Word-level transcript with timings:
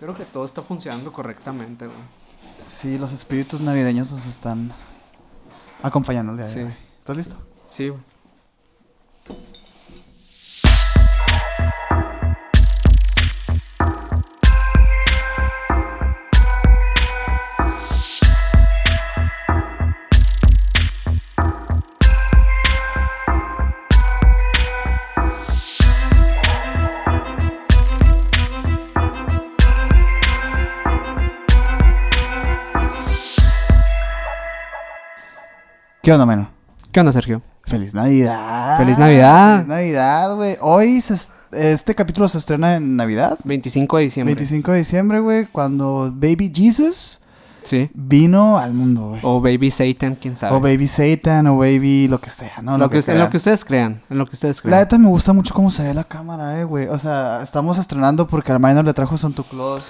Creo 0.00 0.14
que 0.14 0.24
todo 0.24 0.44
está 0.44 0.62
funcionando 0.62 1.12
correctamente, 1.12 1.86
güey. 1.86 1.98
Sí, 2.68 2.98
los 2.98 3.12
espíritus 3.12 3.60
navideños 3.60 4.10
nos 4.12 4.26
están 4.26 4.72
acompañando 5.82 6.32
el 6.32 6.38
día 6.38 6.46
de 6.46 6.52
Sí. 6.52 6.60
hoy. 6.60 6.72
¿Estás 6.98 7.16
listo? 7.16 7.36
Sí, 7.70 7.88
güey. 7.90 8.00
¿Qué 36.10 36.14
onda, 36.14 36.26
mano? 36.26 36.48
¿Qué 36.90 36.98
onda, 36.98 37.12
Sergio? 37.12 37.40
Feliz 37.62 37.94
Navidad. 37.94 38.78
Feliz 38.78 38.98
Navidad. 38.98 39.54
Feliz 39.58 39.68
Navidad, 39.68 40.34
güey. 40.34 40.56
Hoy 40.60 41.00
se 41.02 41.14
est- 41.14 41.30
este 41.52 41.94
capítulo 41.94 42.28
se 42.28 42.38
estrena 42.38 42.74
en 42.74 42.96
Navidad. 42.96 43.38
25 43.44 43.96
de 43.98 44.02
diciembre. 44.02 44.34
25 44.34 44.72
de 44.72 44.78
diciembre, 44.78 45.20
güey, 45.20 45.46
cuando 45.46 46.10
Baby 46.12 46.50
Jesus 46.52 47.20
Sí. 47.62 47.88
vino 47.94 48.58
al 48.58 48.72
mundo, 48.74 49.10
güey. 49.10 49.20
O 49.22 49.40
Baby 49.40 49.70
Satan, 49.70 50.16
quién 50.16 50.34
sabe. 50.34 50.56
O 50.56 50.58
Baby 50.58 50.88
Satan, 50.88 51.46
o 51.46 51.58
Baby 51.58 52.08
lo 52.08 52.20
que 52.20 52.30
sea, 52.30 52.54
¿no? 52.60 52.76
lo 52.76 52.90
que, 52.90 52.96
en 52.96 53.02
crean. 53.04 53.18
lo 53.20 53.30
que 53.30 53.36
ustedes 53.36 53.64
crean. 53.64 54.02
En 54.10 54.18
lo 54.18 54.26
que 54.26 54.34
ustedes 54.34 54.56
La 54.56 54.62
crean. 54.62 54.80
neta 54.80 54.98
me 54.98 55.06
gusta 55.06 55.32
mucho 55.32 55.54
cómo 55.54 55.70
se 55.70 55.84
ve 55.84 55.94
la 55.94 56.02
cámara, 56.02 56.58
eh, 56.60 56.64
güey. 56.64 56.88
O 56.88 56.98
sea, 56.98 57.42
estamos 57.44 57.78
estrenando 57.78 58.26
porque 58.26 58.50
al 58.50 58.58
minor 58.58 58.84
le 58.84 58.92
trajo 58.94 59.16
Santa 59.16 59.44
Claus 59.48 59.84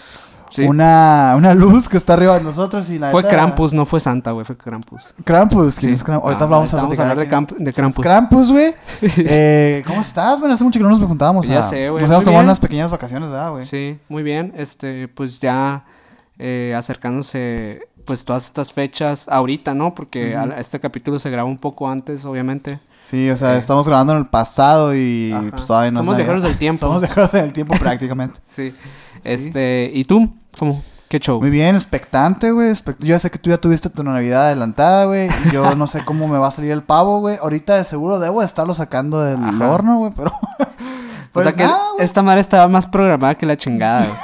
Sí. 0.50 0.62
una, 0.62 1.34
una 1.36 1.54
luz 1.54 1.88
que 1.88 1.96
está 1.96 2.14
arriba 2.14 2.36
de 2.38 2.44
nosotros 2.44 2.90
y 2.90 2.98
la 2.98 3.10
Fue 3.10 3.22
neta- 3.22 3.34
Krampus, 3.36 3.72
no 3.72 3.84
fue 3.86 4.00
Santa, 4.00 4.32
güey. 4.32 4.44
Fue 4.44 4.56
Krampus. 4.56 5.02
Krampus, 5.24 5.76
¿quién 5.76 5.90
Sí. 5.92 5.94
es 5.96 6.04
Krampus? 6.04 6.24
Ahorita 6.26 6.44
Ah, 6.44 6.48
vamos 6.48 6.74
a 6.74 6.76
vamos 6.76 6.86
a 6.92 6.96
platicar 6.96 7.10
hablar 7.10 7.56
de, 7.58 7.72
Krampus. 7.72 8.02
Krampus, 8.02 8.50
güey. 8.52 8.74
eh, 9.02 9.82
¿Cómo 9.86 10.00
estás, 10.00 10.40
güey? 10.40 10.52
Hace 10.52 10.64
mucho 10.64 10.78
que 10.78 10.82
no 10.82 10.90
nos 10.90 10.98
juntábamos. 10.98 11.46
Ya 11.46 11.60
a- 11.60 11.62
sé, 11.62 11.88
güey. 11.90 12.00
Nos 12.02 12.10
hemos 12.10 12.24
tomado 12.24 12.42
unas 12.44 12.58
pequeñas 12.60 12.90
vacaciones, 12.90 13.30
¿verdad, 13.30 13.52
güey? 13.52 13.64
Sí, 13.66 13.98
muy 14.08 14.22
bien. 14.22 14.52
Este, 14.56 15.08
pues 15.08 15.40
ya 15.40 15.84
eh, 16.38 16.74
acercándose, 16.76 17.82
pues 18.06 18.24
todas 18.24 18.46
estas 18.46 18.72
fechas 18.72 19.26
ahorita, 19.28 19.74
¿no? 19.74 19.94
Porque 19.94 20.36
este 20.56 20.80
capítulo 20.80 21.18
se 21.18 21.30
graba 21.30 21.48
un 21.48 21.58
poco 21.58 21.88
antes, 21.88 22.24
obviamente. 22.24 22.80
Sí, 23.02 23.30
o 23.30 23.36
sea, 23.36 23.52
Sí. 23.52 23.58
estamos 23.58 23.86
grabando 23.86 24.12
en 24.12 24.18
el 24.20 24.26
pasado 24.26 24.94
y 24.94 25.32
Ajá. 25.32 25.50
pues 25.52 25.66
todavía 25.66 25.90
no 25.90 26.00
es 26.00 26.04
Somos 26.04 26.14
Navidad. 26.14 26.26
viajeros 26.26 26.42
del 26.42 26.58
tiempo. 26.58 26.80
Somos 26.86 27.00
viajeros 27.00 27.32
del 27.32 27.52
tiempo 27.52 27.74
prácticamente. 27.78 28.40
Sí. 28.48 28.74
Este, 29.22 29.90
¿y 29.92 30.04
tú? 30.04 30.32
¿Cómo? 30.58 30.82
¿Qué 31.08 31.18
show? 31.18 31.40
Muy 31.40 31.50
bien, 31.50 31.74
expectante, 31.74 32.52
güey. 32.52 32.70
expect- 32.70 32.98
Yo 33.00 33.06
ya 33.08 33.18
sé 33.18 33.30
que 33.30 33.38
tú 33.38 33.50
ya 33.50 33.58
tuviste 33.58 33.90
tu 33.90 34.04
Navidad 34.04 34.46
adelantada, 34.46 35.06
güey. 35.06 35.28
Yo 35.52 35.74
no 35.74 35.86
sé 35.88 36.04
cómo 36.04 36.28
me 36.28 36.38
va 36.38 36.48
a 36.48 36.52
salir 36.52 36.70
el 36.70 36.82
pavo, 36.84 37.18
güey. 37.20 37.36
Ahorita 37.42 37.76
de 37.76 37.84
seguro 37.84 38.20
debo 38.20 38.40
de 38.40 38.46
estarlo 38.46 38.74
sacando 38.74 39.20
del 39.20 39.42
Ajá. 39.42 39.70
horno, 39.70 39.98
güey, 39.98 40.12
pero... 40.14 40.30
o 40.60 41.32
pues 41.32 41.44
sea 41.46 41.52
que 41.56 41.64
nada, 41.64 41.78
güey. 41.94 42.04
esta 42.04 42.22
madre 42.22 42.40
estaba 42.40 42.68
más 42.68 42.86
programada 42.86 43.34
que 43.34 43.46
la 43.46 43.56
chingada, 43.56 44.06
güey. 44.06 44.18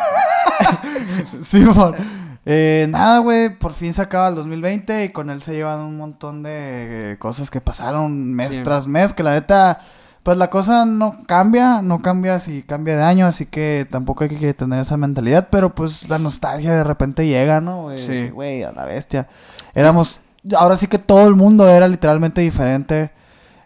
Sí, 1.42 1.62
amor. 1.62 1.96
Eh, 2.44 2.86
nada, 2.88 3.18
güey, 3.18 3.58
por 3.58 3.72
fin 3.74 3.92
se 3.92 4.00
acaba 4.02 4.28
el 4.28 4.36
2020 4.36 5.04
y 5.04 5.08
con 5.10 5.30
él 5.30 5.42
se 5.42 5.54
llevan 5.54 5.80
un 5.80 5.96
montón 5.96 6.42
de 6.44 7.16
cosas 7.18 7.50
que 7.50 7.60
pasaron 7.60 8.32
mes 8.32 8.54
Sí. 8.54 8.62
tras 8.62 8.86
mes, 8.86 9.12
que 9.12 9.24
la 9.24 9.32
neta, 9.32 9.80
pues 10.26 10.38
la 10.38 10.50
cosa 10.50 10.84
no 10.86 11.18
cambia, 11.26 11.82
no 11.82 12.02
cambia 12.02 12.40
si 12.40 12.64
cambia 12.64 12.96
de 12.96 13.04
año, 13.04 13.26
así 13.26 13.46
que 13.46 13.86
tampoco 13.88 14.24
hay 14.24 14.30
que 14.30 14.54
tener 14.54 14.80
esa 14.80 14.96
mentalidad, 14.96 15.46
pero 15.52 15.72
pues 15.72 16.08
la 16.08 16.18
nostalgia 16.18 16.74
de 16.74 16.82
repente 16.82 17.28
llega, 17.28 17.60
¿no? 17.60 17.82
güey? 17.82 17.98
Sí. 17.98 18.30
Güey, 18.30 18.64
a 18.64 18.72
la 18.72 18.86
bestia. 18.86 19.28
Éramos, 19.72 20.18
ahora 20.56 20.76
sí 20.76 20.88
que 20.88 20.98
todo 20.98 21.28
el 21.28 21.36
mundo 21.36 21.68
era 21.68 21.86
literalmente 21.86 22.40
diferente 22.40 23.12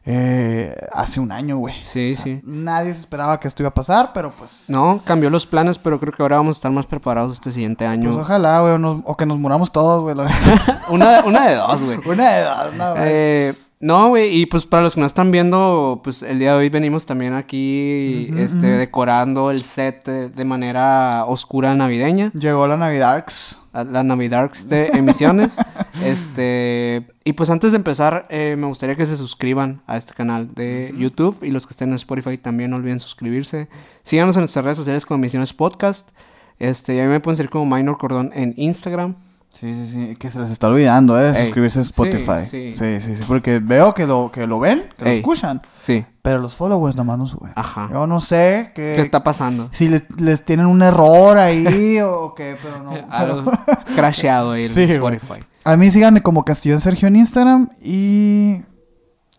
eh, 0.05 0.77
hace 0.93 1.19
un 1.19 1.33
año, 1.33 1.57
güey. 1.57 1.77
Sí, 1.83 2.15
sí. 2.15 2.43
Nadie 2.45 2.93
se 2.93 3.01
esperaba 3.01 3.41
que 3.41 3.49
esto 3.49 3.63
iba 3.63 3.71
a 3.71 3.75
pasar, 3.75 4.11
pero 4.13 4.31
pues... 4.31 4.65
No, 4.69 5.01
cambió 5.03 5.31
los 5.31 5.47
planes, 5.47 5.79
pero 5.79 5.99
creo 5.99 6.13
que 6.13 6.23
ahora 6.23 6.37
vamos 6.37 6.57
a 6.57 6.59
estar 6.59 6.73
más 6.73 6.85
preparados 6.85 7.33
este 7.33 7.53
siguiente 7.53 7.87
año. 7.87 8.11
Pues 8.11 8.23
ojalá, 8.23 8.61
güey, 8.61 8.75
o, 8.75 9.03
o 9.07 9.17
que 9.17 9.25
nos 9.25 9.39
muramos 9.39 9.73
todos, 9.73 10.03
güey. 10.03 10.29
una, 10.91 11.25
una 11.25 11.49
de 11.49 11.55
dos, 11.55 11.83
güey. 11.83 11.99
Una 12.05 12.31
de 12.33 12.45
dos, 12.45 12.75
no, 12.75 12.91
güey. 12.97 13.05
Eh, 13.07 13.55
no, 13.83 14.11
güey, 14.11 14.37
y 14.43 14.45
pues 14.45 14.67
para 14.67 14.83
los 14.83 14.95
que 14.95 15.01
no 15.01 15.07
están 15.07 15.31
viendo, 15.31 16.03
pues 16.05 16.23
el 16.23 16.39
día 16.39 16.53
de 16.53 16.59
hoy 16.59 16.69
venimos 16.69 17.07
también 17.07 17.33
aquí, 17.33 18.29
este, 18.37 18.67
decorando 18.67 19.51
el 19.51 19.65
set 19.65 20.05
de, 20.07 20.45
manera 20.45 21.25
oscura 21.25 21.75
navideña, 21.75 22.31
Llegó 22.33 22.69
la 22.69 22.77
Navidarks. 22.77 23.63
la 23.73 24.03
Navidarks 24.03 24.69
de 24.69 24.89
emisiones, 24.89 25.57
este, 26.05 27.07
y 27.25 27.33
pues 27.33 27.49
antes 27.49 27.71
de 27.71 27.79
empezar, 27.79 28.27
eh, 28.29 28.55
me 28.59 28.67
gustaría 28.67 28.97
que 28.97 29.07
se 29.07 29.17
suscriban 29.17 29.81
a 29.87 29.97
este 29.97 30.13
canal 30.13 30.53
de 30.55 30.93
YouTube, 30.99 31.39
y 31.43 31.51
los 31.51 31.67
que 31.67 31.71
estén 31.71 31.89
en 31.89 31.95
Spotify 31.95 32.37
también 32.37 32.73
no 32.73 32.77
olviden 32.77 33.01
suscribirse, 33.01 33.71
síganos 34.03 34.37
en 34.37 34.43
nuestras 34.43 34.63
redes 34.63 34.77
sociales 34.77 35.07
como 35.07 35.21
Emisiones 35.21 35.55
Podcast, 35.55 36.11
este, 36.59 36.97
y 36.97 37.01
a 37.01 37.05
mí 37.05 37.09
me 37.09 37.21
pueden 37.21 37.39
seguir 37.39 37.49
como 37.49 37.75
Minor 37.75 37.97
Cordón 37.97 38.31
en 38.35 38.53
Instagram, 38.59 39.17
Sí, 39.53 39.75
sí, 39.75 39.93
sí. 39.93 40.17
Que 40.17 40.31
se 40.31 40.39
les 40.39 40.51
está 40.51 40.69
olvidando, 40.69 41.21
¿eh? 41.21 41.33
Ey, 41.37 41.45
Suscribirse 41.47 41.79
a 41.81 41.83
Spotify. 41.83 42.47
sí, 42.49 42.73
Sí, 42.73 42.79
sí. 42.79 43.01
sí, 43.01 43.17
sí. 43.17 43.25
Porque 43.27 43.59
veo 43.59 43.93
que 43.93 44.07
lo, 44.07 44.31
que 44.33 44.47
lo 44.47 44.59
ven, 44.61 44.89
que 44.97 45.05
lo 45.05 45.11
escuchan. 45.11 45.61
sí, 45.75 46.05
Pero 46.23 46.39
los 46.39 46.55
followers 46.55 46.97
nomás 46.97 47.19
no 47.19 47.27
suben. 47.27 47.53
ajá, 47.57 47.89
Yo 47.93 48.07
no 48.07 48.21
sé 48.21 48.73
que, 48.75 48.95
¿qué 48.97 49.03
está 49.03 49.23
pasando? 49.23 49.69
si 49.73 49.89
les, 49.89 50.05
les 50.21 50.45
tienen 50.45 50.67
un 50.67 50.81
error 50.83 51.37
ahí 51.37 51.99
o 52.05 52.35
qué, 52.35 52.57
pero 52.63 52.83
no. 52.83 52.93
Algo 53.11 53.51
crasheado 53.97 54.53
ahí 54.53 54.65
Sí. 54.69 54.85
Spotify. 54.85 55.43
A 55.65 55.77
mí 55.77 55.91
síganme 55.91 56.23
como 56.23 56.45
Castillón 56.45 56.81
Sergio 56.81 57.09
en 57.09 57.17
Instagram 57.17 57.69
y... 57.83 58.63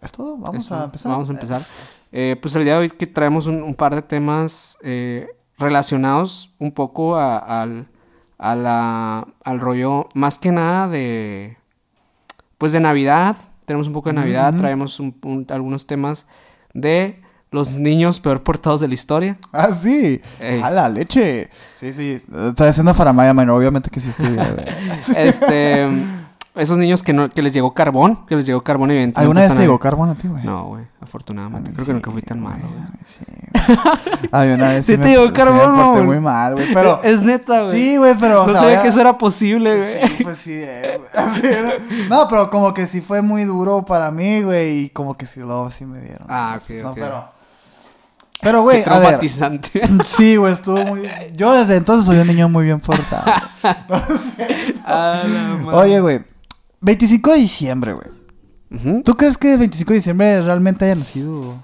Es 0.01 0.11
todo, 0.11 0.35
vamos 0.37 0.65
Eso, 0.65 0.75
a 0.75 0.83
empezar. 0.85 1.11
Vamos 1.11 1.29
a 1.29 1.31
empezar. 1.31 1.61
Eh, 2.11 2.35
pues 2.41 2.53
el 2.55 2.63
día 2.63 2.73
de 2.73 2.79
hoy 2.79 2.89
que 2.89 3.07
traemos 3.07 3.47
un, 3.47 3.63
un 3.63 3.73
par 3.75 3.95
de 3.95 4.01
temas 4.01 4.77
eh, 4.83 5.27
relacionados 5.57 6.53
un 6.59 6.71
poco 6.73 7.15
a- 7.15 7.37
al, 7.61 7.87
a 8.41 8.55
la- 8.55 9.27
al 9.43 9.59
rollo, 9.59 10.09
más 10.15 10.39
que 10.39 10.51
nada 10.51 10.87
de, 10.89 11.57
pues 12.57 12.71
de 12.73 12.79
Navidad. 12.79 13.35
Tenemos 13.65 13.87
un 13.87 13.93
poco 13.93 14.09
de 14.09 14.13
Navidad, 14.15 14.53
traemos 14.57 14.99
un- 14.99 15.15
un- 15.23 15.45
algunos 15.49 15.85
temas 15.87 16.25
de 16.73 17.21
los 17.51 17.71
niños 17.75 18.19
peor 18.19 18.43
portados 18.43 18.81
de 18.81 18.87
la 18.87 18.93
historia. 18.95 19.37
Ah, 19.53 19.71
sí. 19.73 20.19
Ey. 20.39 20.59
A 20.61 20.71
la 20.71 20.89
leche. 20.89 21.49
Sí, 21.75 21.93
sí. 21.93 22.19
Está 22.49 22.67
haciendo 22.67 22.93
faramaya, 22.93 23.33
man. 23.33 23.49
Obviamente 23.49 23.89
que 23.89 23.99
sí 23.99 24.09
estoy. 24.09 24.37
Este, 25.15 25.87
esos 26.55 26.77
niños 26.77 27.01
que, 27.01 27.13
no, 27.13 27.29
que 27.29 27.41
les 27.41 27.53
llegó 27.53 27.73
carbón, 27.73 28.25
que 28.27 28.35
les 28.35 28.45
llegó 28.45 28.61
carbón 28.61 28.91
evidentemente. 28.91 29.21
¿Alguna 29.21 29.41
vez 29.41 29.53
te 29.55 29.61
llegó 29.61 29.79
carbón 29.79 30.09
a 30.09 30.15
ti, 30.15 30.27
güey? 30.27 30.43
No, 30.43 30.65
güey, 30.67 30.83
afortunadamente. 30.99 31.71
Creo 31.71 31.85
sí, 31.85 31.89
que 31.89 31.93
nunca 31.93 32.11
fui 32.11 32.21
tan 32.21 32.41
malo, 32.41 32.63
güey. 32.67 32.83
Sí, 33.05 33.23
güey. 33.25 34.29
A 34.31 34.43
mí 34.43 34.51
una 34.51 34.67
vez 34.69 34.85
Sí 34.85 34.97
me- 34.97 35.03
te 35.03 35.09
llegó 35.11 35.27
sí 35.27 35.33
carbón, 35.33 35.71
me 35.71 35.77
mamón. 35.77 36.05
muy 36.05 36.19
mal, 36.19 36.53
güey. 36.55 36.73
Pero... 36.73 37.01
Es 37.05 37.21
neta, 37.21 37.61
güey. 37.63 37.69
Sí, 37.75 37.97
güey, 37.97 38.15
pero... 38.19 38.43
o 38.43 38.47
no 38.47 38.51
sea, 38.51 38.61
sabía 38.63 38.81
que 38.81 38.89
eso 38.89 38.99
era 38.99 39.17
posible, 39.17 39.77
güey. 39.77 40.07
Sí, 40.17 40.23
pues 40.23 40.37
sí 40.39 40.53
es, 40.53 40.97
güey. 40.97 42.07
No, 42.09 42.27
pero 42.27 42.49
como 42.49 42.73
que 42.73 42.85
sí 42.85 42.99
fue 42.99 43.21
muy 43.21 43.45
duro 43.45 43.85
para 43.85 44.11
mí, 44.11 44.41
güey. 44.41 44.79
Y 44.85 44.89
como 44.89 45.15
que 45.15 45.25
sí, 45.25 45.39
luego 45.39 45.69
sí 45.69 45.85
me 45.85 46.01
dieron. 46.01 46.27
Ah, 46.29 46.59
ok, 46.61 46.69
No, 46.83 46.89
ok. 46.89 46.95
pero... 46.95 47.25
Pero, 48.43 48.63
güey, 48.63 48.83
a 48.87 48.97
ver. 48.97 49.19
Sí, 50.03 50.35
güey, 50.35 50.51
estuvo 50.53 50.83
muy... 50.83 51.07
Yo 51.35 51.53
desde 51.53 51.75
entonces 51.77 52.07
soy 52.07 52.17
un 52.17 52.25
niño 52.25 52.49
muy 52.49 52.65
bien 52.65 52.79
portado. 52.79 53.23
Ah, 54.83 55.21
la 55.23 55.55
madre. 55.63 55.77
Oye, 55.77 55.99
güey. 56.01 56.30
25 56.81 57.31
de 57.31 57.37
diciembre, 57.37 57.93
güey. 57.93 58.07
Ujú. 58.71 59.03
¿Tú 59.03 59.15
crees 59.15 59.37
que 59.37 59.53
el 59.53 59.59
25 59.59 59.89
de 59.93 59.95
diciembre 59.95 60.41
realmente 60.41 60.85
haya 60.85 60.95
nacido 60.95 61.55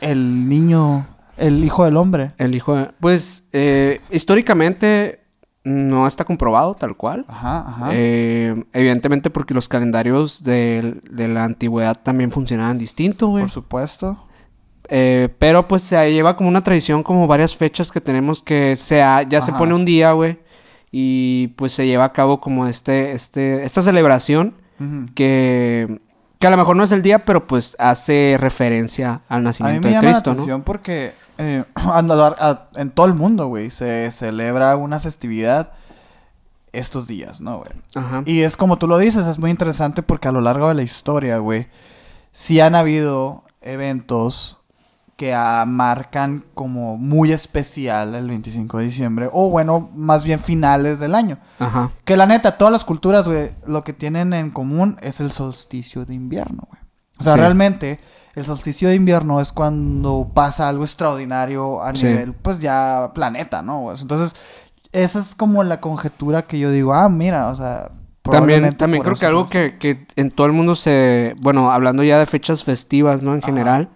el 0.00 0.48
niño, 0.48 1.06
el 1.36 1.64
hijo 1.64 1.84
del 1.84 1.96
hombre? 1.96 2.32
El 2.38 2.54
hijo 2.54 2.76
de... 2.76 2.90
Pues, 3.00 3.48
eh, 3.52 4.00
históricamente 4.10 5.20
no 5.64 6.06
está 6.06 6.24
comprobado 6.24 6.74
tal 6.74 6.96
cual. 6.96 7.24
Ajá, 7.28 7.68
ajá. 7.68 7.88
Eh, 7.92 8.64
evidentemente 8.72 9.30
porque 9.30 9.54
los 9.54 9.68
calendarios 9.68 10.42
de, 10.42 11.00
de 11.10 11.28
la 11.28 11.44
antigüedad 11.44 11.98
también 12.02 12.30
funcionaban 12.30 12.78
distinto, 12.78 13.28
güey. 13.28 13.44
Por 13.44 13.50
supuesto. 13.50 14.26
Eh, 14.88 15.28
pero 15.38 15.68
pues 15.68 15.82
se 15.82 16.12
lleva 16.12 16.36
como 16.36 16.48
una 16.48 16.62
tradición, 16.62 17.02
como 17.02 17.26
varias 17.26 17.56
fechas 17.56 17.92
que 17.92 18.00
tenemos 18.00 18.42
que 18.42 18.74
sea, 18.76 19.22
ya 19.22 19.40
se 19.40 19.52
pone 19.52 19.74
un 19.74 19.84
día, 19.84 20.12
güey. 20.12 20.38
Y 20.90 21.48
pues 21.56 21.72
se 21.72 21.86
lleva 21.86 22.04
a 22.04 22.12
cabo 22.12 22.40
como 22.40 22.66
este, 22.66 23.12
este, 23.12 23.64
esta 23.64 23.82
celebración 23.82 24.54
Que, 25.14 26.00
que 26.38 26.46
a 26.46 26.50
lo 26.50 26.56
mejor 26.56 26.74
no 26.76 26.84
es 26.84 26.92
el 26.92 27.02
día, 27.02 27.24
pero 27.24 27.46
pues 27.46 27.76
hace 27.78 28.36
referencia 28.40 29.20
al 29.28 29.36
A 29.36 29.38
mí 29.40 29.44
nacimiento 29.44 29.80
me 29.82 29.88
de 29.88 29.94
llama 29.94 30.08
Cristo, 30.10 30.30
la 30.30 30.34
¿no? 30.36 30.40
atención 30.42 30.62
porque 30.62 31.12
eh, 31.38 31.64
a 31.74 32.02
lar- 32.02 32.36
a- 32.38 32.68
en 32.76 32.90
todo 32.90 33.06
el 33.06 33.14
mundo, 33.14 33.46
güey, 33.48 33.70
se 33.70 34.10
celebra 34.10 34.74
una 34.76 35.00
festividad 35.00 35.72
estos 36.72 37.06
días, 37.08 37.40
¿no, 37.40 37.58
güey? 37.58 37.70
Ajá. 37.94 38.22
Y 38.26 38.40
es 38.42 38.56
como 38.56 38.78
tú 38.78 38.86
lo 38.86 38.96
dices, 38.98 39.26
es 39.26 39.38
muy 39.38 39.50
interesante 39.50 40.02
porque 40.02 40.28
a 40.28 40.32
lo 40.32 40.40
largo 40.40 40.68
de 40.68 40.74
la 40.74 40.82
historia, 40.82 41.38
güey, 41.38 41.66
sí 42.32 42.60
han 42.60 42.74
habido 42.74 43.44
eventos 43.60 44.56
que 45.20 45.36
marcan 45.66 46.44
como 46.54 46.96
muy 46.96 47.30
especial 47.30 48.14
el 48.14 48.26
25 48.26 48.78
de 48.78 48.84
diciembre, 48.84 49.28
o 49.30 49.50
bueno, 49.50 49.90
más 49.94 50.24
bien 50.24 50.40
finales 50.40 50.98
del 50.98 51.14
año. 51.14 51.36
Ajá. 51.58 51.90
Que 52.06 52.16
la 52.16 52.24
neta, 52.24 52.56
todas 52.56 52.72
las 52.72 52.86
culturas, 52.86 53.28
güey, 53.28 53.50
lo 53.66 53.84
que 53.84 53.92
tienen 53.92 54.32
en 54.32 54.50
común 54.50 54.96
es 55.02 55.20
el 55.20 55.30
solsticio 55.30 56.06
de 56.06 56.14
invierno, 56.14 56.62
güey. 56.70 56.80
O 57.18 57.22
sea, 57.22 57.34
Sí. 57.34 57.38
realmente, 57.40 58.00
el 58.34 58.46
solsticio 58.46 58.88
de 58.88 58.94
invierno 58.94 59.42
es 59.42 59.52
cuando 59.52 60.26
pasa 60.32 60.70
algo 60.70 60.84
extraordinario 60.84 61.82
a 61.82 61.94
Sí. 61.94 62.06
nivel, 62.06 62.32
pues 62.32 62.58
ya 62.58 63.10
planeta, 63.14 63.60
¿no? 63.60 63.80
güey? 63.82 64.00
Entonces, 64.00 64.34
esa 64.92 65.18
es 65.18 65.34
como 65.34 65.62
la 65.64 65.82
conjetura 65.82 66.46
que 66.46 66.58
yo 66.58 66.70
digo, 66.70 66.94
ah, 66.94 67.10
mira, 67.10 67.48
o 67.48 67.54
sea... 67.56 67.90
También, 68.22 68.74
también 68.78 69.02
creo 69.02 69.16
que 69.16 69.26
algo 69.26 69.44
que, 69.44 69.76
que 69.76 70.06
en 70.16 70.30
todo 70.30 70.46
el 70.46 70.54
mundo 70.54 70.74
se... 70.76 71.34
Bueno, 71.42 71.70
hablando 71.72 72.02
ya 72.04 72.18
de 72.18 72.24
fechas 72.24 72.64
festivas, 72.64 73.20
¿no? 73.22 73.32
En 73.34 73.38
Ajá. 73.40 73.46
general. 73.48 73.90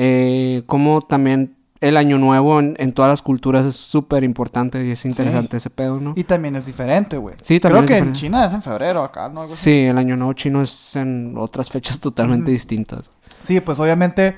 Eh, 0.00 0.62
como 0.66 1.02
también 1.02 1.56
el 1.80 1.96
año 1.96 2.18
nuevo 2.18 2.60
en, 2.60 2.76
en 2.78 2.92
todas 2.92 3.08
las 3.10 3.20
culturas 3.20 3.66
es 3.66 3.74
súper 3.74 4.22
importante 4.22 4.84
y 4.84 4.92
es 4.92 5.04
interesante 5.04 5.56
ese 5.56 5.70
pedo, 5.70 5.98
¿no? 6.00 6.12
Y 6.16 6.22
también 6.22 6.54
es 6.54 6.66
diferente, 6.66 7.16
güey. 7.16 7.34
Sí, 7.42 7.58
también 7.58 7.84
Creo 7.84 7.96
es 7.98 8.02
que 8.04 8.08
en. 8.10 8.14
China 8.14 8.44
es 8.46 8.52
en 8.52 8.62
febrero, 8.62 9.02
acá, 9.02 9.28
¿no? 9.28 9.40
Algo 9.42 9.54
así. 9.54 9.62
Sí, 9.64 9.78
el 9.86 9.98
año 9.98 10.16
nuevo 10.16 10.32
chino 10.34 10.62
es 10.62 10.94
en 10.94 11.34
otras 11.36 11.68
fechas 11.68 11.98
totalmente 12.00 12.50
distintas. 12.52 13.10
Sí, 13.40 13.60
pues 13.60 13.78
obviamente... 13.80 14.36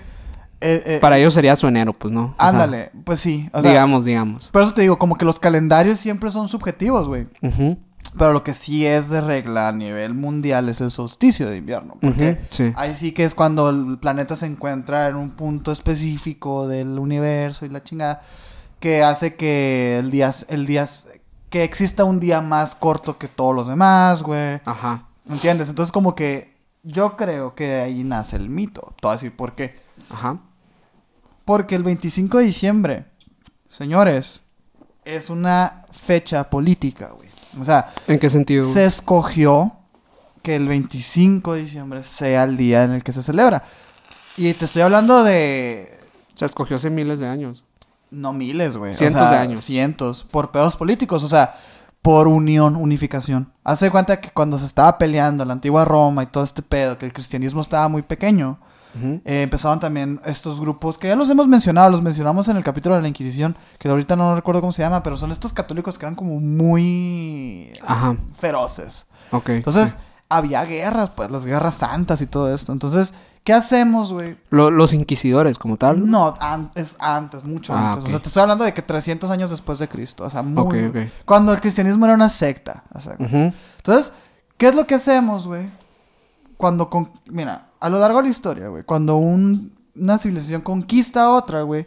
eh, 0.62 0.82
eh, 0.86 0.98
Para 1.00 1.18
ellos 1.18 1.34
sería 1.34 1.56
su 1.56 1.66
enero, 1.66 1.92
pues, 1.92 2.12
¿no? 2.12 2.24
O 2.24 2.34
sea, 2.38 2.48
Ándale, 2.48 2.90
pues 3.04 3.20
sí. 3.20 3.48
O 3.52 3.60
sea, 3.60 3.70
digamos, 3.70 4.04
digamos. 4.06 4.48
Por 4.48 4.62
eso 4.62 4.72
te 4.74 4.80
digo, 4.82 4.98
como 4.98 5.16
que 5.16 5.24
los 5.26 5.38
calendarios 5.40 5.98
siempre 5.98 6.30
son 6.30 6.48
subjetivos, 6.48 7.06
güey. 7.08 7.26
Ujú, 7.42 7.78
Pero 8.18 8.32
lo 8.32 8.42
que 8.42 8.54
sí 8.54 8.86
es 8.86 9.08
de 9.08 9.20
regla 9.20 9.68
a 9.68 9.72
nivel 9.72 10.14
mundial 10.14 10.68
es 10.68 10.80
el 10.80 10.90
solsticio 10.90 11.48
de 11.48 11.58
invierno. 11.58 11.96
Porque 12.00 12.40
sí. 12.50 12.72
ahí 12.76 12.96
sí 12.96 13.12
que 13.12 13.24
es 13.24 13.34
cuando 13.34 13.70
el 13.70 13.98
planeta 13.98 14.36
se 14.36 14.46
encuentra 14.46 15.08
en 15.08 15.16
un 15.16 15.30
punto 15.30 15.70
específico 15.70 16.66
del 16.66 16.98
universo 16.98 17.66
y 17.66 17.68
la 17.68 17.82
chingada. 17.82 18.20
Que 18.80 19.02
hace 19.02 19.36
que 19.36 19.98
el 19.98 20.10
día, 20.10 20.34
el 20.48 20.66
día, 20.66 20.88
que 21.50 21.64
exista 21.64 22.04
un 22.04 22.18
día 22.18 22.40
más 22.40 22.74
corto 22.74 23.18
que 23.18 23.28
todos 23.28 23.54
los 23.54 23.66
demás, 23.66 24.22
güey. 24.22 24.60
Ajá. 24.64 25.06
¿Me 25.24 25.34
entiendes? 25.34 25.68
Entonces 25.68 25.92
como 25.92 26.14
que 26.14 26.56
yo 26.82 27.16
creo 27.16 27.54
que 27.54 27.66
de 27.66 27.80
ahí 27.82 28.04
nace 28.04 28.36
el 28.36 28.48
mito. 28.48 28.94
Te 29.00 29.06
voy 29.06 29.10
a 29.10 29.14
decir 29.14 29.36
por 29.36 29.54
qué. 29.54 29.78
Ajá. 30.10 30.38
Porque 31.44 31.74
el 31.74 31.84
25 31.84 32.38
de 32.38 32.44
diciembre, 32.44 33.06
señores, 33.68 34.40
es 35.04 35.30
una 35.30 35.84
fecha 35.92 36.48
política, 36.48 37.10
güey. 37.10 37.29
O 37.58 37.64
sea, 37.64 37.92
¿En 38.06 38.18
qué 38.18 38.30
sentido? 38.30 38.72
se 38.72 38.84
escogió 38.84 39.72
que 40.42 40.56
el 40.56 40.68
25 40.68 41.54
de 41.54 41.62
diciembre 41.62 42.02
sea 42.02 42.44
el 42.44 42.56
día 42.56 42.84
en 42.84 42.92
el 42.92 43.02
que 43.02 43.12
se 43.12 43.22
celebra. 43.22 43.64
Y 44.36 44.54
te 44.54 44.64
estoy 44.64 44.82
hablando 44.82 45.22
de... 45.24 45.98
Se 46.34 46.44
escogió 46.44 46.76
hace 46.76 46.88
miles 46.90 47.20
de 47.20 47.28
años. 47.28 47.64
No 48.10 48.32
miles, 48.32 48.76
güey. 48.76 48.92
o 48.92 48.96
Cientos 48.96 49.20
sea, 49.20 49.32
de 49.32 49.36
años. 49.38 49.60
Cientos. 49.64 50.24
Por 50.24 50.50
pedos 50.50 50.76
políticos, 50.76 51.22
o 51.22 51.28
sea, 51.28 51.56
por 52.02 52.26
unión, 52.28 52.76
unificación. 52.76 53.52
Hace 53.64 53.90
cuenta 53.90 54.20
que 54.20 54.30
cuando 54.30 54.56
se 54.58 54.64
estaba 54.64 54.96
peleando 54.96 55.44
la 55.44 55.52
antigua 55.52 55.84
Roma 55.84 56.22
y 56.22 56.26
todo 56.26 56.44
este 56.44 56.62
pedo, 56.62 56.96
que 56.96 57.06
el 57.06 57.12
cristianismo 57.12 57.60
estaba 57.60 57.88
muy 57.88 58.02
pequeño, 58.02 58.58
Eh, 58.94 59.42
empezaron 59.42 59.78
también 59.80 60.20
estos 60.24 60.60
grupos 60.60 60.98
que 60.98 61.08
ya 61.08 61.16
los 61.16 61.30
hemos 61.30 61.46
mencionado, 61.48 61.90
los 61.90 62.02
mencionamos 62.02 62.48
en 62.48 62.56
el 62.56 62.64
capítulo 62.64 62.96
de 62.96 63.02
la 63.02 63.08
Inquisición, 63.08 63.56
que 63.78 63.88
ahorita 63.88 64.16
no 64.16 64.34
recuerdo 64.34 64.60
cómo 64.60 64.72
se 64.72 64.82
llama, 64.82 65.02
pero 65.02 65.16
son 65.16 65.30
estos 65.32 65.52
católicos 65.52 65.98
que 65.98 66.06
eran 66.06 66.16
como 66.16 66.40
muy 66.40 67.72
Ajá. 67.86 68.16
feroces. 68.38 69.06
Entonces, 69.46 69.90
sí. 69.90 69.96
había 70.28 70.64
guerras, 70.64 71.10
pues, 71.10 71.30
las 71.30 71.44
guerras 71.44 71.74
santas 71.76 72.20
y 72.20 72.26
todo 72.26 72.52
esto. 72.52 72.72
Entonces, 72.72 73.14
¿qué 73.44 73.52
hacemos, 73.52 74.12
güey? 74.12 74.36
Lo- 74.50 74.70
los 74.72 74.92
inquisidores, 74.92 75.56
como 75.56 75.76
tal. 75.76 76.10
No, 76.10 76.34
antes, 76.40 76.96
antes, 76.98 77.44
mucho 77.44 77.72
Ah, 77.74 77.92
antes. 77.92 78.06
O 78.06 78.08
sea, 78.08 78.18
te 78.18 78.26
estoy 78.28 78.42
hablando 78.42 78.64
de 78.64 78.74
que 78.74 78.82
300 78.82 79.30
años 79.30 79.50
después 79.50 79.78
de 79.78 79.88
Cristo. 79.88 80.24
O 80.24 80.30
sea, 80.30 80.42
muy... 80.42 81.10
Cuando 81.24 81.52
el 81.52 81.60
cristianismo 81.60 82.04
era 82.06 82.14
una 82.14 82.28
secta. 82.28 82.82
o 82.92 83.00
sea, 83.00 83.14
Ujú. 83.20 83.52
Entonces, 83.76 84.12
¿qué 84.56 84.68
es 84.68 84.74
lo 84.74 84.86
que 84.86 84.96
hacemos, 84.96 85.46
güey? 85.46 85.70
Cuando, 86.56 86.90
con... 86.90 87.12
mira, 87.30 87.68
a 87.80 87.88
lo 87.90 87.98
largo 87.98 88.18
de 88.18 88.24
la 88.24 88.28
historia, 88.30 88.68
güey, 88.68 88.84
cuando 88.84 89.16
un- 89.16 89.72
una 89.96 90.18
civilización 90.18 90.60
conquista 90.60 91.24
a 91.24 91.30
otra, 91.30 91.62
güey, 91.62 91.86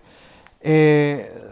eh, 0.61 1.51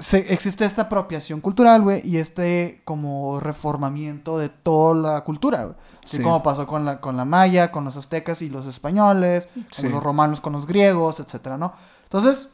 se- 0.00 0.32
existe 0.32 0.64
esta 0.64 0.82
apropiación 0.82 1.40
cultural, 1.40 1.82
güey, 1.82 2.00
y 2.04 2.16
este 2.18 2.80
como 2.84 3.38
reformamiento 3.40 4.38
de 4.38 4.48
toda 4.48 4.94
la 5.14 5.20
cultura, 5.22 5.64
güey. 5.64 5.76
Así 6.04 6.16
Sí. 6.18 6.22
como 6.22 6.42
pasó 6.42 6.66
con 6.66 6.84
la, 6.84 7.00
con 7.00 7.16
la 7.16 7.24
maya, 7.24 7.70
con 7.70 7.84
los 7.84 7.96
aztecas 7.96 8.42
y 8.42 8.50
los 8.50 8.66
españoles, 8.66 9.48
con 9.80 9.90
los 9.92 10.02
romanos 10.02 10.40
con 10.40 10.52
los 10.52 10.66
griegos, 10.66 11.20
etcétera, 11.20 11.58
¿no? 11.58 11.72
Entonces, 12.04 12.48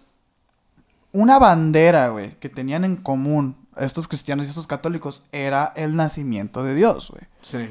una 1.13 1.39
bandera, 1.39 2.09
güey, 2.09 2.39
que 2.39 2.49
tenían 2.49 2.85
en 2.85 2.97
común 2.97 3.57
estos 3.77 4.07
cristianos 4.07 4.47
y 4.47 4.51
estos 4.51 4.67
católicos 4.67 5.25
era 5.33 5.73
el 5.77 5.97
nacimiento 5.97 6.63
de 6.63 6.75
Dios, 6.75 7.11
güey. 7.11 7.23
Sí. 7.41 7.69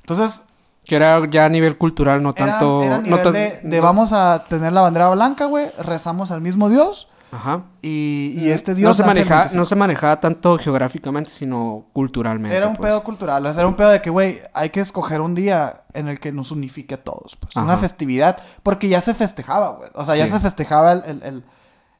Entonces, 0.00 0.42
Que 0.86 0.96
era 0.96 1.28
ya 1.30 1.46
a 1.46 1.48
nivel 1.48 1.78
cultural, 1.78 2.22
no 2.22 2.34
era, 2.36 2.46
tanto. 2.46 2.82
era 2.82 2.98
no 2.98 3.18
tan- 3.20 3.32
de, 3.32 3.60
de 3.62 3.76
no- 3.78 3.82
vamos 3.82 4.12
a 4.12 4.44
tener 4.48 4.72
la 4.72 4.82
bandera 4.82 5.08
blanca, 5.10 5.46
güey, 5.46 5.70
rezamos 5.78 6.30
al 6.30 6.40
mismo 6.42 6.68
Dios 6.68 7.08
Ajá. 7.32 7.62
y, 7.82 8.34
y 8.36 8.50
este 8.50 8.74
Dios 8.74 8.90
no 8.98 9.04
se, 9.04 9.14
25. 9.14 9.56
no 9.56 9.64
se 9.64 9.74
manejaba 9.76 10.20
tanto 10.20 10.58
geográficamente, 10.58 11.30
sino 11.30 11.86
culturalmente. 11.94 12.54
Era 12.56 12.66
un 12.68 12.76
pues. 12.76 12.88
pedo 12.90 13.02
cultural, 13.02 13.46
era 13.46 13.66
un 13.66 13.74
pedo 13.76 13.88
de 13.90 14.02
que, 14.02 14.10
güey, 14.10 14.40
hay 14.52 14.68
que 14.70 14.80
escoger 14.80 15.20
un 15.22 15.34
día 15.34 15.84
en 15.94 16.08
el 16.08 16.20
que 16.20 16.32
nos 16.32 16.50
unifique 16.50 16.94
a 16.94 17.02
todos, 17.02 17.36
pues, 17.40 17.56
una 17.56 17.78
festividad, 17.78 18.38
porque 18.62 18.88
ya 18.88 19.00
se 19.00 19.14
festejaba, 19.14 19.70
güey, 19.70 19.90
o 19.94 20.04
sea, 20.04 20.16
ya 20.16 20.26
Sí. 20.26 20.32
se 20.32 20.40
festejaba 20.40 20.92
el, 20.92 21.02
el- 21.06 21.22
el- 21.22 21.44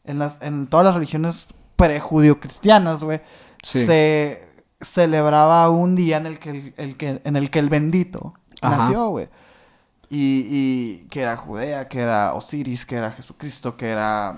en, 0.04 0.18
las, 0.18 0.42
en 0.42 0.66
todas 0.66 0.84
las 0.84 0.94
religiones 0.94 1.46
prejudio-cristianas, 1.76 3.02
güey, 3.02 3.20
Sí. 3.62 3.86
se 3.86 4.46
celebraba 4.80 5.68
un 5.70 5.96
día 5.96 6.18
en 6.18 6.26
el 6.26 6.38
que 6.38 6.50
el, 6.50 6.74
el 6.76 6.96
que, 6.96 7.20
en 7.24 7.36
el 7.36 7.50
que 7.50 7.58
el 7.58 7.68
bendito 7.70 8.34
Ajá. 8.66 8.76
nació, 8.76 9.08
güey. 9.08 9.28
Y, 10.10 10.46
y 10.50 11.06
que 11.08 11.22
era 11.22 11.36
Judea, 11.36 11.88
que 11.88 12.00
era 12.00 12.34
Osiris, 12.34 12.84
que 12.86 12.96
era 12.96 13.10
Jesucristo, 13.10 13.76
que 13.76 13.88
era... 13.88 14.36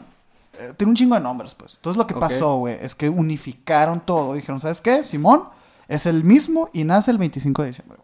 eh, 0.59 0.73
tiene 0.77 0.91
un 0.91 0.97
chingo 0.97 1.15
de 1.17 1.21
nombres, 1.21 1.55
pues. 1.55 1.77
Entonces 1.77 1.99
lo 1.99 2.07
que 2.07 2.15
pasó, 2.15 2.57
güey, 2.57 2.77
es 2.81 2.95
que 2.95 3.09
unificaron 3.09 4.01
todo. 4.01 4.35
Dijeron, 4.35 4.61
¿sabes 4.61 4.81
qué? 4.81 5.03
Simón 5.03 5.45
es 5.89 6.07
el 6.07 6.25
mismo 6.25 6.71
y 6.73 6.85
nace 6.85 7.11
el 7.11 7.19
25 7.19 7.63
de 7.63 7.69
diciembre. 7.69 7.99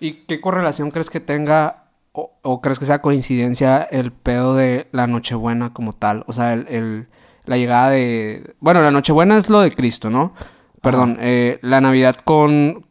¿Y 0.00 0.24
qué 0.24 0.40
correlación 0.40 0.90
crees 0.90 1.10
que 1.10 1.20
tenga 1.20 1.84
o, 2.12 2.32
o 2.42 2.60
crees 2.60 2.78
que 2.78 2.86
sea 2.86 3.00
coincidencia 3.02 3.82
el 3.82 4.12
pedo 4.12 4.54
de 4.54 4.88
la 4.92 5.06
Nochebuena 5.06 5.72
como 5.72 5.92
tal? 5.94 6.24
O 6.26 6.32
sea, 6.32 6.52
el, 6.54 6.66
el- 6.68 7.08
la 7.44 7.56
llegada 7.56 7.90
de... 7.90 8.54
Bueno, 8.60 8.82
la 8.82 8.92
Nochebuena 8.92 9.36
es 9.36 9.48
lo 9.50 9.60
de 9.60 9.72
Cristo, 9.72 10.08
¿no? 10.10 10.32
Perdón, 10.80 11.16
eh, 11.20 11.58
la 11.62 11.80
Navidad 11.80 12.16
con, 12.24 12.86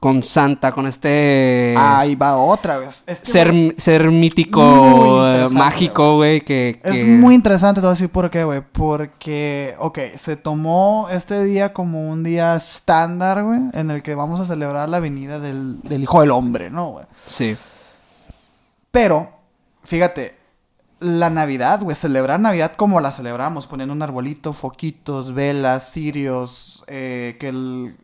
con 0.00 0.22
Santa, 0.22 0.72
con 0.72 0.86
este... 0.86 1.74
Ahí 1.76 2.14
va 2.14 2.36
otra 2.36 2.78
vez. 2.78 3.02
Es 3.06 3.20
que, 3.20 3.26
ser, 3.26 3.74
ser 3.78 4.10
mítico, 4.10 5.26
eh, 5.26 5.48
mágico, 5.50 6.16
güey, 6.16 6.42
que, 6.42 6.80
Es 6.84 7.04
muy 7.06 7.34
interesante, 7.34 7.80
te 7.80 7.86
voy 7.86 7.90
a 7.90 7.94
decir 7.94 8.10
por 8.10 8.30
qué, 8.30 8.44
güey. 8.44 8.62
Porque, 8.72 9.74
ok, 9.78 9.98
se 10.16 10.36
tomó 10.36 11.08
este 11.10 11.42
día 11.44 11.72
como 11.72 12.08
un 12.08 12.22
día 12.22 12.54
estándar, 12.54 13.42
güey, 13.42 13.60
en 13.72 13.90
el 13.90 14.02
que 14.02 14.14
vamos 14.14 14.40
a 14.40 14.44
celebrar 14.44 14.88
la 14.88 15.00
venida 15.00 15.40
del, 15.40 15.80
del 15.80 16.02
Hijo 16.02 16.20
del 16.20 16.30
Hombre, 16.30 16.70
¿no, 16.70 16.90
güey? 16.90 17.06
Sí, 17.26 17.56
Pero, 18.92 19.30
fíjate, 19.82 20.36
la 21.00 21.30
Navidad, 21.30 21.80
güey, 21.82 21.96
celebrar 21.96 22.38
Navidad 22.38 22.72
como 22.76 23.00
la 23.00 23.10
celebramos, 23.10 23.66
poniendo 23.66 23.94
un 23.94 24.02
arbolito, 24.02 24.52
foquitos, 24.52 25.34
velas, 25.34 25.90
cirios, 25.92 26.84
eh, 26.86 27.36
que 27.40 27.48
el, 27.48 27.96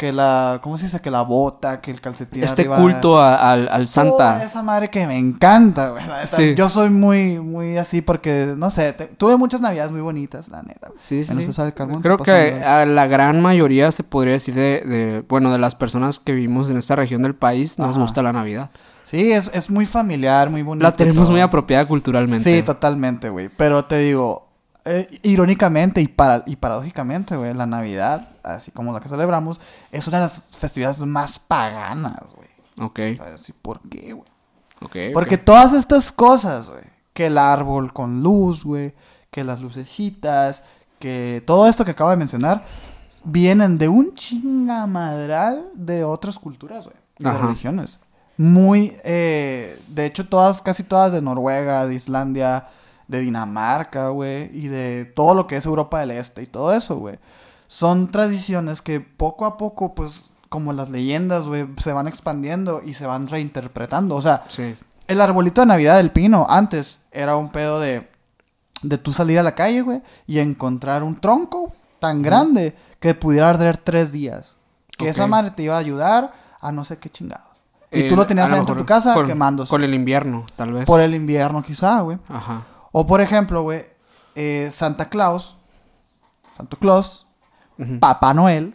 que 0.00 0.12
la, 0.14 0.60
¿cómo 0.62 0.78
se 0.78 0.84
dice? 0.86 0.98
Que 1.00 1.10
la 1.10 1.20
bota, 1.20 1.82
que 1.82 1.90
el 1.90 2.00
calcetín 2.00 2.42
este 2.42 2.62
arriba. 2.62 2.78
culto 2.78 3.20
a- 3.20 3.52
al, 3.52 3.68
al 3.68 3.84
Toda 3.84 3.86
Santa. 3.86 4.42
esa 4.42 4.62
madre 4.62 4.88
que 4.88 5.06
me 5.06 5.18
encanta, 5.18 5.90
güey. 5.90 6.02
Sí. 6.24 6.54
Yo 6.56 6.70
soy 6.70 6.88
muy, 6.88 7.38
muy 7.38 7.76
así 7.76 8.00
porque, 8.00 8.54
no 8.56 8.70
sé, 8.70 8.94
te- 8.94 9.08
tuve 9.08 9.36
muchas 9.36 9.60
Navidades 9.60 9.92
muy 9.92 10.00
bonitas, 10.00 10.48
la 10.48 10.62
neta. 10.62 10.88
güey. 10.88 10.98
Sí, 10.98 11.22
sí, 11.22 11.34
Menos 11.34 11.60
Creo 12.00 12.16
que 12.16 12.64
a 12.64 12.86
la 12.86 13.06
gran 13.06 13.42
mayoría 13.42 13.92
se 13.92 14.02
podría 14.02 14.32
decir 14.32 14.54
de, 14.54 14.82
de, 14.86 15.24
bueno, 15.28 15.52
de 15.52 15.58
las 15.58 15.74
personas 15.74 16.18
que 16.18 16.32
vivimos 16.32 16.70
en 16.70 16.78
esta 16.78 16.96
región 16.96 17.20
del 17.22 17.34
país 17.34 17.78
nos 17.78 17.90
Ajá. 17.90 18.00
gusta 18.00 18.22
la 18.22 18.32
Navidad. 18.32 18.70
Sí, 19.04 19.32
es, 19.32 19.50
es 19.52 19.68
muy 19.68 19.84
familiar, 19.84 20.48
muy 20.48 20.62
bonito. 20.62 20.84
La 20.84 20.92
tenemos 20.96 21.24
todo. 21.24 21.32
muy 21.32 21.40
apropiada 21.42 21.84
culturalmente. 21.86 22.44
Sí, 22.58 22.62
totalmente, 22.62 23.28
güey. 23.28 23.50
Pero 23.54 23.84
te 23.84 23.98
digo, 23.98 24.48
eh, 24.84 25.06
irónicamente 25.22 26.00
y, 26.00 26.08
para, 26.08 26.42
y 26.46 26.56
paradójicamente, 26.56 27.36
güey, 27.36 27.54
la 27.54 27.66
Navidad, 27.66 28.28
así 28.42 28.70
como 28.70 28.92
la 28.92 29.00
que 29.00 29.08
celebramos, 29.08 29.60
es 29.92 30.06
una 30.08 30.18
de 30.18 30.24
las 30.24 30.44
festividades 30.56 31.00
más 31.00 31.38
paganas, 31.38 32.20
güey. 32.34 32.48
Ok, 32.80 33.18
¿Sabes? 33.18 33.48
¿Y 33.48 33.52
por 33.52 33.80
qué, 33.88 34.12
güey? 34.12 35.12
Porque 35.12 35.36
todas 35.36 35.74
estas 35.74 36.10
cosas, 36.10 36.70
güey, 36.70 36.84
que 37.12 37.26
el 37.26 37.36
árbol 37.36 37.92
con 37.92 38.22
luz, 38.22 38.64
güey, 38.64 38.94
que 39.30 39.44
las 39.44 39.60
lucecitas, 39.60 40.62
que 40.98 41.42
todo 41.46 41.68
esto 41.68 41.84
que 41.84 41.90
acabo 41.90 42.10
de 42.10 42.16
mencionar, 42.16 42.64
vienen 43.24 43.76
de 43.76 43.88
un 43.88 44.14
chingamadral 44.14 45.66
de 45.74 46.04
otras 46.04 46.38
culturas, 46.38 46.84
güey, 46.84 46.96
de 47.18 47.28
Ajá. 47.28 47.46
religiones. 47.46 47.98
Muy, 48.38 48.96
eh, 49.04 49.82
de 49.88 50.06
hecho, 50.06 50.26
todas, 50.26 50.62
casi 50.62 50.82
todas 50.82 51.12
de 51.12 51.20
Noruega, 51.20 51.86
de 51.86 51.94
Islandia, 51.94 52.68
de 53.10 53.20
Dinamarca, 53.20 54.08
güey, 54.10 54.50
y 54.56 54.68
de 54.68 55.04
todo 55.16 55.34
lo 55.34 55.46
que 55.46 55.56
es 55.56 55.66
Europa 55.66 55.98
del 56.00 56.12
Este 56.12 56.42
y 56.42 56.46
todo 56.46 56.72
eso, 56.74 56.96
güey. 56.96 57.18
Son 57.66 58.10
tradiciones 58.10 58.82
que 58.82 59.00
poco 59.00 59.44
a 59.46 59.56
poco, 59.56 59.94
pues, 59.94 60.32
como 60.48 60.72
las 60.72 60.90
leyendas, 60.90 61.46
güey, 61.46 61.66
se 61.78 61.92
van 61.92 62.08
expandiendo 62.08 62.82
y 62.84 62.94
se 62.94 63.06
van 63.06 63.26
reinterpretando. 63.28 64.14
O 64.16 64.22
sea, 64.22 64.42
Sí. 64.48 64.76
el 65.08 65.20
arbolito 65.20 65.60
de 65.60 65.66
Navidad 65.66 65.96
del 65.96 66.10
pino 66.12 66.46
antes 66.48 67.00
era 67.10 67.36
un 67.36 67.50
pedo 67.50 67.80
de, 67.80 68.08
de 68.82 68.98
tú 68.98 69.12
salir 69.12 69.38
a 69.38 69.42
la 69.42 69.54
calle, 69.54 69.82
güey, 69.82 70.02
y 70.26 70.38
encontrar 70.38 71.02
un 71.02 71.20
tronco 71.20 71.72
tan 71.98 72.22
grande 72.22 72.74
que 73.00 73.14
pudiera 73.14 73.50
arder 73.50 73.76
tres 73.76 74.12
días. 74.12 74.56
Que 74.96 75.08
esa 75.08 75.26
madre 75.26 75.50
te 75.50 75.62
iba 75.62 75.74
a 75.74 75.78
ayudar 75.78 76.32
a 76.60 76.72
no 76.72 76.84
sé 76.84 76.98
qué 76.98 77.08
chingados. 77.08 77.46
Y 77.92 78.08
tú 78.08 78.14
lo 78.16 78.26
tenías 78.26 78.50
adentro 78.52 78.74
de 78.74 78.80
tu 78.82 78.86
casa 78.86 79.14
quemándose. 79.26 79.70
Con 79.70 79.82
el 79.82 79.94
invierno, 79.94 80.44
tal 80.56 80.72
vez. 80.72 80.84
Por 80.84 81.00
el 81.00 81.14
invierno 81.14 81.62
quizá, 81.62 82.00
güey. 82.00 82.18
Ajá. 82.28 82.62
O 82.92 83.06
por 83.06 83.20
ejemplo, 83.20 83.62
güey, 83.62 83.84
eh, 84.34 84.68
Santa 84.72 85.08
Claus, 85.08 85.56
Santo 86.56 86.76
Claus. 86.78 87.26
Papá 87.98 88.34
Noel, 88.34 88.74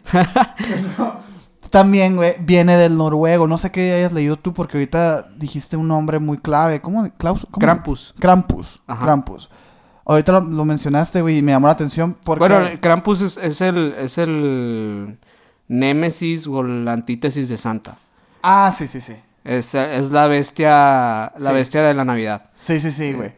eso 0.68 1.14
también, 1.70 2.16
güey, 2.16 2.34
viene 2.40 2.76
del 2.76 2.96
noruego. 2.96 3.46
No 3.46 3.56
sé 3.56 3.70
qué 3.70 3.92
hayas 3.92 4.12
leído 4.12 4.36
tú 4.36 4.52
porque 4.52 4.78
ahorita 4.78 5.28
dijiste 5.36 5.76
un 5.76 5.86
nombre 5.86 6.18
muy 6.18 6.38
clave. 6.38 6.80
¿Cómo? 6.80 7.08
Klaus, 7.16 7.46
¿cómo? 7.48 7.60
Krampus. 7.60 8.14
Krampus. 8.18 8.80
Ajá. 8.88 9.04
Krampus. 9.04 9.48
Ahorita 10.04 10.32
lo, 10.32 10.40
lo 10.40 10.64
mencionaste, 10.64 11.20
güey, 11.22 11.38
y 11.38 11.42
me 11.42 11.52
llamó 11.52 11.68
la 11.68 11.74
atención 11.74 12.16
porque... 12.24 12.40
Bueno, 12.48 12.68
Krampus 12.80 13.20
es, 13.20 13.36
es 13.36 13.60
el 13.60 13.94
es 13.98 14.18
el 14.18 15.18
némesis 15.68 16.46
o 16.48 16.62
la 16.64 16.92
antítesis 16.92 17.48
de 17.48 17.58
Santa. 17.58 17.98
Ah, 18.42 18.74
sí, 18.76 18.88
sí, 18.88 19.00
sí. 19.00 19.14
Es, 19.44 19.72
es 19.76 20.10
la 20.10 20.26
bestia 20.26 21.32
la 21.38 21.50
Sí. 21.50 21.54
bestia 21.54 21.82
de 21.82 21.94
la 21.94 22.04
Navidad. 22.04 22.50
Sí, 22.56 22.80
sí, 22.80 22.90
sí, 22.90 23.12
güey. 23.12 23.32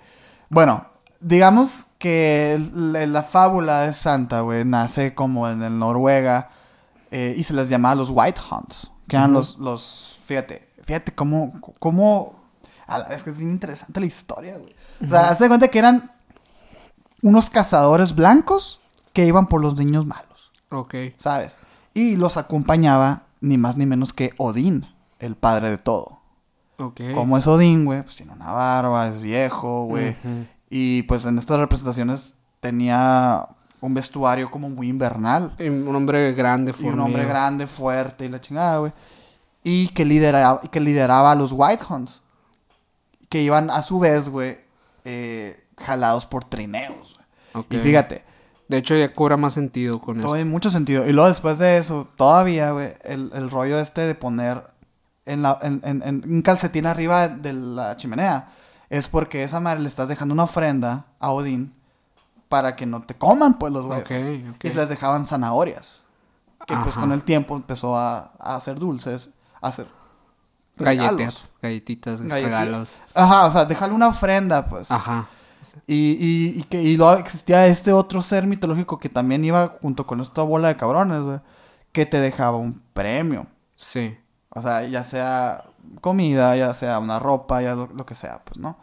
Bueno, 0.49 0.87
digamos 1.21 1.87
que 1.99 2.59
la 2.73 3.23
fábula 3.23 3.83
de 3.83 3.93
Santa, 3.93 4.41
güey, 4.41 4.65
nace 4.65 5.15
como 5.15 5.49
en 5.49 5.63
el 5.63 5.79
Noruega 5.79 6.51
eh, 7.11 7.35
y 7.37 7.45
se 7.45 7.55
les 7.55 7.69
llamaba 7.69 7.97
los 7.97 8.11
White 8.11 8.41
Hunts, 8.51 8.91
que 9.09 9.17
eran 9.17 9.33
los, 9.33 9.59
los, 9.59 10.21
fíjate, 10.25 10.69
fíjate 10.85 11.15
cómo, 11.15 11.61
cómo, 11.79 12.35
a 12.87 12.99
la 12.99 13.09
vez 13.09 13.23
que 13.23 13.31
es 13.31 13.39
bien 13.39 13.51
interesante 13.51 14.01
la 14.01 14.07
historia, 14.07 14.57
güey. 14.59 14.75
O 15.05 15.09
sea, 15.09 15.31
hazte 15.31 15.49
cuenta 15.49 15.69
que 15.69 15.79
eran 15.79 16.13
unos 17.23 17.51
cazadores 17.51 18.15
blancos 18.15 18.81
que 19.13 19.27
iban 19.27 19.47
por 19.47 19.61
los 19.61 19.77
niños 19.77 20.07
malos, 20.07 20.53
Ok. 20.71 20.95
¿sabes? 21.17 21.59
Y 21.95 22.17
los 22.17 22.37
acompañaba 22.37 23.23
ni 23.41 23.59
más 23.59 23.77
ni 23.77 23.87
menos 23.87 24.13
que 24.13 24.35
Odín, 24.37 24.87
el 25.19 25.35
padre 25.35 25.71
de 25.71 25.79
todo. 25.79 26.18
Ok. 26.79 27.01
Como 27.15 27.37
es 27.37 27.47
Odín, 27.47 27.85
güey, 27.85 28.03
pues 28.03 28.17
tiene 28.17 28.33
una 28.33 28.53
barba, 28.53 29.09
es 29.09 29.21
viejo, 29.21 29.85
güey. 29.87 30.17
Y 30.71 31.03
pues 31.05 31.25
en 31.25 31.39
estas 31.39 31.59
representaciones 31.59 32.37
tenía 32.61 33.49
un 33.81 33.95
vestuario 33.95 34.51
como 34.51 34.69
muy 34.69 34.89
invernal. 34.89 35.55
Y 35.59 35.69
Un 35.69 35.95
hombre 35.95 36.33
grande, 36.33 36.75
Y 36.79 36.85
un 36.85 37.01
hombre 37.01 37.25
grande, 37.25 37.67
fuerte 37.67 38.25
y 38.25 38.29
la 38.29 38.41
chingada, 38.41 38.79
güey. 38.79 38.93
Y 39.65 39.89
que 39.89 40.05
lideraba, 40.05 40.61
que 40.61 40.81
lideraba 40.81 41.33
a 41.33 41.35
los 41.35 41.53
White 41.53 41.83
Hunts. 41.89 42.23
Que 43.29 43.43
iban 43.43 43.71
a 43.71 43.83
su 43.83 43.99
vez, 43.99 44.31
güey, 44.31 44.59
eh, 45.05 45.65
jalados 45.77 46.27
por 46.27 46.45
trineos. 46.45 47.15
güey. 47.53 47.65
Ok. 47.65 47.75
Y 47.75 47.79
fíjate, 47.79 48.25
De 48.69 48.79
hecho, 48.79 48.95
ya 48.95 49.13
cobra 49.13 49.37
más 49.37 49.55
sentido 49.55 50.01
con 50.01 50.21
todo 50.21 50.35
eso. 50.37 50.43
en 50.43 50.49
mucho 50.51 50.71
sentido. 50.71 51.07
Y 51.07 51.13
luego 51.13 51.29
después 51.29 51.59
de 51.59 51.79
eso, 51.79 52.09
todavía, 52.17 52.71
güey, 52.73 52.95
el, 53.05 53.31
el 53.35 53.51
rollo 53.51 53.79
este 53.81 54.03
de 54.03 54.15
poner 54.15 54.63
en, 55.29 55.43
la, 55.43 55.59
en, 55.63 55.81
en- 55.85 56.03
en 56.03 56.23
un 56.31 56.43
calcetín 56.43 56.87
arriba 56.87 57.29
de 57.29 57.53
la 57.53 57.97
chimenea 57.97 58.49
es 58.91 59.09
porque 59.09 59.43
esa 59.45 59.61
madre 59.61 59.81
le 59.81 59.89
estás 59.89 60.09
dejando 60.09 60.33
una 60.35 60.45
ofrenda 60.45 61.07
a 61.21 61.31
Odín 61.31 61.75
para 62.49 62.75
que 62.77 62.87
no 62.87 63.03
te 63.03 63.15
coman, 63.15 63.59
pues, 63.59 63.73
los 63.73 63.85
huevos. 63.85 64.05
Y 64.69 64.71
se 64.71 64.77
les 64.81 64.89
dejaban 64.89 65.27
zanahorias. 65.27 66.03
Que 66.67 66.75
pues 66.83 66.97
con 66.97 67.13
el 67.13 67.23
tiempo 67.23 67.55
empezó 67.57 67.97
a, 67.97 68.33
a 68.39 68.57
hacer 68.57 68.79
dulces, 68.79 69.31
a 69.61 69.69
hacer 69.69 69.87
Galletas, 70.77 71.51
galletitas, 71.61 72.21
Galleti- 72.23 72.45
regalos. 72.45 72.91
Ajá, 73.15 73.47
o 73.47 73.51
sea, 73.53 73.65
dejarle 73.65 73.95
una 73.95 74.09
ofrenda, 74.09 74.67
pues. 74.69 74.91
Ajá. 74.91 75.27
Y, 75.87 76.13
y, 76.21 76.61
y 76.61 76.63
que 76.65 76.81
y 76.83 76.97
luego 76.97 77.15
existía 77.15 77.67
este 77.67 77.93
otro 77.93 78.23
ser 78.23 78.47
mitológico 78.47 78.99
que 78.99 79.09
también 79.09 79.45
iba 79.45 79.77
junto 79.83 80.07
con 80.07 80.21
esta 80.21 80.43
bola 80.43 80.69
de 80.69 80.77
cabrones, 80.77 81.21
güey. 81.23 81.41
Que 81.93 82.07
te 82.07 82.21
dejaba 82.21 82.59
un 82.59 82.81
premio. 82.93 83.47
Sí. 83.75 84.17
O 84.51 84.61
sea, 84.61 84.87
ya 84.87 85.05
sea 85.05 85.65
comida, 86.01 86.57
ya 86.57 86.73
sea 86.75 86.99
una 86.99 87.19
ropa, 87.19 87.63
ya 87.63 87.75
lo, 87.75 87.87
lo 87.89 88.07
que 88.07 88.15
sea, 88.15 88.43
pues, 88.45 88.59
¿no? 88.59 88.79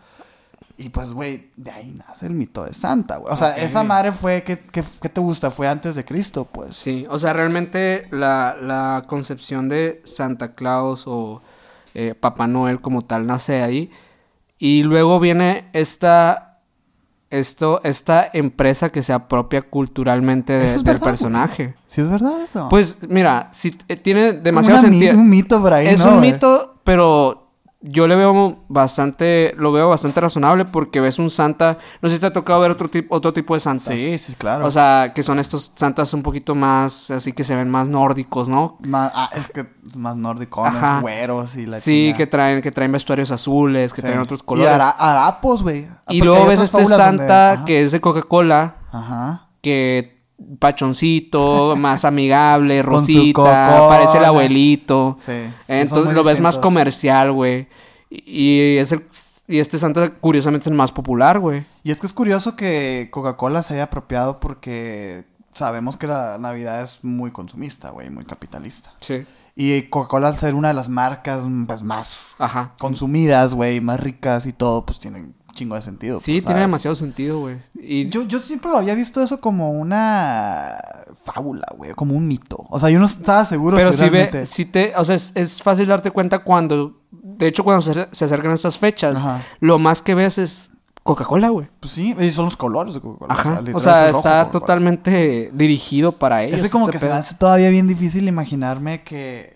Y 0.78 0.90
pues, 0.90 1.14
güey, 1.14 1.52
de 1.56 1.72
ahí 1.72 1.92
nace 1.92 2.26
el 2.26 2.34
mito 2.34 2.66
de 2.66 2.74
Santa, 2.74 3.18
güey. 3.18 3.32
O 3.32 3.36
sea, 3.36 3.56
esa 3.56 3.84
madre 3.84 4.12
fue, 4.12 4.44
¿qué, 4.44 4.60
qué, 4.60 4.84
qué 5.02 5.08
te 5.08 5.22
gusta? 5.22 5.50
Fue 5.50 5.70
antes 5.70 5.96
de 5.96 6.04
Cristo, 6.04 6.46
pues. 6.52 6.76
Sí, 6.76 7.06
o 7.10 7.18
sea, 7.18 7.32
realmente 7.32 8.08
la, 8.12 8.58
la 8.62 9.04
concepción 9.08 9.70
de 9.70 10.02
Santa 10.04 10.54
Claus 10.54 11.04
o 11.08 11.42
eh, 11.94 12.14
Papá 12.14 12.48
Noel 12.48 12.82
como 12.82 13.04
tal 13.04 13.26
nace 13.26 13.62
ahí. 13.62 13.90
Y 14.58 14.84
luego 14.84 15.20
viene 15.22 15.70
esta, 15.72 16.45
esto, 17.30 17.82
esta 17.84 18.30
empresa 18.34 18.90
que 18.90 19.04
se 19.04 19.12
apropia 19.14 19.62
culturalmente 19.64 20.54
de- 20.54 20.66
es 20.66 20.76
del 20.76 20.84
verdad, 20.84 21.00
güey. 21.02 21.12
personaje. 21.12 21.76
¿Sí 21.88 22.02
es 22.02 22.10
verdad 22.10 22.42
eso? 22.44 22.68
Pues 22.70 22.98
mira, 23.10 23.50
si 23.52 23.76
eh, 23.88 23.96
tiene 23.98 24.34
demasiado 24.34 24.80
sentido. 24.82 25.14
un 25.18 25.30
mito 25.30 25.62
por 25.62 25.74
ahí, 25.74 25.88
Es 25.88 26.00
¿no, 26.00 26.14
un 26.14 26.18
güey? 26.20 26.32
mito, 26.34 26.76
pero 26.84 27.45
yo 27.88 28.08
le 28.08 28.16
veo 28.16 28.64
bastante, 28.68 29.54
lo 29.58 29.72
veo 29.72 29.90
bastante 29.90 30.20
razonable 30.20 30.66
porque 30.66 31.00
ves 31.02 31.20
un 31.20 31.30
santa, 31.30 31.78
no 32.02 32.10
sé 32.10 32.16
si 32.16 32.22
te 32.22 32.28
ha 32.28 32.34
tocado 32.34 32.60
ver 32.60 32.72
otro 32.72 32.90
tipo, 32.90 33.16
otro 33.16 33.32
tipo 33.34 33.54
de 33.54 33.60
santas. 33.60 33.86
Sí, 33.96 34.18
sí, 34.18 34.34
claro. 34.36 34.66
O 34.66 34.72
sea, 34.72 35.12
que 35.14 35.22
son 35.22 35.38
estos 35.40 35.72
santas 35.76 36.14
un 36.14 36.24
poquito 36.24 36.56
más, 36.56 37.12
así 37.12 37.32
que 37.32 37.44
se 37.44 37.56
ven 37.56 37.70
más 37.70 37.88
nórdicos, 37.88 38.48
¿no? 38.50 38.78
Ma- 38.82 39.12
ah, 39.14 39.30
es 39.34 39.52
que 39.52 39.68
más 39.96 40.16
nordicones, 40.16 40.76
Ajá. 40.76 41.00
güeros 41.02 41.56
y 41.58 41.66
la 41.68 41.80
Sí, 41.80 42.14
que 42.18 42.26
traen, 42.28 42.62
que 42.62 42.72
traen 42.72 42.92
vestuarios 42.92 43.30
azules, 43.32 43.94
que 43.94 44.02
Sí. 44.02 44.08
traen 44.08 44.22
otros 44.22 44.40
Y 44.42 44.46
colores. 44.46 44.72
ara- 44.74 44.90
harapos, 44.90 45.62
güey. 45.62 45.88
Y 46.10 46.22
luego 46.22 46.46
ves 46.48 46.62
este 46.62 46.78
donde- 46.82 46.96
santa 46.96 47.64
que 47.66 47.84
es 47.84 47.92
de 47.92 48.02
Coca-Cola, 48.02 48.78
Ajá. 48.92 49.50
que 49.62 50.15
pachoncito, 50.60 51.76
más 51.78 52.06
amigable, 52.06 52.82
rosita, 52.82 53.88
parece 53.88 54.18
el 54.18 54.26
abuelito. 54.26 55.18
Sí. 55.20 55.34
Entonces 55.68 56.14
lo 56.14 56.24
ves 56.24 56.40
más 56.40 56.58
comercial, 56.58 57.32
güey. 57.32 57.68
Y, 58.10 58.24
y 58.28 58.78
es 58.78 58.92
el, 58.92 59.06
y 59.48 59.60
este 59.60 59.78
santa 59.78 60.10
curiosamente 60.10 60.64
es 60.64 60.68
el 60.68 60.78
más 60.78 60.92
popular, 60.92 61.40
güey. 61.40 61.66
Y 61.84 61.92
es 61.92 61.98
que 61.98 62.08
es 62.08 62.14
curioso 62.14 62.56
que 62.56 63.10
Coca-Cola 63.12 63.62
se 63.64 63.76
haya 63.76 63.84
apropiado 63.84 64.40
porque 64.40 65.26
sabemos 65.54 65.98
que 65.98 66.08
la 66.08 66.38
Navidad 66.40 66.82
es 66.82 67.04
muy 67.04 67.32
consumista, 67.32 67.92
güey, 67.92 68.10
muy 68.10 68.26
capitalista. 68.26 68.92
Sí. 69.00 69.26
Y 69.56 69.84
Coca-Cola 69.84 70.30
al 70.30 70.38
ser 70.38 70.56
una 70.56 70.70
de 70.70 70.74
las 70.74 70.90
marcas 70.90 71.44
pues, 71.68 71.84
más 71.84 72.20
Ajá. 72.40 72.74
consumidas, 72.78 73.54
güey, 73.54 73.80
más 73.82 74.00
ricas 74.00 74.48
y 74.48 74.54
todo, 74.54 74.86
pues 74.86 75.00
tiene 75.00 75.22
un 75.22 75.36
chingo 75.56 75.74
de 75.76 75.82
sentido. 75.82 76.20
Sí, 76.20 76.34
pues, 76.34 76.46
tiene 76.46 76.62
demasiado 76.62 76.96
sentido, 76.96 77.40
güey. 77.40 77.58
Y 77.74 78.10
Yo, 78.10 78.24
yo 78.24 78.38
siempre 78.38 78.70
lo 78.70 78.78
había 78.78 78.94
visto 78.94 79.24
eso 79.24 79.42
como 79.42 79.72
una 79.72 80.78
fábula, 81.24 81.66
güey, 81.76 81.94
como 81.94 82.16
un 82.16 82.28
mito. 82.28 82.66
O 82.70 82.80
sea, 82.80 82.90
yo 82.92 83.00
no 83.00 83.06
estaba 83.06 83.44
seguro 83.46 83.78
Pero 83.78 83.92
si 83.92 83.98
si 83.98 84.10
realmente... 84.10 84.40
ve, 84.40 84.46
si 84.46 84.66
te, 84.66 84.94
o 84.96 85.04
sea, 85.04 85.16
es, 85.16 85.32
es 85.34 85.64
fácil 85.64 85.88
darte 85.88 86.12
cuenta 86.12 86.40
cuando, 86.40 87.02
de 87.12 87.48
hecho, 87.48 87.64
cuando 87.64 87.82
se, 87.82 88.08
se 88.12 88.26
acercan 88.26 88.52
estas 88.52 88.78
fechas, 88.78 89.18
Ajá. 89.18 89.42
lo 89.60 89.80
más 89.80 90.04
que 90.04 90.14
ves 90.14 90.38
es 90.38 90.72
Coca-Cola, 91.06 91.50
güey. 91.50 91.68
Pues 91.80 91.94
sí, 91.94 92.16
y 92.20 92.30
son 92.32 92.46
los 92.46 92.58
colores 92.58 92.96
de 92.96 93.00
Coca-Cola. 93.00 93.34
Ajá. 93.34 93.64
O 93.74 93.80
sea, 93.80 94.08
rojo 94.08 94.18
está 94.18 94.50
totalmente 94.50 95.52
dirigido 95.54 96.12
para 96.12 96.44
ellos. 96.44 96.62
Es 96.62 96.70
como 96.70 96.86
este 96.86 96.94
que 96.94 97.00
se 97.00 97.06
me 97.08 97.14
hace 97.14 97.36
todavía 97.36 97.70
bien 97.70 97.88
difícil 97.88 98.28
imaginarme 98.28 99.04
que, 99.04 99.55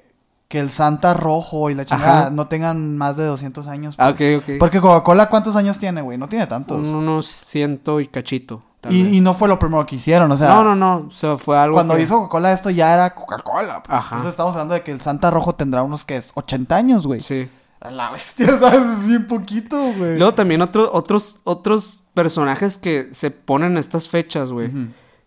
que 0.50 0.60
el 0.60 0.70
Santa 0.72 1.14
rojo 1.14 1.70
y 1.70 1.76
la 1.76 1.86
chingada 1.86 2.20
Ajá. 2.24 2.30
no 2.32 2.48
tengan 2.48 2.98
más 2.98 3.16
de 3.16 3.24
200 3.24 3.68
años. 3.68 3.96
Ah, 3.98 4.14
pues. 4.18 4.40
ok, 4.40 4.44
ok. 4.50 4.56
Porque 4.60 4.82
Coca-Cola, 4.82 5.30
¿cuántos 5.30 5.56
años 5.56 5.78
tiene, 5.80 6.02
güey? 6.02 6.18
No 6.18 6.28
tiene 6.28 6.48
tantos. 6.48 6.78
Un- 6.80 6.94
unos 6.96 7.28
ciento 7.28 8.02
y 8.02 8.08
cachito. 8.08 8.64
Y, 8.90 9.18
y 9.18 9.22
no 9.22 9.34
fue 9.34 9.48
lo 9.50 9.60
primero 9.60 9.86
que 9.86 9.98
hicieron, 9.98 10.32
o 10.32 10.38
sea... 10.38 10.48
no, 10.50 10.64
no, 10.64 10.74
no. 10.76 11.08
O 11.08 11.12
sea, 11.12 11.38
fue 11.38 11.58
algo 11.60 11.76
Cuando 11.76 11.96
que- 11.96 12.02
hizo 12.02 12.16
Coca-Cola 12.18 12.52
esto 12.54 12.70
ya 12.70 12.94
era 12.94 13.14
Coca-Cola. 13.14 13.84
pues. 13.84 13.96
Ajá. 13.96 14.08
Entonces 14.16 14.32
estamos 14.32 14.54
hablando 14.56 14.74
de 14.74 14.82
que 14.84 14.92
el 14.92 15.02
Santa 15.02 15.30
rojo 15.32 15.54
tendrá 15.56 15.84
unos, 15.84 16.04
que 16.06 16.16
es? 16.18 16.32
80 16.34 16.76
años, 16.76 17.06
güey. 17.06 17.22
Sí. 17.22 17.48
A 17.82 17.92
la 17.92 18.10
bestia, 18.12 18.48
¿sabes? 18.60 18.82
Es 19.00 19.08
bien 19.08 19.28
poquito, 19.28 19.78
güey. 19.98 20.18
Luego 20.18 20.34
también 20.34 20.62
otro- 20.62 20.90
otros, 20.94 21.40
otros 21.44 22.04
personajes 22.16 22.78
que 22.78 23.10
se 23.12 23.30
ponen 23.32 23.74
en 23.74 23.78
estas 23.78 24.10
fechas, 24.10 24.52
güey. 24.52 24.72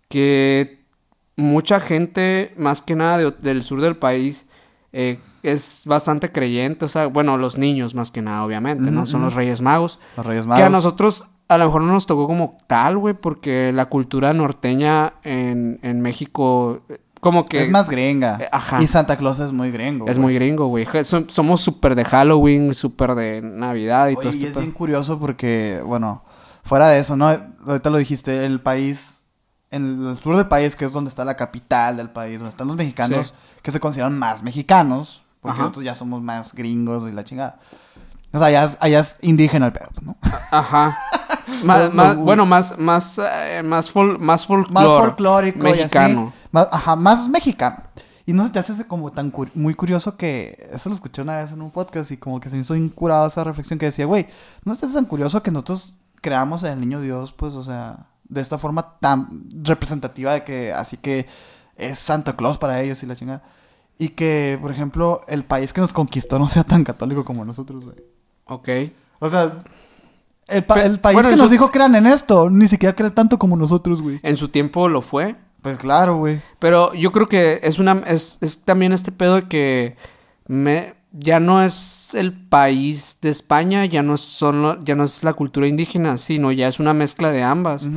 Que 0.09 0.83
mucha 1.37 1.79
gente, 1.81 2.55
más 2.57 2.81
que 2.83 2.97
nada 2.97 3.19
de- 3.19 3.31
del 3.31 3.62
sur 3.62 3.81
del 3.81 3.97
país, 3.97 4.47
eh, 4.92 5.18
es 5.42 5.82
bastante 5.87 6.30
creyente. 6.32 6.84
O 6.84 6.88
sea, 6.88 7.06
bueno, 7.06 7.37
los 7.37 7.58
niños 7.58 7.94
más 7.94 8.11
que 8.11 8.22
nada, 8.22 8.44
obviamente, 8.44 8.90
¿no? 8.90 9.06
Son 9.06 9.22
los. 9.22 9.34
Reyes 9.34 9.61
Magos. 9.61 9.99
Los 10.16 10.26
Reyes 10.26 10.42
Que 10.42 10.49
Magos. 10.49 10.64
a 10.64 10.70
nosotros 10.70 11.25
a 11.49 11.58
lo 11.58 11.66
mejor 11.66 11.82
no 11.82 11.92
nos 11.92 12.06
tocó 12.06 12.26
como 12.26 12.56
tal, 12.66 12.96
güey, 12.96 13.14
porque 13.14 13.72
la 13.72 13.87
cultura 13.87 14.32
norteña 14.32 15.14
en, 15.22 15.78
en 15.82 16.00
México, 16.00 16.80
como 17.20 17.44
que 17.46 17.61
Es 17.61 17.70
más 17.70 17.90
gringa. 17.90 18.38
Eh, 18.40 18.49
ajá. 18.50 18.82
Y 18.82 18.87
Santa 18.87 19.16
Claus 19.16 19.38
es 19.38 19.52
muy 19.52 19.70
gringo. 19.70 20.06
es 20.08 20.16
güey. 20.16 20.22
muy 20.22 20.34
gringo, 20.34 20.66
güey. 20.68 20.87
Somos 21.28 21.61
súper 21.61 21.94
de 21.94 22.04
Halloween, 22.04 22.75
súper 22.75 23.14
de 23.14 23.42
Navidad 23.42 24.08
y 24.08 24.14
todo 24.14 24.30
Oye, 24.30 24.38
y 24.38 24.44
esto. 24.44 24.61
es 24.61 24.64
bien 24.64 24.72
curioso 24.72 25.18
porque, 25.18 25.82
bueno, 25.84 26.25
fuera 26.64 26.88
de 26.88 27.00
eso, 27.00 27.16
¿no? 27.16 27.28
Ahorita 27.66 27.90
lo 27.90 27.99
dijiste, 27.99 28.46
el 28.46 28.61
país, 28.61 29.12
en 29.73 30.07
el 30.07 30.17
sur 30.19 30.37
del 30.37 30.47
país, 30.47 30.76
que 30.76 30.85
es 30.85 30.93
donde 30.93 31.09
está 31.09 31.25
la 31.25 31.37
capital 31.37 31.97
del 31.97 32.11
país, 32.11 32.38
donde 32.38 32.50
están 32.50 32.69
los 32.69 32.76
mexicanos, 32.76 33.29
Sí. 33.29 33.59
que 33.62 33.71
se 33.73 33.81
consideran 33.81 34.17
más 34.19 34.43
mexicanos, 34.43 35.23
porque 35.41 35.55
Ajá. 35.55 35.62
nosotros 35.62 35.85
ya 35.85 35.95
somos 35.95 36.23
más 36.23 36.52
gringos 36.55 37.09
y 37.11 37.12
la 37.12 37.25
chingada. 37.25 37.59
O 38.33 38.38
sea, 38.38 38.47
allá, 38.49 38.64
es- 38.64 38.79
allá 38.81 39.00
es 39.00 39.17
indígena 39.23 39.67
el 39.67 39.73
pedo, 39.73 39.91
¿no? 40.02 40.17
Ajá. 40.50 40.97
Más, 41.64 42.17
bueno, 42.17 42.47
más, 42.47 42.79
más, 42.79 43.19
eh, 43.19 43.62
más, 43.64 43.93
fol- 43.93 44.19
más 44.19 44.47
folclore. 44.47 44.73
Más 44.73 44.87
folclórico 44.87 45.67
y 45.67 45.71
así. 45.71 45.79
Mexicano. 45.83 46.33
Más, 46.50 46.69
ajá, 46.73 46.97
más 46.97 47.29
mexicano. 47.29 47.76
Y 48.26 48.33
no 48.33 48.45
se 48.45 48.50
te 48.50 48.59
hace 48.61 48.87
como 48.87 49.11
tan 49.11 49.31
cur- 49.33 49.50
muy 49.55 49.75
curioso 49.75 50.17
que... 50.17 50.69
Eso 50.73 50.88
lo 50.88 50.95
escuché 50.95 51.23
una 51.23 51.37
vez 51.38 51.52
en 51.52 51.61
un 51.61 51.71
podcast 51.71 52.11
y 52.12 52.17
como 52.17 52.41
que 52.41 52.49
se 52.49 52.57
me 52.57 52.62
hizo 52.62 52.75
incurado 52.75 53.26
esa 53.26 53.45
reflexión 53.45 53.79
que 53.79 53.87
decía, 53.87 54.07
güey, 54.07 54.26
no 54.64 54.75
se 54.75 54.81
te 54.81 54.87
hace 54.87 54.95
tan 54.95 55.05
curioso 55.05 55.43
que 55.43 55.50
nosotros 55.50 55.97
creamos 56.21 56.62
en 56.64 56.73
el 56.73 56.81
niño 56.81 57.00
Dios, 57.00 57.33
pues, 57.33 57.55
o 57.55 57.62
sea, 57.62 58.07
de 58.33 58.41
esta 58.41 58.59
forma 58.59 58.99
tan 58.99 59.45
representativa 59.62 60.33
de 60.33 60.45
que 60.45 60.73
así 60.73 60.97
que 60.97 61.27
es 61.77 61.99
Santa 61.99 62.35
Claus 62.37 62.59
para 62.59 62.81
ellos 62.83 63.03
y 63.03 63.07
la 63.07 63.17
chingada. 63.17 63.43
Y 63.99 64.11
que, 64.11 64.59
por 64.61 64.71
ejemplo, 64.73 65.21
el 65.29 65.45
país 65.45 65.73
que 65.73 65.81
nos 65.81 65.93
conquistó 65.93 66.39
no 66.39 66.49
sea 66.49 66.65
tan 66.65 66.83
católico 66.85 67.25
como 67.25 67.45
nosotros, 67.45 67.85
güey. 67.85 67.97
Ok. 68.47 68.69
O 69.21 69.29
sea, 69.29 69.62
el, 70.49 70.65
pa- 70.65 70.83
el 70.83 70.99
país 70.99 71.15
bueno, 71.15 71.29
que 71.29 71.37
nos 71.37 71.51
dijo 71.51 71.71
crean 71.71 71.95
en 71.95 72.07
esto, 72.07 72.51
ni 72.51 72.69
siquiera 72.69 72.95
cree 72.97 73.11
tanto 73.11 73.39
como 73.39 73.57
nosotros, 73.57 74.03
güey. 74.03 74.19
En 74.23 74.37
su 74.37 74.49
tiempo 74.49 74.89
lo 74.89 75.03
fue. 75.03 75.37
Pues 75.61 75.77
claro, 75.77 76.17
güey. 76.17 76.43
Pero 76.59 76.93
yo 76.95 77.12
creo 77.12 77.29
que 77.29 77.61
es 77.62 77.79
una 77.79 78.03
es, 78.07 78.39
es 78.41 78.62
también 78.65 78.93
este 78.93 79.12
pedo 79.12 79.37
de 79.37 79.49
que 79.49 79.97
me 80.49 80.95
ya 81.12 81.40
no 81.40 81.62
es 81.62 82.11
el 82.14 82.33
país 82.33 83.19
de 83.23 83.28
España, 83.31 83.85
ya 83.85 84.02
no 84.02 84.14
es 84.14 84.21
solo, 84.23 84.83
ya 84.85 84.95
no 84.95 85.04
es 85.04 85.23
la 85.25 85.35
cultura 85.35 85.66
indígena, 85.66 86.16
sino 86.19 86.52
ya 86.52 86.69
es 86.69 86.81
una 86.81 86.95
mezcla 86.95 87.33
de 87.33 87.42
ambas. 87.42 87.88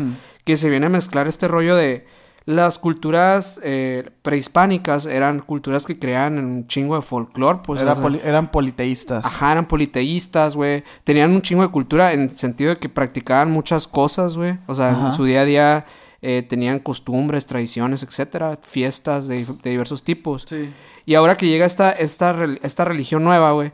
Que 0.44 0.58
se 0.58 0.70
viene 0.70 0.86
a 0.86 0.90
mezclar 0.90 1.28
este 1.28 1.48
rollo 1.48 1.76
de 1.76 2.06
las 2.46 2.78
culturas 2.78 3.60
eh, 3.64 4.12
prehispánicas 4.22 5.08
eran 5.08 5.40
culturas 5.40 5.84
que 5.84 5.98
creaban 5.98 6.38
un 6.38 6.68
chingo 6.68 6.96
de 6.96 7.02
folclore, 7.02 7.60
pues. 7.66 7.82
Era 7.82 7.94
o 7.94 7.96
sea, 7.96 8.04
poli- 8.04 8.22
eran 8.24 8.52
politeístas. 8.52 9.26
Ajá, 9.26 9.54
eran 9.54 9.68
politeístas, 9.68 10.56
güey. 10.56 10.84
Tenían 11.04 11.32
un 11.32 11.42
chingo 11.42 11.64
de 11.64 11.70
cultura 11.70 12.14
en 12.14 12.22
el 12.22 12.32
sentido 12.32 12.70
de 12.72 12.78
que 12.78 12.88
practicaban 12.90 13.50
muchas 13.50 13.88
cosas, 13.88 14.38
güey. 14.38 14.60
O 14.68 14.76
sea, 14.76 14.90
Ajá. 14.92 15.08
en 15.08 15.14
su 15.16 15.24
día 15.26 15.42
a 15.42 15.46
día 15.46 15.86
eh, 16.22 16.46
tenían 16.48 16.78
costumbres, 16.80 17.48
tradiciones, 17.48 18.04
etcétera, 18.04 18.60
fiestas 18.62 19.28
de, 19.28 19.46
de 19.64 19.70
diversos 19.72 20.04
tipos. 20.04 20.44
Sí. 20.48 20.72
Y 21.06 21.16
ahora 21.16 21.38
que 21.38 21.48
llega 21.48 21.66
esta, 21.66 21.92
esta, 21.92 22.36
esta 22.62 22.86
religión 22.86 23.24
nueva, 23.24 23.52
güey, 23.52 23.72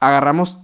agarramos 0.00 0.58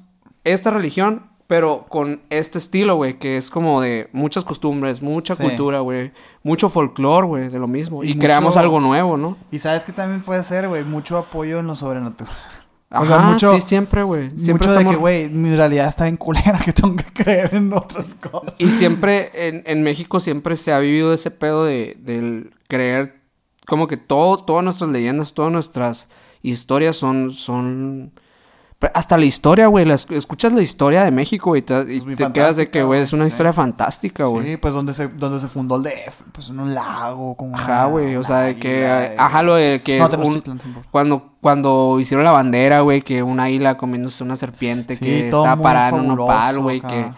esta 0.44 0.70
religión, 0.70 1.26
pero 1.46 1.86
con 1.88 2.22
este 2.30 2.58
estilo, 2.58 2.96
güey, 2.96 3.18
que 3.18 3.36
es 3.36 3.50
como 3.50 3.80
de 3.80 4.08
muchas 4.12 4.44
costumbres, 4.44 5.02
mucha 5.02 5.34
Sí. 5.34 5.42
cultura, 5.42 5.80
güey, 5.80 6.12
mucho 6.42 6.68
folclore, 6.68 7.26
güey, 7.26 7.48
de 7.48 7.58
lo 7.58 7.66
mismo. 7.66 8.04
Y 8.04 8.10
Y, 8.12 8.18
creamos 8.18 8.56
algo 8.56 8.80
nuevo, 8.80 9.16
¿no? 9.16 9.36
Y 9.50 9.58
sabes 9.58 9.84
que 9.84 9.92
también 9.92 10.20
puede 10.22 10.42
ser, 10.42 10.68
güey, 10.68 10.84
mucho 10.84 11.16
apoyo 11.18 11.58
en 11.60 11.66
lo 11.66 11.74
sobrenatural. 11.74 12.34
Ajá, 12.90 13.02
O 13.02 13.06
sea, 13.06 13.18
mucho- 13.20 13.54
sí, 13.54 13.60
siempre, 13.62 14.02
güey. 14.02 14.30
Siempre 14.38 14.66
mucho 14.68 14.78
de 14.78 14.86
que, 14.86 14.96
güey, 14.96 15.28
mi 15.28 15.54
realidad 15.54 15.88
está 15.88 16.08
en 16.08 16.16
culera, 16.16 16.58
que 16.64 16.72
tengo 16.72 16.96
que 16.96 17.04
creer 17.04 17.54
en 17.54 17.72
otras 17.72 18.14
cosas. 18.14 18.54
Y 18.58 18.66
siempre, 18.68 19.48
en, 19.48 19.62
en 19.66 19.82
México 19.82 20.20
siempre 20.20 20.56
se 20.56 20.72
ha 20.72 20.78
vivido 20.78 21.12
ese 21.12 21.30
pedo 21.30 21.64
de, 21.64 21.96
del 22.00 22.54
creer 22.66 23.17
como 23.68 23.86
que 23.86 23.98
todo, 23.98 24.38
todas 24.38 24.64
nuestras 24.64 24.88
leyendas, 24.88 25.34
todas 25.34 25.52
nuestras 25.52 26.08
historias 26.42 26.96
son, 26.96 27.32
son... 27.34 28.12
Hasta 28.94 29.18
la 29.18 29.26
historia, 29.26 29.66
güey, 29.66 29.86
escuchas 29.90 30.54
la 30.54 30.62
historia 30.62 31.04
de 31.04 31.10
México 31.10 31.54
y 31.54 31.60
te, 31.60 31.84
y 31.92 32.00
te 32.00 32.32
quedas 32.32 32.56
de 32.56 32.70
que, 32.70 32.82
güey, 32.82 33.02
es 33.02 33.12
una 33.12 33.26
sí. 33.26 33.30
historia 33.30 33.52
fantástica, 33.52 34.24
güey. 34.24 34.46
Sí, 34.46 34.56
pues 34.56 34.72
donde 34.72 34.94
se, 34.94 35.08
donde 35.08 35.38
se 35.38 35.48
fundó 35.48 35.76
el 35.76 35.82
DF, 35.82 36.22
pues 36.32 36.48
en 36.48 36.60
un 36.60 36.72
lago 36.74 37.36
con 37.36 37.54
Ajá, 37.54 37.84
güey, 37.86 38.16
o 38.16 38.24
sea, 38.24 38.38
de 38.38 38.56
que... 38.56 39.14
Ajá, 39.18 39.42
lo 39.42 39.56
de 39.56 39.82
que... 39.82 39.98
No, 39.98 40.08
un- 40.24 40.42
cuando, 40.90 41.34
cuando 41.42 42.00
hicieron 42.00 42.24
la 42.24 42.32
bandera, 42.32 42.80
güey, 42.80 43.02
que 43.02 43.22
una 43.22 43.44
águila 43.44 43.76
comiéndose 43.76 44.24
una 44.24 44.36
serpiente 44.36 44.94
Sí, 44.94 45.04
que 45.04 45.24
estaba 45.26 45.62
parada 45.62 45.90
en 45.90 45.94
un 45.96 46.06
nopal, 46.06 46.58
güey, 46.60 46.80
que... 46.80 47.12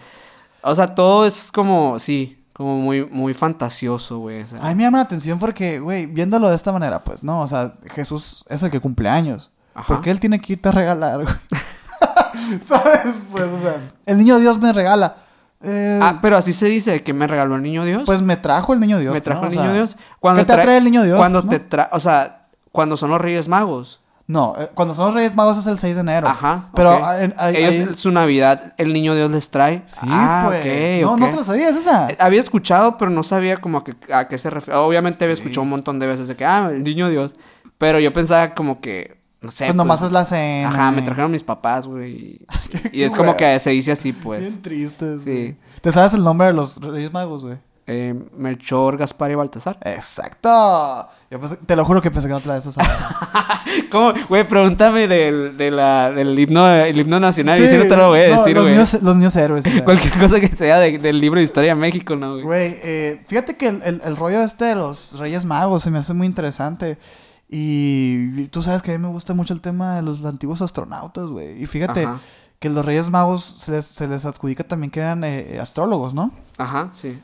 O 0.63 0.75
sea, 0.75 0.95
todo 0.95 1.25
es 1.25 1.49
como, 1.49 1.97
sí, 1.99 2.40
como 2.61 2.77
muy, 2.77 3.05
muy 3.05 3.33
fantasioso, 3.33 4.19
güey. 4.19 4.43
o 4.43 4.47
sea. 4.47 4.59
A 4.61 4.69
mí 4.69 4.75
me 4.75 4.83
llama 4.83 4.99
la 4.99 5.03
atención 5.03 5.37
porque, 5.39 5.79
güey, 5.79 6.05
viéndolo 6.05 6.49
de 6.49 6.55
esta 6.55 6.71
manera, 6.71 7.03
pues, 7.03 7.23
no, 7.23 7.41
o 7.41 7.47
sea, 7.47 7.73
Jesús 7.93 8.45
es 8.49 8.63
el 8.63 8.71
que 8.71 8.79
cumple 8.79 9.09
años. 9.09 9.51
Ajá. 9.73 9.87
¿Por 9.87 10.01
qué 10.01 10.11
él 10.11 10.19
tiene 10.19 10.39
que 10.39 10.53
irte 10.53 10.69
a 10.69 10.71
regalar, 10.71 11.23
güey? 11.23 11.35
¿Sabes? 12.61 13.23
Pues, 13.31 13.45
o 13.45 13.59
sea, 13.59 13.91
el 14.05 14.17
niño 14.17 14.39
Dios 14.39 14.59
me 14.59 14.73
regala. 14.73 15.17
Eh, 15.63 15.99
Ah, 16.01 16.17
pero 16.21 16.37
así 16.37 16.53
se 16.53 16.65
dice 16.65 17.03
que 17.03 17.13
me 17.13 17.27
regaló 17.27 17.55
el 17.55 17.61
niño 17.61 17.83
Dios. 17.85 18.03
pues 18.05 18.21
me 18.21 18.35
trajo 18.37 18.73
el 18.73 18.79
niño 18.79 18.97
Dios. 18.99 19.13
me 19.13 19.21
trajo 19.21 19.41
¿no? 19.41 19.47
el 19.47 19.53
O 19.53 19.53
sea, 19.53 19.61
niño 19.63 19.73
Dios. 19.75 19.95
¿Qué 19.95 20.45
te 20.45 20.53
trae- 20.53 20.63
trae 20.63 20.77
el 20.77 20.83
niño 20.83 21.03
Dios? 21.03 21.17
Cuando 21.17 21.43
no? 21.43 21.49
te 21.49 21.59
trae, 21.59 21.87
o 21.91 21.99
sea, 21.99 22.47
cuando 22.71 22.97
son 22.97 23.11
los 23.11 23.21
Reyes 23.21 23.47
Magos. 23.47 24.01
No, 24.27 24.55
eh, 24.57 24.69
cuando 24.73 24.93
son 24.93 25.05
los 25.07 25.13
Reyes 25.15 25.35
Magos 25.35 25.57
es 25.57 25.67
el 25.67 25.77
6 25.79 25.95
de 25.95 26.01
enero. 26.01 26.27
Ajá. 26.27 26.69
Pero 26.75 26.95
ok. 26.95 27.03
en- 27.19 27.33
ahí- 27.37 27.55
ellos 27.57 27.89
ahí- 27.89 27.95
su 27.95 28.11
Navidad, 28.11 28.73
el 28.77 28.93
niño 28.93 29.13
Dios 29.15 29.29
les 29.29 29.49
trae. 29.49 29.83
Sí, 29.85 29.99
ah, 30.03 30.43
pues. 30.47 31.01
no, 31.01 31.17
no 31.17 31.29
te 31.29 31.35
lo 31.35 31.43
sabías 31.43 31.75
esa. 31.75 32.09
Eh, 32.09 32.17
Había 32.19 32.39
escuchado, 32.39 32.97
pero 32.97 33.11
no 33.11 33.23
sabía 33.23 33.57
como 33.57 33.79
a 33.79 33.83
qué, 33.83 33.95
a 34.13 34.27
qué 34.27 34.37
se 34.37 34.49
refiere. 34.49 34.79
Obviamente 34.79 35.25
había 35.25 35.33
escuchado 35.33 35.63
un 35.63 35.69
montón 35.69 35.99
de 35.99 36.07
veces 36.07 36.27
de 36.27 36.35
que, 36.35 36.45
ah, 36.45 36.69
el 36.71 36.83
niño 36.83 37.09
Dios. 37.09 37.35
Pero 37.77 37.99
yo 37.99 38.13
pensaba 38.13 38.53
como 38.53 38.79
que, 38.79 39.17
no 39.41 39.51
sé. 39.51 39.65
pues 39.65 39.75
nomás 39.75 40.01
es 40.03 40.11
la 40.11 40.23
cena. 40.23 40.69
Ajá, 40.69 40.91
me 40.91 41.01
trajeron 41.01 41.31
mis 41.31 41.43
papás, 41.43 41.87
güey. 41.87 42.39
Y, 42.93 43.01
es 43.03 43.13
como 43.15 43.35
que 43.35 43.59
se 43.59 43.71
dice 43.71 43.91
así, 43.91 44.13
pues. 44.13 44.41
Bien 44.41 44.61
tristes. 44.61 45.23
Sí. 45.23 45.57
¿Te 45.81 45.91
sabes 45.91 46.13
el 46.13 46.23
nombre 46.23 46.47
de 46.47 46.53
los 46.53 46.77
Reyes 46.77 47.11
Magos, 47.11 47.43
güey? 47.43 47.57
Eh, 47.93 48.13
Melchor, 48.37 48.95
Gaspar 48.95 49.31
y 49.31 49.35
Baltasar. 49.35 49.77
Exacto. 49.83 51.09
Yo 51.29 51.39
pensé- 51.41 51.57
te 51.65 51.75
lo 51.75 51.83
juro 51.83 52.01
que 52.01 52.09
pensé 52.09 52.27
que 52.27 52.33
no 52.33 52.39
te 52.39 52.47
la 52.47 52.55
des 52.55 52.65
¿Cómo? 53.91 54.13
Güey, 54.29 54.45
pregúntame 54.47 55.07
del, 55.09 55.57
de 55.57 55.71
la, 55.71 56.09
del 56.11 56.37
himno, 56.39 56.67
el 56.69 56.97
himno 56.97 57.19
nacional 57.19 57.61
y 57.61 57.67
si 57.67 57.77
no 57.77 57.83
te 57.87 57.95
lo 57.97 58.07
voy 58.09 58.19
a 58.19 58.37
decir, 58.37 58.53
los 58.55 58.63
güey. 58.63 58.73
niños, 58.75 58.93
los 59.01 59.15
niños 59.17 59.35
héroes. 59.35 59.65
Cualquier 59.83 60.17
cosa 60.17 60.39
que 60.39 60.47
sea 60.47 60.79
de- 60.79 60.99
del 60.99 61.19
libro 61.19 61.39
de 61.39 61.43
historia 61.45 61.75
de 61.75 61.81
México, 61.81 62.15
¿no, 62.15 62.33
güey? 62.33 62.43
Güey, 62.43 62.75
eh, 62.83 63.21
fíjate 63.27 63.57
que 63.57 63.67
el, 63.67 63.81
el- 63.83 64.01
el 64.05 64.15
rollo 64.15 64.41
este 64.43 64.65
de 64.65 64.75
los 64.75 65.17
Reyes 65.19 65.43
Magos 65.43 65.83
se 65.83 65.91
me 65.91 65.97
hace 65.99 66.13
muy 66.13 66.27
interesante. 66.27 66.97
Y 67.53 68.45
tú 68.47 68.63
sabes 68.63 68.81
que 68.81 68.93
a 68.93 68.97
mí 68.97 69.03
me 69.03 69.09
gusta 69.11 69.33
mucho 69.33 69.53
el 69.53 69.59
tema 69.59 69.97
de 69.97 70.01
los 70.01 70.23
antiguos 70.23 70.61
astronautas, 70.61 71.27
güey. 71.29 71.61
Y 71.61 71.67
fíjate 71.67 72.05
Ajá. 72.05 72.19
que 72.59 72.69
los 72.69 72.85
Reyes 72.85 73.09
Magos 73.09 73.57
se 73.59 73.71
les, 73.73 73.85
se 73.85 74.07
les 74.07 74.23
adjudica 74.25 74.63
también 74.63 74.89
que 74.89 75.01
eran 75.01 75.23
eh, 75.25 75.59
astrólogos, 75.61 76.13
¿no? 76.13 76.31
Ajá, 76.57 76.91
sí. 76.93 77.19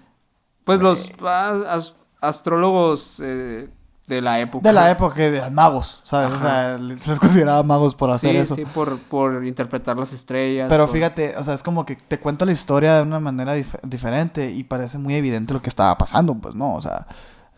Pues 0.67 0.79
los 0.81 1.11
as- 1.25 1.95
astrólogos 2.21 3.19
eh, 3.23 3.69
de 4.05 4.21
la 4.21 4.39
época. 4.39 4.67
De 4.67 4.73
la 4.73 4.91
época 4.91 5.21
eran 5.23 5.53
magos, 5.53 5.99
¿sabes? 6.03 6.31
O 6.31 6.39
sea, 6.39 6.77
se 6.97 7.09
les 7.11 7.19
consideraba 7.19 7.63
magos 7.63 7.95
por 7.95 8.09
hacer 8.11 8.31
sí, 8.31 8.37
eso. 8.37 8.55
Sí, 8.55 8.63
por, 8.65 8.99
por 8.99 9.43
interpretar 9.45 9.97
las 9.97 10.13
estrellas. 10.13 10.67
Pero 10.69 10.85
por- 10.85 10.93
fíjate, 10.95 11.35
o 11.37 11.43
sea, 11.43 11.53
es 11.55 11.63
como 11.63 11.85
que 11.85 11.95
te 11.95 12.19
cuento 12.19 12.45
la 12.45 12.51
historia 12.51 12.95
de 12.97 13.01
una 13.01 13.19
manera 13.19 13.57
dif- 13.57 13.79
diferente 13.83 14.51
y 14.51 14.63
parece 14.63 14.97
muy 14.97 15.15
evidente 15.15 15.53
lo 15.53 15.61
que 15.61 15.69
estaba 15.69 15.97
pasando, 15.97 16.35
pues 16.35 16.53
no, 16.55 16.75
o 16.75 16.81
sea, 16.81 17.07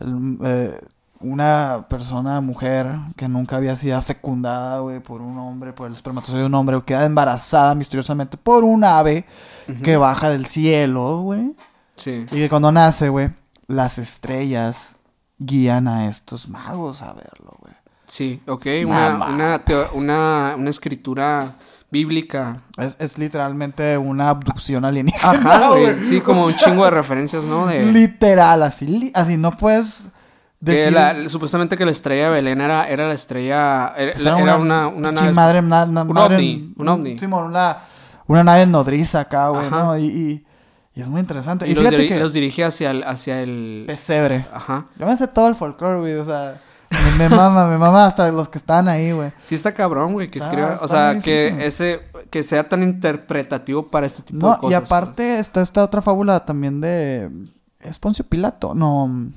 el- 0.00 0.38
eh, 0.42 0.80
una 1.22 1.84
persona, 1.90 2.40
mujer, 2.40 2.88
que 3.14 3.28
nunca 3.28 3.56
había 3.56 3.76
sido 3.76 4.00
fecundada, 4.00 4.78
güey, 4.80 5.00
por 5.00 5.20
un 5.20 5.38
hombre, 5.38 5.74
por 5.74 5.86
el 5.86 5.92
espermatozoide 5.92 6.40
de 6.40 6.46
un 6.46 6.54
hombre, 6.54 6.80
queda 6.86 7.04
embarazada 7.04 7.74
misteriosamente 7.74 8.38
por 8.38 8.64
un 8.64 8.84
ave 8.84 9.26
que 9.84 9.98
baja 9.98 10.30
del 10.30 10.46
cielo, 10.46 11.20
güey, 11.20 11.54
Sí. 12.00 12.24
y 12.30 12.36
que 12.36 12.48
cuando 12.48 12.72
nace, 12.72 13.08
güey, 13.10 13.30
las 13.66 13.98
estrellas 13.98 14.94
guían 15.38 15.86
a 15.88 16.06
estos 16.08 16.48
magos 16.48 17.02
a 17.02 17.12
verlo, 17.12 17.56
güey. 17.60 17.74
Sí, 18.06 18.42
ok. 18.46 18.66
Es 18.66 18.84
Una, 18.86 19.14
una, 19.32 19.62
una, 19.92 20.54
una 20.56 20.70
escritura 20.70 21.54
bíblica. 21.90 22.62
Es, 22.78 22.96
es 22.98 23.18
literalmente 23.18 23.96
una 23.98 24.28
abducción 24.30 24.84
alienígena. 24.84 25.30
Ajá, 25.30 25.68
güey. 25.70 26.00
Sí, 26.00 26.20
como 26.20 26.46
un 26.46 26.54
chingo 26.54 26.84
de 26.84 26.90
referencias, 26.90 27.42
¿no? 27.44 27.66
De... 27.66 27.84
Literal, 27.84 28.62
así, 28.62 28.86
li- 28.86 29.12
así 29.14 29.36
no 29.36 29.50
puedes 29.52 30.08
Que 30.64 30.72
decir... 30.72 30.92
la- 30.92 31.28
supuestamente 31.28 31.76
que 31.76 31.84
la 31.84 31.90
estrella 31.92 32.24
de 32.24 32.30
Belén 32.30 32.60
era, 32.60 32.88
era 32.88 33.06
la 33.08 33.14
estrella. 33.14 33.92
Era, 33.96 34.12
pues, 34.12 34.24
era 34.26 34.56
una, 34.56 34.88
una, 34.88 35.08
pinche 35.10 35.22
nave. 35.24 35.34
madre, 35.34 35.62
na- 35.62 35.86
na- 35.86 36.02
un 36.02 36.08
madre- 36.12 36.36
ovni, 36.36 36.74
un 36.76 36.88
ovni. 36.88 37.18
Simón, 37.18 37.44
una, 37.46 37.76
una 38.26 38.42
nave 38.44 38.66
nodriza 38.66 39.20
acá, 39.20 39.48
güey. 39.50 39.70
¿no? 39.70 39.96
Y, 39.98 40.04
y, 40.06 40.46
y 40.94 41.00
es 41.02 41.08
muy 41.08 41.20
interesante. 41.20 41.66
Y, 41.66 41.72
Y, 41.72 41.74
los, 41.74 41.82
fíjate 41.84 42.02
diri- 42.04 42.08
que... 42.08 42.18
los 42.20 42.32
dirige 42.32 42.64
hacia 42.64 42.90
el. 42.90 43.04
Hacia 43.04 43.40
el... 43.42 43.84
Pesebre. 43.86 44.46
Ajá. 44.52 44.86
Yo 44.98 45.06
me 45.06 45.16
sé 45.16 45.28
todo 45.28 45.48
el 45.48 45.54
folclore, 45.54 46.00
güey, 46.00 46.14
o 46.14 46.24
sea... 46.24 46.60
Me, 46.90 47.12
me 47.12 47.28
mama, 47.28 47.66
me 47.68 47.78
mama 47.78 48.04
hasta 48.06 48.32
los 48.32 48.48
que 48.48 48.58
están 48.58 48.88
ahí, 48.88 49.12
güey. 49.12 49.32
Sí 49.48 49.54
está 49.54 49.72
cabrón, 49.72 50.12
güey, 50.12 50.28
que 50.28 50.40
Está- 50.40 50.50
escriba. 50.50 50.72
está 50.74 50.84
o 50.84 50.88
sea, 50.88 51.20
que 51.22 51.44
difícil. 51.44 51.60
ese. 51.62 52.00
Que 52.30 52.42
sea 52.42 52.68
tan 52.68 52.82
interpretativo 52.82 53.86
para 53.86 54.06
este 54.06 54.22
tipo 54.22 54.38
de 54.38 54.42
No, 54.54 54.58
cosas. 54.58 54.70
y 54.72 54.74
aparte 54.74 55.38
está 55.38 55.60
esta 55.60 55.84
otra 55.84 56.02
fábula 56.02 56.44
también 56.44 56.80
de... 56.80 57.30
¿Es 57.78 57.98
Poncio 58.00 58.24
Pilato? 58.26 58.74
No... 58.74 59.30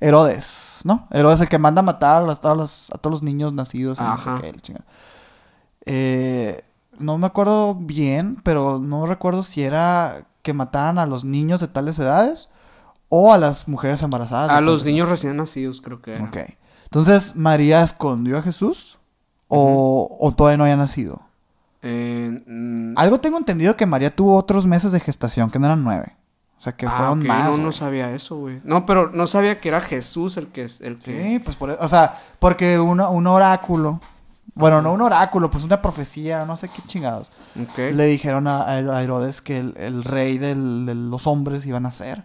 Herodes, 0.00 0.80
¿no? 0.84 1.06
Herodes 1.10 1.40
el 1.42 1.48
que 1.50 1.58
manda 1.58 1.80
a 1.80 1.82
matar 1.82 2.22
a, 2.28 2.34
todos 2.36 2.56
los, 2.56 2.90
a 2.92 2.98
todos 2.98 3.12
los 3.12 3.22
niños 3.22 3.52
nacidos. 3.52 3.98
y 3.98 4.02
no 4.02 4.16
sé 4.22 4.28
Ajá. 4.30 4.40
qué, 4.40 4.52
chingada. 4.54 4.84
Eh, 5.84 6.62
no 6.98 7.18
me 7.18 7.26
acuerdo 7.26 7.74
bien, 7.74 8.38
pero 8.42 8.78
no 8.78 9.06
recuerdo 9.06 9.42
si 9.42 9.62
era 9.62 10.24
que 10.46 10.52
mataran 10.52 10.98
a 11.00 11.06
los 11.06 11.24
niños 11.24 11.60
de 11.60 11.66
tales 11.66 11.98
edades 11.98 12.48
o 13.08 13.32
a 13.32 13.38
las 13.38 13.66
mujeres 13.66 14.00
embarazadas. 14.02 14.50
A 14.50 14.60
los 14.60 14.84
niños 14.84 15.08
recién 15.08 15.36
nacidos, 15.36 15.80
creo 15.80 16.00
que 16.00 16.12
era. 16.14 16.24
Ok. 16.24 16.36
Entonces, 16.84 17.34
¿María 17.34 17.82
escondió 17.82 18.38
a 18.38 18.42
Jesús 18.42 18.96
o, 19.48 20.16
o 20.20 20.32
todavía 20.32 20.56
no 20.58 20.62
había 20.64 20.76
nacido? 20.76 21.20
Eh, 21.82 22.40
mm, 22.46 22.94
Algo 22.96 23.18
tengo 23.18 23.38
entendido 23.38 23.76
que 23.76 23.86
María 23.86 24.14
tuvo 24.14 24.36
otros 24.36 24.66
meses 24.66 24.92
de 24.92 25.00
gestación, 25.00 25.50
que 25.50 25.58
no 25.58 25.66
eran 25.66 25.82
nueve. 25.82 26.14
O 26.58 26.62
sea, 26.62 26.76
que 26.76 26.86
ah, 26.86 26.90
fueron 26.90 27.26
más. 27.26 27.58
No, 27.58 27.64
no 27.64 27.72
sabía 27.72 28.12
eso, 28.12 28.36
güey. 28.36 28.60
No, 28.62 28.86
pero 28.86 29.10
no 29.12 29.26
sabía 29.26 29.60
que 29.60 29.68
era 29.68 29.80
Jesús 29.80 30.36
el 30.36 30.46
que 30.48 30.62
el 30.80 30.98
que. 31.00 31.22
Sí, 31.24 31.38
pues 31.40 31.56
por 31.56 31.70
eso. 31.70 31.78
O 31.82 31.88
sea, 31.88 32.20
porque 32.38 32.78
uno- 32.78 33.10
un 33.10 33.26
oráculo. 33.26 34.00
Bueno, 34.56 34.80
no 34.82 34.92
un 34.92 35.02
oráculo, 35.02 35.50
pues 35.50 35.62
una 35.64 35.80
profecía, 35.82 36.44
no 36.46 36.56
sé 36.56 36.68
qué 36.70 36.82
chingados. 36.86 37.30
Le 37.76 38.06
dijeron 38.06 38.48
a, 38.48 38.62
a 38.66 39.02
Herodes 39.02 39.40
que 39.42 39.58
el, 39.58 39.74
el 39.76 40.02
rey 40.02 40.38
del- 40.38 40.86
de 40.86 40.94
los 40.94 41.26
hombres 41.26 41.64
iban 41.66 41.84
a 41.86 41.90
ser. 41.90 42.24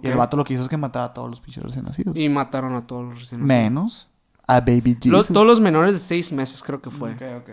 Y 0.00 0.06
el 0.08 0.16
vato 0.16 0.36
lo 0.36 0.44
que 0.44 0.54
hizo 0.54 0.62
es 0.62 0.68
que 0.68 0.76
matara 0.76 1.06
a 1.06 1.12
todos 1.12 1.28
los 1.28 1.40
pinches 1.40 1.62
recién 1.64 1.84
nacidos. 1.84 2.16
Y 2.16 2.28
mataron 2.28 2.74
a 2.76 2.86
todos 2.86 3.04
los 3.04 3.20
recién 3.20 3.40
nacidos. 3.40 3.62
Menos 3.62 4.08
a 4.46 4.60
Baby 4.60 4.96
Los- 5.06 5.26
Jesus. 5.26 5.34
todos 5.34 5.46
los 5.46 5.60
menores 5.60 5.92
de 5.94 5.98
seis 5.98 6.30
meses 6.32 6.62
creo 6.62 6.80
que 6.80 6.90
fue. 6.90 7.14
Ok, 7.14 7.22
ok. 7.38 7.50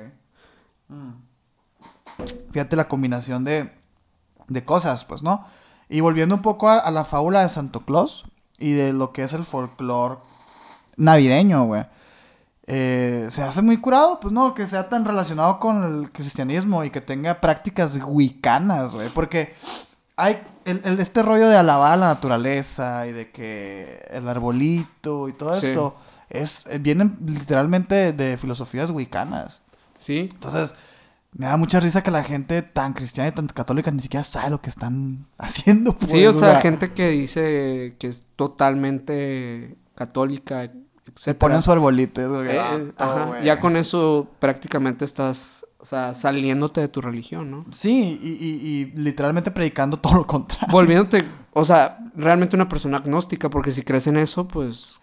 Mm. 0.89 1.11
Fíjate 2.51 2.75
la 2.75 2.87
combinación 2.87 3.43
de, 3.43 3.71
de 4.47 4.65
cosas, 4.65 5.05
pues, 5.05 5.23
¿no? 5.23 5.45
Y 5.89 6.01
volviendo 6.01 6.35
un 6.35 6.41
poco 6.41 6.69
a, 6.69 6.77
a 6.79 6.91
la 6.91 7.03
fábula 7.05 7.41
de 7.41 7.49
Santo 7.49 7.81
Claus 7.81 8.25
y 8.57 8.73
de 8.73 8.93
lo 8.93 9.11
que 9.11 9.23
es 9.23 9.33
el 9.33 9.43
folclore 9.45 10.17
navideño, 10.97 11.65
güey. 11.65 11.85
Eh, 12.71 13.27
se 13.31 13.41
hace 13.41 13.63
muy 13.63 13.77
curado, 13.77 14.19
pues, 14.19 14.31
¿no? 14.31 14.53
Que 14.53 14.67
sea 14.67 14.89
tan 14.89 15.03
relacionado 15.03 15.59
con 15.59 15.83
el 15.83 16.11
cristianismo 16.11 16.83
y 16.83 16.91
que 16.91 17.01
tenga 17.01 17.41
prácticas 17.41 17.97
wicanas, 18.05 18.93
güey. 18.93 19.09
Porque 19.09 19.53
hay 20.15 20.37
el, 20.65 20.79
el- 20.83 20.99
este 20.99 21.23
rollo 21.23 21.49
de 21.49 21.57
alabar 21.57 21.93
a 21.93 21.97
la 21.97 22.07
naturaleza 22.09 23.07
y 23.07 23.11
de 23.11 23.31
que 23.31 24.05
el 24.11 24.27
arbolito 24.29 25.27
y 25.27 25.33
todo 25.33 25.59
Sí. 25.59 25.67
esto 25.67 25.95
es, 26.29 26.65
eh, 26.69 26.77
vienen 26.77 27.17
literalmente 27.25 28.13
de 28.13 28.37
filosofías 28.37 28.91
wicanas. 28.91 29.61
Sí. 29.97 30.29
Entonces, 30.31 30.75
me 31.31 31.47
da 31.47 31.57
mucha 31.57 31.79
risa 31.79 32.03
que 32.03 32.11
la 32.11 32.23
gente 32.23 32.61
tan 32.61 32.93
cristiana 32.93 33.29
y 33.29 33.31
tan 33.31 33.47
católica 33.47 33.89
ni 33.89 33.99
siquiera 33.99 34.23
sabe 34.23 34.51
lo 34.51 34.61
que 34.61 34.69
están 34.69 35.25
haciendo. 35.39 35.97
Pues, 35.97 36.11
Sí, 36.11 36.23
o 36.27 36.33
sea, 36.33 36.61
gente 36.61 36.91
que 36.91 37.09
dice 37.09 37.95
que 37.97 38.07
es 38.09 38.27
totalmente 38.35 39.75
católica, 39.95 40.71
se 41.15 41.31
etcétera. 41.31 41.39
ponen 41.39 41.63
su 41.63 41.71
arbolito. 41.71 42.21
es 42.21 42.27
como 42.27 42.41
que, 42.43 42.55
Eh, 42.55 42.59
ah, 42.59 42.77
eh, 42.79 42.93
ajá. 42.97 43.39
Ya 43.41 43.59
con 43.59 43.75
eso 43.77 44.27
prácticamente 44.39 45.05
estás, 45.05 45.65
o 45.79 45.85
sea, 45.85 46.13
saliéndote 46.13 46.81
de 46.81 46.87
tu 46.87 47.01
religión, 47.01 47.49
¿no? 47.51 47.65
Sí, 47.71 48.19
y, 48.21 48.29
y- 48.29 48.67
y 48.67 48.85
literalmente 49.01 49.51
predicando 49.51 49.97
todo 50.01 50.15
lo 50.15 50.27
contrario. 50.27 50.67
Volviéndote, 50.71 51.23
o 51.53 51.65
sea, 51.65 51.99
realmente 52.15 52.55
una 52.55 52.67
persona 52.69 52.97
agnóstica, 52.97 53.49
porque 53.49 53.71
si 53.71 53.83
crees 53.83 54.07
en 54.07 54.17
eso, 54.17 54.47
pues... 54.47 54.99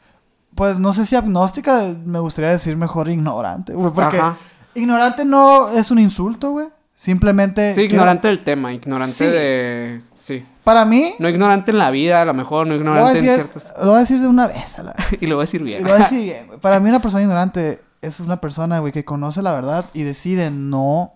Pues 0.55 0.79
no 0.79 0.93
sé 0.95 1.05
si 1.05 1.17
agnóstica, 1.17 1.95
me 2.05 2.19
gustaría 2.19 2.51
decir 2.51 2.77
mejor 2.79 3.11
ignorante, 3.11 3.75
güey. 3.75 3.93
Porque 3.93 4.17
Ajá. 4.19 4.37
ignorante 4.75 5.25
no 5.27 5.69
es 5.69 5.91
un 5.91 5.99
insulto, 5.99 6.53
güey. 6.53 6.69
Simplemente. 6.99 7.71
Sí, 7.75 7.83
quiero- 7.83 7.95
ignorante 7.95 8.29
del 8.29 8.43
tema, 8.43 8.73
ignorante 8.73 9.13
Sí. 9.15 9.25
de... 9.27 10.01
Sí. 10.15 10.45
Para 10.65 10.85
mí. 10.87 11.15
No 11.19 11.29
ignorante 11.29 11.71
en 11.71 11.79
la 11.79 11.91
vida, 11.91 12.23
a 12.23 12.25
lo 12.25 12.33
mejor, 12.35 12.67
no 12.67 12.75
ignorante 12.75 13.19
en 13.19 13.25
ciertas... 13.25 13.73
lo 13.79 13.89
voy 13.89 13.97
a 13.97 14.01
decir 14.01 14.21
de 14.21 14.27
una 14.27 14.47
vez, 14.49 14.79
a 14.79 14.83
la 14.83 14.97
y 15.21 15.27
lo 15.27 15.37
voy 15.37 15.43
a 15.43 15.47
decir 15.47 15.61
Y 15.61 15.65
bien. 15.65 15.83
lo 15.85 15.91
voy 15.91 16.01
a 16.01 16.03
decir 16.05 16.23
bien, 16.25 16.47
güey. 16.49 16.59
Para 16.59 16.81
mí 16.81 16.89
una 16.89 17.01
persona 17.03 17.23
ignorante 17.23 17.81
es 18.03 18.19
una 18.19 18.41
persona, 18.41 18.79
güey, 18.81 18.93
que 18.93 19.05
conoce 19.05 19.43
la 19.43 19.53
verdad 19.53 19.85
y 19.93 20.03
decide 20.03 20.51
no... 20.51 21.13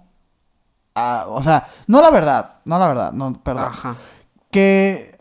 o 0.95 1.43
sea, 1.43 1.67
no 1.87 2.01
la 2.03 2.11
verdad, 2.11 2.57
no 2.67 2.79
la 2.79 2.87
verdad, 2.89 3.13
no, 3.13 3.43
perdón. 3.43 3.65
Ajá. 3.69 3.97
Que 4.51 5.19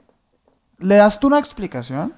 le 0.79 0.95
das 0.95 1.19
tú 1.19 1.27
una 1.27 1.39
explicación 1.39 2.13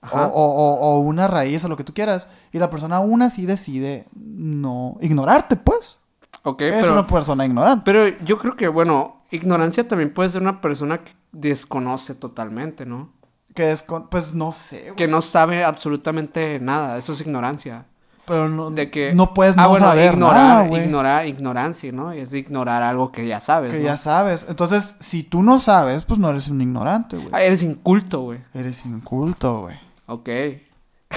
Ajá. 0.00 0.26
o- 0.26 0.32
o- 0.32 0.74
o 0.80 0.98
una 1.00 1.28
raíz 1.28 1.64
o 1.64 1.68
lo 1.68 1.76
que 1.76 1.84
tú 1.84 1.94
quieras 1.94 2.28
y 2.52 2.58
la 2.58 2.70
persona 2.70 2.96
aún 2.96 3.22
así 3.22 3.46
decide 3.46 4.06
no 4.16 4.96
ignorarte, 5.00 5.56
pues. 5.56 5.98
Ok, 6.42 6.62
es 6.62 6.82
pero... 6.82 6.92
una 6.94 7.06
persona 7.06 7.44
ignorante. 7.44 7.82
Pero 7.84 8.08
yo 8.24 8.38
creo 8.38 8.56
que, 8.56 8.68
bueno, 8.68 9.22
ignorancia 9.30 9.86
también 9.86 10.12
puede 10.12 10.30
ser 10.30 10.42
una 10.42 10.60
persona 10.60 10.98
que 10.98 11.12
desconoce 11.32 12.14
totalmente, 12.14 12.86
¿no? 12.86 13.10
Que 13.54 13.72
es, 13.72 13.82
con- 13.82 14.08
pues 14.08 14.34
no 14.34 14.52
sé, 14.52 14.82
güey. 14.82 14.96
Que 14.96 15.08
no 15.08 15.20
sabe 15.20 15.64
absolutamente 15.64 16.60
nada. 16.60 16.96
Eso 16.96 17.12
es 17.12 17.20
ignorancia. 17.20 17.86
Pero 18.26 18.48
no, 18.50 18.70
De 18.70 18.90
que... 18.90 19.14
no 19.14 19.32
puedes 19.32 19.56
ah, 19.56 19.62
no 19.62 19.68
bueno, 19.70 19.86
saber 19.86 20.12
ignorar, 20.12 20.36
nada, 20.36 20.66
güey. 20.68 20.84
ignorar, 20.84 21.26
ignorancia, 21.26 21.90
¿no? 21.92 22.12
Es 22.12 22.30
de 22.30 22.38
ignorar 22.40 22.82
algo 22.82 23.10
que 23.10 23.26
ya 23.26 23.40
sabes, 23.40 23.72
Que 23.72 23.78
¿no? 23.80 23.86
ya 23.86 23.96
sabes. 23.96 24.44
Entonces, 24.48 24.96
si 25.00 25.22
tú 25.22 25.42
no 25.42 25.58
sabes, 25.58 26.04
pues 26.04 26.20
no 26.20 26.28
eres 26.28 26.48
un 26.48 26.60
ignorante, 26.60 27.16
güey. 27.16 27.30
Ah, 27.32 27.42
eres 27.42 27.62
inculto, 27.62 28.20
güey. 28.20 28.40
Eres 28.52 28.84
inculto, 28.84 29.62
güey. 29.62 29.76
Ok. 30.06 30.28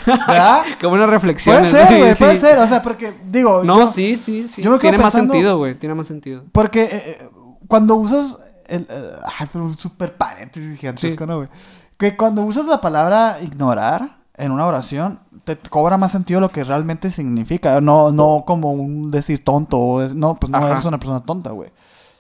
¿Verdad? 0.06 0.64
Qué 0.80 0.88
buena 0.88 1.06
reflexión. 1.06 1.58
Puede 1.58 1.72
ser, 1.72 1.88
güey, 2.00 2.16
puede 2.16 2.40
ser. 2.40 2.60
O 2.60 2.68
sea, 2.68 2.82
porque, 2.82 3.14
digo. 3.28 3.64
No, 3.64 3.80
yo- 3.80 3.88
sí, 3.88 4.18
sí, 4.18 4.48
sí. 4.48 4.62
yo 4.62 4.72
me 4.72 4.78
quedo 4.78 4.92
Tiene 4.92 4.98
más 5.04 5.14
sentido, 5.14 5.58
güey. 5.58 5.76
Tiene 5.78 5.96
más 5.96 6.08
sentido. 6.08 6.44
Porque 6.52 6.84
eh, 6.84 6.90
eh, 7.06 7.30
cuando 7.68 7.96
usas. 7.96 8.40
El, 8.68 8.88
eh, 8.90 9.14
pero 9.52 9.66
un 9.66 9.78
super 9.78 10.16
paréntesis 10.16 10.80
gigantesco, 10.80 11.24
Sí. 11.26 11.30
¿no, 11.30 11.36
güey? 11.38 11.50
Que 11.98 12.16
cuando 12.16 12.42
usas 12.44 12.66
la 12.68 12.80
palabra 12.80 13.38
ignorar 13.42 14.20
en 14.38 14.52
una 14.52 14.66
oración, 14.66 15.20
te 15.44 15.58
cobra 15.58 15.98
más 15.98 16.12
sentido 16.14 16.40
lo 16.40 16.50
que 16.50 16.64
realmente 16.64 17.12
significa. 17.12 17.82
No, 17.82 18.12
no 18.12 18.44
como 18.48 18.72
un 18.72 19.12
decir 19.12 19.44
tonto. 19.44 19.78
o 19.78 20.02
es- 20.02 20.14
no, 20.16 20.36
pues 20.36 20.50
no 20.50 20.58
Ajá. 20.58 20.72
eres 20.72 20.86
una 20.86 20.98
persona 20.98 21.20
tonta, 21.22 21.52
güey. 21.52 21.70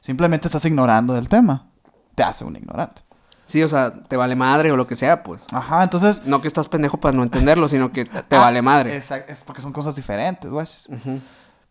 Simplemente 0.01 0.47
estás 0.47 0.65
ignorando 0.65 1.13
del 1.13 1.29
tema. 1.29 1.67
Te 2.15 2.23
hace 2.23 2.43
un 2.43 2.55
ignorante. 2.55 3.01
Sí, 3.51 3.61
o 3.61 3.67
sea, 3.67 3.91
te 3.91 4.15
vale 4.15 4.33
madre 4.33 4.71
o 4.71 4.77
lo 4.77 4.87
que 4.87 4.95
sea, 4.95 5.23
pues. 5.23 5.41
Ajá, 5.51 5.83
entonces. 5.83 6.25
No 6.25 6.41
que 6.41 6.47
estás 6.47 6.69
pendejo 6.69 6.95
para 6.95 7.13
no 7.13 7.21
entenderlo, 7.21 7.67
sino 7.67 7.91
que 7.91 8.05
te 8.05 8.37
ah, 8.37 8.39
vale 8.39 8.61
madre. 8.61 8.95
Exacto, 8.95 9.29
es 9.29 9.41
porque 9.41 9.61
son 9.61 9.73
cosas 9.73 9.93
diferentes, 9.93 10.49
güey. 10.49 10.65
Ujú. 10.87 11.19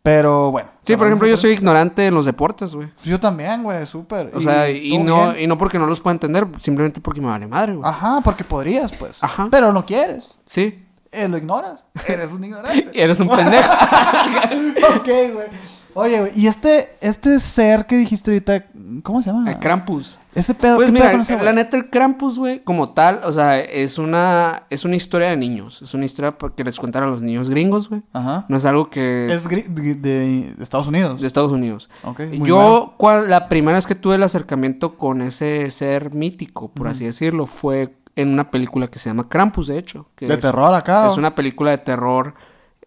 Pero 0.03 0.51
bueno. 0.51 0.69
Sí, 0.85 0.95
por 0.99 1.07
ejemplo, 1.07 1.27
yo 1.27 1.39
soy 1.39 1.53
ignorante. 1.53 2.07
en 2.07 2.13
los 2.13 2.27
deportes, 2.27 2.75
güey. 2.75 2.91
Yo 3.03 3.19
también, 3.19 3.63
güey, 3.63 3.87
súper. 3.87 4.31
O 4.35 4.43
sea, 4.43 4.69
y, 4.69 4.99
no, 4.99 5.33
bien. 5.33 5.45
y 5.45 5.47
no 5.47 5.57
porque 5.57 5.79
no 5.79 5.87
los 5.87 6.01
pueda 6.01 6.13
entender, 6.13 6.47
simplemente 6.59 7.01
porque 7.01 7.23
me 7.23 7.29
vale 7.29 7.47
madre, 7.47 7.77
güey. 7.77 7.89
Ajá, 7.89 8.21
porque 8.23 8.45
podrías, 8.45 8.93
pues. 8.93 9.25
Ajá. 9.25 9.49
Pero 9.51 9.73
no 9.73 9.87
quieres. 9.87 10.37
Sí. 10.45 10.87
Eh, 11.13 11.29
lo 11.29 11.39
ignoras. 11.39 11.87
Eres 12.07 12.31
un 12.31 12.45
ignorante. 12.45 12.91
Eres 12.93 13.19
un 13.21 13.29
pendejo. 13.31 13.73
ok, 14.97 15.09
güey. 15.33 15.49
Oye, 15.95 16.33
y 16.35 16.47
este, 16.47 16.91
este 17.01 17.39
ser 17.41 17.87
que 17.87 17.97
dijiste 17.97 18.31
ahorita, 18.31 18.67
¿cómo 19.03 19.23
se 19.23 19.31
llama? 19.31 19.51
El 19.51 19.59
Krampus. 19.59 20.19
Ese 20.35 20.55
pedo, 20.55 20.77
Pues 20.77 20.87
¿qué 20.87 20.93
mira, 20.93 21.11
pedo 21.11 21.43
la 21.43 21.53
neta, 21.53 21.77
el 21.77 21.91
Krampus, 21.91 22.39
güey, 22.39 22.63
como 22.63 22.91
tal, 22.91 23.21
o 23.25 23.33
sea, 23.33 23.59
es 23.59 23.99
una, 23.99 24.63
es 24.71 24.85
una 24.85 24.95
historia 24.95 25.29
de 25.31 25.37
niños. 25.37 25.83
Es 25.83 25.93
una 25.93 26.05
historia 26.05 26.37
que 26.57 26.63
les 26.63 26.79
cuentan 26.79 27.03
a 27.03 27.07
los 27.07 27.21
niños 27.21 27.51
gringos, 27.51 27.89
güey. 27.89 28.03
Ajá. 28.13 28.45
No 28.49 28.57
es 28.57 28.65
algo 28.65 28.91
que... 28.91 29.27
Es 29.27 29.49
de, 29.49 30.55
Estados 30.61 30.87
Unidos. 30.87 31.21
de 31.21 31.27
Estados 31.27 31.51
Unidos. 31.51 31.91
Ok, 32.05 32.21
muy. 32.35 32.49
Yo, 32.49 32.95
la 33.27 33.49
primera 33.49 33.75
vez 33.77 33.87
que 33.87 33.97
tuve 33.97 34.15
el 34.15 34.23
acercamiento 34.23 34.97
con 34.97 35.21
ese 35.23 35.69
ser 35.73 36.15
mítico, 36.15 36.69
por 36.71 36.87
así 36.87 37.05
decirlo, 37.05 37.47
fue 37.47 37.97
en 38.17 38.29
una 38.29 38.51
película 38.51 38.89
que 38.89 38.99
se 38.99 39.11
llama 39.11 39.29
Krampus, 39.29 39.67
de 39.69 39.79
hecho. 39.79 40.07
que 40.15 40.27
De 40.27 40.35
es- 40.35 40.41
terror 40.41 40.73
acá. 40.75 41.09
Es 41.11 41.17
una 41.17 41.35
película 41.35 41.73
de 41.73 41.79
terror 41.79 42.35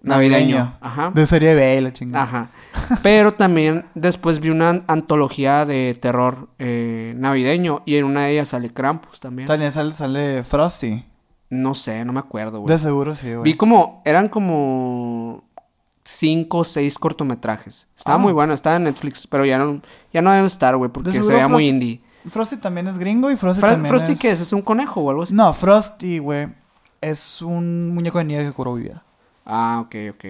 navideño. 0.04 0.58
Navideño. 0.58 0.78
Ajá. 0.82 1.12
De 1.16 1.26
serie 1.26 1.56
B, 1.56 1.82
la 1.82 1.92
chingada. 1.94 2.24
Ajá. 2.24 2.48
Pero 3.02 3.34
también 3.34 3.86
después 3.96 4.40
vi 4.40 4.50
una 4.50 4.70
an- 4.70 4.84
antología 4.88 5.66
de 5.66 5.98
terror 6.00 6.50
eh, 6.60 7.14
navideño 7.18 7.82
y 7.86 7.96
en 7.96 8.06
una 8.06 8.26
de 8.26 8.34
ellas 8.34 8.50
sale 8.50 8.72
Krampus 8.72 9.20
también. 9.20 9.48
También 9.48 9.72
sale, 9.72 9.92
sale 9.94 10.44
Frosty. 10.44 11.04
No 11.50 11.74
sé, 11.76 12.04
no 12.06 12.14
me 12.14 12.20
acuerdo, 12.20 12.60
güey. 12.62 12.72
De 12.72 12.78
seguro 12.80 13.16
sí, 13.16 13.28
Vi 13.28 13.34
güey. 13.36 13.54
como, 13.58 14.02
eran 14.06 14.28
como 14.28 15.44
cinco 16.04 16.60
o 16.60 16.64
seis 16.64 16.98
cortometrajes. 17.00 17.88
Estaba 17.96 18.16
Ah. 18.16 18.20
muy 18.20 18.34
bueno, 18.34 18.54
estaba 18.54 18.76
en 18.76 18.84
Netflix, 18.86 19.28
pero 19.28 19.46
ya 19.46 19.58
no, 19.58 19.82
ya 20.12 20.22
no 20.22 20.32
debe 20.32 20.48
estar, 20.48 20.76
güey, 20.76 20.90
porque 20.92 21.14
se 21.14 21.22
veía 21.22 21.48
muy 21.48 21.64
Frosty- 21.66 21.70
indie. 21.70 22.02
Frosty 22.30 22.58
también 22.58 22.88
es 22.88 22.98
gringo 22.98 23.30
y 23.32 23.36
Frosty 23.36 23.60
Fra- 23.62 23.72
también 23.72 23.90
¿Frosty 23.90 24.14
es... 24.14 24.20
qué 24.20 24.32
es? 24.32 24.40
¿Es 24.42 24.52
un 24.54 24.62
conejo 24.62 25.02
o 25.02 25.10
algo 25.10 25.24
así? 25.24 25.34
No, 25.34 25.54
Frosty, 25.54 26.20
güey, 26.20 26.48
es 27.02 27.42
un 27.42 27.94
muñeco 27.94 28.18
de 28.18 28.24
nieve 28.26 28.46
que 28.46 28.52
curó 28.52 28.74
mi 28.74 28.84
vida. 28.84 29.04
Ah, 29.46 29.84
ok, 29.86 29.96
ok. 30.12 30.26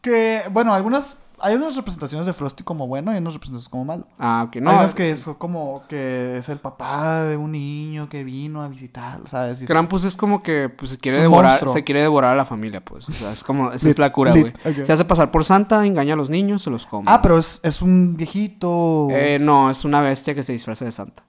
Que, 0.00 0.42
bueno, 0.50 0.72
algunas... 0.74 1.18
Hay 1.38 1.54
unas 1.54 1.76
representaciones 1.76 2.26
de 2.26 2.32
Frosty 2.32 2.64
como 2.64 2.86
bueno 2.86 3.12
y 3.12 3.18
unas 3.18 3.34
representaciones 3.34 3.68
como 3.68 3.84
malo. 3.84 4.06
Ah, 4.18 4.46
ok. 4.48 4.56
No, 4.56 4.70
hay 4.70 4.76
unas 4.78 4.94
que 4.94 5.10
es 5.10 5.22
como 5.36 5.82
que 5.86 6.38
es 6.38 6.48
el 6.48 6.58
papá 6.60 7.24
de 7.24 7.36
un 7.36 7.52
niño 7.52 8.08
que 8.08 8.24
vino 8.24 8.62
a 8.62 8.68
visitar, 8.68 9.20
¿sabes? 9.26 9.60
Y- 9.60 9.66
Krampus 9.66 10.04
es 10.04 10.16
como 10.16 10.42
que 10.42 10.70
pues, 10.70 10.92
se 10.92 10.98
quiere 10.98 11.18
devorar, 11.20 11.50
monstruo. 11.50 11.74
se 11.74 11.84
quiere 11.84 12.00
devorar 12.00 12.32
a 12.32 12.36
la 12.36 12.46
familia, 12.46 12.82
pues. 12.82 13.06
O 13.06 13.12
sea, 13.12 13.32
es 13.32 13.44
como, 13.44 13.70
esa 13.70 13.86
es 13.86 13.98
la 13.98 14.12
cura, 14.14 14.30
güey. 14.32 14.54
Se 14.82 14.90
hace 14.90 15.04
pasar 15.04 15.30
por 15.30 15.44
santa, 15.44 15.84
engaña 15.84 16.14
a 16.14 16.16
los 16.16 16.30
niños, 16.30 16.62
se 16.62 16.70
los 16.70 16.86
come. 16.86 17.04
Ah, 17.06 17.20
pero 17.20 17.36
es, 17.36 17.60
es 17.62 17.82
un 17.82 18.16
viejito... 18.16 19.08
Eh, 19.10 19.38
no, 19.38 19.70
es 19.70 19.84
una 19.84 20.00
bestia 20.00 20.34
que 20.34 20.42
se 20.42 20.52
disfraza 20.54 20.86
de 20.86 20.92
santa. 20.92 21.22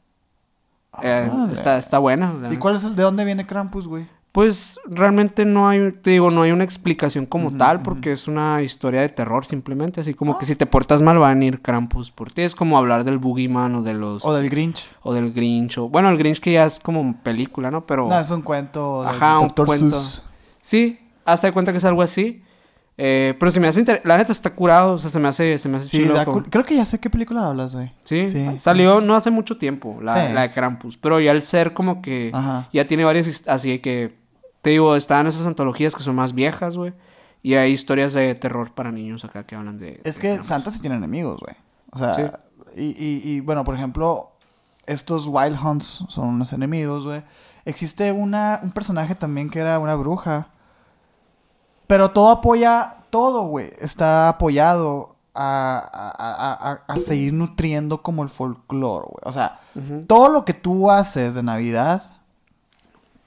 Eh, 1.01 1.29
Madre. 1.31 1.51
está, 1.53 1.77
está 1.77 1.99
buena. 1.99 2.33
¿Y 2.49 2.55
cuál 2.55 2.77
es 2.77 2.85
el 2.85 2.95
de 2.95 3.03
dónde 3.03 3.25
viene 3.25 3.45
Krampus, 3.45 3.89
güey? 3.89 4.07
Pues 4.37 4.79
realmente 4.85 5.45
no 5.45 5.67
hay, 5.67 5.93
te 5.93 6.11
digo, 6.11 6.29
no 6.29 6.43
hay 6.43 6.51
una 6.51 6.63
explicación 6.63 7.25
como 7.25 7.57
tal, 7.57 7.81
porque 7.81 8.11
es 8.11 8.27
una 8.27 8.61
historia 8.61 9.01
de 9.01 9.09
terror 9.09 9.47
simplemente, 9.47 10.01
así 10.01 10.13
como 10.13 10.37
que 10.37 10.45
si 10.45 10.55
te 10.55 10.67
portas 10.67 11.01
mal 11.01 11.17
van 11.17 11.41
a 11.41 11.45
ir 11.45 11.59
Krampus 11.63 12.11
por 12.11 12.31
ti, 12.31 12.43
es 12.43 12.53
como 12.53 12.77
hablar 12.77 13.03
del 13.03 13.17
Boogeyman 13.17 13.73
o 13.73 13.81
de 13.81 13.95
los... 13.95 14.23
O 14.23 14.35
del 14.35 14.47
Grinch. 14.51 14.91
o 15.01 15.11
del 15.15 15.33
Grinch, 15.33 15.79
o... 15.79 15.89
Bueno, 15.89 16.09
el 16.09 16.19
Grinch 16.19 16.39
que 16.39 16.51
ya 16.51 16.65
es 16.65 16.79
como 16.79 17.17
película, 17.23 17.71
¿no? 17.71 17.87
Pero... 17.87 18.07
No, 18.07 18.19
es 18.19 18.29
un 18.29 18.43
cuento. 18.43 18.99
del 19.01 19.09
Ajá, 19.15 19.39
un 19.39 19.49
cuento. 19.49 19.99
Sí, 20.61 20.99
hasta 21.25 21.47
de 21.47 21.53
cuenta 21.53 21.71
que 21.71 21.79
es 21.79 21.85
algo 21.85 22.03
así. 22.03 22.43
Eh, 22.95 23.33
pero 23.39 23.49
se 23.49 23.59
me 23.59 23.67
hace... 23.67 23.79
inter- 23.79 24.01
La 24.05 24.17
neta 24.17 24.33
está 24.33 24.51
curado, 24.53 24.93
o 24.93 24.97
sea, 24.99 25.09
se 25.09 25.19
me 25.19 25.29
hace... 25.29 25.57
Se 25.57 25.67
me 25.67 25.77
hace 25.79 25.89
Sí, 25.89 25.97
chido 26.03 26.13
creo 26.51 26.63
que 26.63 26.75
ya 26.75 26.85
sé 26.85 26.99
qué 26.99 27.09
película 27.09 27.47
hablas, 27.47 27.73
güey. 27.73 27.91
Sí, 28.03 28.27
Sí. 28.27 28.45
salió 28.59 29.01
no 29.01 29.15
hace 29.15 29.31
mucho 29.31 29.57
tiempo, 29.57 29.97
la, 29.99 30.27
Sí. 30.27 30.33
la 30.35 30.41
de 30.41 30.51
Krampus. 30.51 30.95
Pero 30.95 31.19
ya 31.19 31.31
el 31.31 31.41
ser 31.41 31.73
como 31.73 32.03
que... 32.03 32.29
Ajá. 32.31 32.69
Ya 32.71 32.85
tiene 32.85 33.03
varias... 33.03 33.41
Así 33.47 33.71
de 33.71 33.81
que... 33.81 34.26
Te 34.67 34.71
digo, 34.71 34.97
están 34.97 35.27
esas 35.27 35.47
antologías 35.47 35.95
que 35.95 36.03
son 36.03 36.15
más 36.15 36.33
viejas, 36.33 36.75
güey. 36.75 36.93
Y 37.41 37.53
hay 37.53 37.71
historias 37.71 38.11
de 38.11 38.35
terror 38.35 38.73
para 38.73 38.91
niños 38.91 39.23
acá 39.23 39.45
que 39.45 39.55
hablan 39.55 39.79
de... 39.79 40.01
Es 40.03 40.15
de 40.15 40.21
que. 40.21 40.43
Santa 40.43 40.71
sí 40.71 40.81
tiene 40.81 40.97
enemigos, 40.97 41.39
güey. 41.39 41.55
O 41.93 41.97
sea, 41.97 42.13
Sí. 42.15 42.23
y, 42.75 42.83
y, 42.83 43.21
y, 43.23 43.39
bueno, 43.39 43.63
por 43.63 43.75
ejemplo, 43.75 44.31
estos 44.85 45.25
Wild 45.25 45.57
Hunts 45.63 46.03
son 46.09 46.27
unos 46.27 46.51
enemigos, 46.51 47.05
güey. 47.05 47.23
Existe 47.63 48.11
una, 48.11 48.59
un 48.61 48.71
personaje 48.71 49.15
también 49.15 49.49
que 49.49 49.59
era 49.59 49.79
una 49.79 49.95
bruja. 49.95 50.49
Pero 51.87 52.11
todo 52.11 52.29
apoya, 52.29 52.97
todo, 53.09 53.43
güey. 53.43 53.71
Está 53.79 54.27
apoyado 54.27 55.15
a, 55.33 55.79
a, 55.93 56.71
a, 56.71 56.93
a- 56.93 56.99
seguir 56.99 57.31
nutriendo 57.31 58.01
como 58.01 58.21
el 58.23 58.27
folclore, 58.29 59.05
güey. 59.07 59.21
O 59.23 59.31
sea, 59.31 59.59
todo 60.07 60.27
lo 60.27 60.43
que 60.43 60.53
tú 60.53 60.91
haces 60.91 61.35
de 61.35 61.43
Navidad 61.43 62.01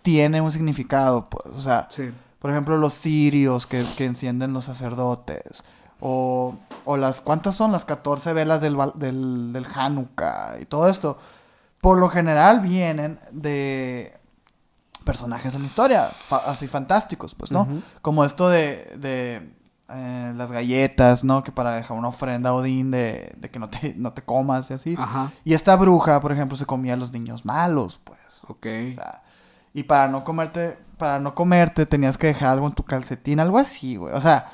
tiene 0.02 0.40
un 0.40 0.52
significado, 0.52 1.28
pues. 1.30 1.46
O 1.54 1.60
sea, 1.60 1.86
Sí. 1.90 2.10
por 2.38 2.50
ejemplo, 2.50 2.76
los 2.78 2.94
cirios 2.94 3.66
que, 3.66 3.84
que 3.96 4.04
encienden 4.04 4.52
los 4.52 4.64
sacerdotes. 4.66 5.62
O, 6.00 6.54
o 6.86 6.96
las, 6.96 7.20
¿cuántas 7.20 7.54
son? 7.54 7.72
Las 7.72 7.84
14 7.84 8.32
velas 8.32 8.60
del, 8.62 8.76
del, 8.94 9.52
del 9.52 9.66
Hanukkah 9.74 10.58
y 10.60 10.64
todo 10.64 10.88
esto. 10.88 11.18
Por 11.82 11.98
lo 11.98 12.08
general 12.08 12.60
vienen 12.60 13.18
de 13.32 14.14
personajes 15.04 15.54
en 15.54 15.62
la 15.62 15.66
historia, 15.66 16.10
fa- 16.28 16.42
así 16.46 16.66
fantásticos, 16.68 17.34
pues, 17.34 17.50
¿no? 17.50 17.66
Como 18.02 18.24
esto 18.24 18.48
de, 18.48 18.96
de 18.98 19.50
eh, 19.88 20.32
las 20.36 20.52
galletas, 20.52 21.24
¿no? 21.24 21.42
Que 21.42 21.52
para 21.52 21.72
dejar 21.72 21.96
una 21.98 22.08
ofrenda 22.08 22.50
a 22.50 22.54
Odín 22.54 22.90
de, 22.90 23.34
de 23.36 23.50
que 23.50 23.58
no 23.58 23.68
te, 23.70 23.94
no 23.98 24.12
te 24.12 24.22
comas 24.22 24.70
y 24.70 24.74
así. 24.74 24.94
Ajá. 24.98 25.32
Y 25.44 25.54
esta 25.54 25.74
bruja, 25.76 26.20
por 26.20 26.32
ejemplo, 26.32 26.56
se 26.56 26.66
comía 26.66 26.94
a 26.94 26.96
los 26.96 27.12
niños 27.12 27.44
malos, 27.44 27.98
pues. 28.04 28.18
Ok. 28.48 28.66
O 28.90 28.94
sea, 28.94 29.22
y 29.72 29.84
para 29.84 30.08
no 30.08 30.24
comerte, 30.24 30.78
para 30.98 31.18
no 31.20 31.34
comerte 31.34 31.86
tenías 31.86 32.18
que 32.18 32.28
dejar 32.28 32.50
algo 32.52 32.66
en 32.66 32.72
tu 32.74 32.82
calcetín, 32.84 33.40
algo 33.40 33.58
así, 33.58 33.96
güey. 33.96 34.14
O 34.14 34.20
sea, 34.20 34.46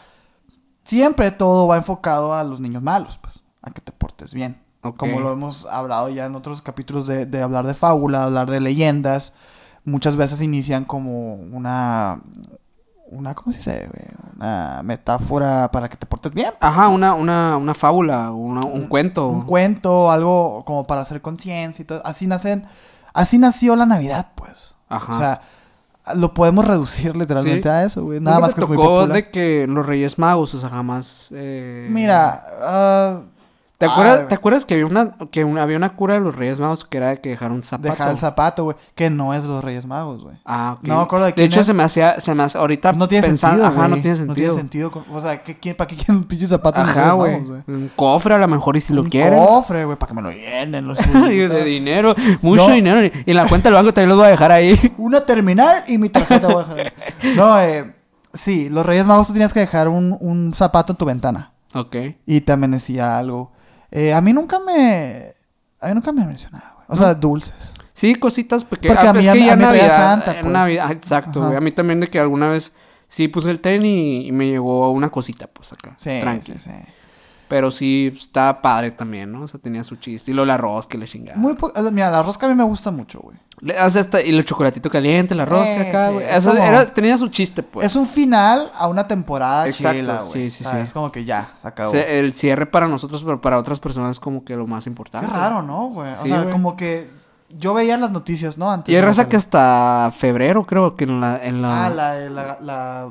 siempre 0.85 1.31
todo 1.31 1.66
va 1.66 1.76
enfocado 1.76 2.35
a 2.35 2.44
los 2.44 2.61
niños 2.61 2.83
malos, 2.83 3.18
pues, 3.18 3.40
a 3.62 3.70
que 3.70 3.81
te 3.81 3.92
portes 3.92 4.35
bien. 4.35 4.61
Como 4.96 5.18
lo 5.20 5.33
hemos 5.33 5.66
hablado 5.66 6.09
ya 6.11 6.26
en 6.26 6.37
otros 6.37 6.62
capítulos 6.62 7.09
de, 7.09 7.26
de 7.26 7.42
hablar 7.42 7.66
de 7.66 7.74
fábula, 7.74 8.22
hablar 8.24 8.48
de 8.48 8.61
leyendas, 8.61 9.33
muchas 9.85 10.14
veces 10.14 10.40
inician 10.42 10.85
como 10.85 11.35
una, 11.35 12.20
una, 13.11 13.35
¿cómo 13.35 13.50
se 13.50 13.59
dice? 13.59 13.88
güey? 13.92 14.05
Una 14.37 14.83
metáfora 14.85 15.72
para 15.72 15.88
que 15.88 15.96
te 15.96 16.07
portes 16.07 16.31
bien. 16.33 16.52
Ajá, 16.61 16.87
una, 16.87 17.14
una, 17.14 17.57
una 17.57 17.74
fábula, 17.74 18.31
una- 18.31 18.64
un 18.64 18.87
cuento. 18.87 19.26
Un 19.26 19.42
cuento, 19.42 20.09
algo 20.12 20.64
como 20.64 20.87
para 20.87 21.00
hacer 21.00 21.20
conciencia 21.20 21.83
y 21.83 21.87
todo. 21.87 22.00
Así 22.07 22.29
nacen, 22.29 22.68
así 23.12 23.38
nació 23.38 23.74
la 23.74 23.87
Navidad, 23.87 24.29
pues. 24.37 24.75
Ajá. 24.88 25.12
O 25.12 25.16
sea, 25.18 25.40
lo 26.14 26.33
podemos 26.35 26.64
reducir 26.66 27.16
literalmente 27.16 27.62
Sí. 27.62 27.68
a 27.68 27.85
eso, 27.85 28.05
güey. 28.05 28.20
Nada 28.20 28.38
más 28.40 28.55
que 28.55 28.61
es 28.61 28.68
muy 28.68 28.77
tocó 28.77 28.88
popular. 28.88 29.12
de 29.12 29.31
que 29.31 29.66
los 29.68 29.85
Reyes 29.85 30.18
Magos, 30.18 30.55
o 30.55 30.61
sea, 30.61 30.68
jamás... 30.68 31.29
eh, 31.33 31.88
Mira, 31.90 32.44
ah, 32.62 33.20
¿Te 33.78 33.84
acuerdas, 33.84 34.28
¿te 34.28 34.34
acuerdas 34.34 34.64
que 34.64 34.72
había 34.72 34.86
una 34.86 35.16
que 35.30 35.44
un- 35.44 35.58
había 35.58 35.76
una 35.76 35.96
cura 35.96 36.14
de 36.14 36.20
los 36.20 36.34
Reyes 36.34 36.58
Magos 36.58 36.86
que 36.86 36.96
era 36.96 37.10
de 37.10 37.20
que 37.20 37.28
dejar 37.28 37.52
un 37.52 37.62
zapato? 37.62 37.90
dejar 37.90 38.10
el 38.10 38.16
zapato, 38.16 38.64
güey. 38.64 38.76
Que 38.94 39.10
no 39.10 39.34
es 39.34 39.44
los 39.44 39.62
Reyes 39.62 39.84
Magos, 39.86 40.22
güey. 40.24 40.36
Ah, 40.46 40.76
ok. 40.78 40.86
No 40.88 40.96
me 40.96 41.02
acuerdo 41.02 41.26
de 41.26 41.32
De 41.32 41.34
quién 41.34 41.46
hecho, 41.48 41.60
es. 41.60 41.66
se 41.66 41.74
me 41.74 41.82
hacía, 41.82 42.18
se 42.18 42.34
me 42.34 42.42
hace, 42.42 42.56
ahorita 42.56 42.92
No 42.94 43.06
tiene 43.06 43.26
pensando, 43.28 43.62
sentido, 43.64 43.78
ajá, 43.82 43.88
no 43.88 43.96
tiene 44.00 44.16
sentido. 44.16 44.26
No 44.28 44.34
tiene 44.34 44.52
sentido. 44.54 45.04
O 45.12 45.20
sea, 45.20 45.42
¿qué, 45.42 45.58
quién- 45.58 45.76
¿para 45.76 45.88
qué 45.88 45.96
quieren 45.96 46.24
pinches 46.24 46.48
zapatos 46.48 46.86
los 46.86 46.96
Ajá, 46.96 47.00
Reyes 47.02 47.14
güey. 47.16 47.32
Magos, 47.32 47.48
güey? 47.66 47.76
Un 47.78 47.90
cofre 47.94 48.34
a 48.34 48.38
lo 48.38 48.48
mejor 48.48 48.76
y 48.78 48.80
si 48.80 48.94
lo 48.94 49.02
Un 49.02 49.10
quieren. 49.10 49.38
cofre, 49.44 49.84
güey, 49.84 49.98
para 49.98 50.08
que 50.08 50.14
me 50.14 50.22
lo 50.22 50.30
llenen. 50.30 50.86
Los 50.88 50.96
de 51.28 51.64
dinero, 51.64 52.14
mucho 52.40 52.68
No. 52.68 52.74
dinero. 52.74 53.04
Y 53.04 53.30
en 53.30 53.36
la 53.36 53.46
cuenta 53.46 53.68
del 53.68 53.74
banco 53.74 53.92
también 53.92 54.08
los 54.08 54.16
voy 54.18 54.28
a 54.28 54.30
dejar 54.30 54.52
ahí. 54.52 54.94
Una 54.96 55.20
terminal 55.26 55.84
y 55.86 55.98
mi 55.98 56.08
tarjeta 56.08 56.46
voy 56.48 56.64
a 56.64 56.74
dejar. 56.74 56.78
ahí. 57.20 57.34
No, 57.36 57.60
eh, 57.60 57.94
sí, 58.32 58.70
los 58.70 58.86
Reyes 58.86 59.06
Magos 59.06 59.26
tú 59.26 59.34
tenías 59.34 59.52
que 59.52 59.60
dejar 59.60 59.88
un, 59.88 60.16
un 60.18 60.54
zapato 60.54 60.94
en 60.94 60.96
tu 60.96 61.04
ventana. 61.04 61.52
Ok. 61.74 61.94
Y 62.24 62.40
te 62.40 62.52
amanecía 62.52 63.18
algo. 63.18 63.52
Eh, 63.90 64.12
a 64.12 64.20
mí 64.20 64.33
nunca 64.33 64.59
me. 64.59 65.35
A 65.81 65.88
mí 65.88 65.94
nunca 65.94 66.12
me 66.12 66.25
mencionaba, 66.25 66.72
güey. 66.77 66.87
O 66.88 66.96
sea, 66.96 67.14
dulces. 67.14 67.72
Sí, 67.94 68.14
cositas 68.14 68.64
pequeñas. 68.64 68.96
Porque 68.96 69.09
a 69.09 69.11
Ah, 69.11 69.14
mí- 69.14 69.20
es 69.20 69.29
a 69.29 69.33
que 69.33 69.38
mí- 69.40 69.46
ya 69.46 69.53
a 69.53 69.57
Navidad, 69.57 69.96
Santa, 69.96 70.40
pues. 70.40 70.53
Navidad, 70.53 70.92
exacto, 70.92 71.42
güey. 71.42 71.57
A 71.57 71.61
mí 71.61 71.72
también 71.72 72.01
de 72.01 72.09
que 72.09 72.18
alguna 72.20 72.49
vez 72.49 72.72
sí 73.09 73.29
puse 73.29 73.51
el 73.51 73.61
y, 73.87 74.27
y 74.27 74.33
me 74.33 74.46
llegó 74.49 74.90
una 74.90 75.11
cosita, 75.11 75.46
pues 75.46 75.72
acá. 75.72 75.94
Sí, 75.96 76.18
tranqui. 76.20 76.53
sí, 76.53 76.59
sí. 76.59 76.70
Pero 77.48 77.70
sí, 77.70 78.12
está 78.16 78.61
padre 78.61 78.90
también, 78.90 79.30
¿no? 79.30 79.42
O 79.42 79.48
sea, 79.48 79.61
tenía 79.61 79.85
su 79.85 79.96
chiste. 79.96 80.30
Y 80.30 80.35
lo 80.35 80.42
el 80.42 80.50
arroz 80.50 80.87
que 80.87 80.98
le 80.98 81.06
chingaba. 81.06 81.38
Muy 81.38 81.54
po- 81.54 81.72
Mira, 81.92 82.11
la 82.11 82.22
rosca 82.22 82.46
a 82.46 82.48
mí 82.48 82.54
me 82.56 82.64
gusta 82.64 82.90
mucho, 82.90 83.20
güey. 83.20 83.37
O 83.82 83.90
sea, 83.90 84.00
hasta- 84.02 84.20
y 84.20 84.30
el 84.30 84.44
chocolatito 84.44 84.90
caliente, 84.90 85.32
el 85.32 85.40
arroz 85.40 85.64
Eh, 85.66 85.88
acá, 85.88 86.11
güey. 86.11 86.26
O 86.26 86.40
sea, 86.42 86.52
como- 86.52 86.64
era- 86.64 86.87
tenía 86.92 87.16
su 87.16 87.28
chiste, 87.28 87.62
pues. 87.62 87.87
Es 87.87 87.94
un 87.96 88.06
final 88.06 88.70
a 88.76 88.88
una 88.88 89.06
temporada 89.06 89.66
Exacto, 89.66 89.98
chila, 89.98 90.20
güey. 90.22 90.50
sí, 90.50 90.59
sí, 90.59 90.64
O 90.64 90.68
sea, 90.70 90.78
sí. 90.78 90.85
Es 90.85 90.92
como 90.92 91.12
que 91.12 91.24
ya, 91.24 91.50
se 91.62 91.68
acabó. 91.68 91.90
O 91.90 91.92
sea, 91.92 92.02
el 92.02 92.35
cierre 92.35 92.66
para 92.66 92.88
nosotros, 92.88 93.22
pero 93.24 93.40
para 93.40 93.59
otras 93.59 93.78
personas 93.80 94.11
es 94.12 94.20
como 94.20 94.44
que 94.44 94.56
lo 94.56 94.66
más 94.66 94.85
Qué 94.85 94.90
importante. 94.90 95.26
raro, 95.28 95.62
¿no, 95.62 95.87
güey? 95.90 96.12
O 96.14 96.22
Sí, 96.22 96.28
sea, 96.28 96.40
güey. 96.40 96.50
como 96.52 96.76
que 96.76 97.09
yo 97.48 97.72
veía 97.74 97.96
las 97.96 98.11
noticias, 98.11 98.59
¿no? 98.59 98.70
Antes 98.70 98.92
Y 98.92 98.96
hay 98.96 99.02
raza 99.02 99.28
que 99.28 99.37
hasta 99.37 100.11
febrero, 100.12 100.66
creo 100.66 100.96
que 100.96 101.04
en 101.04 101.20
la... 101.20 101.42
En 101.42 101.62
la... 101.62 101.87
Ah, 101.87 101.90
la, 101.90 102.14
la, 102.28 102.59
la, 102.61 103.09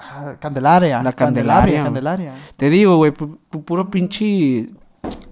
ah, 0.00 0.34
Candelaria. 0.38 1.02
La 1.02 1.12
Candelaria. 1.12 1.82
Candelaria, 1.82 1.84
Candelaria. 1.84 2.34
Te 2.56 2.70
digo, 2.70 2.96
güey, 2.96 3.12
pu- 3.12 3.38
pu- 3.50 3.64
puro 3.64 3.90
pinche... 3.90 4.70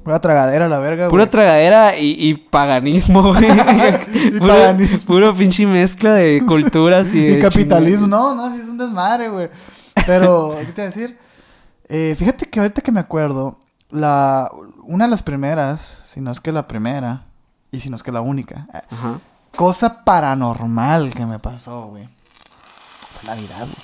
Pura 0.04 0.20
tragadera, 0.20 0.68
la 0.68 0.78
verga, 0.78 1.08
Pura 1.10 1.24
güey. 1.24 1.30
tragadera 1.30 1.98
y, 1.98 2.12
y 2.28 2.34
paganismo, 2.34 3.22
güey. 3.22 3.44
Y 4.14 4.38
puro, 4.38 4.54
paganismo. 4.54 4.98
puro 5.06 5.34
pinche 5.34 5.66
mezcla 5.66 6.12
de 6.14 6.44
culturas 6.46 7.12
y... 7.12 7.26
Y 7.26 7.38
capitalismo, 7.40 8.06
no, 8.06 8.34
no, 8.34 8.54
sí 8.54 8.60
es 8.62 8.68
un 8.68 8.78
desmadre, 8.78 9.28
güey. 9.28 9.48
Pero, 10.06 10.54
¿qué 10.60 10.66
te 10.72 10.82
iba 10.82 10.82
a 10.82 10.90
decir? 10.94 11.18
Eh, 11.88 12.14
fíjate 12.16 12.46
que 12.46 12.60
ahorita 12.60 12.82
que 12.82 12.92
me 12.92 13.00
acuerdo, 13.00 13.58
la, 13.90 14.50
una 14.84 15.04
de 15.06 15.10
las 15.10 15.22
primeras, 15.22 16.02
si 16.06 16.20
no 16.20 16.30
es 16.30 16.40
que 16.40 16.52
la 16.52 16.66
primera, 16.68 17.24
y 17.72 17.80
si 17.80 17.90
no 17.90 17.96
es 17.96 18.02
que 18.04 18.12
la 18.12 18.20
única, 18.20 18.66
eh, 18.72 18.80
Ajá. 18.90 19.20
cosa 19.56 20.04
paranormal 20.04 21.12
que 21.14 21.26
me 21.26 21.38
pasó, 21.40 21.88
güey. 21.88 22.08
Fue 23.20 23.28
Navidad, 23.28 23.60
güey. 23.62 23.76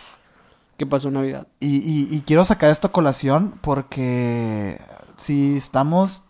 ¿Qué 0.82 0.86
pasó 0.86 1.06
en 1.06 1.14
Navidad? 1.14 1.46
Y, 1.60 1.76
y, 1.76 2.08
y 2.10 2.22
quiero 2.22 2.42
sacar 2.44 2.68
esto 2.70 2.88
a 2.88 2.90
colación 2.90 3.54
porque 3.60 4.80
si 5.16 5.56
estamos 5.56 6.24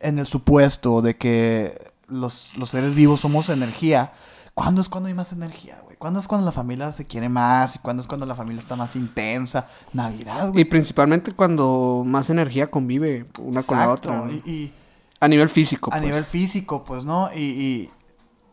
en 0.00 0.18
el 0.18 0.26
supuesto 0.26 1.02
de 1.02 1.18
que 1.18 1.92
los, 2.08 2.56
los 2.56 2.70
seres 2.70 2.94
vivos 2.94 3.20
somos 3.20 3.50
energía, 3.50 4.14
¿cuándo 4.54 4.80
es 4.80 4.88
cuando 4.88 5.08
hay 5.08 5.14
más 5.14 5.32
energía, 5.32 5.78
güey? 5.84 5.98
¿Cuándo 5.98 6.20
es 6.20 6.26
cuando 6.26 6.46
la 6.46 6.52
familia 6.52 6.90
se 6.92 7.04
quiere 7.06 7.28
más? 7.28 7.76
¿Y 7.76 7.80
cuándo 7.80 8.00
es 8.00 8.06
cuando 8.06 8.24
la 8.24 8.34
familia 8.34 8.60
está 8.62 8.76
más 8.76 8.96
intensa? 8.96 9.66
Navidad, 9.92 10.48
Y 10.48 10.52
güey. 10.52 10.64
principalmente 10.64 11.32
cuando 11.32 12.02
más 12.02 12.30
energía 12.30 12.70
convive 12.70 13.26
una 13.42 13.62
con 13.62 13.78
la 13.78 13.90
otra. 13.90 14.16
¿no? 14.16 14.32
Y, 14.32 14.36
y 14.50 14.72
A 15.20 15.28
nivel 15.28 15.50
físico, 15.50 15.90
a 15.92 15.96
pues. 15.98 16.02
nivel 16.02 16.24
físico, 16.24 16.82
pues, 16.82 17.04
¿no? 17.04 17.28
Y, 17.36 17.40
y, 17.42 17.90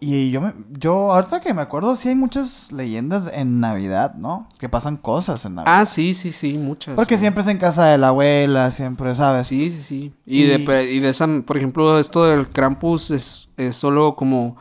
y 0.03 0.31
yo, 0.31 0.41
me, 0.41 0.53
yo, 0.71 1.11
ahorita 1.11 1.41
que 1.41 1.53
me 1.53 1.61
acuerdo, 1.61 1.95
sí 1.95 2.09
hay 2.09 2.15
muchas 2.15 2.71
leyendas 2.71 3.29
en 3.33 3.59
Navidad, 3.59 4.15
¿no? 4.15 4.47
Que 4.59 4.69
pasan 4.69 4.97
cosas 4.97 5.43
en 5.45 5.55
Navidad. 5.55 5.81
Ah, 5.81 5.85
sí, 5.85 6.13
sí, 6.13 6.31
sí, 6.33 6.53
muchas. 6.57 6.95
Porque 6.95 7.15
güey. 7.15 7.21
siempre 7.21 7.41
es 7.41 7.47
en 7.47 7.57
casa 7.57 7.85
de 7.87 7.97
la 7.97 8.09
abuela, 8.09 8.69
siempre, 8.71 9.13
¿sabes? 9.15 9.47
Sí, 9.47 9.69
sí, 9.69 9.81
sí. 9.81 10.13
Y, 10.25 10.43
Y- 10.43 10.47
De, 10.65 10.91
y 10.91 10.99
de 10.99 11.09
esa, 11.09 11.27
por 11.45 11.57
ejemplo, 11.57 11.99
esto 11.99 12.25
del 12.25 12.49
Krampus 12.49 13.11
es, 13.11 13.49
es 13.57 13.75
solo 13.77 14.15
como 14.15 14.55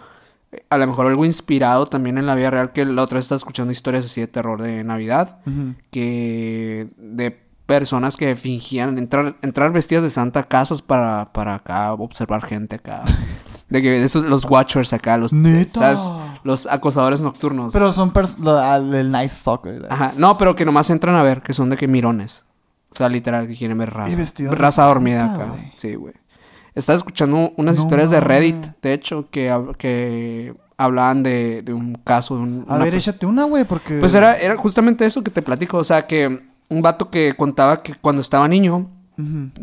a 0.69 0.77
lo 0.77 0.87
mejor 0.87 1.07
algo 1.07 1.25
inspirado 1.25 1.87
también 1.87 2.19
en 2.19 2.27
la 2.27 2.35
vida 2.35 2.51
real, 2.51 2.73
que 2.73 2.85
la 2.85 3.03
otra 3.03 3.17
vez 3.17 3.25
estaba 3.25 3.39
escuchando 3.39 3.73
historias 3.73 4.05
así 4.05 4.21
de 4.21 4.27
terror 4.27 4.61
de 4.61 4.85
Navidad, 4.85 5.39
que 5.91 6.89
de 6.99 7.42
personas 7.67 8.17
que 8.17 8.35
fingían 8.37 8.99
entrar, 8.99 9.37
entrar 9.43 9.73
vestidas 9.73 10.03
de 10.03 10.11
Santa 10.11 10.41
a 10.41 10.43
casas 10.45 10.83
para, 10.83 11.27
para 11.33 11.55
acá 11.55 11.93
observar 11.93 12.43
gente 12.43 12.77
acá. 12.77 13.03
De 13.69 13.81
que 13.81 14.05
esos, 14.05 14.25
los 14.25 14.45
watchers 14.45 14.93
acá, 14.93 15.17
los, 15.17 15.33
los 16.45 16.67
acosadores 16.67 17.21
nocturnos. 17.23 17.73
Pero 17.73 17.93
son 17.93 18.13
pers- 18.13 18.37
lo- 18.39 18.59
al- 18.59 18.95
el 18.95 19.11
nice 19.11 19.37
soccer. 19.37 19.87
Ajá, 19.89 20.13
no, 20.19 20.37
pero 20.37 20.55
que 20.55 20.65
nomás 20.67 20.91
entran 20.91 21.15
a 21.15 21.23
ver, 21.23 21.41
que 21.43 21.55
son 21.55 21.71
de 21.71 21.77
que 21.79 21.89
mirones. 21.89 22.45
O 22.91 22.95
sea, 22.95 23.09
literal, 23.09 23.47
que 23.49 23.57
quieren 23.57 23.79
ver 23.79 23.91
raza. 23.91 24.13
Y 24.13 24.47
raza 24.49 24.85
dormida 24.85 25.27
Santa, 25.29 25.45
acá. 25.45 25.55
Sí, 25.77 25.95
güey. 25.95 26.13
Estaba 26.75 26.99
escuchando 26.99 27.53
unas 27.57 27.77
No 27.77 27.83
historias 27.83 28.11
de. 28.11 28.21
Reddit, 28.21 28.67
de 28.83 28.93
hecho, 28.93 29.29
que, 29.31 29.55
que 29.79 30.55
hablaban 30.77 31.23
de, 31.23 31.63
de 31.65 31.73
un 31.73 31.95
caso, 31.95 32.37
de 32.37 32.43
un... 32.43 32.67
A 32.69 32.77
ver, 32.79 32.95
échate 32.95 33.25
una, 33.25 33.45
güey, 33.45 33.65
porque... 33.65 33.99
Pues 34.01 34.15
era, 34.15 34.37
era 34.37 34.57
justamente 34.59 35.07
eso 35.07 35.23
que 35.23 35.31
te 35.31 35.41
platico, 35.41 35.79
o 35.79 35.85
sea, 35.85 36.07
que 36.07 36.43
un 36.73 36.83
vato 36.83 37.11
que 37.11 37.35
contaba 37.37 37.83
que 37.83 37.95
cuando 37.95 38.23
estaba 38.23 38.49
niño, 38.49 38.89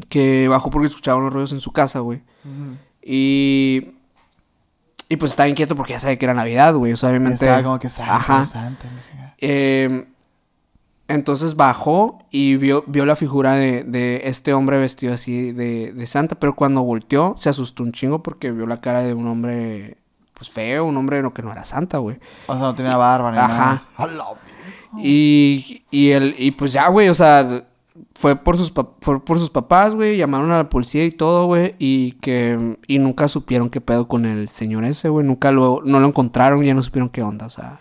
que 0.10 0.48
bajó 0.48 0.70
porque 0.70 0.88
escuchaba 0.88 1.18
unos 1.18 1.34
ruidos 1.34 1.52
en 1.52 1.60
su 1.60 1.72
casa, 1.72 2.00
güey. 2.00 2.22
Y... 3.02 3.96
Y 5.12 5.16
pues 5.16 5.32
estaba 5.32 5.50
inquieto 5.50 5.76
porque 5.76 5.94
ya 5.94 6.00
sabía 6.00 6.20
que 6.20 6.26
era 6.26 6.36
Navidad, 6.36 6.76
güey. 6.76 6.94
O 6.94 6.98
sea, 6.98 7.10
obviamente... 7.10 7.46
Estaba 7.46 7.64
como 7.64 7.80
que 7.80 7.88
Ajá. 7.88 8.46
Eh, 9.40 10.08
entonces 11.08 11.56
bajó 11.56 12.24
y 12.30 12.58
vio, 12.58 12.84
vio 12.86 13.08
la 13.08 13.16
figura 13.16 13.56
de, 13.56 13.84
de 13.84 14.22
este 14.26 14.54
hombre 14.54 14.78
vestido 14.78 15.12
así 15.12 15.52
de, 15.52 15.92
de 15.94 16.06
santa, 16.06 16.36
pero 16.36 16.56
cuando 16.56 16.84
volteó 16.84 17.34
se 17.40 17.50
asustó 17.50 17.82
un 17.82 17.92
chingo 17.92 18.22
porque 18.22 18.52
vio 18.52 18.68
la 18.68 18.80
cara 18.80 19.02
de 19.02 19.16
un 19.16 19.28
hombre 19.28 19.98
pues 20.36 20.52
feo, 20.52 20.86
un 20.86 20.96
hombre 20.96 21.24
que 21.34 21.42
no 21.42 21.52
era 21.52 21.66
santa, 21.66 21.98
güey. 21.98 22.18
O 22.46 22.54
sea, 22.54 22.68
no 22.68 22.76
tenía 22.76 22.96
barba 22.96 23.32
ni 23.32 23.38
Ajá. 23.40 23.48
nada. 23.48 23.84
A 23.98 24.08
la 24.08 24.24
verga. 24.24 24.49
Y, 24.98 25.84
y, 25.92 26.10
el, 26.12 26.36
y 26.38 26.52
pues 26.52 26.74
ya, 26.74 26.88
güey, 26.90 27.10
o 27.10 27.16
sea, 27.16 27.64
fue 28.16 28.36
por 28.36 28.58
sus, 28.58 28.72
pa- 28.72 28.90
fue 29.02 29.24
por 29.24 29.40
sus 29.40 29.50
papás, 29.50 29.94
güey, 29.94 30.18
llamaron 30.18 30.52
a 30.52 30.58
la 30.58 30.70
policía 30.70 31.06
y 31.06 31.12
todo, 31.12 31.46
güey, 31.46 31.76
y 31.80 32.14
que, 32.14 32.78
y 32.88 33.00
nunca 33.00 33.28
supieron 33.28 33.70
qué 33.70 33.82
pedo 33.82 34.08
con 34.08 34.26
el 34.26 34.50
señor 34.50 34.84
ese, 34.86 35.10
güey, 35.10 35.26
nunca 35.26 35.52
lo, 35.52 35.82
no 35.86 36.00
lo 36.00 36.08
encontraron, 36.08 36.64
ya 36.64 36.74
no 36.74 36.82
supieron 36.82 37.10
qué 37.10 37.22
onda, 37.22 37.46
o 37.46 37.50
sea. 37.50 37.80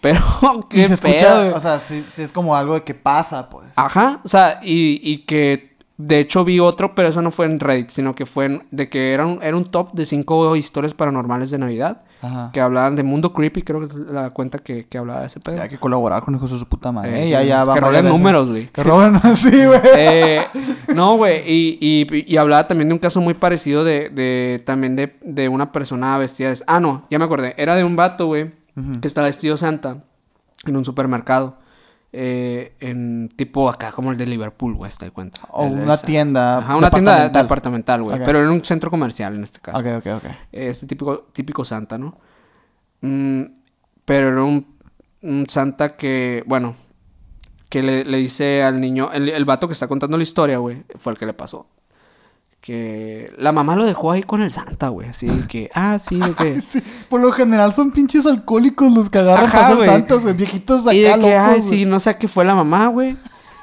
Pero, 0.00 0.20
qué 0.70 0.82
Y 0.82 0.84
se 0.86 0.94
escucha, 0.94 1.16
pedo, 1.18 1.40
güey. 1.44 1.52
o 1.54 1.60
sea, 1.60 1.80
sí, 1.80 2.04
sí 2.12 2.22
es 2.22 2.32
como 2.32 2.56
algo 2.56 2.74
de 2.74 2.82
que 2.82 2.94
pasa, 2.94 3.48
pues. 3.48 3.66
Ajá, 3.76 4.20
o 4.24 4.28
sea, 4.28 4.60
y, 4.62 5.00
y 5.02 5.18
que 5.18 5.74
de 5.96 6.18
hecho 6.18 6.44
vi 6.44 6.58
otro, 6.60 6.94
pero 6.94 7.08
eso 7.08 7.22
no 7.22 7.30
fue 7.30 7.46
en 7.46 7.60
Reddit, 7.60 7.90
sino 7.90 8.14
que 8.14 8.26
fue 8.26 8.46
en- 8.46 8.62
de 8.70 8.88
que 8.88 9.12
era 9.12 9.24
un, 9.26 9.42
era 9.42 9.56
un 9.56 9.70
top 9.70 9.92
de 9.92 10.04
cinco 10.06 10.56
historias 10.56 10.92
paranormales 10.94 11.50
de 11.50 11.58
Navidad 11.58 12.02
Ajá. 12.24 12.50
que 12.52 12.60
hablaban 12.60 12.96
de 12.96 13.02
Mundo 13.02 13.32
Creepy, 13.32 13.62
creo 13.62 13.80
que 13.80 13.86
es 13.86 13.94
la 13.94 14.30
cuenta 14.30 14.58
que, 14.58 14.86
que 14.86 14.98
hablaba 14.98 15.20
de 15.20 15.26
ese 15.26 15.40
pedo. 15.40 15.60
Hay 15.60 15.68
que 15.68 15.78
colaborar 15.78 16.22
con 16.22 16.34
hijos 16.34 16.50
de 16.50 16.58
su 16.58 16.66
puta 16.66 16.90
madre. 16.92 17.20
Eh, 17.22 17.26
Eh, 17.26 17.30
ya, 17.30 17.42
ya, 17.42 17.64
que 17.74 17.78
eso. 17.78 18.16
números, 18.16 18.48
güey. 18.48 18.66
Que 18.68 18.82
roben, 18.82 19.20
sí, 19.36 19.50
güey. 19.66 19.80
Eh, 19.96 20.40
no, 20.94 21.16
güey, 21.16 21.42
y, 21.46 21.78
y, 21.80 22.32
y 22.32 22.36
hablaba 22.36 22.66
también 22.66 22.88
de 22.88 22.94
un 22.94 22.98
caso 23.00 23.20
muy 23.20 23.34
parecido 23.34 23.84
de, 23.84 24.08
de 24.08 24.62
también 24.64 24.96
de, 24.96 25.16
de 25.22 25.48
una 25.48 25.72
persona 25.72 26.16
vestida 26.18 26.48
de... 26.50 26.58
Ah, 26.66 26.80
no, 26.80 27.06
ya 27.10 27.18
me 27.18 27.24
acordé. 27.26 27.54
Era 27.58 27.76
de 27.76 27.84
un 27.84 27.96
vato, 27.96 28.26
güey, 28.26 28.52
que 29.00 29.06
estaba 29.08 29.26
vestido 29.26 29.56
Santa 29.56 29.98
en 30.66 30.76
un 30.76 30.84
supermercado. 30.84 31.58
Eh, 32.16 32.74
en 32.78 33.28
tipo 33.36 33.68
acá 33.68 33.90
como 33.90 34.12
el 34.12 34.16
de 34.16 34.26
Liverpool, 34.26 34.74
güey, 34.74 34.90
te 34.96 35.10
cuenta. 35.10 35.40
O 35.50 35.66
El- 35.66 35.72
una 35.72 35.94
esa. 35.94 36.06
tienda 36.06 36.58
Ajá, 36.58 36.76
una 36.76 36.88
tienda 36.90 37.28
departamental. 37.28 38.02
güey. 38.04 38.20
Pero 38.24 38.40
en 38.42 38.48
un 38.50 38.64
centro 38.64 38.88
comercial 38.90 39.34
en 39.34 39.42
este 39.42 39.58
caso. 39.58 39.78
Ok, 39.78 39.86
ok, 39.98 40.06
ok. 40.24 40.30
Este 40.52 40.86
típico, 40.86 41.26
típico 41.32 41.64
Santa, 41.64 41.98
¿no? 41.98 42.16
Mm, 43.00 43.42
pero 44.04 44.28
era 44.28 44.42
un, 44.44 44.64
un 45.22 45.46
Santa 45.48 45.96
que, 45.96 46.44
bueno, 46.46 46.76
que 47.68 47.82
le, 47.82 48.04
le 48.04 48.18
dice 48.18 48.62
al 48.62 48.80
niño, 48.80 49.10
el, 49.12 49.28
el 49.28 49.44
vato 49.44 49.66
que 49.66 49.72
está 49.72 49.88
contando 49.88 50.16
la 50.16 50.22
historia, 50.22 50.58
güey, 50.58 50.84
fue 50.98 51.12
el 51.12 51.18
que 51.18 51.26
le 51.26 51.32
pasó. 51.34 51.66
Que 52.66 53.30
la 53.36 53.52
mamá 53.52 53.76
lo 53.76 53.84
dejó 53.84 54.12
ahí 54.12 54.22
con 54.22 54.40
el 54.40 54.50
Santa, 54.50 54.88
güey. 54.88 55.10
Así 55.10 55.26
que, 55.48 55.70
ah, 55.74 55.98
sí, 55.98 56.18
de 56.18 56.32
que. 56.32 56.60
Sí, 56.62 56.80
por 57.10 57.20
lo 57.20 57.30
general 57.30 57.74
son 57.74 57.90
pinches 57.90 58.24
alcohólicos 58.24 58.90
los 58.90 59.10
que 59.10 59.18
agarran 59.18 59.44
Ajá, 59.44 59.52
para 59.52 59.66
ser 59.68 59.76
güey. 59.76 59.88
santos, 59.90 60.22
güey. 60.22 60.34
Viejitos 60.34 60.80
acá 60.86 60.94
y 60.94 61.00
de 61.02 61.10
que, 61.10 61.16
locos, 61.18 61.30
ay, 61.36 61.60
sí, 61.60 61.84
no 61.84 62.00
sé 62.00 62.08
a 62.08 62.16
qué 62.18 62.26
fue 62.26 62.46
la 62.46 62.54
mamá, 62.54 62.86
güey. 62.86 63.16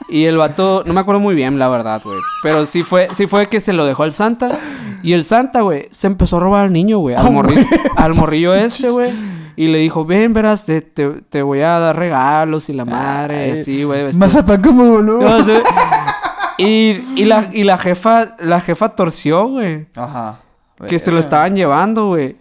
Y 0.08 0.26
el 0.26 0.38
vato, 0.38 0.84
no 0.86 0.94
me 0.94 1.00
acuerdo 1.00 1.20
muy 1.20 1.34
bien, 1.34 1.58
la 1.58 1.68
verdad, 1.68 2.00
güey. 2.04 2.20
Pero 2.44 2.68
sí 2.68 2.84
fue, 2.84 3.08
sí 3.16 3.26
fue 3.26 3.48
que 3.50 3.60
se 3.60 3.74
lo 3.74 3.86
dejó 3.88 4.04
al 4.04 4.14
Santa. 4.14 4.60
Y 5.02 5.14
el 5.14 5.26
Santa, 5.26 5.62
güey, 5.62 5.88
se 5.92 6.06
empezó 6.06 6.38
a 6.38 6.42
robar 6.42 6.66
al 6.66 6.72
niño, 6.74 7.00
güey. 7.00 7.16
Al, 7.16 7.26
Ah, 7.26 7.30
morri- 7.32 7.54
güey. 7.54 7.68
al 7.96 8.14
morrillo 8.14 8.54
este, 8.54 8.90
güey. 8.92 9.12
Y 9.56 9.68
le 9.70 9.80
dijo, 9.80 10.06
ven, 10.06 10.32
verás, 10.34 10.66
te, 10.66 10.82
te, 10.82 11.10
te 11.28 11.42
voy 11.42 11.62
a 11.62 11.80
dar 11.80 11.96
regalos 11.98 12.70
y 12.70 12.74
la 12.74 12.86
madre, 12.86 13.54
Ay, 13.54 13.64
sí, 13.64 13.84
güey. 13.84 14.04
vestido". 14.04 14.20
Mazapán 14.20 14.62
como 14.62 14.86
boludo. 14.92 15.22
No 15.22 15.44
sé. 15.44 15.54
Y, 16.62 17.04
y, 17.15 17.26
la, 17.26 17.50
y 17.54 17.63
la 17.63 17.78
jefa, 17.78 18.36
la 18.39 18.62
jefa 18.62 18.89
torció, 18.89 19.47
güey. 19.47 19.88
Ajá. 19.95 20.41
Que 20.88 21.00
se 21.00 21.12
lo 21.12 21.19
estaban 21.19 21.56
llevando, 21.56 22.08
güey. 22.08 22.38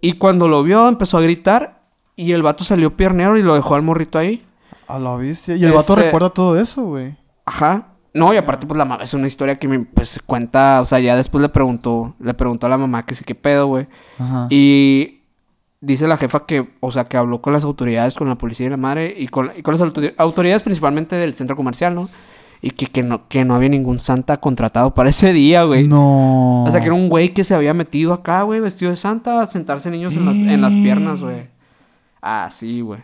Y 0.00 0.14
cuando 0.14 0.48
lo 0.48 0.62
vio, 0.62 0.88
empezó 0.88 1.18
a 1.18 1.22
gritar. 1.22 1.82
Y 2.16 2.32
el 2.32 2.42
vato 2.42 2.64
salió 2.64 2.96
piernero 2.96 3.36
y 3.36 3.42
lo 3.42 3.54
dejó 3.54 3.74
al 3.74 3.82
morrito 3.82 4.18
ahí. 4.18 4.44
A 4.88 4.98
la 4.98 5.16
bestia. 5.16 5.56
Y 5.56 5.64
el 5.64 5.72
vato 5.72 5.92
Este- 5.94 6.04
recuerda 6.06 6.30
todo 6.30 6.58
eso, 6.58 6.82
güey. 6.84 7.16
Ajá. 7.44 7.88
No, 8.14 8.32
y 8.32 8.38
aparte, 8.38 8.66
pues 8.66 8.78
la 8.78 8.86
mamá 8.86 9.04
es 9.04 9.12
una 9.12 9.26
historia 9.26 9.58
que 9.58 9.68
me 9.68 9.80
pues, 9.80 10.20
cuenta. 10.24 10.80
O 10.80 10.84
sea, 10.86 10.98
ya 11.00 11.16
después 11.16 11.42
le 11.42 11.48
preguntó, 11.50 12.14
le 12.18 12.32
preguntó 12.34 12.66
a 12.66 12.70
la 12.70 12.78
mamá 12.78 13.04
que 13.04 13.14
sí, 13.14 13.24
qué 13.24 13.34
pedo, 13.34 13.66
güey. 13.66 13.86
Ajá. 14.18 14.46
Y 14.48 15.20
dice 15.82 16.08
la 16.08 16.16
jefa 16.16 16.46
que, 16.46 16.70
o 16.80 16.90
sea, 16.92 17.04
que 17.04 17.16
habló 17.18 17.42
con 17.42 17.52
las 17.52 17.64
autoridades, 17.64 18.14
con 18.14 18.28
la 18.28 18.36
policía 18.36 18.66
y 18.66 18.70
la 18.70 18.78
madre, 18.78 19.14
y 19.16 19.28
con, 19.28 19.50
y 19.54 19.62
con 19.62 19.72
las 19.72 19.82
autori- 19.82 20.14
autoridades 20.16 20.62
principalmente 20.62 21.16
del 21.16 21.34
centro 21.34 21.56
comercial, 21.56 21.94
¿no? 21.94 22.08
Y 22.62 22.70
que, 22.70 22.86
que 22.86 23.02
no, 23.02 23.28
que 23.28 23.44
no 23.44 23.54
había 23.54 23.68
ningún 23.68 23.98
santa 23.98 24.38
contratado 24.38 24.94
para 24.94 25.10
ese 25.10 25.32
día, 25.32 25.64
güey. 25.64 25.86
No. 25.86 26.64
O 26.64 26.70
sea, 26.70 26.80
que 26.80 26.86
era 26.86 26.94
un 26.94 27.08
güey 27.08 27.30
que 27.34 27.44
se 27.44 27.54
había 27.54 27.74
metido 27.74 28.12
acá, 28.12 28.42
güey, 28.42 28.60
vestido 28.60 28.90
de 28.90 28.96
santa, 28.96 29.40
a 29.40 29.46
sentarse 29.46 29.90
niños 29.90 30.14
en 30.14 30.26
las, 30.26 30.36
en 30.36 30.60
las 30.60 30.72
piernas, 30.72 31.20
güey. 31.20 31.48
Ah, 32.22 32.48
sí, 32.50 32.80
güey. 32.80 33.00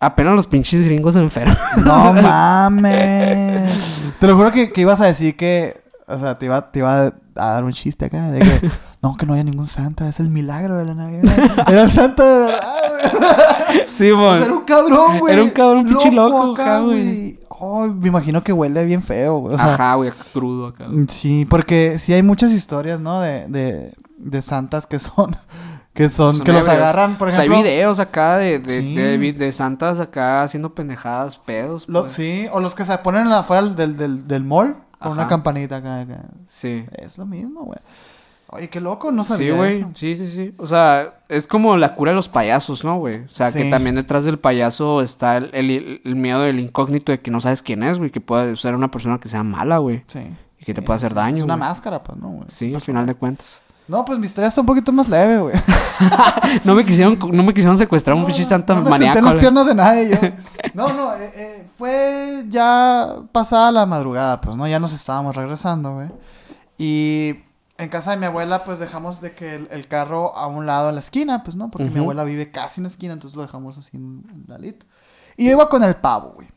Apenas 0.00 0.34
los 0.34 0.46
pinches 0.46 0.84
gringos 0.84 1.14
se 1.14 1.20
enferman. 1.20 1.56
No 1.84 2.12
mames. 2.22 3.72
Te 4.18 4.26
lo 4.26 4.36
juro 4.36 4.52
que, 4.52 4.72
que 4.72 4.80
ibas 4.82 5.00
a 5.00 5.06
decir 5.06 5.36
que. 5.36 5.83
O 6.06 6.18
sea, 6.18 6.38
te 6.38 6.46
iba, 6.46 6.70
te 6.70 6.78
iba 6.80 7.02
a 7.06 7.12
dar 7.34 7.64
un 7.64 7.72
chiste 7.72 8.04
acá. 8.06 8.30
De 8.30 8.40
que. 8.40 8.70
No, 9.04 9.18
que 9.18 9.26
no 9.26 9.34
haya 9.34 9.44
ningún 9.44 9.66
santa. 9.66 10.08
Es 10.08 10.18
el 10.18 10.30
milagro 10.30 10.78
de 10.78 10.86
la 10.86 10.94
Navidad. 10.94 11.34
Era 11.68 11.82
el 11.82 11.90
santa 11.90 12.24
de 12.24 12.46
verdad, 12.46 12.62
sí, 13.86 14.10
O 14.10 14.18
sea, 14.32 14.42
era 14.46 14.52
un 14.54 14.64
cabrón, 14.64 15.18
güey. 15.18 15.34
Era 15.34 15.42
un 15.42 15.50
cabrón 15.50 15.86
pinche 15.86 16.10
loco 16.10 16.52
acá, 16.52 16.78
güey. 16.80 17.38
Oh, 17.50 17.86
me 17.86 18.08
imagino 18.08 18.42
que 18.42 18.50
huele 18.54 18.82
bien 18.86 19.02
feo, 19.02 19.40
güey. 19.40 19.54
O 19.56 19.58
sea, 19.58 19.74
Ajá, 19.74 19.94
güey, 19.96 20.10
crudo 20.32 20.68
acá. 20.68 20.86
Sí, 21.08 21.44
porque 21.44 21.98
sí 21.98 22.14
hay 22.14 22.22
muchas 22.22 22.50
historias, 22.52 22.98
¿no? 23.00 23.20
De, 23.20 23.46
de, 23.48 23.92
de 24.16 24.40
santas 24.42 24.86
que 24.86 24.98
son. 24.98 25.36
Que 25.92 26.08
son. 26.08 26.36
Son 26.36 26.44
que 26.44 26.52
los 26.54 26.66
agarran, 26.66 27.18
por 27.18 27.28
O 27.28 27.30
sea, 27.30 27.40
ejemplo. 27.40 27.58
hay 27.58 27.62
videos 27.62 27.98
acá 28.00 28.38
de, 28.38 28.58
de, 28.58 28.80
Sí. 28.80 29.32
de, 29.32 29.52
santas 29.52 30.00
acá 30.00 30.42
haciendo 30.42 30.74
pendejadas, 30.74 31.36
pedos. 31.36 31.84
Lo- 31.88 32.02
pues. 32.02 32.12
sí, 32.12 32.46
o 32.52 32.60
los 32.60 32.74
que 32.74 32.86
se 32.86 32.96
ponen 32.98 33.28
afuera 33.28 33.62
del, 33.68 33.98
del, 33.98 34.26
del 34.26 34.44
mall 34.44 34.76
con 35.04 35.12
una 35.12 35.28
campanita 35.28 35.76
acá, 35.76 36.00
acá. 36.00 36.20
Sí. 36.48 36.84
Es 36.92 37.16
lo 37.18 37.26
mismo, 37.26 37.64
güey. 37.64 37.78
Oye, 38.48 38.68
qué 38.68 38.80
loco, 38.80 39.10
no 39.10 39.24
Sí, 39.24 39.28
sabía 39.30 39.54
güey. 39.56 39.78
eso. 39.80 39.90
Sí, 39.94 40.16
sí, 40.16 40.28
sí. 40.30 40.54
O 40.58 40.66
sea, 40.66 41.14
es 41.28 41.46
como 41.46 41.76
la 41.76 41.94
cura 41.94 42.12
de 42.12 42.16
los 42.16 42.28
payasos, 42.28 42.84
¿no, 42.84 42.98
güey? 42.98 43.20
O 43.24 43.28
sea, 43.30 43.50
que 43.50 43.64
Sí. 43.64 43.70
también 43.70 43.96
detrás 43.96 44.24
del 44.24 44.38
payaso 44.38 45.00
está 45.00 45.36
el, 45.38 45.50
el- 45.54 46.00
el 46.04 46.14
miedo 46.16 46.40
del 46.42 46.60
incógnito 46.60 47.10
de 47.10 47.20
que 47.20 47.30
no 47.30 47.40
sabes 47.40 47.62
quién 47.62 47.82
es, 47.82 47.98
güey. 47.98 48.10
Que 48.10 48.20
puede 48.20 48.54
ser 48.56 48.74
una 48.76 48.90
persona 48.90 49.18
que 49.18 49.28
sea 49.28 49.42
mala, 49.42 49.78
güey. 49.78 50.04
Sí. 50.06 50.20
Y 50.60 50.64
que 50.64 50.72
te 50.74 50.82
Sí, 50.82 50.86
puede 50.86 50.96
hacer 50.98 51.14
daño. 51.14 51.38
Es 51.38 51.42
una 51.42 51.56
güey. 51.56 51.68
máscara, 51.68 52.02
pues, 52.04 52.18
¿no, 52.18 52.28
güey? 52.28 52.46
Sí, 52.48 52.74
al 52.74 52.80
final 52.80 53.06
de 53.06 53.14
cuentas. 53.14 53.60
No, 53.86 54.04
pues 54.04 54.18
mi 54.18 54.26
historia 54.26 54.48
está 54.48 54.60
un 54.62 54.66
poquito 54.66 54.92
más 54.92 55.08
leve, 55.08 55.38
güey. 55.38 55.54
No 56.64 56.74
me 56.74 56.84
quisieron, 56.84 57.18
no 57.32 57.42
me 57.42 57.52
quisieron 57.52 57.76
secuestrar 57.78 58.12
a 58.12 58.16
un 58.16 58.22
No, 58.22 58.26
pinche 58.26 58.44
santa 58.44 58.74
no 58.74 58.82
me 58.82 58.90
maníaco. 58.90 59.18
en 59.18 59.24
las 59.26 59.34
piernas 59.36 59.66
de 59.66 59.74
nadie 59.74 60.10
yo. 60.10 60.18
No, 60.74 60.92
no, 60.92 61.14
eh, 61.14 61.30
eh, 61.34 61.66
fue 61.76 62.44
ya 62.48 63.16
pasada 63.32 63.70
la 63.70 63.86
madrugada, 63.86 64.40
pues, 64.40 64.56
¿no? 64.56 64.66
Ya 64.66 64.80
nos 64.80 64.92
estábamos 64.92 65.36
regresando, 65.36 65.94
güey. 65.94 66.08
Y 66.78 67.36
en 67.78 67.88
casa 67.90 68.12
de 68.12 68.16
mi 68.16 68.26
abuela, 68.26 68.64
pues, 68.64 68.78
dejamos 68.78 69.20
de 69.20 69.32
que 69.34 69.54
el, 69.56 69.68
el 69.70 69.86
carro 69.86 70.34
a 70.36 70.46
un 70.46 70.66
lado 70.66 70.88
en 70.88 70.94
la 70.96 71.00
esquina, 71.00 71.44
pues, 71.44 71.54
¿no? 71.54 71.70
Porque 71.70 71.90
mi 71.90 71.98
abuela 72.00 72.24
vive 72.24 72.50
casi 72.50 72.80
en 72.80 72.84
la 72.84 72.90
esquina, 72.90 73.12
entonces 73.12 73.36
lo 73.36 73.42
dejamos 73.42 73.76
así 73.78 73.96
en 73.96 74.24
la 74.48 74.56
ladito. 74.56 74.86
Y 75.36 75.44
yo 75.46 75.52
iba 75.52 75.68
con 75.68 75.84
el 75.84 75.94
pavo, 75.96 76.32
güey. 76.36 76.48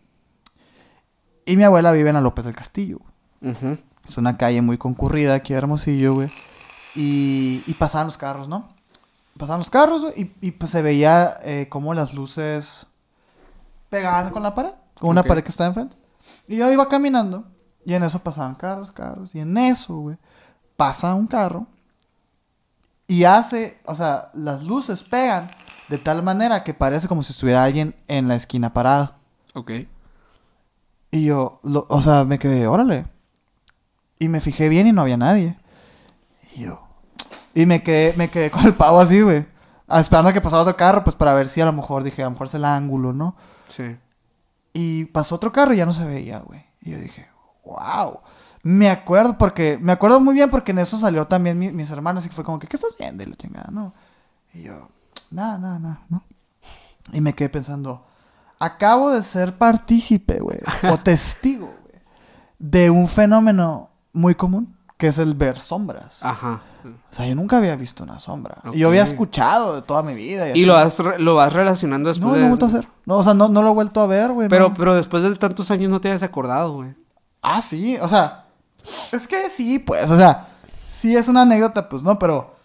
Y 1.46 1.58
mi 1.58 1.64
abuela 1.64 1.92
vive 1.92 2.10
en 2.10 2.16
la 2.16 2.22
López 2.22 2.46
del 2.46 2.56
Castillo, 2.56 3.00
güey. 3.42 3.78
Es 4.08 4.18
una 4.18 4.38
calle 4.38 4.62
muy 4.62 4.78
concurrida 4.78 5.36
aquí 5.36 5.54
de 5.54 5.60
Hermosillo, 5.60 6.14
güey. 6.16 6.32
Y, 7.00 7.64
y 7.68 7.74
pasaban 7.76 8.08
los 8.08 8.18
carros, 8.18 8.48
¿no? 8.50 8.68
Pasaban 9.38 9.60
los 9.60 9.70
carros, 9.70 10.04
y, 10.18 10.34
y 10.42 10.52
pues 10.52 10.72
se 10.72 10.82
veía 10.82 11.38
eh, 11.44 11.68
como 11.70 11.94
las 11.94 12.14
luces 12.16 12.88
pegaban 13.90 14.32
con 14.32 14.42
la 14.44 14.56
pared, 14.56 14.72
con 15.00 15.12
una 15.12 15.22
pared 15.30 15.44
que 15.44 15.52
estaba 15.52 15.68
enfrente. 15.68 15.96
Y 16.48 16.58
yo 16.58 16.72
iba 16.72 16.90
caminando, 16.90 17.46
y 17.86 17.94
en 17.94 18.04
eso 18.04 18.20
pasaban 18.20 18.56
carros, 18.56 18.92
carros, 18.92 19.36
y 19.36 19.40
en 19.40 19.56
eso, 19.58 19.96
güey, 19.96 20.18
pasa 20.76 21.14
un 21.14 21.28
carro 21.28 21.68
y 23.08 23.24
hace, 23.24 23.80
o 23.86 23.96
sea, 23.96 24.30
las 24.34 24.64
luces 24.64 25.04
pegan 25.04 25.50
de 25.88 25.98
tal 26.00 26.24
manera 26.24 26.64
que 26.64 26.74
parece 26.74 27.08
como 27.08 27.24
si 27.24 27.32
estuviera 27.32 27.64
alguien 27.64 27.96
en 28.08 28.28
la 28.28 28.36
esquina 28.36 28.74
parado. 28.74 29.14
Ok. 29.54 29.72
Y 31.12 31.24
yo, 31.26 31.60
lo- 31.64 31.86
o 31.90 32.02
sea, 32.02 32.26
me 32.26 32.38
quedé, 32.40 32.68
órale. 32.68 33.06
Y 34.20 34.28
me 34.28 34.42
fijé 34.42 34.68
bien 34.68 34.88
y 34.88 34.92
no 34.92 35.02
había 35.02 35.16
nadie. 35.16 35.58
Y 36.56 36.62
yo. 36.62 36.87
Y 37.58 37.66
me 37.66 37.82
quedé, 37.82 38.14
me 38.18 38.30
quedé 38.30 38.52
con 38.52 38.66
el 38.66 38.74
pavo 38.76 39.00
así, 39.00 39.22
güey. 39.22 39.46
Ah, 39.88 40.00
Esperando 40.00 40.30
a 40.30 40.34
que 40.34 40.42
pasara 40.42 40.62
otro 40.62 40.76
carro, 40.78 41.04
pues 41.04 41.16
para 41.16 41.34
ver 41.34 41.48
si 41.48 41.60
a 41.62 41.66
lo 41.66 41.74
mejor 41.74 42.04
dije, 42.04 42.22
a 42.22 42.26
lo 42.26 42.32
mejor 42.32 42.48
es 42.48 42.54
el 42.54 42.66
ángulo, 42.66 43.14
¿no? 43.14 43.36
Sí. 43.68 43.98
Y 44.74 45.06
pasó 45.06 45.36
otro 45.36 45.52
carro 45.52 45.74
y 45.74 45.78
ya 45.78 45.86
no 45.86 45.94
se 45.94 46.06
veía, 46.06 46.40
güey. 46.40 46.64
Y 46.82 46.92
yo 46.92 47.00
dije, 47.00 47.28
wow. 47.66 48.20
Me 48.64 48.90
acuerdo 48.90 49.38
porque, 49.38 49.80
me 49.82 49.92
acuerdo 49.94 50.20
muy 50.20 50.34
bien 50.36 50.50
porque 50.52 50.72
en 50.72 50.80
eso 50.80 50.98
salió 50.98 51.26
también 51.26 51.58
mi- 51.58 51.72
mis 51.72 51.90
hermanas 51.90 52.26
y 52.26 52.30
fue 52.30 52.44
como 52.44 52.60
que, 52.60 52.68
¿qué 52.68 52.76
estás 52.76 52.96
viendo? 53.00 53.24
Y 53.24 53.28
la 53.28 53.36
chingada, 53.38 53.70
¿no? 53.72 53.94
Y 54.54 54.64
yo, 54.64 54.90
nada, 55.32 55.58
nada, 55.58 55.80
nada, 55.80 56.02
¿no? 56.10 56.24
Y 57.14 57.22
me 57.22 57.34
quedé 57.34 57.50
pensando, 57.50 58.06
acabo 58.60 59.10
de 59.12 59.24
ser 59.24 59.58
partícipe, 59.58 60.40
güey, 60.42 60.60
o 60.92 60.98
testigo, 61.04 61.68
güey, 61.68 62.02
de 62.60 62.90
un 62.90 63.08
fenómeno 63.08 63.90
muy 64.14 64.36
común, 64.36 64.77
que 64.98 65.08
es 65.08 65.18
el 65.20 65.36
ver 65.36 65.60
sombras. 65.60 66.20
Ajá. 66.24 66.62
O 66.84 67.14
sea, 67.14 67.26
yo 67.28 67.36
nunca 67.36 67.58
había 67.58 67.76
visto 67.76 68.04
una 68.04 68.18
sombra. 68.20 68.58
Y 68.74 68.80
yo 68.80 68.88
había 68.88 69.04
escuchado 69.04 69.76
de 69.76 69.82
toda 69.84 70.02
mi 70.02 70.14
vida. 70.16 70.56
Y 70.56 70.66
lo 70.66 70.74
vas, 70.74 70.98
re- 71.00 71.20
lo 71.20 71.36
vas 71.36 71.54
relacionando 71.54 72.10
después 72.10 72.32
No, 72.34 72.38
no 72.38 72.44
he 72.46 72.48
vuelto 72.48 72.66
a 72.66 72.70
hacer. 72.70 72.88
No, 73.06 73.18
o 73.18 73.24
sea, 73.24 73.34
no, 73.36 73.48
no 73.48 73.62
lo 73.62 73.70
he 73.70 73.74
vuelto 73.74 74.02
a 74.02 74.08
ver, 74.08 74.32
güey. 74.32 74.50
Pero, 74.50 74.70
no. 74.70 74.74
pero 74.74 74.96
después 74.96 75.22
de 75.22 75.36
tantos 75.36 75.70
años 75.72 75.92
no 75.92 76.02
te 76.02 76.08
habías 76.08 76.24
acordado, 76.24 76.74
güey. 76.74 76.96
Ah, 77.42 77.62
sí, 77.62 77.98
o 78.02 78.08
sea, 78.08 78.46
es 79.12 79.28
que 79.28 79.50
sí, 79.52 79.80
pues, 79.80 80.10
o 80.10 80.18
sea, 80.18 80.48
sí 81.00 81.16
es 81.16 81.28
una 81.28 81.44
anécdota, 81.44 81.88
pues, 81.88 82.02
no, 82.02 82.18
pero 82.18 82.56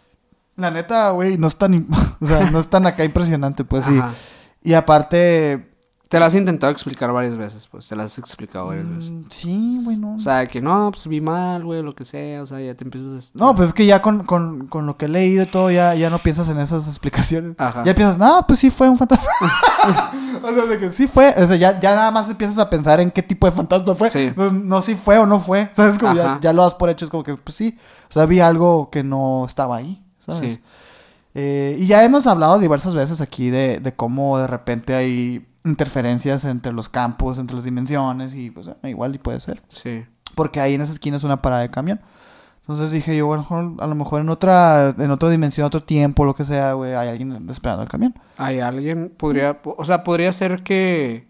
la 0.56 0.70
neta, 0.70 1.10
güey, 1.10 1.36
no 1.36 1.46
es 1.46 1.56
tan, 1.56 1.86
o 2.20 2.26
sea, 2.26 2.50
no 2.50 2.58
es 2.58 2.68
tan 2.68 2.86
acá 2.86 3.04
impresionante, 3.04 3.64
pues, 3.64 3.84
sí. 3.84 3.98
Ajá. 3.98 4.14
Y 4.62 4.72
aparte, 4.74 5.71
Te 6.12 6.20
las 6.20 6.28
has 6.28 6.34
intentado 6.34 6.70
explicar 6.70 7.10
varias 7.10 7.38
veces, 7.38 7.66
pues. 7.70 7.88
Te 7.88 7.96
las 7.96 8.12
has 8.12 8.18
explicado 8.18 8.66
varias 8.66 8.86
veces. 8.86 9.10
mm, 9.10 9.22
sí, 9.30 9.80
güey, 9.82 9.96
no. 9.96 10.16
O 10.16 10.20
sea, 10.20 10.46
que 10.46 10.60
no, 10.60 10.90
pues 10.92 11.06
vi 11.06 11.22
mal, 11.22 11.64
güey, 11.64 11.82
lo 11.82 11.94
que 11.94 12.04
sea. 12.04 12.42
O 12.42 12.46
sea, 12.46 12.60
ya 12.60 12.74
te 12.74 12.84
empiezas... 12.84 13.32
a- 13.34 13.38
no, 13.38 13.54
pues 13.56 13.68
es 13.68 13.74
que 13.74 13.86
ya 13.86 14.02
con, 14.02 14.24
con, 14.24 14.66
con 14.66 14.84
lo 14.84 14.98
que 14.98 15.06
he 15.06 15.08
leído 15.08 15.44
y 15.44 15.46
todo, 15.46 15.70
ya, 15.70 15.94
ya 15.94 16.10
no 16.10 16.18
piensas 16.18 16.50
en 16.50 16.58
esas 16.58 16.86
explicaciones. 16.86 17.54
Ajá. 17.58 17.82
Ya 17.84 17.94
piensas, 17.94 18.18
no, 18.18 18.44
pues 18.46 18.58
sí 18.60 18.68
fue 18.68 18.90
un 18.90 18.98
fantasma. 18.98 19.26
o 20.42 20.48
sea, 20.54 20.66
de 20.66 20.78
que 20.78 20.92
sí 20.92 21.06
fue. 21.06 21.32
O 21.34 21.46
sea, 21.46 21.56
ya, 21.56 21.80
ya 21.80 21.94
nada 21.94 22.10
más 22.10 22.28
empiezas 22.28 22.58
a 22.58 22.68
pensar 22.68 23.00
en 23.00 23.10
qué 23.10 23.22
tipo 23.22 23.46
de 23.46 23.52
fantasma 23.52 23.94
fue. 23.94 24.10
Sí. 24.10 24.34
No, 24.36 24.52
no 24.52 24.82
si 24.82 24.94
fue 24.96 25.16
o 25.16 25.24
no 25.24 25.40
fue. 25.40 25.70
¿Sabes? 25.72 25.98
Como 25.98 26.14
ya, 26.14 26.38
ya 26.42 26.52
lo 26.52 26.62
das 26.62 26.74
por 26.74 26.90
hecho. 26.90 27.06
Es 27.06 27.10
como 27.10 27.22
que, 27.24 27.36
pues 27.38 27.56
sí. 27.56 27.78
O 28.10 28.12
sea, 28.12 28.26
vi 28.26 28.40
algo 28.40 28.90
que 28.90 29.02
no 29.02 29.46
estaba 29.46 29.76
ahí. 29.76 30.04
¿Sabes? 30.18 30.54
Sí. 30.54 30.60
Eh, 31.34 31.76
y 31.80 31.86
ya 31.86 32.04
hemos 32.04 32.26
hablado 32.26 32.58
diversas 32.58 32.94
veces 32.94 33.20
aquí 33.20 33.50
de, 33.50 33.80
de 33.80 33.92
cómo 33.94 34.38
de 34.38 34.46
repente 34.46 34.94
hay 34.94 35.46
interferencias 35.64 36.44
entre 36.44 36.72
los 36.72 36.88
campos, 36.88 37.38
entre 37.38 37.56
las 37.56 37.64
dimensiones. 37.64 38.34
Y 38.34 38.50
pues 38.50 38.68
igual 38.84 39.14
y 39.14 39.18
puede 39.18 39.40
ser. 39.40 39.62
Sí. 39.68 40.04
Porque 40.34 40.60
ahí 40.60 40.74
en 40.74 40.80
esa 40.82 40.92
esquina 40.92 41.16
es 41.16 41.24
una 41.24 41.42
parada 41.42 41.62
de 41.62 41.70
camión. 41.70 42.00
Entonces 42.60 42.92
dije 42.92 43.16
yo, 43.16 43.26
bueno, 43.26 43.46
a 43.80 43.86
lo 43.88 43.94
mejor 43.96 44.20
en 44.20 44.28
otra, 44.28 44.94
en 44.96 45.10
otra 45.10 45.28
dimensión, 45.30 45.66
otro 45.66 45.82
tiempo, 45.82 46.24
lo 46.24 46.34
que 46.34 46.44
sea, 46.44 46.74
güey, 46.74 46.94
hay 46.94 47.08
alguien 47.08 47.48
esperando 47.50 47.82
el 47.82 47.88
camión. 47.88 48.14
Hay 48.36 48.60
alguien, 48.60 49.12
podría... 49.16 49.60
po- 49.62 49.74
O 49.78 49.84
sea, 49.84 50.04
podría 50.04 50.32
ser 50.32 50.62
que... 50.62 51.26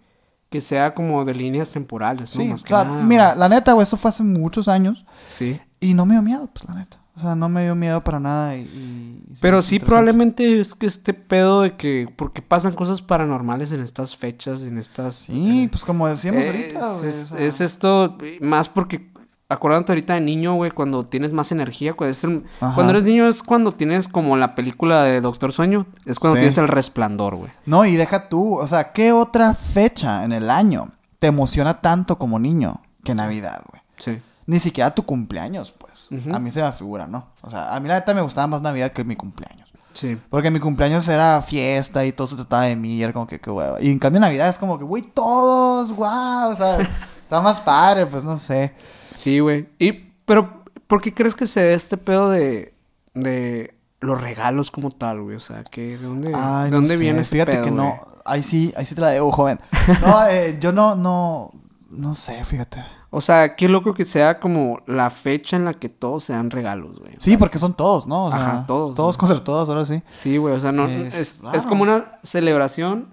Que 0.50 0.60
sea 0.60 0.92
como 0.92 1.24
de 1.24 1.34
líneas 1.34 1.70
temporales, 1.72 2.36
¿no? 2.36 2.42
Sí, 2.42 2.48
Más 2.50 2.62
que 2.62 2.68
claro. 2.68 2.90
nada, 2.90 3.02
Mira, 3.04 3.34
la 3.34 3.48
neta, 3.48 3.72
güey, 3.72 3.84
esto 3.84 3.96
fue 3.96 4.10
hace 4.10 4.22
muchos 4.22 4.68
años 4.68 5.06
Sí. 5.34 5.58
y 5.80 5.94
no 5.94 6.04
me 6.04 6.12
dio 6.12 6.20
miedo, 6.22 6.46
pues 6.52 6.68
la 6.68 6.74
neta. 6.74 6.98
O 7.14 7.20
sea, 7.20 7.34
no 7.34 7.48
me 7.50 7.64
dio 7.64 7.74
miedo 7.74 8.02
para 8.02 8.18
nada 8.20 8.56
y... 8.56 8.60
y- 8.62 9.22
Pero 9.40 9.60
sí, 9.60 9.78
probablemente 9.78 10.60
es 10.60 10.74
que 10.74 10.86
este 10.86 11.12
pedo 11.12 11.60
de 11.62 11.76
que... 11.76 12.08
Porque 12.16 12.40
pasan 12.40 12.74
cosas 12.74 13.02
paranormales 13.02 13.70
en 13.72 13.80
estas 13.82 14.16
fechas, 14.16 14.62
en 14.62 14.78
estas... 14.78 15.16
Sí, 15.16 15.64
eh, 15.64 15.68
pues 15.70 15.84
como 15.84 16.08
decíamos 16.08 16.42
es, 16.44 16.46
ahorita, 16.48 16.92
güey. 16.94 17.08
es, 17.08 17.32
o 17.32 17.36
sea, 17.36 17.46
es 17.46 17.60
esto, 17.60 18.16
más 18.40 18.68
porque... 18.68 19.10
Acordándote 19.50 19.92
ahorita 19.92 20.14
de 20.14 20.22
niño, 20.22 20.54
güey, 20.54 20.70
cuando 20.70 21.04
tienes 21.04 21.34
más 21.34 21.52
energía, 21.52 21.92
cuando, 21.92 22.12
es 22.12 22.24
el- 22.24 22.44
Ajá. 22.58 22.74
cuando 22.74 22.92
eres 22.92 23.02
niño 23.04 23.28
es 23.28 23.42
cuando 23.42 23.72
tienes 23.72 24.08
como 24.08 24.34
la 24.38 24.54
película 24.54 25.02
de 25.04 25.20
Doctor 25.20 25.52
Sueño, 25.52 25.84
es 26.06 26.18
cuando 26.18 26.36
Sí. 26.36 26.40
tienes 26.40 26.56
el 26.56 26.68
resplandor, 26.68 27.34
güey. 27.36 27.50
No, 27.66 27.84
y 27.84 27.94
deja 27.96 28.30
tú, 28.30 28.54
o 28.58 28.66
sea, 28.66 28.92
¿qué 28.92 29.12
otra 29.12 29.52
fecha 29.52 30.24
en 30.24 30.32
el 30.32 30.48
año 30.48 30.92
te 31.18 31.26
emociona 31.26 31.82
tanto 31.82 32.16
como 32.16 32.38
niño 32.38 32.80
que 33.04 33.14
Navidad, 33.14 33.62
güey? 33.70 33.82
Sí. 33.98 34.22
Ni 34.46 34.58
siquiera 34.58 34.94
tu 34.94 35.04
cumpleaños, 35.04 35.72
pues. 35.72 36.08
A 36.32 36.38
mí 36.38 36.50
se 36.50 36.62
me 36.62 36.72
figura, 36.72 37.06
¿no? 37.06 37.28
O 37.42 37.50
sea, 37.50 37.74
a 37.74 37.80
mí 37.80 37.88
la 37.88 37.94
neta 37.94 38.12
me 38.14 38.22
gustaba 38.22 38.46
más 38.46 38.62
Navidad 38.62 38.92
que 38.92 39.04
mi 39.04 39.16
cumpleaños. 39.16 39.72
Sí. 39.94 40.18
Porque 40.30 40.50
mi 40.50 40.58
cumpleaños 40.58 41.06
era 41.08 41.40
fiesta 41.42 42.04
y 42.04 42.12
todo 42.12 42.26
se 42.26 42.36
trataba 42.36 42.64
de 42.64 42.76
mí, 42.76 42.96
y 42.96 43.02
era 43.02 43.12
como 43.12 43.26
que 43.26 43.40
qué 43.40 43.50
hueva. 43.50 43.80
Y 43.80 43.90
en 43.90 43.98
cambio 43.98 44.20
Navidad 44.20 44.48
es 44.48 44.58
como 44.58 44.78
que, 44.78 44.84
güey, 44.84 45.02
todos, 45.02 45.94
wow, 45.94 46.50
o 46.50 46.54
sea, 46.54 46.78
está 47.22 47.40
más 47.40 47.60
padre, 47.60 48.06
pues 48.06 48.24
no 48.24 48.38
sé. 48.38 48.72
Sí, 49.14 49.38
güey. 49.38 49.68
Y, 49.78 49.92
pero, 50.24 50.64
¿por 50.86 51.00
qué 51.00 51.14
crees 51.14 51.34
que 51.34 51.46
se 51.46 51.62
dé 51.62 51.74
este 51.74 51.96
pedo 51.96 52.30
de, 52.30 52.74
de 53.14 53.74
los 54.00 54.20
regalos 54.20 54.70
como 54.70 54.90
tal, 54.90 55.22
güey? 55.22 55.36
O 55.36 55.40
sea, 55.40 55.62
¿qué, 55.64 55.98
¿de 55.98 56.06
dónde, 56.06 56.32
Ay, 56.34 56.64
¿de 56.64 56.70
no 56.70 56.76
dónde 56.76 56.96
sé, 56.96 57.00
viene 57.00 57.20
ese 57.20 57.30
Fíjate 57.30 57.52
pedo, 57.52 57.64
que 57.64 57.70
no, 57.70 58.00
ahí 58.24 58.42
sí, 58.42 58.72
ahí 58.76 58.86
sí 58.86 58.94
te 58.94 59.00
la 59.00 59.10
debo, 59.10 59.30
joven. 59.30 59.60
No, 60.00 60.26
eh, 60.28 60.56
yo 60.60 60.72
no, 60.72 60.94
no, 60.94 61.50
no 61.90 62.14
sé, 62.14 62.44
fíjate. 62.44 62.84
O 63.14 63.20
sea, 63.20 63.56
qué 63.56 63.68
loco 63.68 63.92
que 63.92 64.06
sea 64.06 64.40
como 64.40 64.80
la 64.86 65.10
fecha 65.10 65.56
en 65.56 65.66
la 65.66 65.74
que 65.74 65.90
todos 65.90 66.24
se 66.24 66.32
dan 66.32 66.50
regalos, 66.50 66.98
güey. 66.98 67.12
Sí, 67.18 67.36
porque 67.36 67.58
son 67.58 67.74
todos, 67.74 68.06
¿no? 68.06 68.24
O 68.24 68.30
sea, 68.30 68.38
Ajá, 68.38 68.64
todos, 68.66 68.94
Todos 68.94 69.18
contra 69.18 69.44
todos, 69.44 69.68
ahora 69.68 69.84
sí. 69.84 70.02
Sí, 70.06 70.38
güey, 70.38 70.54
o 70.54 70.60
sea, 70.60 70.72
no, 70.72 70.88
Es 70.88 71.38
es 71.52 71.66
como 71.66 71.82
una 71.82 72.18
celebración 72.22 73.08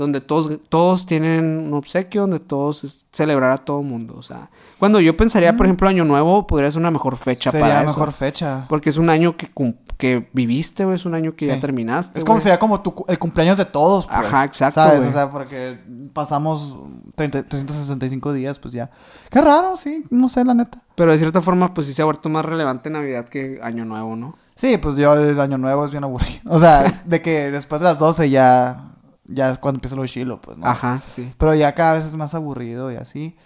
donde 0.00 0.20
todos, 0.20 0.50
todos 0.68 1.06
tienen 1.06 1.44
un 1.68 1.74
obsequio, 1.74 2.22
donde 2.22 2.40
todos 2.40 2.82
es 2.84 3.04
celebrar 3.12 3.52
a 3.52 3.58
todo 3.58 3.82
mundo, 3.82 4.14
o 4.18 4.22
sea, 4.22 4.50
cuando 4.78 4.98
yo 4.98 5.16
pensaría, 5.16 5.56
por 5.56 5.66
ejemplo, 5.66 5.88
Año 5.88 6.04
Nuevo 6.04 6.46
podría 6.46 6.70
ser 6.70 6.80
una 6.80 6.90
mejor 6.90 7.16
fecha 7.16 7.50
Sería 7.50 7.66
para 7.66 7.80
la 7.80 7.86
mejor 7.86 8.08
eso, 8.08 8.16
fecha. 8.18 8.64
porque 8.68 8.88
es 8.90 8.96
un 8.96 9.10
año 9.10 9.36
que, 9.36 9.50
que 9.98 10.28
viviste, 10.32 10.84
güey, 10.86 10.96
es 10.96 11.04
un 11.04 11.14
año 11.14 11.36
que 11.36 11.44
Sí. 11.44 11.50
ya 11.50 11.60
terminaste, 11.60 12.18
Es 12.18 12.24
como 12.24 12.40
sería 12.40 12.58
como 12.58 12.80
tu, 12.80 13.04
el 13.06 13.18
cumpleaños 13.18 13.58
de 13.58 13.66
todos, 13.66 14.06
pues. 14.06 14.18
Ajá, 14.18 14.44
exacto, 14.44 14.80
¿Sabes? 14.80 15.06
O 15.06 15.12
sea, 15.12 15.30
porque 15.30 15.78
pasamos 16.14 16.76
30 17.14 17.42
365 17.46 18.32
días, 18.32 18.58
pues 18.58 18.72
ya. 18.72 18.90
Qué 19.30 19.40
raro, 19.42 19.76
sí, 19.76 20.04
no 20.08 20.28
sé, 20.30 20.44
la 20.44 20.54
neta. 20.54 20.80
Pero 20.94 21.12
de 21.12 21.18
cierta 21.18 21.42
forma, 21.42 21.74
pues 21.74 21.86
sí 21.86 21.92
se 21.92 22.00
ha 22.00 22.06
vuelto 22.06 22.28
más 22.30 22.44
relevante 22.46 22.88
Navidad 22.88 23.28
que 23.28 23.60
Año 23.62 23.84
Nuevo, 23.84 24.16
¿no? 24.16 24.36
Sí, 24.54 24.76
pues 24.78 24.96
yo 24.96 25.14
el 25.14 25.38
año 25.40 25.56
nuevo 25.58 25.84
es 25.86 25.90
bien 25.90 26.04
aburrido. 26.04 26.40
O 26.48 26.58
sea, 26.58 27.02
de 27.06 27.22
que 27.22 27.50
después 27.50 27.80
de 27.80 27.86
las 27.86 27.98
12 27.98 28.28
ya, 28.30 28.92
ya 29.30 29.50
es 29.50 29.58
cuando 29.58 29.78
empieza 29.78 29.96
lo 29.96 30.06
chilo, 30.06 30.40
pues, 30.40 30.56
¿no? 30.58 30.66
Ajá, 30.66 31.00
sí. 31.06 31.32
Pero 31.38 31.54
ya 31.54 31.72
cada 31.74 31.94
vez 31.94 32.04
es 32.04 32.14
más 32.16 32.34
aburrido 32.34 32.90
y 32.92 32.96
así. 32.96 33.36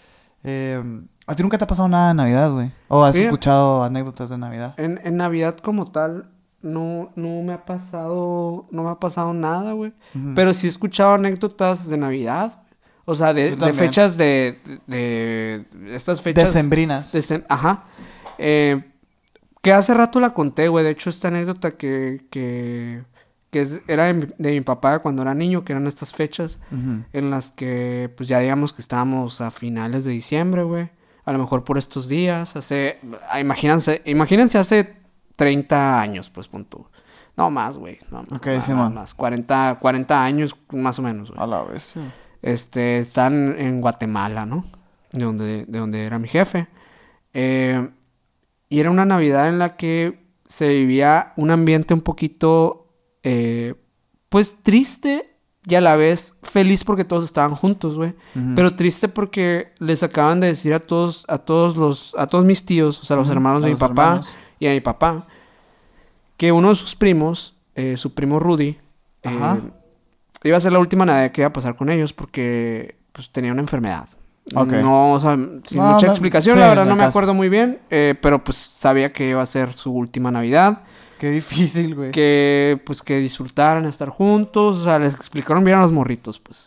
Eh, 0.42 0.82
¿A 1.26 1.34
ti 1.34 1.42
nunca 1.42 1.56
te 1.56 1.64
ha 1.64 1.66
pasado 1.66 1.88
nada 1.88 2.08
de 2.08 2.14
Navidad, 2.14 2.52
güey? 2.52 2.70
¿O 2.88 3.02
has 3.04 3.16
escuchado 3.16 3.82
anécdotas 3.84 4.28
de 4.30 4.38
Navidad? 4.38 4.74
En, 4.76 5.00
en 5.04 5.16
Navidad 5.16 5.56
como 5.58 5.90
tal, 5.90 6.26
no, 6.60 7.12
no 7.16 7.42
me 7.42 7.52
ha 7.54 7.64
pasado, 7.64 8.66
no 8.70 8.82
me 8.84 8.90
ha 8.90 8.96
pasado 8.96 9.32
nada, 9.32 9.72
güey. 9.72 9.92
Pero 10.34 10.52
sí 10.52 10.66
he 10.66 10.70
escuchado 10.70 11.14
anécdotas 11.14 11.88
de 11.88 11.96
Navidad. 11.96 12.60
O 13.06 13.14
sea, 13.14 13.34
de, 13.34 13.54
fechas 13.74 14.16
de, 14.16 14.58
de, 14.86 15.66
de 15.72 15.94
estas 15.96 16.22
fechas. 16.22 16.44
Decembrinas. 16.44 17.14
Decem- 17.14 17.44
Ajá. 17.50 17.84
Eh, 18.38 18.82
que 19.62 19.72
hace 19.72 19.92
rato 19.94 20.20
la 20.20 20.32
conté, 20.34 20.68
güey. 20.68 20.84
De 20.84 20.90
hecho, 20.92 21.10
esta 21.10 21.28
anécdota 21.28 21.72
que, 21.72 22.26
que, 22.30 23.02
que 23.54 23.60
es- 23.62 23.80
era 23.86 24.06
de 24.06 24.14
mi, 24.14 24.26
de 24.36 24.50
mi 24.50 24.60
papá 24.62 24.98
cuando 24.98 25.22
era 25.22 25.32
niño, 25.32 25.64
que 25.64 25.72
eran 25.72 25.86
estas 25.86 26.12
fechas 26.12 26.58
en 27.12 27.30
las 27.30 27.52
que, 27.52 28.12
pues 28.16 28.28
ya 28.28 28.40
digamos 28.40 28.72
que 28.72 28.82
estábamos 28.82 29.40
a 29.40 29.52
finales 29.52 30.04
de 30.04 30.10
diciembre, 30.10 30.64
güey. 30.64 30.88
A 31.24 31.30
lo 31.32 31.38
mejor 31.38 31.62
por 31.62 31.78
estos 31.78 32.08
días, 32.08 32.56
hace, 32.56 32.98
ah, 33.30 33.38
imagínense, 33.38 34.02
imagínense 34.06 34.58
hace 34.58 34.96
30 35.36 36.00
años, 36.00 36.30
pues, 36.30 36.48
pon 36.48 36.64
tú. 36.64 36.84
No 37.36 37.48
más, 37.50 37.78
güey. 37.78 37.98
No, 38.10 38.20
Ok, 38.22 38.46
más, 38.56 38.66
Simón. 38.66 38.94
más, 38.94 39.14
40, 39.14 39.78
40 39.80 40.24
años 40.24 40.56
más 40.72 40.98
o 40.98 41.02
menos, 41.02 41.30
güey. 41.30 41.40
A 41.40 41.46
la 41.46 41.62
vez, 41.62 41.82
sí. 41.94 42.00
Este, 42.42 42.98
están 42.98 43.54
en 43.58 43.80
Guatemala, 43.80 44.46
¿no? 44.46 44.64
De 45.12 45.24
donde, 45.24 45.64
de 45.66 45.78
donde 45.78 46.04
era 46.04 46.18
mi 46.18 46.26
jefe. 46.28 46.66
Eh, 47.32 47.88
y 48.68 48.80
era 48.80 48.90
una 48.90 49.04
Navidad 49.04 49.48
en 49.48 49.58
la 49.60 49.76
que 49.76 50.24
se 50.46 50.68
vivía 50.68 51.32
un 51.36 51.50
ambiente 51.50 51.94
un 51.94 52.00
poquito, 52.02 52.83
eh, 53.24 53.74
pues 54.28 54.62
triste 54.62 55.34
y 55.66 55.74
a 55.74 55.80
la 55.80 55.96
vez 55.96 56.34
feliz 56.42 56.84
porque 56.84 57.04
todos 57.04 57.24
estaban 57.24 57.54
juntos, 57.54 57.96
güey. 57.96 58.12
Pero 58.54 58.74
triste 58.76 59.08
porque 59.08 59.72
les 59.78 60.02
acaban 60.02 60.40
de 60.40 60.48
decir 60.48 60.74
a 60.74 60.80
todos, 60.80 61.24
a 61.26 61.38
todos 61.38 61.76
los, 61.76 62.14
a 62.18 62.26
todos 62.26 62.44
mis 62.44 62.64
tíos, 62.66 63.00
o 63.00 63.04
sea, 63.04 63.16
a 63.16 63.20
los 63.20 63.30
hermanos 63.30 63.62
a 63.62 63.66
de 63.66 63.72
mi 63.72 63.78
papá 63.78 64.02
hermanos. 64.02 64.34
y 64.58 64.66
a 64.66 64.72
mi 64.72 64.80
papá, 64.80 65.26
que 66.36 66.52
uno 66.52 66.68
de 66.68 66.74
sus 66.74 66.94
primos, 66.94 67.56
eh, 67.74 67.96
su 67.96 68.12
primo 68.12 68.38
Rudy, 68.38 68.76
eh, 69.22 69.60
iba 70.42 70.56
a 70.56 70.60
ser 70.60 70.72
la 70.72 70.78
última 70.78 71.06
Navidad 71.06 71.32
que 71.32 71.40
iba 71.40 71.48
a 71.48 71.52
pasar 71.52 71.76
con 71.76 71.88
ellos 71.88 72.12
porque 72.12 72.96
pues 73.12 73.30
tenía 73.30 73.52
una 73.52 73.62
enfermedad. 73.62 74.08
Ok. 74.54 74.72
No, 74.72 75.12
o 75.12 75.20
sea, 75.20 75.36
sin 75.64 75.78
No, 75.78 75.92
mucha 75.94 76.06
no, 76.06 76.12
explicación, 76.12 76.56
sí, 76.56 76.60
la 76.60 76.68
verdad 76.68 76.84
no 76.84 76.96
me 76.96 77.04
acuerdo 77.04 77.32
muy 77.32 77.48
bien, 77.48 77.78
eh, 77.88 78.14
pero 78.20 78.44
pues 78.44 78.58
sabía 78.58 79.08
que 79.08 79.30
iba 79.30 79.40
a 79.40 79.46
ser 79.46 79.72
su 79.72 79.90
última 79.92 80.30
Navidad, 80.30 80.82
Qué 81.24 81.30
difícil, 81.30 81.94
güey. 81.94 82.10
que 82.10 82.78
pues 82.84 83.00
que 83.00 83.16
disfrutaran 83.18 83.86
estar 83.86 84.10
juntos, 84.10 84.76
o 84.78 84.84
sea, 84.84 84.98
les 84.98 85.14
explicaron 85.14 85.64
bien 85.64 85.78
a 85.78 85.80
los 85.80 85.90
morritos, 85.90 86.38
pues, 86.38 86.66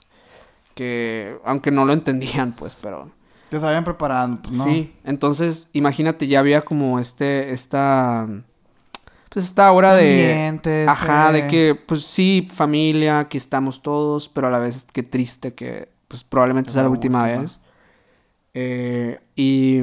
que 0.73 1.37
aunque 1.45 1.69
no 1.69 1.85
lo 1.85 1.93
entendían, 1.93 2.53
pues, 2.53 2.75
pero 2.75 3.11
Te 3.49 3.59
sabían 3.59 3.83
preparando, 3.83 4.41
pues, 4.41 4.57
¿no? 4.57 4.63
sí, 4.63 4.95
entonces 5.03 5.69
imagínate 5.73 6.27
ya 6.27 6.39
había 6.39 6.61
como 6.61 6.97
este, 6.99 7.51
esta, 7.51 8.27
pues 9.29 9.45
esta 9.45 9.71
hora 9.71 9.93
Este 9.93 10.05
de, 10.05 10.31
ambiente, 10.33 10.79
este- 10.85 10.89
ajá, 10.91 11.31
de 11.31 11.47
que 11.47 11.75
pues 11.75 12.03
sí, 12.05 12.47
familia, 12.51 13.19
aquí 13.19 13.37
estamos 13.37 13.83
todos, 13.83 14.27
pero 14.27 14.47
a 14.47 14.49
la 14.49 14.57
vez 14.57 14.87
qué 14.91 15.03
triste 15.03 15.53
que 15.53 15.89
pues 16.07 16.23
probablemente 16.23 16.69
Es 16.69 16.73
sea 16.73 16.81
la 16.81 16.87
la 16.89 16.93
última 16.93 17.23
última. 17.23 17.41
vez. 17.43 17.59
Eh, 18.55 19.19
y 19.35 19.81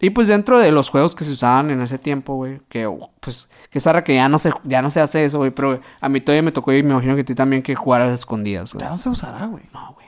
Y 0.00 0.10
pues 0.10 0.28
dentro 0.28 0.58
de 0.58 0.72
los 0.72 0.88
juegos 0.88 1.14
que 1.14 1.24
se 1.24 1.32
usaban 1.32 1.70
en 1.70 1.80
ese 1.82 1.98
tiempo, 1.98 2.34
güey, 2.36 2.60
que 2.68 2.90
pues 3.20 3.48
que 3.70 3.78
es 3.78 3.84
rara 3.84 4.02
que 4.02 4.14
ya 4.14 4.28
no 4.28 4.38
se 4.38 4.50
ya 4.64 4.80
no 4.82 4.88
se 4.90 5.00
hace 5.00 5.24
eso, 5.26 5.38
güey, 5.38 5.50
pero 5.50 5.80
a 6.00 6.08
mí 6.08 6.20
todavía 6.22 6.42
me 6.42 6.52
tocó 6.52 6.72
y 6.72 6.82
me 6.82 6.92
imagino 6.92 7.14
que 7.14 7.20
a 7.20 7.24
ti 7.24 7.34
también 7.34 7.62
que 7.62 7.74
jugar 7.74 8.00
a 8.02 8.06
las 8.06 8.14
escondidas, 8.20 8.72
güey. 8.72 8.82
Ya 8.84 8.90
no 8.90 8.96
se 8.96 9.08
usará, 9.10 9.44
güey. 9.46 9.62
No, 9.74 9.92
güey. 9.94 10.06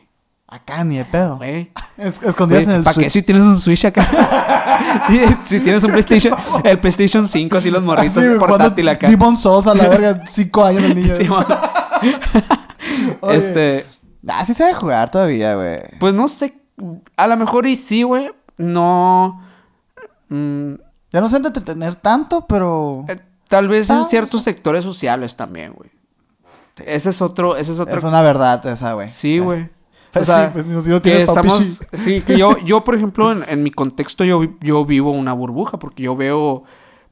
Acá 0.49 0.83
ni 0.85 0.97
de 0.99 1.05
pedo. 1.05 1.37
Güey. 1.37 1.71
Es- 1.99 2.23
Escondidas 2.23 2.65
en 2.65 2.71
el 2.71 2.83
¿Para 2.83 3.01
qué 3.01 3.11
si 3.11 3.23
tienes 3.23 3.45
un 3.45 3.61
Switch 3.61 3.85
acá? 3.85 4.07
si, 5.09 5.27
si 5.47 5.61
tienes 5.61 5.85
un 5.85 5.91
PlayStation, 5.93 6.35
el 6.65 6.79
PlayStation 6.79 7.27
5 7.29 7.57
así 7.59 7.71
los 7.71 7.83
morritos 7.83 8.17
Así, 8.17 8.39
portátil 8.39 8.89
acá. 8.89 9.09
Demon 9.09 9.37
Souls 9.37 9.67
a 9.67 9.75
la 9.75 9.89
verga, 9.89 10.25
cinco 10.27 10.65
años 10.65 10.85
el 10.85 10.95
niño. 10.95 11.15
Sí, 12.03 12.15
este, 13.31 13.87
Ah, 14.27 14.45
sí 14.45 14.55
se 14.55 14.65
debe 14.65 14.75
jugar 14.77 15.11
todavía, 15.11 15.55
güey. 15.57 15.77
pues 15.99 16.15
no 16.15 16.29
sé, 16.29 16.55
a 17.17 17.27
lo 17.27 17.37
mejor 17.37 17.67
y 17.67 17.75
sí, 17.77 18.03
güey, 18.03 18.31
no 18.57 19.41
mm, 20.35 20.75
Ya 21.13 21.21
no 21.21 21.29
sé 21.29 21.41
de 21.41 21.49
entretener 21.49 21.97
tanto, 21.97 22.47
pero... 22.47 23.05
eh, 23.09 23.21
tal 23.49 23.69
vez 23.69 23.91
en 23.91 24.07
ciertos 24.07 24.43
sectores 24.43 24.85
sociales 24.85 25.37
también, 25.37 25.73
güey. 25.75 25.91
Ese 26.87 27.11
es 27.11 27.21
otro, 27.21 27.57
ese 27.57 27.73
es 27.73 27.79
otro 27.81 27.99
Es 27.99 28.05
una 28.05 28.23
verdad 28.23 28.65
esa, 28.67 28.95
güey. 28.95 29.11
Sí, 29.11 29.39
güey. 29.39 29.69
Sí, 30.13 30.21
pues, 30.53 30.67
si 30.85 30.91
no 30.91 30.97
que 30.97 31.01
tienes 31.01 31.27
papi, 31.27 31.49
estamos, 31.49 31.59
sí. 31.59 31.79
sí, 32.05 32.21
que 32.21 32.37
yo, 32.37 32.59
yo 32.59 32.85
por 32.85 32.95
ejemplo, 32.95 33.33
en, 33.33 33.45
en 33.49 33.63
mi 33.63 33.71
contexto, 33.71 34.25
yo, 34.25 34.43
yo 34.61 34.85
vivo 34.85 35.11
una 35.11 35.33
burbuja, 35.33 35.79
porque 35.79 36.03
yo 36.03 36.15
veo 36.15 36.65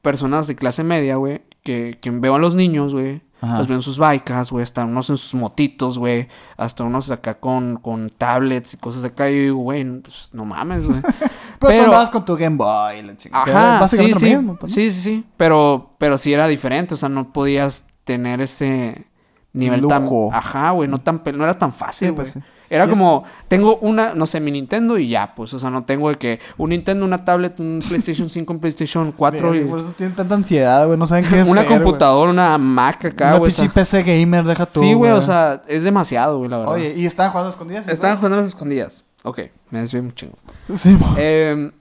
personas 0.03 0.45
de 0.45 0.55
clase 0.55 0.83
media, 0.83 1.15
güey, 1.15 1.41
que, 1.63 1.97
que 1.99 2.11
veo 2.11 2.35
a 2.35 2.37
los 2.37 2.53
niños, 2.53 2.93
güey, 2.93 3.23
Ajá. 3.41 3.57
los 3.57 3.67
veo 3.67 3.77
en 3.77 3.81
sus 3.81 3.97
bikes, 3.97 4.51
güey, 4.51 4.61
hasta 4.61 4.85
unos 4.85 5.09
en 5.09 5.17
sus 5.17 5.33
motitos, 5.33 5.97
güey, 5.97 6.27
hasta 6.57 6.83
unos 6.83 7.09
acá 7.09 7.39
con, 7.39 7.77
con 7.77 8.07
tablets 8.11 8.75
y 8.75 8.77
cosas 8.77 9.03
acá, 9.03 9.31
y 9.31 9.35
yo 9.35 9.41
digo, 9.41 9.57
güey, 9.61 9.83
pues, 10.01 10.29
no 10.31 10.45
mames, 10.45 10.85
güey. 10.85 11.01
Pero, 11.69 11.79
tú 11.83 11.85
andabas 11.85 12.09
con 12.09 12.25
tu 12.25 12.35
Game 12.35 12.57
Boy 12.57 13.01
la 13.03 13.15
chingada. 13.17 13.43
Ajá, 13.43 13.73
sí, 13.75 13.79
Básicamente 13.81 14.19
sí, 14.19 14.31
lo 14.31 14.37
mismo, 14.39 14.55
pues, 14.57 14.71
¿no? 14.71 14.75
sí, 14.75 14.91
sí, 14.91 15.01
sí, 15.01 15.25
pero, 15.37 15.91
pero 15.97 16.17
sí 16.17 16.33
era 16.33 16.47
diferente, 16.47 16.93
o 16.93 16.97
sea, 16.97 17.09
no 17.09 17.31
podías 17.31 17.85
tener 18.03 18.41
ese 18.41 19.07
nivel 19.53 19.85
tan, 19.87 20.03
Lujo. 20.03 20.29
ajá, 20.33 20.71
güey, 20.71 20.87
no 20.89 20.99
tan, 20.99 21.21
no 21.35 21.43
era 21.43 21.57
tan 21.57 21.71
fácil, 21.73 22.07
Sí, 22.09 22.13
güey. 22.13 22.15
pues, 22.15 22.31
sí. 22.33 22.39
Era 22.69 22.87
como, 22.87 23.25
tengo 23.49 23.75
una, 23.79 24.13
no 24.15 24.25
sé, 24.25 24.39
mi 24.39 24.49
Nintendo 24.49 24.97
y 24.97 25.09
ya, 25.09 25.35
pues, 25.35 25.53
o 25.53 25.59
sea, 25.59 25.69
no 25.69 25.83
tengo 25.83 26.07
de 26.07 26.15
que 26.15 26.39
un 26.57 26.69
Nintendo, 26.69 27.03
una 27.03 27.25
tablet, 27.25 27.59
un 27.59 27.79
PlayStation 27.89 28.29
5, 28.29 28.53
un 28.53 28.59
PlayStation 28.61 29.11
4 29.11 29.51
Verga, 29.51 29.65
y 29.65 29.69
Por 29.69 29.79
eso 29.79 29.91
tienen 29.91 30.15
tanta 30.15 30.35
ansiedad, 30.35 30.85
güey. 30.87 30.97
No 30.97 31.05
saben 31.05 31.25
qué 31.29 31.43
una 31.49 31.61
hacer, 31.61 31.81
computadora, 31.81 32.29
una 32.31 32.57
Mac 32.57 33.01
güey. 33.01 33.11
acá, 33.11 33.25
Una 33.27 33.37
güey. 33.39 33.51
o 33.51 33.55
pinche 33.55 33.73
sea, 33.73 33.73
PC 33.73 34.03
gamer, 34.03 34.45
deja 34.45 34.65
tú, 34.65 34.79
sí, 34.79 34.93
güey, 34.93 35.11
o 35.11 35.21
sea, 35.21 35.61
es 35.67 35.83
demasiado, 35.83 36.37
güey, 36.37 36.49
la 36.49 36.59
verdad. 36.59 36.73
Oye, 36.75 36.93
y 36.95 37.05
estaban 37.05 37.31
jugando 37.33 37.47
a 37.49 37.51
escondidas. 37.51 37.85
¿sí, 37.85 37.91
Estaban 37.91 38.15
güey? 38.15 38.29
jugando 38.29 38.45
a 38.45 38.47
escondidas. 38.49 39.03
Ok, 39.23 39.39
me 39.69 39.79
desvié 39.79 40.01
un 40.01 40.13
chingo. 40.13 40.37
Sí. 40.75 40.97
Eh, 41.17 41.71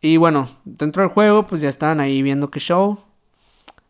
y 0.00 0.16
bueno, 0.16 0.48
dentro 0.64 1.02
del 1.02 1.10
juego, 1.10 1.46
pues 1.46 1.60
ya 1.60 1.68
estaban 1.68 2.00
ahí 2.00 2.22
viendo 2.22 2.50
qué 2.50 2.60
show. 2.60 2.98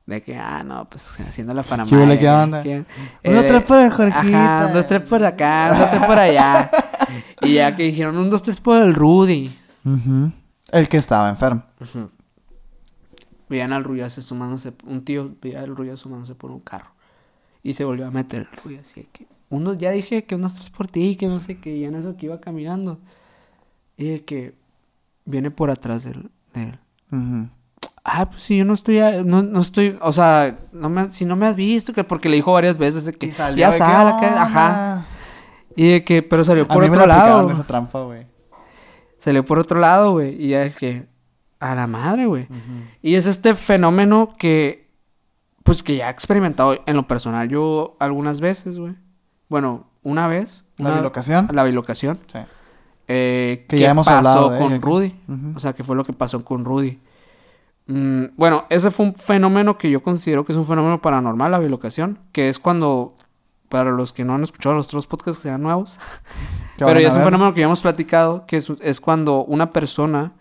De 0.07 0.22
que, 0.22 0.36
ah, 0.38 0.62
no, 0.64 0.88
pues 0.88 1.18
haciendo 1.20 1.52
la 1.52 1.64
¿Qué 1.64 1.68
panamá. 1.68 1.90
huele, 1.90 2.18
qué 2.18 2.28
onda? 2.30 2.62
Un, 2.62 3.34
dos, 3.34 3.46
tres 3.46 3.62
por 3.64 3.80
el 3.80 3.90
Jorgito. 3.90 4.36
Ajá, 4.36 4.66
un, 4.68 4.72
dos, 4.72 4.86
tres 4.86 5.02
por 5.02 5.24
acá, 5.24 5.70
un, 5.72 5.78
dos, 5.80 5.90
tres 5.90 6.02
por 6.04 6.18
allá. 6.18 6.70
y 7.42 7.54
ya 7.54 7.74
que 7.74 7.82
dijeron, 7.82 8.16
un, 8.16 8.30
dos, 8.30 8.40
tres 8.42 8.61
por 8.61 8.80
el 8.80 8.94
Rudy. 8.94 9.52
El 10.70 10.88
que 10.88 10.96
estaba 10.96 11.28
enfermo. 11.28 11.64
Veían 13.48 13.72
al 13.72 13.84
Ruyazo 13.84 14.22
sumándose, 14.22 14.72
un 14.84 15.04
tío 15.04 15.32
veía 15.42 15.61
al 15.61 15.74
Ruyazo 15.76 16.04
sumándose 16.04 16.34
por 16.36 16.50
un 16.52 16.61
carro. 16.61 16.90
Y 17.62 17.74
se 17.74 17.84
volvió 17.84 18.07
a 18.07 18.11
meter 18.12 18.48
el 18.50 18.62
Ruyazo. 18.62 18.88
Así 18.90 19.09
que, 19.12 19.26
uno, 19.49 19.74
ya 19.74 19.90
dije 19.92 20.24
que 20.24 20.34
unos 20.34 20.55
tres 20.55 20.70
por 20.70 20.88
ti, 20.88 21.16
que 21.16 21.26
no 21.28 21.40
sé 21.40 21.59
qué, 21.61 21.76
y 21.76 21.84
en 21.84 21.94
eso 21.94 22.16
que 22.16 22.26
iba 22.26 22.40
caminando. 22.40 22.99
Y 23.97 24.09
de 24.11 24.24
que 24.24 24.55
viene 25.24 25.51
por 25.51 25.70
atrás 25.70 26.05
del- 26.05 26.30
de 26.55 26.62
él. 26.64 26.78
Ujú. 27.12 27.49
Ah, 28.05 28.28
pues 28.30 28.42
sí, 28.44 28.57
yo 28.57 28.64
no 28.64 28.74
estoy, 28.74 28.99
a- 29.01 29.22
no, 29.24 29.42
no 29.42 29.61
estoy, 29.61 29.99
o 30.01 30.12
sea, 30.12 30.57
no 30.72 30.88
me, 30.88 31.11
si 31.11 31.24
no 31.24 31.34
me 31.36 31.47
has 31.47 31.57
visto, 31.57 31.92
que 31.92 32.05
porque 32.05 32.28
le 32.28 32.36
dijo 32.36 32.53
varias 32.53 32.78
veces 32.78 33.05
de 33.05 33.12
que 33.12 33.26
Y 33.26 33.30
salió 33.32 33.59
ya 33.59 33.66
de 33.68 33.72
que, 33.74 33.78
sal 33.78 34.07
"Onda". 34.14 34.42
ajá. 34.42 35.07
Y 35.74 35.88
de 35.90 36.05
que, 36.05 36.22
pero 36.22 36.44
salió 36.44 36.64
A 36.64 36.68
por 36.68 36.82
mí 36.82 36.88
me 36.90 36.97
otro 36.97 37.07
la 37.07 37.14
aplicaron 37.16 37.47
lado. 37.47 37.59
esa 37.59 37.66
trampa, 37.66 38.01
güey. 38.03 38.26
Salió 39.18 39.44
por 39.44 39.59
otro 39.59 39.78
lado, 39.80 40.12
güey. 40.12 40.40
Y 40.42 40.49
ya 40.51 40.62
es 40.62 40.76
que, 40.76 41.07
a 41.59 41.74
la 41.74 41.86
madre, 41.86 42.26
güey. 42.26 42.47
Y 43.03 43.14
es 43.16 43.26
este 43.26 43.55
fenómeno 43.55 44.36
que, 44.38 44.88
pues 45.64 45.82
que 45.82 45.97
ya 45.97 46.09
he 46.09 46.11
experimentado 46.12 46.78
en 46.86 46.97
lo 46.97 47.07
personal 47.09 47.49
yo 47.49 47.97
algunas 47.99 48.40
veces, 48.40 48.78
güey. 48.78 48.94
Bueno, 49.49 49.86
una 50.03 50.26
vez. 50.26 50.64
¿La 50.76 50.92
bilocación? 50.92 51.49
La 51.53 51.64
bilocación. 51.64 52.18
Sí. 52.26 52.38
Eh, 53.09 53.66
Que 53.68 53.78
ya 53.78 53.90
hemos 53.90 54.07
pasó 54.07 54.18
hablado 54.18 54.51
de 54.51 54.59
con 54.59 54.72
ella. 54.72 54.80
Rudy. 54.80 55.14
O 55.55 55.61
sea, 55.61 55.72
que 55.72 55.84
fue 55.84 55.97
lo 55.97 56.05
que 56.05 56.12
pasó 56.12 56.44
con 56.44 56.64
Rudy. 56.64 56.99
Mm, 57.86 58.24
bueno, 58.36 58.64
ese 58.68 58.90
fue 58.90 59.07
un 59.07 59.14
fenómeno 59.14 59.78
que 59.78 59.90
yo 59.90 60.03
considero 60.03 60.44
que 60.44 60.53
es 60.53 60.59
un 60.59 60.66
fenómeno 60.66 61.01
paranormal, 61.01 61.51
la 61.51 61.59
bilocación. 61.59 62.18
Que 62.32 62.49
es 62.49 62.59
cuando, 62.59 63.14
para 63.68 63.90
los 63.92 64.12
que 64.12 64.24
no 64.24 64.34
han 64.34 64.42
escuchado 64.42 64.74
los 64.74 64.86
otros 64.86 65.07
podcasts 65.07 65.42
que 65.42 65.49
sean 65.49 65.62
nuevos, 65.62 65.99
pero 66.78 66.99
ya 67.01 67.09
es 67.09 67.14
un 67.14 67.22
fenómeno 67.22 67.55
que 67.55 67.61
ya 67.61 67.66
hemos 67.66 67.82
platicado, 67.82 68.44
que 68.47 68.57
es, 68.57 68.70
es 68.80 69.01
cuando 69.01 69.44
una 69.44 69.70
persona, 69.72 70.32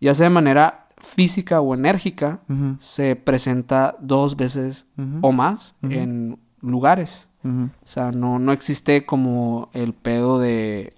ya 0.00 0.14
sea 0.14 0.24
de 0.24 0.30
manera 0.34 0.88
física 1.00 1.60
o 1.60 1.74
enérgica, 1.74 2.40
se 2.80 3.14
presenta 3.14 3.94
dos 4.00 4.36
veces 4.36 4.86
o 5.20 5.30
más 5.30 5.76
en 5.82 6.40
lugares. 6.60 7.27
O 7.48 7.86
sea, 7.86 8.12
no, 8.12 8.38
no 8.38 8.52
existe 8.52 9.04
como 9.06 9.70
el 9.72 9.94
pedo 9.94 10.38
de, 10.38 10.92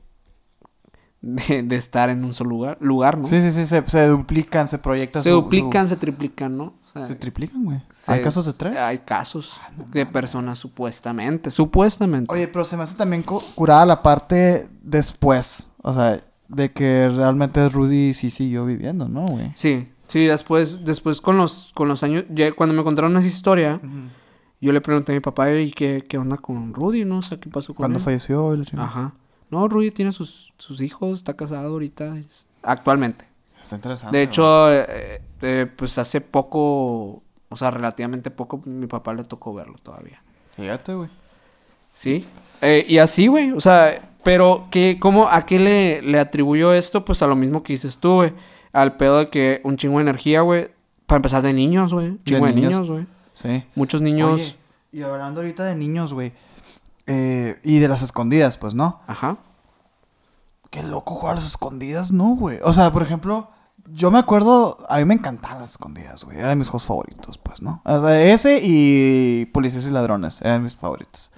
de, 1.22 1.62
de 1.62 1.76
estar 1.76 2.08
en 2.10 2.24
un 2.24 2.34
solo 2.34 2.50
lugar, 2.50 2.78
lugar 2.80 3.18
¿no? 3.18 3.26
Sí, 3.26 3.40
sí, 3.42 3.50
sí. 3.50 3.66
Se, 3.66 3.84
se 3.88 4.06
duplican, 4.06 4.68
se 4.68 4.78
proyectan. 4.78 5.22
se 5.22 5.28
su- 5.30 5.34
duplican, 5.36 5.88
se 5.88 5.96
triplican, 5.96 6.56
¿no? 6.56 6.64
O 6.82 6.92
sea, 6.92 7.02
su- 7.06 7.12
Se 7.12 7.18
triplican, 7.18 7.64
güey. 7.64 7.80
se- 7.92 8.12
¿Hay 8.12 8.22
casos 8.22 8.46
de 8.46 8.52
tres? 8.54 8.76
Hay 8.76 8.98
casos 9.00 9.58
de 9.92 10.06
personas 10.06 10.58
supuestamente, 10.58 11.50
supuestamente. 11.50 12.32
Oye, 12.32 12.48
pero 12.48 12.64
se 12.64 12.76
me 12.76 12.82
hace 12.84 12.96
también 12.96 13.22
cu- 13.22 13.42
curada 13.54 13.84
la 13.86 14.02
parte 14.02 14.68
después. 14.82 15.68
O 15.82 15.92
sea, 15.92 16.20
de 16.48 16.72
que 16.72 17.08
realmente 17.10 17.68
Rudy 17.68 18.12
sí 18.14 18.30
siguió 18.30 18.64
viviendo, 18.64 19.08
¿no, 19.08 19.26
güey? 19.26 19.52
Sí, 19.54 19.88
sí, 20.08 20.24
después, 20.26 20.84
después 20.84 21.20
con 21.20 21.36
los, 21.36 21.70
con 21.74 21.86
los 21.86 22.02
años, 22.02 22.24
ya 22.30 22.50
cuando 22.52 22.74
me 22.74 22.82
contaron 22.82 23.16
esa 23.18 23.28
historia, 23.28 23.80
yo 24.60 24.72
le 24.72 24.80
pregunté 24.80 25.12
a 25.12 25.14
mi 25.14 25.20
papá, 25.20 25.52
¿y 25.52 25.70
qué, 25.72 26.04
qué 26.08 26.18
onda 26.18 26.36
con 26.36 26.74
Rudy? 26.74 27.04
No 27.04 27.22
sé 27.22 27.38
qué 27.40 27.48
pasó 27.48 27.68
con 27.68 27.76
Cuando 27.82 27.98
él. 27.98 28.04
falleció 28.04 28.62
chingada. 28.64 28.88
Ajá. 28.88 29.12
No, 29.50 29.66
Rudy 29.68 29.90
tiene 29.90 30.12
sus, 30.12 30.52
sus 30.58 30.80
hijos, 30.80 31.18
está 31.18 31.34
casado 31.34 31.68
ahorita, 31.68 32.16
es- 32.18 32.46
actualmente. 32.62 33.24
Está 33.60 33.76
interesante. 33.76 34.16
De 34.16 34.22
hecho, 34.22 34.72
eh, 34.72 35.20
eh, 35.42 35.66
pues 35.76 35.98
hace 35.98 36.20
poco, 36.20 37.22
o 37.48 37.56
sea, 37.56 37.70
relativamente 37.70 38.30
poco, 38.30 38.62
mi 38.64 38.86
papá 38.86 39.12
le 39.14 39.24
tocó 39.24 39.52
verlo 39.54 39.76
todavía. 39.82 40.22
Fíjate, 40.56 40.94
güey. 40.94 41.10
Sí. 41.92 42.24
Eh, 42.62 42.84
y 42.88 42.98
así, 42.98 43.26
güey. 43.26 43.52
O 43.52 43.60
sea, 43.60 44.10
pero 44.22 44.66
que, 44.70 44.98
¿cómo, 45.00 45.28
a 45.28 45.44
qué 45.46 45.58
le, 45.58 46.02
le 46.02 46.18
atribuyo 46.18 46.72
esto? 46.72 47.04
Pues 47.04 47.22
a 47.22 47.26
lo 47.26 47.36
mismo 47.36 47.62
que 47.62 47.72
dices 47.72 47.98
tú, 47.98 48.14
güey. 48.14 48.32
Al 48.72 48.96
pedo 48.96 49.18
de 49.18 49.28
que 49.30 49.60
un 49.64 49.76
chingo 49.76 49.96
de 49.98 50.02
energía, 50.02 50.42
güey. 50.42 50.68
Para 51.06 51.16
empezar 51.16 51.42
de 51.42 51.52
niños, 51.52 51.92
güey. 51.92 52.18
Chingo 52.24 52.46
de 52.46 52.52
niños, 52.52 52.88
güey. 52.88 53.06
Sí. 53.40 53.64
Muchos 53.74 54.02
niños. 54.02 54.34
Oye, 54.34 54.56
y 54.92 55.02
hablando 55.02 55.40
ahorita 55.40 55.64
de 55.64 55.76
niños, 55.76 56.12
güey. 56.12 56.32
eh, 57.06 57.58
y 57.64 57.78
de 57.78 57.88
las 57.88 58.02
escondidas, 58.02 58.58
pues, 58.58 58.74
¿no? 58.74 59.00
Ajá. 59.06 59.38
Qué 60.70 60.82
loco 60.82 61.14
jugar 61.16 61.32
a 61.32 61.34
las 61.36 61.46
escondidas, 61.46 62.12
¿no, 62.12 62.36
güey? 62.36 62.58
O 62.62 62.72
sea, 62.72 62.92
por 62.92 63.02
ejemplo, 63.02 63.48
yo 63.92 64.10
me 64.10 64.18
acuerdo, 64.20 64.78
a 64.88 64.98
mí 64.98 65.04
me 65.04 65.14
encantaban 65.14 65.60
las 65.60 65.70
escondidas, 65.70 66.24
güey. 66.24 66.38
Era 66.38 66.50
de 66.50 66.56
mis 66.56 66.68
juegos 66.68 66.84
favoritos, 66.86 67.38
pues, 67.38 67.60
¿no? 67.62 67.82
Ese 68.08 68.60
y 68.62 69.46
Policías 69.46 69.86
y 69.86 69.90
Ladrones 69.90 70.40
eran 70.42 70.62
mis 70.62 70.76
favoritos. 70.76 71.32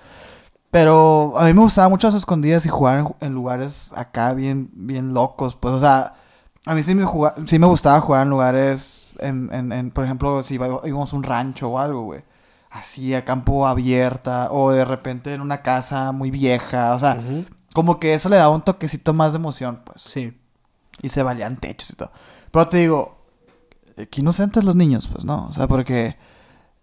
Pero 0.71 1.35
a 1.39 1.45
mí 1.47 1.53
me 1.55 1.61
gustaba 1.61 1.89
mucho 1.89 2.09
las 2.09 2.17
escondidas 2.17 2.67
y 2.67 2.69
jugar 2.69 2.99
en, 2.99 3.15
en 3.27 3.33
lugares 3.35 3.93
acá 3.97 4.33
bien, 4.35 4.71
bien 4.73 5.15
locos, 5.15 5.57
pues, 5.57 5.75
o 5.75 5.81
sea, 5.81 6.15
a 6.67 6.75
mí 6.75 6.83
sí 6.83 6.95
me, 6.95 7.05
juga- 7.05 7.35
sí 7.47 7.59
me 7.59 7.67
gustaba 7.67 8.01
jugar 8.01 8.23
en 8.23 8.31
lugares, 8.31 9.09
en, 9.19 9.49
en, 9.53 9.73
en, 9.73 9.91
por 9.91 10.05
ejemplo, 10.05 10.43
si 10.43 10.55
íbamos 10.55 11.13
a 11.13 11.17
un 11.17 11.23
rancho 11.23 11.69
o 11.71 11.79
algo, 11.79 12.03
güey. 12.03 12.23
Así, 12.71 13.15
a 13.15 13.25
campo 13.25 13.67
abierta, 13.67 14.49
o 14.51 14.71
de 14.73 14.85
repente 14.85 15.35
en 15.35 15.41
una 15.43 15.61
casa 15.63 16.11
muy 16.13 16.31
vieja, 16.31 16.95
o 16.95 16.99
sea, 16.99 17.21
como 17.75 17.99
que 18.01 18.15
eso 18.15 18.29
le 18.31 18.37
daba 18.37 18.55
un 18.55 18.63
toquecito 18.63 19.13
más 19.13 19.33
de 19.33 19.37
emoción, 19.39 19.81
pues. 19.85 20.03
Sí. 20.03 20.39
Y 21.03 21.09
se 21.11 21.23
valían 21.23 21.57
techos 21.59 21.91
y 21.91 21.95
todo. 21.97 22.11
Pero 22.51 22.69
te 22.69 22.79
digo, 22.79 23.19
que 24.11 24.21
inocentes 24.23 24.65
los 24.65 24.75
niños, 24.77 25.09
pues, 25.09 25.25
¿no? 25.25 25.47
O 25.49 25.53
sea, 25.53 25.67
porque 25.69 26.17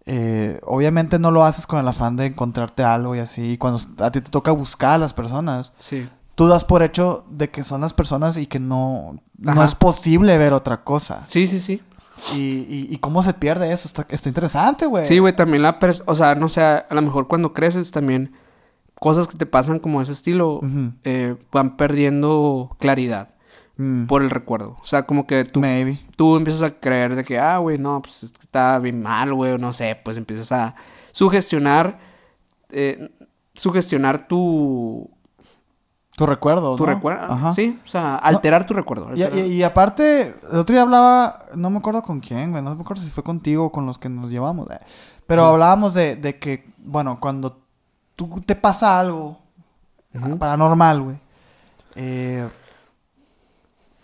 eh, 0.06 0.60
obviamente 0.64 1.18
no 1.20 1.32
lo 1.32 1.44
haces 1.44 1.66
con 1.68 1.80
el 1.80 1.88
afán 1.88 2.16
de 2.16 2.28
encontrarte 2.28 2.84
algo 2.84 3.16
y 3.16 3.20
así. 3.20 3.58
Cuando 3.58 3.80
a 4.04 4.12
ti 4.12 4.22
te 4.22 4.30
toca 4.30 4.52
buscar 4.52 4.94
a 4.94 4.98
las 5.00 5.14
personas, 5.14 5.74
Sí. 5.80 6.08
Tú 6.40 6.48
das 6.48 6.64
por 6.64 6.84
hecho 6.84 7.26
de 7.30 7.50
que 7.50 7.66
son 7.66 7.82
las 7.82 7.94
personas 7.94 8.38
y 8.38 8.48
que 8.48 8.60
no, 8.62 9.20
no 9.38 9.62
es 9.62 9.76
posible 9.76 10.38
ver 10.38 10.54
otra 10.54 10.86
cosa. 10.86 11.26
Sí, 11.28 11.48
sí, 11.48 11.60
sí. 11.60 11.82
Y, 12.34 12.38
y, 12.70 12.88
y 12.90 12.98
cómo 13.00 13.22
se 13.22 13.34
pierde 13.34 13.74
eso. 13.74 13.90
Está, 13.90 14.08
está 14.10 14.30
interesante, 14.30 14.86
güey. 14.86 15.04
Sí, 15.04 15.20
güey, 15.20 15.36
también 15.36 15.64
la 15.64 15.82
pers- 15.82 16.02
o 16.06 16.16
sea, 16.16 16.36
no 16.36 16.48
sé, 16.48 16.62
a 16.62 16.86
lo 16.92 17.02
mejor 17.02 17.28
cuando 17.28 17.52
creces 17.52 17.92
también 17.92 18.32
cosas 19.02 19.28
que 19.28 19.36
te 19.36 19.46
pasan 19.46 19.80
como 19.80 20.02
ese 20.02 20.14
estilo 20.14 20.62
eh, 21.04 21.36
van 21.52 21.76
perdiendo 21.76 22.74
claridad. 22.80 23.32
Mm, 23.76 24.06
por 24.08 24.22
el 24.22 24.30
recuerdo. 24.30 24.78
O 24.82 24.86
sea, 24.86 25.06
como 25.06 25.28
que 25.28 25.44
tú, 25.44 25.60
Maybe. 25.60 26.00
tú 26.16 26.38
empiezas 26.38 26.62
a 26.62 26.80
creer 26.80 27.18
de 27.18 27.26
que, 27.26 27.38
ah, 27.38 27.58
güey, 27.58 27.78
no, 27.78 28.02
pues 28.02 28.24
está 28.24 28.80
bien 28.80 29.02
mal, 29.02 29.34
güey, 29.34 29.52
o 29.52 29.58
no 29.58 29.74
sé, 29.74 30.00
pues 30.06 30.16
empiezas 30.16 30.54
a 30.54 30.76
sugestionar, 31.12 32.00
eh, 32.70 33.10
sugestionar 33.56 34.26
tu, 34.28 35.10
Tu 36.20 36.26
recuerdo, 36.26 36.76
tu 36.76 36.86
¿no? 36.86 36.94
recuerdo. 36.94 37.32
Ajá. 37.32 37.54
Sí, 37.54 37.80
o 37.86 37.88
sea, 37.88 38.16
alterar 38.18 38.66
tu 38.68 38.74
recuerdo. 38.74 39.08
Y, 39.16 39.24
alterar. 39.24 39.46
y- 39.46 39.54
y 39.54 39.64
aparte, 39.64 40.36
el 40.52 40.58
otro 40.58 40.74
día 40.74 40.82
hablaba, 40.82 41.46
no 41.56 41.70
me 41.70 41.78
acuerdo 41.80 42.02
con 42.04 42.20
quién, 42.20 42.52
güey, 42.52 42.62
no 42.62 42.76
me 42.76 42.82
acuerdo 42.82 43.02
si 43.04 43.10
fue 43.10 43.24
contigo 43.24 43.66
o 43.66 43.72
con 43.72 43.86
los 43.86 43.98
que 43.98 44.10
nos 44.10 44.30
llevamos, 44.30 44.70
eh, 44.70 44.80
pero 45.26 45.46
hablábamos 45.46 45.94
de, 45.94 46.16
de 46.18 46.38
que, 46.38 46.66
bueno, 46.78 47.20
cuando 47.20 47.58
tú 48.16 48.42
te 48.46 48.56
pasa 48.56 49.00
algo 49.00 49.38
paranormal, 50.38 51.02
güey, 51.02 51.18
eh, 51.96 52.50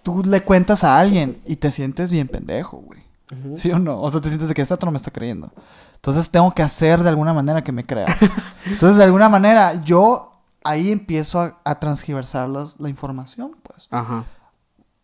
tú 0.03 0.23
le 0.23 0.41
cuentas 0.41 0.83
a 0.83 0.97
alguien 0.99 1.41
y 1.45 1.55
te 1.57 1.71
sientes 1.71 2.11
bien 2.11 2.27
pendejo, 2.27 2.77
güey. 2.77 3.03
¿Sí 3.57 3.71
o 3.71 3.79
no? 3.79 3.99
O 4.01 4.11
sea, 4.11 4.21
te 4.21 4.29
sientes 4.29 4.47
de 4.47 4.53
que 4.53 4.61
esta 4.61 4.77
no 4.85 4.91
me 4.91 4.97
está 4.97 5.09
creyendo. 5.11 5.51
Entonces 5.95 6.29
tengo 6.29 6.53
que 6.53 6.61
hacer 6.61 7.01
de 7.01 7.09
alguna 7.09 7.33
manera 7.33 7.63
que 7.63 7.71
me 7.71 7.83
crea. 7.83 8.05
Entonces, 8.65 8.97
de 8.97 9.03
alguna 9.03 9.29
manera, 9.29 9.81
yo 9.81 10.34
ahí 10.65 10.91
empiezo 10.91 11.39
a, 11.39 11.59
a 11.63 11.79
transgiversar 11.79 12.49
las- 12.49 12.79
la 12.79 12.89
información, 12.89 13.51
pues. 13.63 13.87
Ajá. 13.91 14.25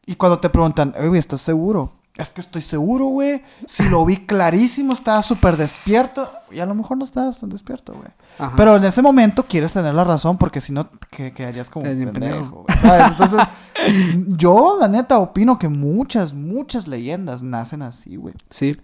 Y 0.05 0.15
cuando 0.15 0.39
te 0.39 0.49
preguntan, 0.49 0.93
"Oye, 0.99 1.19
¿estás 1.19 1.41
seguro? 1.41 1.93
Es 2.17 2.29
que 2.29 2.41
estoy 2.41 2.61
seguro, 2.61 3.05
güey. 3.05 3.41
Si 3.65 3.87
lo 3.87 4.05
vi 4.05 4.17
clarísimo, 4.25 4.91
estaba 4.91 5.21
súper 5.21 5.55
despierto. 5.55 6.29
Y 6.51 6.59
a 6.59 6.65
lo 6.65 6.75
mejor 6.75 6.97
no 6.97 7.05
estabas 7.05 7.39
tan 7.39 7.49
despierto, 7.49 7.93
güey. 7.93 8.51
Pero 8.57 8.75
en 8.75 8.83
ese 8.83 9.01
momento 9.01 9.43
quieres 9.47 9.71
tener 9.71 9.93
la 9.95 10.03
razón 10.03 10.37
porque 10.37 10.59
si 10.59 10.73
no, 10.73 10.89
que, 11.09 11.31
quedarías 11.33 11.69
como 11.69 11.85
bien 11.85 12.11
pendejo, 12.11 12.35
pendejo. 12.35 12.65
güey, 12.67 12.77
¿sabes? 12.79 13.07
Entonces, 13.11 13.39
yo, 14.37 14.77
la 14.79 14.89
neta, 14.89 15.19
opino 15.19 15.57
que 15.57 15.69
muchas, 15.69 16.33
muchas 16.33 16.87
leyendas 16.87 17.43
nacen 17.43 17.81
así, 17.81 18.17
güey. 18.17 18.33
Sí. 18.49 18.77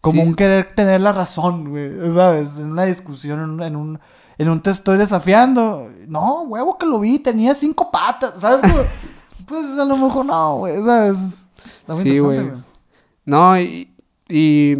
Como 0.00 0.22
Sí. 0.22 0.28
un 0.28 0.34
querer 0.34 0.74
tener 0.74 1.00
la 1.00 1.12
razón, 1.12 1.70
güey, 1.70 1.90
¿sabes? 2.14 2.58
En 2.58 2.70
una 2.70 2.84
discusión, 2.84 3.40
en 3.40 3.50
un, 3.50 3.62
en 3.62 3.76
un, 3.76 4.00
en 4.38 4.48
un 4.48 4.60
te 4.62 4.70
estoy 4.70 4.96
desafiando. 4.98 5.90
No, 6.08 6.42
huevo 6.42 6.78
que 6.78 6.86
lo 6.86 6.98
vi, 7.00 7.18
tenía 7.18 7.54
cinco 7.54 7.90
patas, 7.90 8.34
¿sabes? 8.40 8.70
Pues 9.46 9.64
a 9.78 9.84
lo 9.86 9.96
mejor 9.96 10.26
no, 10.26 10.56
güey, 10.58 10.76
¿sabes? 10.84 11.18
Está 11.80 11.94
muy 11.94 12.02
Sí, 12.02 12.18
güey. 12.18 12.52
No, 13.24 13.58
y, 13.58 13.90
y 14.28 14.76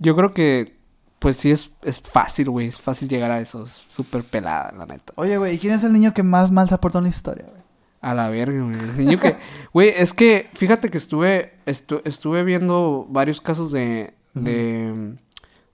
yo 0.00 0.14
creo 0.16 0.34
que, 0.34 0.76
pues 1.18 1.38
sí, 1.38 1.50
es, 1.50 1.70
es 1.80 1.98
fácil, 1.98 2.50
güey. 2.50 2.66
Es 2.66 2.78
fácil 2.78 3.08
llegar 3.08 3.30
a 3.30 3.40
eso. 3.40 3.62
Es 3.62 3.82
súper 3.88 4.22
pelada, 4.22 4.70
la 4.76 4.84
neta. 4.84 5.14
Oye, 5.16 5.38
güey, 5.38 5.54
¿y 5.54 5.58
quién 5.58 5.72
es 5.72 5.82
el 5.82 5.94
niño 5.94 6.12
que 6.12 6.22
más 6.22 6.50
mal 6.50 6.68
se 6.68 6.74
ha 6.74 6.80
portado 6.80 6.98
en 6.98 7.04
la 7.10 7.16
historia, 7.16 7.46
güey? 7.48 7.62
A 8.02 8.12
la 8.12 8.28
verga, 8.28 8.62
güey. 8.62 8.78
El 8.78 8.98
niño 8.98 9.18
que... 9.18 9.34
Güey, 9.72 9.94
es 9.96 10.12
que, 10.12 10.50
fíjate 10.52 10.90
que 10.90 10.98
estuve, 10.98 11.54
estu- 11.64 12.02
estuve 12.04 12.44
viendo 12.44 13.06
varios 13.08 13.40
casos 13.40 13.72
de... 13.72 14.12
de 14.34 15.16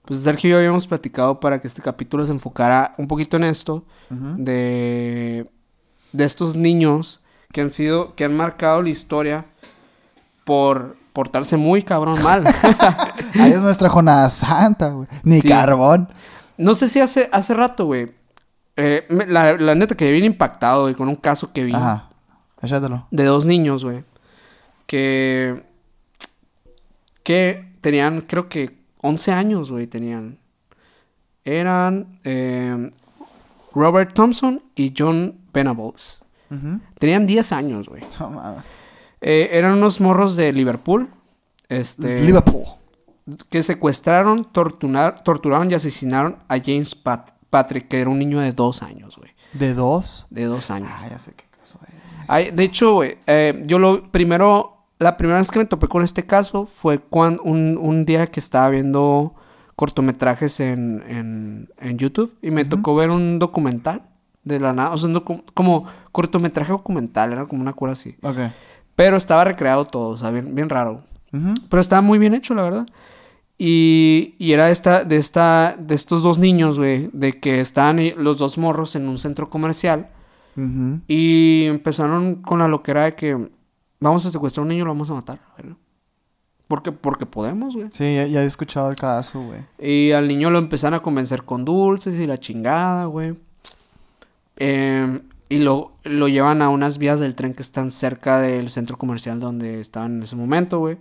pues 0.05 0.21
Sergio 0.21 0.49
y 0.49 0.51
yo 0.51 0.57
habíamos 0.57 0.87
platicado 0.87 1.39
para 1.39 1.59
que 1.59 1.67
este 1.67 1.81
capítulo 1.81 2.25
se 2.25 2.31
enfocara 2.31 2.93
un 2.97 3.07
poquito 3.07 3.37
en 3.37 3.43
esto. 3.45 3.85
De, 4.09 5.49
de 6.11 6.25
estos 6.25 6.55
niños 6.55 7.21
que 7.53 7.61
han 7.61 7.71
sido, 7.71 8.13
que 8.15 8.25
han 8.25 8.35
marcado 8.35 8.81
la 8.81 8.89
historia 8.89 9.45
por 10.43 10.97
portarse 11.13 11.55
muy 11.57 11.83
cabrón 11.83 12.21
mal. 12.23 12.43
Ahí 13.35 13.51
es 13.51 13.59
nuestra 13.61 13.87
jornada 13.89 14.29
santa, 14.29 14.89
güey. 14.89 15.07
Ni 15.23 15.39
Sí. 15.41 15.47
carbón. 15.47 16.09
no 16.57 16.75
sé 16.75 16.87
si 16.89 16.99
hace, 16.99 17.29
hace 17.31 17.53
rato, 17.53 17.85
güey. 17.85 18.11
eh, 18.77 19.05
la 19.27 19.75
neta 19.75 19.95
que 19.95 20.11
bien 20.11 20.23
impactado, 20.25 20.83
güey, 20.83 20.95
con 20.95 21.07
un 21.07 21.15
caso 21.15 21.51
que 21.53 21.63
vi 21.63 21.73
Ajá. 21.73 22.09
Échatelo. 22.61 23.07
de 23.11 23.23
dos 23.25 23.45
niños, 23.45 23.83
güey. 23.85 24.03
Que. 24.87 25.63
Que 27.23 27.71
tenían, 27.81 28.21
creo 28.21 28.49
que 28.49 28.80
11 29.01 29.31
años, 29.31 29.71
güey, 29.71 29.87
tenían. 29.87 30.37
Eran 31.43 32.19
eh, 32.23 32.91
Robert 33.73 34.13
Thompson 34.13 34.61
y 34.75 34.93
John 34.97 35.39
Venables. 35.53 36.19
Tenían 36.99 37.25
10 37.25 37.51
años, 37.53 37.87
güey. 37.87 38.03
Eh, 39.21 39.49
eran 39.53 39.73
unos 39.73 40.01
morros 40.01 40.35
de 40.35 40.51
Liverpool. 40.51 41.07
Este. 41.69 42.21
Liverpool. 42.25 42.65
Que 43.49 43.63
secuestraron, 43.63 44.43
torturar, 44.51 45.23
torturaron 45.23 45.71
y 45.71 45.75
asesinaron 45.75 46.37
a 46.49 46.57
James 46.59 46.93
Pat- 46.95 47.31
Patrick, 47.49 47.87
que 47.87 48.01
era 48.01 48.09
un 48.09 48.19
niño 48.19 48.39
de 48.41 48.51
dos 48.51 48.83
años, 48.83 49.15
güey. 49.15 49.31
¿De 49.53 49.73
dos? 49.73 50.27
De 50.29 50.43
dos 50.45 50.69
años. 50.71 50.89
Ah, 50.91 51.07
ya 51.09 51.19
sé 51.19 51.33
qué 51.35 51.45
caso 51.57 51.79
es. 51.87 51.93
Ay, 52.27 52.51
de 52.51 52.63
hecho, 52.63 52.93
güey, 52.95 53.17
eh, 53.27 53.63
yo 53.65 53.79
lo 53.79 54.11
primero, 54.11 54.80
la 55.01 55.17
primera 55.17 55.39
vez 55.39 55.51
que 55.51 55.59
me 55.59 55.65
topé 55.65 55.87
con 55.87 56.03
este 56.03 56.25
caso 56.25 56.65
fue 56.65 56.99
cuando 56.99 57.43
un, 57.43 57.77
un 57.77 58.05
día 58.05 58.27
que 58.27 58.39
estaba 58.39 58.69
viendo 58.69 59.33
cortometrajes 59.75 60.59
en, 60.59 61.03
en, 61.07 61.69
en 61.79 61.97
YouTube 61.97 62.33
y 62.41 62.51
me 62.51 62.65
tocó 62.65 62.95
ver 62.95 63.09
un 63.09 63.39
documental 63.39 64.03
de 64.43 64.59
la 64.59 64.73
nada, 64.73 64.91
o 64.91 64.97
sea, 64.97 65.09
un 65.09 65.19
como 65.53 65.85
cortometraje 66.11 66.71
documental, 66.71 67.31
era 67.33 67.45
como 67.45 67.61
una 67.61 67.73
cura 67.73 67.93
así. 67.93 68.15
Ok. 68.21 68.37
Pero 68.95 69.17
estaba 69.17 69.43
recreado 69.43 69.85
todo, 69.85 70.09
o 70.09 70.17
sea, 70.17 70.29
bien, 70.31 70.53
bien 70.55 70.69
raro. 70.69 71.03
Ujú. 71.33 71.53
Pero 71.69 71.81
estaba 71.81 72.01
muy 72.01 72.19
bien 72.19 72.33
hecho, 72.33 72.53
la 72.53 72.61
verdad. 72.63 72.85
Y, 73.57 74.35
y 74.39 74.53
era 74.53 74.69
esta, 74.71 75.03
de 75.03 75.17
esta, 75.17 75.75
de 75.79 75.95
estos 75.95 76.23
dos 76.23 76.37
niños, 76.39 76.77
güey, 76.77 77.09
de 77.13 77.39
que 77.39 77.61
estaban 77.61 77.99
y- 77.99 78.11
los 78.11 78.37
dos 78.37 78.57
morros 78.57 78.95
en 78.95 79.07
un 79.07 79.19
centro 79.19 79.49
comercial. 79.49 80.09
Ujú. 80.57 80.99
Y 81.07 81.65
empezaron 81.65 82.35
con 82.41 82.59
la 82.59 82.67
loquera 82.67 83.03
de 83.05 83.15
que 83.15 83.49
vamos 84.01 84.25
a 84.25 84.31
secuestrar 84.31 84.61
a 84.61 84.63
un 84.63 84.69
niño 84.69 84.81
y 84.81 84.85
lo 84.85 84.91
vamos 84.91 85.09
a 85.09 85.13
matar. 85.13 85.39
¿verdad? 85.57 85.77
Porque, 86.67 86.91
porque 86.91 87.25
podemos, 87.25 87.75
güey. 87.75 87.89
Sí, 87.93 88.15
ya, 88.15 88.27
ya 88.27 88.43
he 88.43 88.45
escuchado 88.45 88.89
el 88.89 88.95
caso, 88.95 89.41
güey. 89.41 89.61
Y 89.79 90.11
al 90.11 90.27
niño 90.27 90.49
lo 90.49 90.57
empezaron 90.57 90.95
a 90.99 91.01
convencer 91.01 91.43
con 91.43 91.65
dulces 91.65 92.19
y 92.19 92.25
la 92.27 92.39
chingada, 92.39 93.05
güey. 93.05 93.35
Em, 94.55 95.21
y 95.49 95.57
lo, 95.57 95.93
lo 96.03 96.27
llevan 96.27 96.61
a 96.61 96.69
unas 96.69 96.97
vías 96.97 97.19
del 97.19 97.35
tren 97.35 97.53
que 97.53 97.61
están 97.61 97.91
cerca 97.91 98.39
del 98.39 98.69
centro 98.69 98.97
comercial 98.97 99.39
donde 99.39 99.81
estaban 99.81 100.17
en 100.17 100.23
ese 100.23 100.35
momento, 100.35 100.79
güey. 100.79 100.97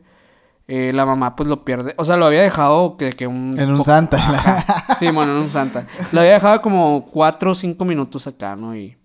Eh, 0.66 0.92
la 0.92 1.06
mamá 1.06 1.36
pues 1.36 1.48
lo 1.48 1.64
pierde. 1.64 1.94
O 1.98 2.04
sea, 2.04 2.16
lo 2.16 2.26
había 2.26 2.42
dejado 2.42 2.96
que, 2.96 3.10
que 3.10 3.26
un... 3.26 3.58
En 3.58 3.70
un 3.70 3.84
Santa. 3.84 4.16
Ajá. 4.16 4.96
Sí, 4.98 5.10
bueno, 5.12 5.32
en 5.32 5.42
un 5.42 5.48
Santa. 5.48 5.86
Lo 6.12 6.20
había 6.20 6.32
dejado 6.32 6.62
como 6.62 7.06
cuatro 7.06 7.52
o 7.52 7.54
cinco 7.54 7.84
minutos 7.84 8.26
acá, 8.26 8.56
¿no? 8.56 8.74
Y, 8.76 8.96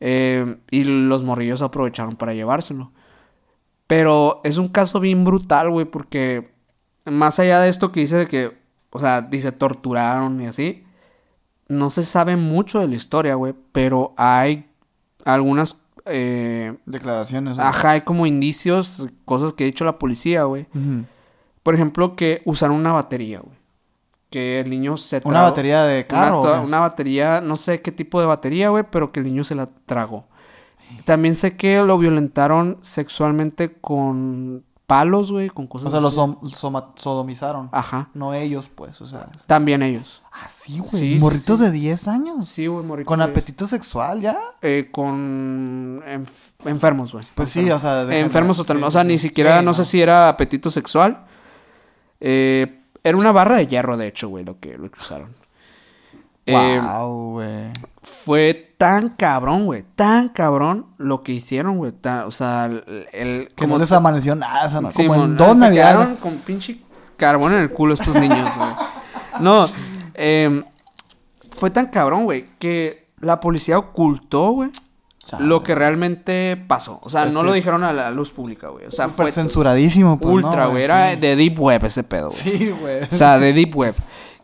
eh, 0.00 0.56
y 0.70 0.84
los 0.84 1.22
morrillos 1.22 1.62
aprovecharon 1.62 2.16
para 2.16 2.34
llevárselo. 2.34 2.90
Pero 3.86 4.40
es 4.44 4.56
un 4.56 4.68
caso 4.68 5.00
bien 5.00 5.24
brutal, 5.24 5.70
güey, 5.70 5.84
porque 5.84 6.50
más 7.04 7.38
allá 7.38 7.60
de 7.60 7.68
esto 7.68 7.92
que 7.92 8.00
dice 8.00 8.16
de 8.16 8.28
que, 8.28 8.56
o 8.90 8.98
sea, 8.98 9.22
dice 9.22 9.52
torturaron 9.52 10.40
y 10.40 10.46
así, 10.46 10.84
no 11.68 11.90
se 11.90 12.02
sabe 12.04 12.36
mucho 12.36 12.80
de 12.80 12.88
la 12.88 12.94
historia, 12.96 13.34
güey, 13.34 13.54
pero 13.72 14.14
hay 14.16 14.66
algunas, 15.24 15.82
eh, 16.06 16.76
Declaraciones. 16.86 17.56
güey. 17.56 17.66
ajá, 17.66 17.90
hay 17.90 18.00
como 18.00 18.26
indicios, 18.26 19.06
cosas 19.24 19.52
que 19.52 19.64
ha 19.64 19.66
dicho 19.66 19.84
la 19.84 19.98
policía, 19.98 20.44
güey. 20.44 20.66
Por 21.62 21.74
ejemplo, 21.74 22.16
que 22.16 22.42
usaron 22.44 22.76
una 22.76 22.92
batería, 22.92 23.40
güey. 23.40 23.59
Que 24.30 24.60
el 24.60 24.70
niño 24.70 24.96
se 24.96 25.16
Una 25.24 25.40
tragó- 25.40 25.44
batería 25.50 25.82
de 25.84 26.06
carro. 26.06 26.42
Una, 26.42 26.60
una 26.60 26.80
batería, 26.80 27.40
no 27.40 27.56
sé 27.56 27.82
qué 27.82 27.90
tipo 27.92 28.20
de 28.20 28.26
batería, 28.26 28.68
güey, 28.70 28.84
pero 28.90 29.10
que 29.12 29.20
el 29.20 29.26
niño 29.26 29.42
se 29.44 29.54
la 29.56 29.68
tragó. 29.86 30.24
También 31.04 31.34
sé 31.34 31.56
que 31.56 31.82
lo 31.82 31.98
violentaron 31.98 32.78
sexualmente 32.82 33.72
con 33.80 34.64
palos, 34.86 35.30
güey, 35.30 35.48
con 35.50 35.68
cosas 35.68 35.86
O 35.86 35.90
sea, 35.92 36.00
lo 36.00 36.08
así. 36.08 36.16
som- 36.16 36.52
soma- 36.54 36.90
sodomizaron. 36.96 37.68
Ajá. 37.70 38.08
No 38.12 38.34
ellos, 38.34 38.68
pues, 38.68 39.00
o 39.00 39.06
sea. 39.06 39.28
También 39.46 39.82
ellos. 39.82 40.20
Ah, 40.32 40.48
sí, 40.50 40.78
güey. 40.80 41.14
Sí, 41.14 41.18
Morritos 41.20 41.58
sí. 41.58 41.64
de 41.66 41.70
10 41.70 42.08
años. 42.08 42.48
Sí, 42.48 42.66
güey, 42.66 42.84
morrito. 42.84 43.06
Con 43.06 43.20
de- 43.20 43.24
apetito 43.26 43.68
sexual, 43.68 44.20
¿ya? 44.20 44.36
eh, 44.62 44.88
con 44.90 46.02
enf- 46.02 46.26
enfermos, 46.64 47.12
güey. 47.12 47.24
Pues 47.36 47.50
sí, 47.50 47.70
o 47.70 47.78
sea. 47.78 48.04
de 48.04 48.18
enfermos 48.18 48.56
totalmente. 48.56 48.88
O 48.88 48.90
sea, 48.90 49.04
ni 49.04 49.18
siquiera, 49.18 49.60
Sí, 49.60 49.64
no, 49.64 49.74
sé 49.74 49.84
si 49.84 50.00
era 50.02 50.28
apetito 50.28 50.70
sexual. 50.70 51.24
Eh, 52.20 52.79
era 53.04 53.16
una 53.16 53.32
barra 53.32 53.56
de 53.56 53.66
hierro, 53.66 53.96
de 53.96 54.06
hecho, 54.08 54.28
güey, 54.28 54.44
lo 54.44 54.58
que, 54.60 54.76
lo 54.78 54.90
que 54.90 54.98
usaron. 54.98 55.34
Eh, 56.46 56.80
Wow, 56.80 57.32
güey. 57.32 57.70
fue 58.02 58.74
tan 58.78 59.10
cabrón, 59.10 59.66
güey. 59.66 59.84
Tan 59.94 60.30
cabrón 60.30 60.86
lo 60.96 61.22
que 61.22 61.32
hicieron, 61.32 61.76
güey. 61.78 61.92
o 62.26 62.30
sea, 62.30 62.66
el... 62.66 63.06
el- 63.12 63.48
Que 63.54 63.66
no 63.66 63.78
les 63.78 63.92
amaneció 63.92 64.34
nada, 64.34 64.66
o 64.66 64.70
sea, 64.70 64.80
no, 64.80 64.90
Sí, 64.90 65.06
como 65.06 65.20
mon, 65.20 65.30
en 65.32 65.36
dos 65.36 65.56
navidades. 65.56 66.18
con 66.18 66.36
pinche 66.38 66.80
carbón 67.16 67.52
en 67.52 67.60
el 67.60 67.70
culo 67.70 67.94
estos 67.94 68.14
niños, 68.18 68.50
güey. 68.56 68.68
No, 69.40 69.66
eh, 70.14 70.64
fue 71.50 71.70
tan 71.70 71.86
cabrón, 71.86 72.24
güey, 72.24 72.46
que 72.58 73.06
la 73.20 73.38
policía 73.38 73.78
ocultó, 73.78 74.50
güey, 74.52 74.70
Chale. 75.30 75.46
lo 75.46 75.62
que 75.62 75.74
realmente 75.74 76.56
pasó. 76.66 76.98
O 77.02 77.08
sea, 77.10 77.24
Es 77.24 77.32
no 77.34 77.40
que- 77.40 77.46
lo 77.46 77.52
dijeron 77.52 77.84
a 77.84 77.92
la 77.92 78.10
luz 78.10 78.30
pública, 78.32 78.68
güey. 78.68 78.86
O 78.86 78.90
sea, 78.90 79.06
Súper 79.06 79.26
fue 79.26 79.32
censuradísimo, 79.32 80.18
pues, 80.18 80.34
ultra, 80.34 80.64
¿no, 80.64 80.70
güey. 80.72 80.84
Era 80.84 81.12
Sí. 81.14 81.20
de 81.20 81.36
Deep 81.36 81.58
Web 81.60 81.84
ese 81.84 82.02
pedo, 82.02 82.28
güey. 82.28 82.38
Sí, 82.40 82.70
güey. 82.80 83.02
O 83.04 83.14
sea, 83.14 83.38
de 83.38 83.52
Deep 83.52 83.76
Web. 83.76 83.94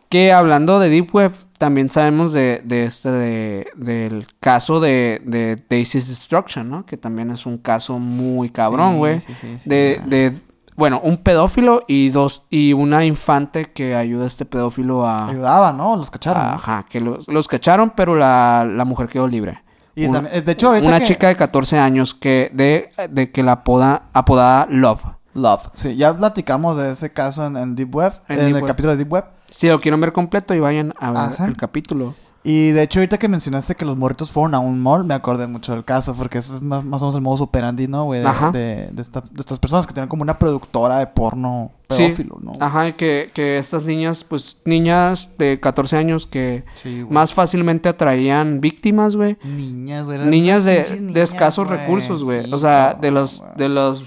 Que 0.09 0.31
hablando 0.31 0.79
de 0.79 0.89
Deep 0.89 1.13
Web, 1.13 1.33
también 1.57 1.89
sabemos 1.89 2.31
de, 2.33 2.61
de 2.63 2.85
este, 2.85 3.09
de, 3.09 3.67
del 3.75 4.27
caso 4.39 4.79
de, 4.79 5.21
de 5.25 5.61
Daisy's 5.69 6.07
Destruction, 6.07 6.69
¿no? 6.69 6.85
Que 6.85 6.95
también 6.97 7.31
es 7.31 7.45
un 7.45 7.57
caso 7.57 7.97
muy 7.99 8.49
cabrón, 8.51 8.97
güey. 8.97 9.19
sí, 9.19 9.33
sí, 9.33 9.57
sí, 9.57 9.69
de, 9.69 9.99
de, 10.05 10.39
bueno, 10.75 11.01
un 11.03 11.17
pedófilo 11.17 11.83
y 11.87 12.09
dos, 12.11 12.43
y 12.51 12.73
una 12.73 13.03
infante 13.03 13.65
que 13.65 13.95
ayuda 13.95 14.25
a 14.25 14.27
este 14.27 14.45
pedófilo 14.45 15.07
a... 15.07 15.29
Ayudaba, 15.29 15.73
¿no? 15.73 15.95
Los 15.97 16.11
cacharon. 16.11 16.43
¿no? 16.43 16.49
Ajá, 16.51 16.85
que 16.87 16.99
los, 17.01 17.27
los 17.27 17.47
cacharon, 17.47 17.91
pero 17.95 18.15
la, 18.15 18.63
la 18.71 18.85
mujer 18.85 19.07
quedó 19.07 19.27
libre. 19.27 19.63
Y 19.99 20.05
Una- 20.05 20.21
también- 20.21 20.45
de 20.45 20.51
hecho, 20.51 20.67
ahorita 20.67 20.87
una 20.87 20.99
que- 20.99 21.05
chica 21.05 21.27
de 21.27 21.35
14 21.35 21.79
años 21.79 22.13
que 22.13 22.51
de, 22.53 22.89
de 23.09 23.31
que 23.31 23.41
la 23.41 23.53
apoda, 23.53 24.03
apodada 24.13 24.67
Love. 24.69 25.01
Love. 25.33 25.69
Sí, 25.73 25.95
ya 25.95 26.15
platicamos 26.15 26.77
de 26.77 26.91
ese 26.91 27.11
caso 27.11 27.45
en, 27.45 27.57
en 27.57 27.75
Deep 27.75 27.95
Web, 27.95 28.13
En 28.27 28.39
en, 28.39 28.45
Deep 28.45 28.55
el 28.57 28.61
Web. 28.61 28.65
capítulo 28.67 28.91
de 28.91 28.97
Deep 28.97 29.11
Web. 29.11 29.25
Si 29.49 29.67
lo 29.67 29.79
quieren 29.79 29.99
ver 30.01 30.13
completo 30.13 30.53
y 30.53 30.59
vayan 30.59 30.93
a 30.99 31.09
ver 31.11 31.17
Ajá. 31.33 31.45
el 31.45 31.57
capítulo. 31.57 32.13
Y 32.49 32.71
de 32.71 32.83
hecho, 32.83 32.99
ahorita 32.99 33.17
que 33.17 33.27
mencionaste 33.27 33.75
que 33.75 33.83
los 33.83 33.97
morritos 33.97 34.31
fueron 34.31 34.55
a 34.55 34.59
un 34.59 34.81
mall, 34.81 35.03
me 35.03 35.13
acordé 35.13 35.47
mucho 35.47 35.73
del 35.73 35.83
caso, 35.83 36.13
porque 36.15 36.37
ese 36.37 36.55
es 36.55 36.61
más, 36.61 36.81
más 36.85 37.01
o 37.01 37.05
menos 37.05 37.15
el 37.15 37.21
modo 37.21 37.43
operandi, 37.43 37.89
¿no, 37.89 38.05
güey? 38.05 38.21
De, 38.21 38.29
de, 38.57 38.89
de 38.93 39.01
esta- 39.01 39.19
de 39.19 39.41
estas 39.41 39.59
personas 39.59 39.85
que 39.85 39.93
tienen 39.93 40.07
como 40.07 40.23
una 40.23 40.39
productora 40.39 40.99
de 40.99 41.07
porno 41.07 41.71
Sí. 41.89 42.03
pedófilo, 42.05 42.37
¿no? 42.41 42.53
Ajá, 42.61 42.87
y 42.87 42.93
que, 42.93 43.31
que 43.33 43.57
estas 43.57 43.83
niñas, 43.83 44.23
pues 44.23 44.61
niñas 44.63 45.37
de 45.37 45.59
14 45.59 45.97
años 45.97 46.25
que 46.25 46.63
Sí, 46.75 47.05
más 47.09 47.33
fácilmente 47.33 47.89
atraían 47.89 48.61
víctimas, 48.61 49.17
güey. 49.17 49.35
Niñas, 49.43 50.07
güey. 50.07 50.19
Niñas 50.19 50.63
de, 50.63 50.83
escasos 51.21 51.67
güey. 51.67 51.79
recursos, 51.79 52.23
güey. 52.23 52.45
Sí, 52.45 52.53
o 52.53 52.57
sea, 52.57 52.93
no, 52.95 53.01
de 53.01 53.11
los, 53.11 53.39
güey. 53.39 53.51
de 53.57 53.67
los, 53.69 54.05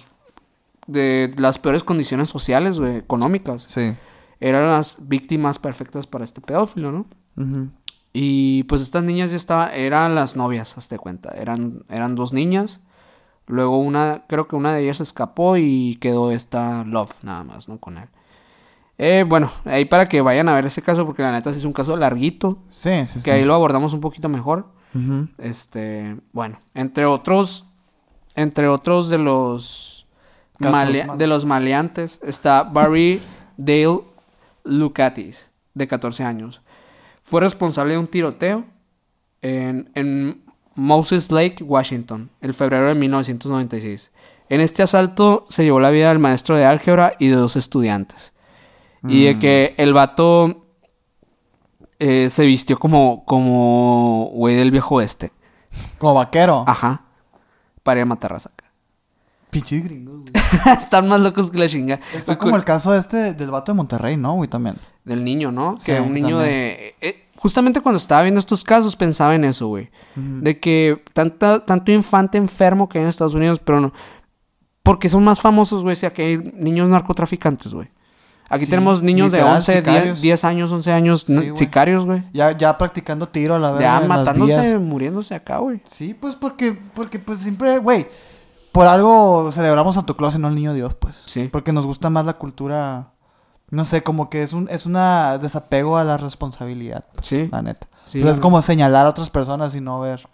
de 0.86 1.34
las 1.36 1.59
peores 1.59 1.84
condiciones 1.84 2.28
sociales, 2.30 2.78
güey, 2.78 2.97
económicas. 2.97 3.64
Sí. 3.68 3.93
Eran 4.41 4.68
las 4.70 4.97
víctimas 5.01 5.59
perfectas 5.59 6.07
para 6.07 6.24
este 6.24 6.41
pedófilo, 6.41 6.91
¿no? 6.91 7.07
Ujú. 7.36 7.68
Y 8.13 8.65
pues 8.65 8.81
estas 8.81 9.05
niñas 9.05 9.31
ya 9.31 9.37
estaban, 9.37 9.71
eran 9.73 10.15
las 10.15 10.35
novias, 10.37 10.77
hazte 10.77 10.99
cuenta. 10.99 11.31
Eran, 11.31 11.85
eran 11.89 12.15
dos 12.17 12.33
niñas. 12.33 12.81
Luego 13.47 13.79
una, 13.79 14.25
creo 14.29 14.47
que 14.49 14.57
una 14.57 14.75
de 14.75 14.83
ellas 14.83 15.01
escapó 15.01 15.57
y 15.57 15.97
quedó 16.01 16.31
esta 16.31 16.85
Love, 16.85 17.13
nada 17.23 17.45
más, 17.45 17.69
¿no? 17.69 17.79
Con 17.79 17.99
él. 17.99 18.09
Eh, 18.99 19.25
bueno, 19.27 19.51
ahí 19.65 19.85
para 19.87 20.09
que 20.09 20.21
vayan 20.21 20.49
a 20.49 20.55
ver 20.55 20.67
ese 20.67 20.83
caso, 20.83 21.07
porque 21.07 21.23
la 21.23 21.33
neta 21.33 21.53
sí 21.53 21.59
es 21.59 21.65
un 21.65 21.73
caso 21.73 21.97
larguito, 21.97 22.59
Sí, 22.69 23.07
sí, 23.07 23.15
que 23.15 23.21
sí. 23.21 23.31
ahí 23.31 23.45
lo 23.45 23.55
abordamos 23.55 23.93
un 23.95 24.01
poquito 24.01 24.29
mejor. 24.29 24.67
Este, 25.39 26.17
bueno, 26.33 26.59
entre 26.75 27.07
otros, 27.07 27.65
entre 28.35 28.69
otros 28.69 29.09
de 29.09 29.19
los 29.19 30.07
mal- 30.59 30.93
de 31.19 31.27
los 31.27 31.45
maleantes 31.47 32.21
está 32.23 32.65
Barry 32.65 33.23
Dale 33.57 34.01
Lucatis, 34.65 35.51
de 35.75 35.89
14 35.89 36.25
años. 36.25 36.61
Fue 37.31 37.41
responsable 37.41 37.93
de 37.93 37.99
un 37.99 38.09
tiroteo 38.09 38.64
en, 39.41 39.91
en 39.95 40.43
Moses 40.74 41.31
Lake, 41.31 41.62
Washington, 41.62 42.28
el 42.41 42.55
febrero 42.55 42.89
de 42.89 42.97
1996. 42.97 44.11
En 44.49 44.61
este 44.61 44.83
asalto 44.83 45.47
se 45.49 45.62
llevó 45.62 45.78
la 45.78 45.91
vida 45.91 46.09
del 46.09 46.18
maestro 46.18 46.57
de 46.57 46.64
álgebra 46.64 47.14
y 47.20 47.28
de 47.28 47.37
dos 47.37 47.55
estudiantes. 47.55 48.33
Y 49.07 49.24
de 49.26 49.35
Mm. 49.37 49.39
que 49.39 49.74
el 49.78 49.93
vato 49.95 50.66
eh, 52.01 52.31
se 52.31 52.45
vistió 52.45 52.78
como, 52.81 53.24
como 53.24 54.31
güey 54.33 54.57
del 54.57 54.72
viejo 54.72 54.97
oeste. 54.97 55.31
Como 55.99 56.14
vaquero. 56.14 56.64
Ajá. 56.66 57.03
Para 57.85 58.01
ir 58.01 58.03
a 58.03 58.07
matar 58.07 58.33
raza. 58.33 58.51
Pinches 59.51 59.84
gringos, 59.84 60.20
güey. 60.20 60.32
Están 60.78 61.09
más 61.09 61.20
locos 61.20 61.51
que 61.51 61.59
la 61.59 61.68
chinga. 61.68 62.01
Está 62.14 62.38
como 62.38 62.57
el 62.57 62.64
caso 62.64 62.94
este 62.94 63.34
del 63.34 63.51
vato 63.51 63.72
de 63.72 63.76
Monterrey, 63.76 64.16
¿no, 64.16 64.34
güey? 64.34 64.48
También. 64.48 64.76
Del 65.05 65.24
niño, 65.24 65.51
¿no? 65.53 65.78
Sí, 65.78 65.86
que 65.86 66.01
un 66.01 66.12
niño 66.12 66.38
también. 66.38 66.48
de... 66.48 66.94
eh, 67.01 67.26
justamente 67.36 67.80
cuando 67.80 67.96
estaba 67.98 68.22
viendo 68.22 68.38
estos 68.38 68.62
casos 68.64 68.96
pensaba 68.96 69.34
en 69.34 69.44
eso, 69.44 69.66
güey. 69.68 69.90
De 70.14 70.61
que 70.61 71.03
tanta, 71.14 71.64
tanto 71.64 71.90
infante 71.90 72.36
enfermo 72.38 72.88
que 72.88 72.98
hay 72.98 73.03
en 73.05 73.09
Estados 73.09 73.34
Unidos, 73.34 73.61
pero 73.64 73.80
no... 73.80 73.92
Porque 74.82 75.09
son 75.09 75.24
más 75.24 75.40
famosos, 75.40 75.82
güey, 75.82 75.96
si 75.96 76.07
aquí 76.07 76.22
hay 76.22 76.36
niños 76.38 76.88
narcotraficantes, 76.88 77.72
güey. 77.72 77.88
Aquí 78.48 78.64
Sí, 78.64 78.70
tenemos 78.70 79.01
niños 79.03 79.30
de 79.30 79.38
literal, 79.38 79.57
11, 79.59 79.72
10, 79.72 79.84
sicarios. 79.84 80.20
10 80.22 80.44
años, 80.44 80.72
11 80.72 80.92
años, 80.92 81.24
Sí, 81.26 81.32
no- 81.32 81.40
güey. 81.42 81.57
sicarios, 81.57 82.05
güey. 82.05 82.22
Ya, 82.32 82.57
ya 82.57 82.76
practicando 82.76 83.28
tiro 83.28 83.55
a 83.55 83.59
la 83.59 83.70
verga 83.72 84.01
Ya 84.01 84.07
matándose, 84.07 84.78
muriéndose 84.78 85.34
acá, 85.34 85.59
güey. 85.59 85.80
Sí, 85.88 86.14
pues 86.14 86.34
porque, 86.34 86.72
porque 86.94 87.18
pues 87.20 87.38
siempre, 87.40 87.78
güey, 87.78 88.09
por 88.73 88.87
algo 88.87 89.51
celebramos 89.53 89.97
a 89.97 90.01
Santa 90.01 90.14
Claus 90.14 90.35
y 90.35 90.39
no 90.39 90.49
al 90.49 90.55
niño 90.55 90.75
Dios, 90.75 90.95
pues. 90.95 91.23
Sí. 91.27 91.49
Porque 91.51 91.73
nos 91.73 91.87
gusta 91.87 92.11
más 92.11 92.25
la 92.27 92.35
cultura, 92.35 93.12
no 93.71 93.85
sé, 93.85 94.03
como 94.03 94.31
que 94.31 94.43
es 94.43 94.53
un, 94.53 94.68
es 94.71 94.87
una 94.87 95.39
desapego 95.39 95.97
a 95.97 96.05
la 96.05 96.16
responsabilidad, 96.16 97.05
pues, 97.14 97.27
Sí. 97.27 97.49
la 97.51 97.62
neta. 97.62 97.89
Sí, 98.05 98.18
Entonces 98.18 98.25
la 98.25 98.31
es 98.33 98.41
como 98.41 98.62
señalar 98.62 99.07
a 99.07 99.11
otras 99.11 99.31
personas 99.31 99.75
y 99.75 99.81
no 99.81 100.01
ver. 100.01 100.27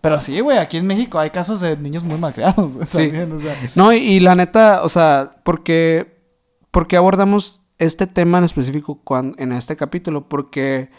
Pero 0.00 0.18
sí, 0.18 0.40
güey, 0.40 0.58
aquí 0.58 0.78
en 0.78 0.86
México 0.86 1.18
hay 1.18 1.30
casos 1.30 1.60
de 1.60 1.76
niños 1.76 2.02
muy 2.02 2.18
malcriados, 2.18 2.74
Sí. 2.88 2.98
también, 3.10 3.32
o 3.32 3.40
sea. 3.40 3.56
No, 3.74 3.92
y, 3.92 3.98
y 3.98 4.20
la 4.20 4.34
neta, 4.34 4.82
o 4.82 4.88
sea, 4.88 5.36
porque, 5.44 6.20
porque 6.70 6.96
abordamos 6.96 7.60
este 7.78 8.06
tema 8.06 8.38
en 8.38 8.44
específico 8.44 9.00
en 9.38 9.52
este 9.52 9.76
capítulo? 9.76 10.28
Porque 10.28 10.90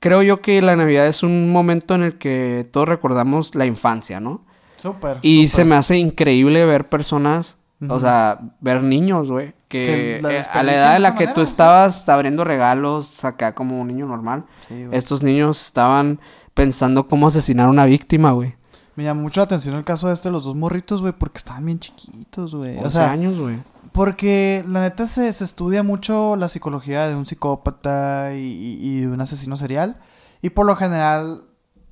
creo 0.00 0.22
yo 0.22 0.40
que 0.40 0.60
la 0.62 0.76
Navidad 0.76 1.06
es 1.06 1.22
un 1.22 1.50
momento 1.50 1.94
en 1.94 2.02
el 2.02 2.18
que 2.18 2.68
todos 2.72 2.88
recordamos 2.88 3.54
la 3.54 3.66
infancia, 3.66 4.20
¿no? 4.20 4.44
Súper. 4.76 5.18
Y 5.22 5.48
se 5.48 5.64
me 5.64 5.74
hace 5.76 5.96
increíble 5.98 6.64
ver 6.64 6.88
personas, 6.88 7.58
o 7.88 8.00
sea, 8.00 8.38
ver 8.60 8.82
niños, 8.82 9.30
güey, 9.30 9.54
que 9.68 9.82
Que 9.82 10.18
la 10.22 10.32
eh, 10.32 10.46
a 10.50 10.62
la 10.62 10.74
edad 10.74 10.90
de 10.90 10.96
en 10.96 11.02
la 11.02 11.10
que 11.14 11.24
manera, 11.24 11.34
tú 11.34 11.44
sí. 11.44 11.50
estabas 11.50 12.08
abriendo 12.08 12.44
regalos 12.44 13.24
acá 13.24 13.54
como 13.54 13.80
un 13.80 13.88
niño 13.88 14.06
normal, 14.06 14.44
Sí, 14.68 14.86
estos 14.92 15.22
niños 15.22 15.60
estaban 15.66 16.20
pensando 16.54 17.06
cómo 17.08 17.26
asesinar 17.28 17.66
a 17.66 17.70
una 17.70 17.84
víctima, 17.84 18.32
güey. 18.32 18.54
Me 18.94 19.04
llamó 19.04 19.22
mucho 19.22 19.40
la 19.40 19.44
atención 19.44 19.74
el 19.76 19.84
caso 19.84 20.10
este 20.10 20.28
de 20.28 20.32
los 20.32 20.44
dos 20.44 20.54
morritos, 20.56 21.02
güey, 21.02 21.12
porque 21.12 21.36
estaban 21.38 21.66
bien 21.66 21.78
chiquitos, 21.80 22.54
güey. 22.54 22.76
11 22.78 22.86
O 22.86 22.90
sea, 22.90 23.10
años, 23.10 23.38
güey. 23.38 23.56
Porque 23.92 24.64
la 24.66 24.80
neta 24.80 25.06
se, 25.06 25.30
se 25.34 25.44
estudia 25.44 25.82
mucho 25.82 26.34
la 26.36 26.48
psicología 26.48 27.06
de 27.08 27.14
un 27.14 27.26
psicópata 27.26 28.34
y, 28.34 28.38
y- 28.40 28.78
y 28.80 29.00
de 29.00 29.08
un 29.08 29.20
asesino 29.20 29.56
serial. 29.56 29.96
Y 30.42 30.50
por 30.50 30.64
lo 30.66 30.76
general 30.76 31.42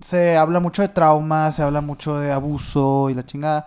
se 0.04 0.36
habla 0.36 0.60
mucho 0.60 0.82
de 0.82 0.88
trauma, 0.88 1.50
se 1.50 1.62
habla 1.62 1.80
mucho 1.80 2.18
de 2.18 2.30
abuso 2.30 3.08
y 3.08 3.14
la 3.14 3.24
chingada. 3.24 3.66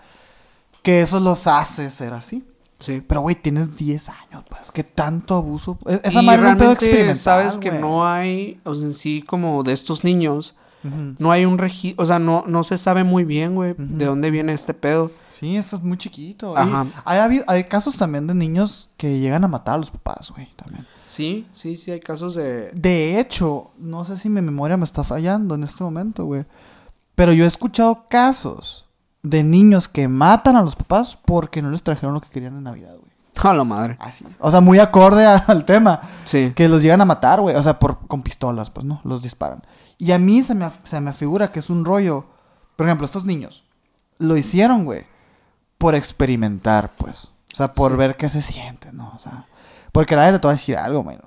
Que 0.83 1.01
eso 1.01 1.19
los 1.19 1.47
hace 1.47 1.89
ser 1.89 2.13
así. 2.13 2.45
Sí. 2.79 3.01
Pero, 3.07 3.21
güey, 3.21 3.35
tienes 3.35 3.75
10 3.75 4.07
años, 4.09 4.43
pues. 4.47 4.71
¿Qué 4.71 4.83
tanto 4.83 5.33
abuso? 5.33 5.79
E- 5.87 5.99
Esa 6.03 6.21
y 6.21 6.25
madre 6.25 6.41
realmente 6.43 6.73
experimental, 6.73 7.17
sabes 7.17 7.57
que 7.57 7.71
no 7.71 8.07
hay, 8.07 8.61
o 8.65 8.75
sea, 8.75 8.85
en 8.85 8.93
sí 8.93 9.23
como 9.25 9.63
de 9.63 9.73
estos 9.73 10.03
niños, 10.03 10.53
no 11.17 11.31
hay 11.31 11.43
un 11.43 11.57
registro, 11.57 12.03
o 12.03 12.05
sea, 12.05 12.19
no, 12.19 12.43
no 12.47 12.63
se 12.63 12.77
sabe 12.77 13.03
muy 13.03 13.25
bien, 13.25 13.55
güey, 13.55 13.73
de 13.77 14.05
dónde 14.05 14.29
viene 14.31 14.53
este 14.53 14.73
pedo. 14.75 15.11
Sí, 15.31 15.57
eso 15.57 15.75
es 15.75 15.81
muy 15.81 15.97
chiquito. 15.97 16.53
Y 16.53 16.59
Ajá. 16.59 16.85
hay, 17.03 17.41
hay 17.47 17.63
casos 17.63 17.97
también 17.97 18.27
de 18.27 18.35
niños 18.35 18.89
que 18.95 19.19
llegan 19.19 19.43
a 19.43 19.47
matar 19.49 19.75
a 19.75 19.77
los 19.79 19.89
papás, 19.91 20.31
güey, 20.31 20.47
también. 20.55 20.85
Sí, 21.07 21.47
sí, 21.53 21.75
sí, 21.77 21.89
hay 21.91 21.99
casos 21.99 22.35
de... 22.35 22.69
De 22.73 23.19
hecho, 23.19 23.71
no 23.79 24.05
sé 24.05 24.17
si 24.17 24.29
mi 24.29 24.41
memoria 24.41 24.77
me 24.77 24.83
está 24.83 25.03
fallando 25.03 25.55
en 25.55 25.63
este 25.63 25.83
momento, 25.83 26.25
güey. 26.25 26.45
Pero 27.15 27.31
yo 27.33 27.45
he 27.45 27.47
escuchado 27.47 28.05
casos 28.09 28.85
de 29.23 29.43
niños 29.43 29.87
que 29.87 30.07
matan 30.07 30.55
a 30.55 30.61
los 30.61 30.75
papás 30.75 31.17
porque 31.25 31.61
no 31.61 31.71
les 31.71 31.81
trajeron 31.81 32.13
lo 32.13 32.21
que 32.21 32.29
querían 32.29 32.57
en 32.57 32.63
Navidad, 32.63 32.95
güey. 32.97 33.11
A 33.51 33.53
la 33.53 33.63
madre. 33.63 33.97
Así. 33.99 34.25
O 34.39 34.51
sea, 34.51 34.61
muy 34.61 34.79
acorde 34.79 35.25
a- 35.25 35.37
al 35.47 35.63
tema. 35.65 36.01
Sí. 36.25 36.51
Que 36.55 36.67
los 36.67 36.81
llegan 36.83 37.01
a 37.01 37.05
matar, 37.05 37.39
güey. 37.41 37.55
O 37.55 37.63
sea, 37.63 37.79
por, 37.79 37.99
con 38.07 38.21
pistolas, 38.21 38.69
pues, 38.69 38.85
¿no? 38.85 38.99
Los 39.03 39.21
disparan. 39.21 39.63
Y 39.97 40.11
a 40.11 40.19
mí 40.19 40.43
se 40.43 40.53
me, 40.55 40.69
se 40.83 40.99
me 41.01 41.13
figura 41.13 41.51
que 41.51 41.59
es 41.59 41.69
un 41.69 41.85
rollo. 41.85 42.25
Por 42.75 42.85
ejemplo, 42.85 43.05
estos 43.05 43.25
niños 43.25 43.63
lo 44.19 44.35
hicieron, 44.37 44.85
güey, 44.85 45.05
por 45.77 45.95
experimentar, 45.95 46.91
pues. 46.97 47.25
O 47.53 47.55
sea, 47.55 47.73
por 47.73 47.91
Sí. 47.91 47.97
ver 47.97 48.17
qué 48.17 48.29
se 48.29 48.41
siente, 48.41 48.91
¿no? 48.91 49.13
O 49.15 49.19
sea, 49.19 49.45
porque 49.97 50.15
la 50.15 50.25
neta 50.25 50.39
te 50.39 50.47
voy 50.47 50.53
a 50.53 50.55
decir 50.57 50.77
algo, 50.77 51.03
güey. 51.03 51.17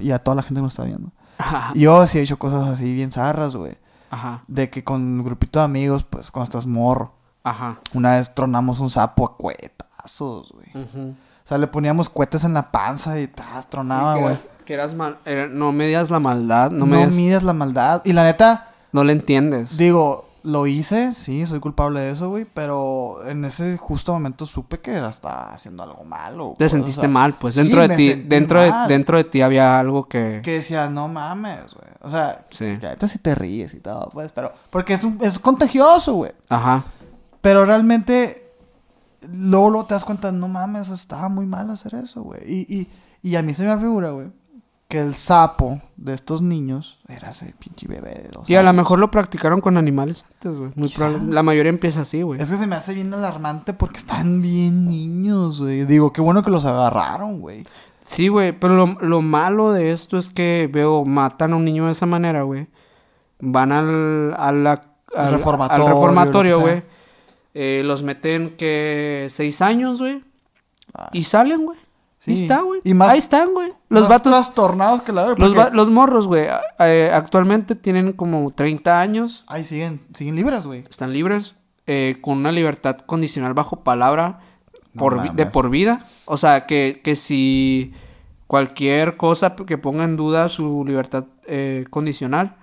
y 0.00 0.10
a 0.10 0.18
toda 0.18 0.34
la 0.36 0.42
gente 0.42 0.58
que 0.58 0.62
nos 0.62 0.72
está 0.72 0.84
viendo. 0.84 1.10
Ajá. 1.38 1.72
Yo 1.74 2.06
sí 2.06 2.18
he 2.18 2.22
hecho 2.22 2.38
cosas 2.38 2.68
así 2.68 2.92
bien 2.94 3.10
zarras, 3.10 3.56
güey. 3.56 3.76
Ajá. 4.10 4.42
De 4.46 4.70
que 4.70 4.84
con 4.84 5.00
un 5.02 5.24
grupito 5.24 5.58
de 5.58 5.64
amigos, 5.64 6.04
pues, 6.04 6.30
cuando 6.30 6.44
estás 6.44 6.66
morro, 6.66 7.14
Ajá. 7.42 7.78
una 7.94 8.16
vez 8.16 8.34
tronamos 8.34 8.78
un 8.80 8.90
sapo 8.90 9.24
a 9.26 9.36
cuetazos, 9.36 10.52
güey. 10.52 10.84
Ujú. 10.84 11.10
O 11.10 11.46
sea, 11.46 11.58
le 11.58 11.66
poníamos 11.66 12.08
cohetes 12.08 12.44
en 12.44 12.54
la 12.54 12.70
panza 12.70 13.18
y 13.20 13.26
tras, 13.26 13.68
tronaba, 13.68 14.12
Sí, 14.14 14.18
que 14.18 14.22
güey. 14.22 14.34
eras- 14.34 14.46
que 14.64 14.74
eras 14.74 14.94
mal, 14.94 15.18
era- 15.24 15.48
no 15.48 15.72
medías 15.72 16.10
la 16.10 16.20
maldad, 16.20 16.70
no, 16.70 16.86
No, 16.86 17.06
mides 17.08 17.42
la 17.42 17.52
maldad. 17.52 18.00
Y 18.04 18.12
la 18.14 18.22
neta, 18.24 18.68
no 18.92 19.02
le 19.04 19.12
entiendes. 19.12 19.76
digo, 19.76 20.23
lo 20.44 20.66
hice, 20.66 21.14
sí, 21.14 21.46
soy 21.46 21.58
culpable 21.58 22.00
de 22.00 22.10
eso, 22.12 22.28
güey. 22.28 22.44
Pero 22.44 23.26
en 23.26 23.44
ese 23.46 23.76
justo 23.78 24.12
momento 24.12 24.44
supe 24.46 24.78
que 24.80 24.92
era 24.92 25.08
estaba 25.08 25.52
haciendo 25.52 25.82
algo 25.82 26.04
malo. 26.04 26.50
Te 26.50 26.64
pues, 26.64 26.72
o 26.72 26.76
sentiste 26.76 27.00
sea, 27.00 27.10
mal, 27.10 27.34
pues 27.34 27.54
sí, 27.54 27.62
dentro 27.62 27.88
de 27.88 27.96
ti, 27.96 28.14
dentro 28.14 28.60
de, 28.60 28.72
dentro 28.86 29.16
de 29.16 29.24
ti 29.24 29.40
había 29.40 29.80
algo 29.80 30.06
que... 30.06 30.40
Que 30.44 30.52
decía, 30.52 30.88
no 30.90 31.08
mames, 31.08 31.74
güey. 31.74 31.88
O 32.02 32.10
sea, 32.10 32.44
Sí. 32.50 32.76
la 32.80 32.90
neta 32.90 33.08
sí 33.08 33.18
te 33.18 33.34
ríes 33.34 33.72
y 33.74 33.80
todo, 33.80 34.10
pues. 34.12 34.32
Pero, 34.32 34.52
porque 34.70 34.92
es, 34.92 35.02
un, 35.02 35.18
es 35.22 35.38
contagioso, 35.38 36.14
güey. 36.14 36.32
Ajá. 36.50 36.84
Pero 37.40 37.64
realmente, 37.64 38.52
luego, 39.32 39.70
luego 39.70 39.86
te 39.86 39.94
das 39.94 40.04
cuenta, 40.04 40.30
no 40.30 40.46
mames, 40.48 40.90
estaba 40.90 41.30
muy 41.30 41.46
mal 41.46 41.70
hacer 41.70 41.94
eso, 41.94 42.22
güey. 42.22 42.40
Y, 42.46 42.66
y, 42.80 42.88
y 43.22 43.36
a 43.36 43.42
mí 43.42 43.54
se 43.54 43.64
me 43.64 43.78
figura, 43.78 44.10
güey, 44.10 44.28
que 44.94 45.00
el 45.00 45.14
sapo 45.14 45.80
de 45.96 46.12
estos 46.14 46.40
niños 46.40 47.00
era 47.08 47.30
ese 47.30 47.52
pinche 47.58 47.88
bebé 47.88 48.10
de 48.14 48.28
dos 48.32 48.48
Y 48.48 48.54
a 48.54 48.62
lo 48.62 48.72
mejor 48.72 49.00
lo 49.00 49.10
practicaron 49.10 49.60
con 49.60 49.76
animales 49.76 50.24
antes, 50.34 50.56
güey. 50.56 50.70
Muy 50.76 50.88
probable- 50.88 51.32
La 51.34 51.42
mayoría 51.42 51.70
empieza 51.70 52.02
así, 52.02 52.22
güey. 52.22 52.40
Es 52.40 52.48
que 52.48 52.56
se 52.56 52.68
me 52.68 52.76
hace 52.76 52.94
bien 52.94 53.12
alarmante 53.12 53.72
porque 53.74 53.98
están 53.98 54.40
bien 54.40 54.86
niños, 54.86 55.60
güey. 55.60 55.84
Digo, 55.84 56.12
qué 56.12 56.20
bueno 56.20 56.44
que 56.44 56.50
los 56.52 56.64
agarraron, 56.64 57.40
güey. 57.40 57.64
Sí, 58.04 58.28
güey, 58.28 58.52
pero 58.52 58.76
lo, 58.76 58.86
lo 59.00 59.20
malo 59.20 59.72
de 59.72 59.90
esto 59.90 60.16
es 60.16 60.28
que 60.28 60.70
veo, 60.72 61.04
matan 61.04 61.54
a 61.54 61.56
un 61.56 61.64
niño 61.64 61.86
de 61.86 61.92
esa 61.92 62.06
manera, 62.06 62.42
güey. 62.42 62.68
Van 63.40 63.72
al, 63.72 64.32
a 64.36 64.52
la- 64.52 64.80
al, 65.16 65.32
reformatorio, 65.32 66.56
al 66.56 66.60
güey. 66.62 66.82
Eh, 67.54 67.82
los 67.84 68.04
meten 68.04 68.50
que 68.56 69.26
seis 69.30 69.60
años, 69.60 69.98
güey. 69.98 70.22
Y 71.12 71.24
salen, 71.24 71.64
güey. 71.64 71.78
Ahí 72.26 72.36
Sí. 72.36 72.42
está, 72.42 72.60
güey. 72.62 72.80
Y 72.84 72.94
más- 72.94 73.10
Ahí 73.10 73.18
están, 73.18 73.52
güey. 73.52 73.70
Los 73.88 74.02
más 74.02 74.08
vatos, 74.10 74.32
trastornados 74.32 75.02
que 75.02 75.12
la 75.12 75.22
verdad. 75.22 75.36
los, 75.38 75.54
porque- 75.54 75.76
los 75.76 75.88
morros, 75.90 76.26
güey. 76.26 76.46
eh, 76.78 77.10
actualmente 77.12 77.74
tienen 77.74 78.12
como 78.12 78.50
30 78.50 79.00
años. 79.00 79.44
Ay, 79.46 79.64
siguen, 79.64 80.00
siguen 80.14 80.34
libres, 80.36 80.66
güey. 80.66 80.84
Están 80.88 81.12
libres. 81.12 81.54
eh, 81.86 82.16
con 82.22 82.38
una 82.38 82.50
libertad 82.50 82.96
condicional 83.00 83.52
bajo 83.52 83.84
palabra 83.84 84.38
No 84.94 84.98
por 84.98 85.32
de 85.34 85.44
por 85.44 85.68
vida. 85.68 86.06
O 86.24 86.38
sea, 86.38 86.64
que, 86.64 87.02
que 87.04 87.14
si 87.14 87.92
cualquier 88.46 89.16
cosa 89.18 89.54
que 89.54 89.76
ponga 89.78 90.04
en 90.04 90.16
duda 90.16 90.48
su 90.48 90.84
libertad 90.86 91.24
eh, 91.46 91.84
condicional, 91.90 92.56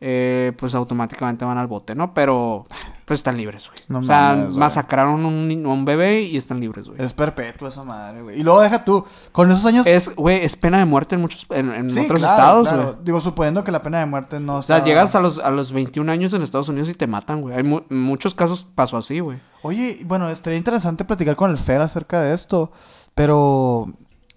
eh, 0.00 0.52
pues 0.56 0.74
automáticamente 0.76 1.44
van 1.44 1.58
al 1.58 1.66
bote, 1.66 1.94
¿no? 1.94 2.14
Pero 2.14 2.66
pues 3.04 3.20
están 3.20 3.36
libres, 3.36 3.66
güey. 3.68 3.78
No 3.88 4.00
o 4.00 4.04
sea, 4.04 4.34
mames, 4.36 4.54
masacraron 4.54 5.24
un, 5.24 5.66
un 5.66 5.84
bebé 5.84 6.22
y 6.22 6.36
están 6.36 6.60
libres, 6.60 6.86
güey. 6.86 7.02
Es 7.02 7.12
perpetuo 7.12 7.66
esa 7.68 7.82
madre, 7.82 8.22
güey. 8.22 8.38
Y 8.38 8.42
luego 8.44 8.60
deja 8.60 8.84
tú, 8.84 9.04
con 9.32 9.50
esos 9.50 9.64
años... 9.66 9.86
Es, 9.86 10.14
güey, 10.14 10.44
es 10.44 10.54
pena 10.56 10.78
de 10.78 10.84
muerte 10.84 11.14
en 11.16 11.22
muchos 11.22 11.46
en, 11.50 11.72
en 11.72 11.90
Sí, 11.90 12.00
otros 12.00 12.20
claro, 12.20 12.34
estados, 12.36 12.68
claro. 12.68 12.82
güey. 12.84 12.96
Digo, 13.04 13.20
suponiendo 13.20 13.64
que 13.64 13.72
la 13.72 13.82
pena 13.82 13.98
de 13.98 14.06
muerte 14.06 14.38
no 14.38 14.56
O 14.56 14.62
sea, 14.62 14.76
está... 14.76 14.86
llegas 14.86 15.14
a 15.14 15.20
los, 15.20 15.38
a 15.38 15.50
los 15.50 15.72
21 15.72 16.12
años 16.12 16.32
en 16.34 16.42
Estados 16.42 16.68
Unidos 16.68 16.88
y 16.90 16.94
te 16.94 17.06
matan, 17.06 17.40
güey. 17.40 17.56
Hay 17.56 17.62
mu- 17.64 17.82
muchos 17.88 18.34
casos 18.34 18.66
pasó 18.74 18.98
así, 18.98 19.20
güey. 19.20 19.38
Oye, 19.62 20.00
bueno, 20.04 20.28
estaría 20.28 20.58
interesante 20.58 21.04
platicar 21.04 21.34
con 21.34 21.50
el 21.50 21.56
Fer 21.56 21.80
acerca 21.80 22.20
de 22.20 22.34
esto, 22.34 22.70
pero 23.14 23.92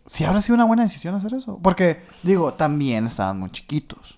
si 0.05 0.23
habrá 0.23 0.41
sido 0.41 0.55
una 0.55 0.65
buena 0.65 0.83
decisión 0.83 1.13
hacer 1.13 1.33
eso, 1.33 1.59
porque 1.61 2.01
digo, 2.23 2.53
también 2.53 3.05
estaban 3.05 3.37
muy 3.39 3.51
chiquitos. 3.51 4.17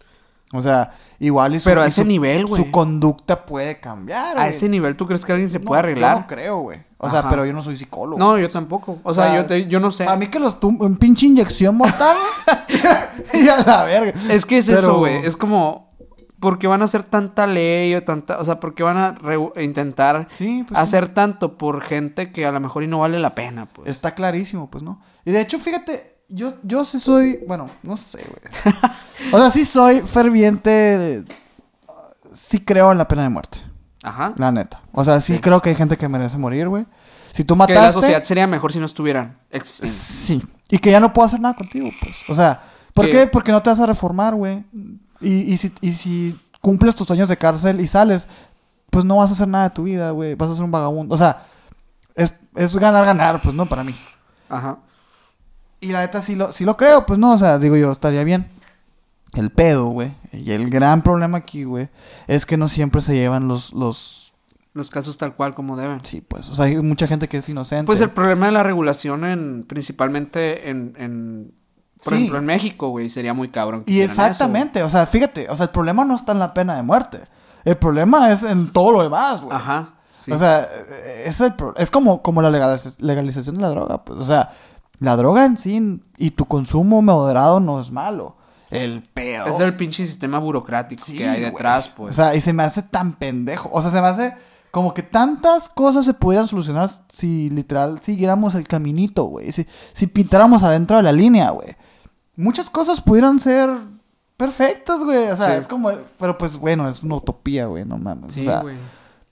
O 0.53 0.61
sea, 0.61 0.91
igual 1.19 1.55
y 1.55 1.59
su, 1.59 1.65
Pero 1.69 1.81
a 1.81 1.87
ese 1.87 2.01
su- 2.03 2.07
nivel, 2.07 2.45
güey. 2.45 2.63
Su 2.63 2.71
conducta 2.71 3.45
puede 3.45 3.79
cambiar. 3.79 4.37
A 4.37 4.41
güey. 4.41 4.49
ese 4.51 4.69
nivel, 4.69 4.95
¿tú 4.95 5.05
crees 5.07 5.25
que 5.25 5.31
alguien 5.31 5.49
se 5.51 5.59
No, 5.59 5.65
puede 5.65 5.79
arreglar? 5.79 6.15
Yo 6.15 6.21
no 6.21 6.27
creo, 6.27 6.57
güey. 6.59 6.79
O 6.97 7.09
sea, 7.09 7.19
Ajá. 7.19 7.29
pero 7.29 7.45
yo 7.45 7.51
no 7.53 7.61
soy 7.61 7.75
psicólogo. 7.75 8.17
No, 8.17 8.37
yo 8.37 8.49
tampoco. 8.49 8.99
O 9.03 9.13
sea, 9.13 9.25
O 9.25 9.27
sea, 9.27 9.35
yo, 9.41 9.45
te- 9.47 9.67
yo 9.67 9.79
no 9.79 9.91
sé. 9.91 10.05
A 10.07 10.15
mí 10.15 10.27
que 10.27 10.39
los 10.39 10.57
un 10.61 10.95
pinche 10.97 11.25
inyección 11.25 11.75
mortal 11.75 12.15
y 13.33 13.47
a 13.49 13.57
la 13.57 13.83
verga. 13.83 14.13
Es 14.29 14.45
que 14.45 14.57
es 14.59 14.67
Pero- 14.67 14.79
eso, 14.79 14.97
güey. 14.99 15.25
Es 15.25 15.35
como... 15.37 15.91
¿Por 16.39 16.59
qué 16.59 16.67
van 16.67 16.81
a 16.81 16.85
hacer 16.85 17.03
tanta 17.03 17.47
ley 17.47 17.95
o 17.95 18.03
tanta... 18.03 18.37
O 18.37 18.43
sea, 18.43 18.59
¿por 18.59 18.75
qué 18.75 18.83
van 18.83 18.97
a 18.97 19.15
reu- 19.15 19.53
intentar 19.63 20.27
Sí, 20.31 20.65
pues 20.67 20.77
sí. 20.77 20.83
hacer 20.83 21.07
tanto 21.07 21.57
por 21.57 21.79
gente 21.81 22.33
que 22.33 22.45
a 22.45 22.51
lo 22.51 22.59
mejor 22.59 22.83
y 22.83 22.87
no 22.87 22.99
vale 22.99 23.17
la 23.19 23.33
pena, 23.33 23.65
pues? 23.67 23.89
Está 23.89 24.13
clarísimo, 24.13 24.69
pues, 24.69 24.83
¿no? 24.83 25.01
Y 25.23 25.31
de 25.31 25.39
hecho, 25.39 25.57
fíjate, 25.59 26.12
yo, 26.29 26.53
yo 26.63 26.85
sí 26.85 26.99
soy, 26.99 27.39
bueno, 27.47 27.69
no 27.83 27.97
sé, 27.97 28.25
güey. 28.25 28.75
o 29.33 29.37
sea, 29.37 29.51
sí 29.51 29.65
soy 29.65 30.01
ferviente, 30.01 31.23
sí 32.33 32.59
creo 32.59 32.91
en 32.91 32.97
la 32.97 33.07
pena 33.07 33.23
de 33.23 33.29
muerte, 33.29 33.59
Ajá. 34.03 34.33
la 34.37 34.51
neta. 34.51 34.81
O 34.91 35.03
sea, 35.05 35.21
sí, 35.21 35.35
Sí. 35.35 35.39
creo 35.39 35.61
que 35.61 35.69
hay 35.69 35.75
gente 35.75 35.97
que 35.97 36.07
merece 36.07 36.37
morir, 36.37 36.67
güey. 36.69 36.85
Si 37.31 37.43
tú 37.43 37.53
Que 37.55 37.59
mataste... 37.59 37.81
la 37.81 37.91
sociedad 37.91 38.23
sería 38.23 38.45
mejor 38.47 38.71
si 38.73 38.79
no 38.79 38.85
estuvieran 38.85 39.37
existiendo. 39.49 39.97
Sí. 39.97 40.43
Y 40.69 40.77
que 40.79 40.91
ya 40.91 40.99
no 40.99 41.13
puedo 41.13 41.25
hacer 41.25 41.39
nada 41.39 41.55
contigo, 41.55 41.89
pues. 42.01 42.15
O 42.29 42.35
sea, 42.35 42.61
¿por 42.93 43.05
Que- 43.05 43.11
qué? 43.11 43.27
Porque 43.27 43.51
no 43.51 43.61
te 43.61 43.69
vas 43.71 43.79
a 43.79 43.85
reformar, 43.87 44.35
güey. 44.35 44.63
Y, 45.19 45.51
y, 45.53 45.57
si, 45.57 45.71
y 45.81 45.93
si 45.93 46.39
cumples 46.61 46.95
tus 46.95 47.09
años 47.11 47.29
de 47.29 47.37
cárcel 47.37 47.79
y 47.79 47.87
sales, 47.87 48.27
pues 48.89 49.03
no 49.05 49.15
vas 49.17 49.29
a 49.31 49.33
hacer 49.33 49.47
nada 49.47 49.65
de 49.69 49.75
tu 49.75 49.83
vida, 49.83 50.11
güey. 50.11 50.35
Vas 50.35 50.49
a 50.51 50.55
ser 50.55 50.63
un 50.63 50.71
vagabundo. 50.71 51.13
O 51.15 51.17
sea, 51.17 51.43
es, 52.15 52.31
es 52.55 52.75
ganar, 52.75 53.03
ganar, 53.05 53.41
pues, 53.41 53.55
¿no? 53.55 53.65
Para 53.65 53.83
mí. 53.83 53.95
Ajá. 54.49 54.77
Y 55.83 55.91
la 55.91 56.01
neta 56.01 56.21
sí 56.21 56.35
lo, 56.35 56.51
sí 56.51 56.65
lo 56.65 56.77
creo, 56.77 57.05
pues, 57.05 57.19
¿no? 57.19 57.33
O 57.33 57.37
sea, 57.37 57.57
digo 57.59 57.75
yo, 57.75 57.91
estaría 57.91 58.23
bien. 58.23 58.49
El 59.33 59.49
pedo, 59.49 59.85
güey. 59.87 60.13
Y 60.31 60.51
el 60.51 60.69
gran 60.69 61.01
problema 61.01 61.39
aquí, 61.39 61.63
güey, 61.63 61.89
es 62.27 62.45
que 62.45 62.55
no 62.57 62.67
siempre 62.67 63.01
se 63.01 63.15
llevan 63.15 63.47
los, 63.47 63.73
los... 63.73 64.33
Los 64.73 64.89
casos 64.89 65.17
tal 65.19 65.35
cual 65.35 65.53
como 65.53 65.77
deben. 65.77 66.03
Sí, 66.03 66.21
pues. 66.21 66.49
O 66.49 66.53
sea, 66.55 66.65
hay 66.65 66.77
mucha 66.77 67.05
gente 67.07 67.27
que 67.27 67.37
es 67.37 67.49
inocente. 67.49 67.85
Pues 67.85 68.01
el 68.01 68.09
problema 68.11 68.47
de 68.47 68.51
la 68.53 68.63
regulación 68.63 69.23
en... 69.25 69.63
Principalmente 69.67 70.69
en... 70.69 70.95
en 70.97 71.53
por 72.03 72.11
Sí. 72.13 72.19
ejemplo, 72.19 72.39
en 72.39 72.45
México, 72.45 72.89
güey, 72.89 73.07
sería 73.09 73.33
muy 73.33 73.47
cabrón. 73.49 73.85
que 73.85 73.91
Y 73.93 74.01
eso, 74.01 74.11
exactamente, 74.11 74.83
o 74.83 74.89
sea, 74.89 75.07
fíjate, 75.07 75.47
o 75.49 75.55
sea, 75.55 75.65
el 75.67 75.69
problema 75.69 76.03
no 76.03 76.15
está 76.17 76.33
en 76.33 76.39
la 76.39 76.53
pena 76.53 76.75
de 76.75 76.83
muerte. 76.83 77.21
El 77.63 77.77
problema 77.77 78.29
es 78.29 78.43
en 78.43 78.73
todo 78.73 78.91
lo 78.91 79.03
demás, 79.03 79.41
güey. 79.41 79.55
Ajá. 79.55 79.93
sí. 80.19 80.29
O 80.33 80.37
sea, 80.37 80.67
es, 81.23 81.39
el 81.39 81.53
pro- 81.53 81.73
es 81.77 81.89
como, 81.89 82.21
como 82.21 82.41
la 82.41 82.49
legaliz- 82.51 82.97
legalización 82.99 83.55
de 83.55 83.61
la 83.61 83.69
droga, 83.69 84.03
pues. 84.03 84.19
O 84.19 84.23
sea, 84.23 84.51
la 85.03 85.15
droga 85.15 85.45
en 85.45 85.57
sí 85.57 85.99
y 86.17 86.31
tu 86.31 86.45
consumo 86.45 87.01
moderado 87.01 87.59
no 87.59 87.79
es 87.79 87.91
malo. 87.91 88.37
El 88.71 89.03
peor. 89.03 89.47
Es 89.49 89.59
el 89.59 89.75
pinche 89.75 90.05
sistema 90.07 90.39
burocrático 90.39 91.03
Sí, 91.03 91.17
que 91.17 91.27
hay 91.29 91.41
güey. 91.41 91.51
detrás, 91.51 91.89
pues. 91.89 92.11
O 92.11 92.13
sea, 92.23 92.33
y 92.35 92.41
se 92.41 92.53
me 92.53 92.63
hace 92.63 92.81
tan 92.81 93.13
pendejo. 93.13 93.69
O 93.71 93.81
sea, 93.81 93.91
se 93.91 94.01
me 94.01 94.07
hace 94.07 94.33
como 94.71 94.93
que 94.95 95.03
tantas 95.03 95.69
cosas 95.69 96.05
se 96.05 96.15
pudieran 96.15 96.47
solucionar 96.47 96.89
si 97.11 97.51
literal 97.51 97.99
siguiéramos 98.01 98.55
el 98.55 98.67
caminito, 98.67 99.25
güey. 99.25 99.51
Si, 99.51 99.67
si 99.93 100.07
pintáramos 100.07 100.63
adentro 100.63 100.97
de 100.97 101.03
la 101.03 101.11
línea, 101.11 101.51
güey. 101.51 101.75
Muchas 102.35 102.71
cosas 102.71 102.99
pudieran 102.99 103.39
ser 103.39 103.69
perfectas, 104.37 105.03
güey. 105.03 105.29
O 105.29 105.35
sea, 105.35 105.49
Sí. 105.49 105.61
es 105.61 105.67
como... 105.67 105.91
Pero 106.17 106.37
pues, 106.39 106.57
bueno, 106.57 106.89
es 106.89 107.03
una 107.03 107.15
utopía, 107.17 107.67
güey. 107.67 107.85
No 107.85 107.99
mames. 107.99 108.33
sí, 108.33 108.41
o 108.41 108.43
sea, 108.45 108.61
güey. 108.61 108.75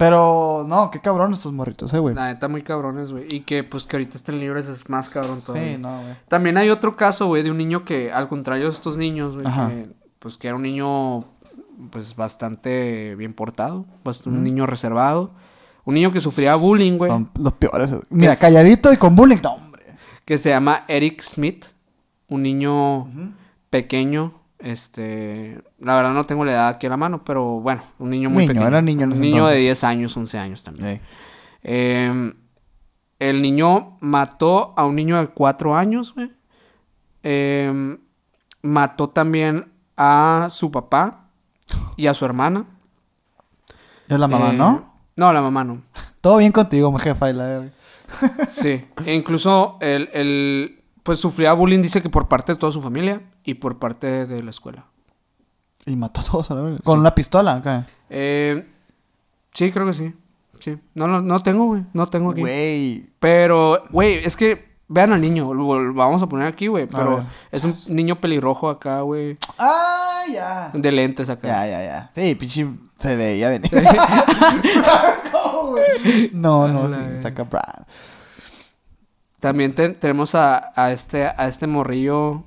Pero, 0.06 0.66
no, 0.68 0.90
qué 0.92 1.00
cabrón 1.00 1.34
estos 1.34 1.54
morritos, 1.54 1.94
eh, 1.94 2.00
güey. 2.00 2.16
La 2.16 2.26
neta, 2.34 2.48
muy 2.48 2.64
cabrones, 2.64 3.12
güey. 3.12 3.28
Y 3.30 3.42
que, 3.42 3.64
pues, 3.64 3.86
que 3.86 3.96
ahorita 3.98 4.18
estén 4.18 4.40
libres 4.40 4.68
es 4.68 4.90
más 4.90 5.10
cabrón 5.10 5.42
todavía. 5.42 5.74
Sí, 5.76 5.78
no, 5.78 6.02
güey. 6.02 6.16
También 6.28 6.58
hay 6.58 6.70
otro 6.70 6.96
caso, 6.96 7.28
güey, 7.28 7.44
de 7.44 7.52
un 7.52 7.58
niño 7.58 7.86
que, 7.86 8.12
al 8.12 8.28
contrario 8.28 8.66
de 8.66 8.74
estos 8.74 8.98
niños, 8.98 9.36
güey, 9.36 9.46
que, 9.46 9.90
pues, 10.20 10.38
que 10.38 10.48
era 10.48 10.56
un 10.56 10.64
niño, 10.64 11.26
pues, 11.92 12.16
bastante 12.16 13.16
bien 13.16 13.34
portado. 13.34 13.86
Pues, 14.04 14.26
un 14.26 14.44
niño 14.44 14.66
reservado. 14.66 15.32
Un 15.86 15.96
niño 15.96 16.12
que 16.12 16.20
sufría 16.22 16.56
bullying, 16.56 16.98
güey. 16.98 17.10
Son 17.10 17.30
los 17.40 17.54
peores. 17.54 17.94
Mira, 18.10 18.34
es- 18.34 18.40
calladito 18.40 18.92
y 18.94 18.98
con 18.98 19.16
bullying. 19.16 19.38
No, 19.42 19.54
hombre. 19.54 19.84
Que 20.26 20.38
se 20.38 20.50
llama 20.50 20.86
Eric 20.88 21.22
Smith. 21.22 21.66
Un 22.28 22.44
niño 22.44 23.08
pequeño. 23.70 24.41
Este, 24.64 25.62
la 25.80 25.96
verdad 25.96 26.14
no 26.14 26.26
tengo 26.26 26.46
la 26.46 26.52
edad 26.52 26.68
aquí 26.70 26.86
a 26.88 26.90
la 26.92 26.98
mano, 26.98 27.24
pero 27.24 27.60
bueno, 27.60 27.82
un 28.00 28.10
niño 28.12 28.30
muy 28.30 28.44
Niño, 28.44 28.50
pequeño. 28.54 28.68
era 28.68 28.82
niño 28.82 29.04
en 29.06 29.14
un 29.14 29.20
niño 29.22 29.46
de 29.48 29.54
entonces. 29.54 29.62
10 29.64 29.84
años, 29.86 30.18
11 30.18 30.38
años 30.38 30.64
también. 30.64 31.02
Eh, 31.64 32.34
el 33.20 33.42
niño 33.42 33.98
mató 34.02 34.74
a 34.78 34.86
un 34.86 34.96
niño 34.96 35.18
de 35.20 35.28
4 35.28 35.76
años, 35.76 36.14
güey. 36.16 36.32
Eh, 37.24 37.98
mató 38.62 39.10
también 39.10 39.72
a 39.98 40.48
su 40.52 40.72
papá 40.72 41.26
y 41.98 42.08
a 42.08 42.14
su 42.14 42.26
hermana. 42.26 42.66
Es 44.08 44.20
la 44.20 44.28
mamá, 44.28 44.52
Eh, 44.52 44.58
¿no? 44.58 44.94
No, 45.16 45.34
la 45.34 45.42
mamá 45.42 45.64
no. 45.64 45.82
Todo 46.22 46.38
bien 46.38 46.52
contigo, 46.52 46.92
mi 46.92 47.00
jefa. 47.00 47.30
Y 47.30 47.34
la. 47.34 47.70
Sí. 48.50 48.84
E 49.06 49.14
incluso 49.16 49.78
el, 49.82 50.10
el, 50.14 50.84
pues 51.04 51.20
sufría 51.20 51.54
bullying, 51.54 51.82
dice 51.82 52.02
que 52.02 52.10
por 52.10 52.28
parte 52.28 52.54
de 52.54 52.60
toda 52.60 52.72
su 52.72 52.82
familia 52.82 53.22
y 53.44 53.56
por 53.56 53.80
parte 53.80 54.26
de 54.28 54.44
la 54.44 54.50
escuela. 54.52 54.86
Y 55.86 55.96
mató 55.96 56.22
a 56.22 56.24
todos 56.24 56.52
a 56.52 56.56
la 56.56 56.62
verga. 56.62 56.80
Con 56.84 57.00
una 57.00 57.16
pistola, 57.16 57.56
acá. 57.56 57.88
Eh, 58.10 58.68
sí, 59.54 59.72
creo 59.72 59.86
que 59.88 59.94
sí. 59.94 60.14
Sí. 60.60 60.78
No, 60.94 61.08
lo- 61.08 61.22
no 61.24 61.42
tengo, 61.42 61.66
güey. 61.66 61.84
No 61.94 62.08
tengo 62.08 62.32
aquí. 62.32 62.42
Güey. 62.42 63.10
Pero, 63.20 63.84
güey, 63.90 64.16
es 64.24 64.36
que 64.36 64.70
vean 64.88 65.12
al 65.12 65.22
niño. 65.22 65.54
Lo, 65.56 65.80
lo 65.80 65.94
vamos 65.96 66.22
a 66.22 66.28
poner 66.28 66.46
aquí, 66.46 66.68
güey. 66.68 66.86
Pero 66.88 67.26
es 67.52 67.64
un 67.64 67.74
niño 67.88 68.22
pelirrojo 68.22 68.70
acá, 68.70 69.02
güey. 69.02 69.38
Ah, 69.58 70.22
ya. 70.32 70.70
De 70.74 70.92
lentes 70.92 71.30
acá. 71.30 71.48
Ya, 71.48 71.66
ya, 71.68 71.84
ya. 71.84 72.12
Sí, 72.14 72.36
pinche. 72.36 72.68
Se 73.00 73.16
veía 73.16 73.50
venir. 73.50 73.72
No, 75.34 75.68
güey. 75.72 76.30
No, 76.34 76.68
no, 76.68 76.88
la 76.88 76.98
sí, 76.98 77.04
está 77.16 77.34
cabrón. 77.34 77.62
También 79.40 79.74
te- 79.74 79.90
tenemos 79.90 80.36
a, 80.36 80.72
a 80.76 80.92
este 80.92 81.26
a 81.26 81.48
este 81.48 81.66
morrillo 81.66 82.44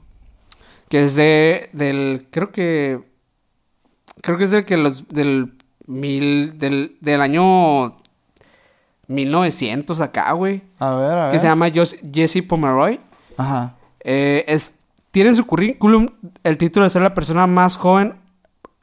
que 0.89 1.05
es 1.05 1.15
de 1.15 1.71
del 1.73 2.27
creo 2.31 2.53
que 2.53 3.01
creo 4.21 4.39
que 4.39 4.45
es 4.45 4.51
del 4.51 4.65
que 4.65 4.77
los 4.77 5.09
del 5.09 5.55
mil 5.87 6.59
del 6.59 6.97
del 7.01 7.21
año 7.21 7.97
1900 9.09 10.01
acá, 10.01 10.33
güey, 10.33 10.63
A 10.79 10.95
ver, 10.95 11.11
a 11.11 11.25
ver. 11.25 11.33
que 11.33 11.39
se 11.39 11.47
llama 11.47 11.71
Jesse 11.71 12.43
Pomeroy. 12.47 13.01
Ajá. 13.37 13.75
Eh, 14.01 14.45
es 14.49 14.75
tiene 15.11 15.31
en 15.31 15.37
su 15.37 15.47
currículum 15.47 16.09
el 16.43 16.59
título 16.59 16.85
de 16.85 16.91
ser 16.91 17.03
la 17.03 17.15
persona 17.15 17.47
más 17.47 17.77
joven 17.77 18.15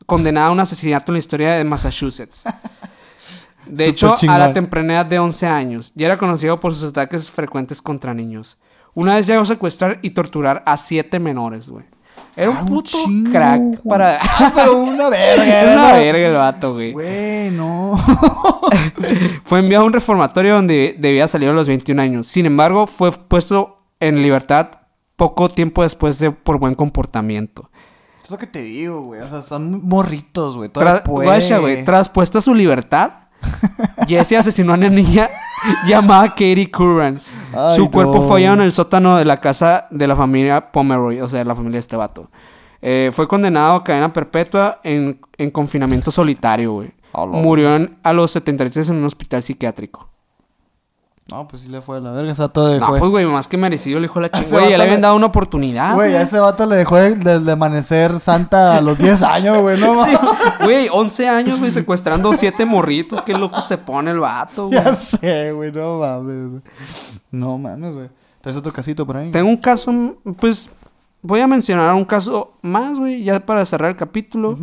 condenada 0.05 0.47
a 0.47 0.51
un 0.51 0.59
asesinato 0.59 1.11
en 1.11 1.15
la 1.15 1.19
historia 1.19 1.53
de 1.53 1.63
Massachusetts. 1.63 2.43
De 3.65 3.85
hecho, 3.85 4.15
a 4.27 4.37
la 4.39 4.53
temprana 4.53 4.93
edad 4.93 5.05
de 5.05 5.19
11 5.19 5.47
años, 5.47 5.93
y 5.95 6.03
era 6.03 6.17
conocido 6.17 6.59
por 6.59 6.73
sus 6.73 6.89
ataques 6.89 7.29
frecuentes 7.29 7.81
contra 7.81 8.13
niños. 8.13 8.57
Una 8.93 9.15
vez 9.15 9.27
llegó 9.27 9.41
a 9.41 9.45
secuestrar 9.45 9.99
y 10.01 10.11
torturar 10.11 10.63
a 10.65 10.77
siete 10.77 11.19
menores, 11.19 11.69
güey. 11.69 11.85
Era 12.35 12.49
un 12.49 12.57
Ah, 12.57 12.61
un 12.61 12.67
puto 12.67 12.91
chingo, 12.91 13.31
crack 13.31 13.59
güey. 13.61 13.77
para... 13.89 14.17
Ah, 14.21 14.51
pero 14.55 14.77
una 14.83 15.09
verga. 15.09 15.61
Era 15.61 15.73
una 15.73 15.93
verga 15.93 16.27
el 16.27 16.33
vato, 16.35 16.73
güey. 16.73 16.91
Güey, 16.93 17.51
no. 17.51 17.97
Fue 19.45 19.59
enviado 19.59 19.83
a 19.83 19.87
un 19.87 19.93
reformatorio 19.93 20.55
donde 20.55 20.95
debía 20.97 21.27
salir 21.27 21.49
a 21.49 21.53
los 21.53 21.67
21 21.67 22.01
años. 22.01 22.27
Sin 22.27 22.45
embargo, 22.45 22.87
fue 22.87 23.11
puesto 23.11 23.83
en 23.99 24.21
libertad 24.21 24.69
poco 25.15 25.49
tiempo 25.49 25.83
después 25.83 26.19
de 26.19 26.31
por 26.31 26.57
buen 26.59 26.75
comportamiento. 26.75 27.69
Es 28.23 28.31
lo 28.31 28.37
que 28.37 28.47
te 28.47 28.61
digo, 28.61 29.01
güey. 29.01 29.21
O 29.21 29.27
sea, 29.27 29.39
están 29.39 29.81
morritos, 29.87 30.55
güey. 30.57 30.69
Todavía 30.69 31.01
Tra- 31.01 31.05
puede. 31.05 31.25
Guacha, 31.27 31.57
güey, 31.59 31.83
tras 31.83 32.07
puesta 32.09 32.39
su 32.41 32.53
libertad, 32.53 33.11
Jesse 34.07 34.33
asesinó 34.33 34.73
a 34.73 34.75
una 34.77 34.89
niña 34.89 35.29
llamada 35.87 36.29
Katie 36.29 36.69
Curran. 36.71 37.19
Ay, 37.53 37.75
su 37.75 37.89
cuerpo 37.91 38.15
no. 38.15 38.21
fue 38.23 38.37
hallado 38.41 38.55
en 38.55 38.61
el 38.61 38.71
sótano 38.71 39.17
de 39.17 39.25
la 39.25 39.37
casa 39.37 39.87
de 39.91 40.07
la 40.07 40.15
familia 40.15 40.71
Pomeroy, 40.71 41.21
o 41.21 41.27
sea, 41.29 41.39
de 41.39 41.45
la 41.45 41.55
familia 41.55 41.75
de 41.77 41.81
este 41.81 41.95
vato. 41.95 42.29
Eh, 42.81 43.11
fue 43.13 43.27
condenado 43.27 43.75
a 43.75 43.83
cadena 43.83 44.11
perpetua 44.11 44.79
en, 44.83 45.19
en 45.37 45.51
confinamiento 45.51 46.09
solitario, 46.11 46.73
güey. 46.73 46.91
Murió 47.41 47.75
en- 47.75 47.97
a 48.03 48.13
los 48.13 48.31
73 48.31 48.89
en 48.89 48.95
un 48.95 49.05
hospital 49.05 49.43
psiquiátrico. 49.43 50.09
No, 51.31 51.47
pues 51.47 51.61
sí 51.63 51.69
le 51.69 51.81
fue 51.81 51.97
a 51.97 51.99
la 52.01 52.11
verga. 52.11 52.31
Ese 52.31 52.41
vato 52.41 52.67
le 52.67 52.79
No, 52.79 52.87
dejó. 52.87 52.99
pues, 52.99 53.11
güey, 53.11 53.25
más 53.25 53.47
que 53.47 53.57
merecido 53.57 53.99
le 53.99 54.07
dijo 54.07 54.19
la 54.19 54.27
A 54.27 54.29
ese 54.33 54.41
chingada. 54.43 54.59
Güey, 54.61 54.71
ya 54.71 54.77
le 54.77 54.83
habían 54.83 55.01
dado 55.01 55.15
una 55.15 55.27
oportunidad. 55.27 55.93
Güey, 55.95 56.13
a 56.15 56.21
ese 56.21 56.39
vato 56.39 56.65
le 56.65 56.75
dejó 56.75 56.97
de, 56.97 57.15
de- 57.15 57.39
de 57.39 57.51
amanecer 57.51 58.19
santa 58.19 58.75
a 58.77 58.81
los 58.81 58.97
10 58.97 59.23
años, 59.23 59.57
güey. 59.61 59.79
No 59.79 59.93
mames. 59.95 60.19
Güey, 60.63 60.89
11 60.91 61.29
años, 61.29 61.59
güey, 61.59 61.71
secuestrando 61.71 62.33
siete 62.33 62.65
morritos. 62.65 63.21
Qué 63.21 63.33
loco 63.33 63.61
se 63.61 63.77
pone 63.77 64.11
el 64.11 64.19
vato, 64.19 64.67
güey. 64.67 64.83
Ya 64.83 64.95
sé, 64.95 65.51
güey. 65.53 65.71
No 65.71 65.99
mames. 65.99 66.61
No 67.31 67.57
mames, 67.57 67.93
güey. 67.93 68.09
¿Traes 68.41 68.57
otro 68.57 68.73
casito 68.73 69.05
por 69.05 69.17
ahí? 69.17 69.31
Tengo 69.31 69.47
un 69.49 69.57
caso, 69.57 69.91
pues, 70.39 70.69
voy 71.23 71.39
a 71.39 71.47
mencionar 71.47 71.93
un 71.93 72.05
caso 72.05 72.53
más, 72.61 72.97
güey, 72.97 73.23
ya 73.23 73.39
para 73.45 73.65
cerrar 73.65 73.91
el 73.91 73.97
capítulo. 73.97 74.57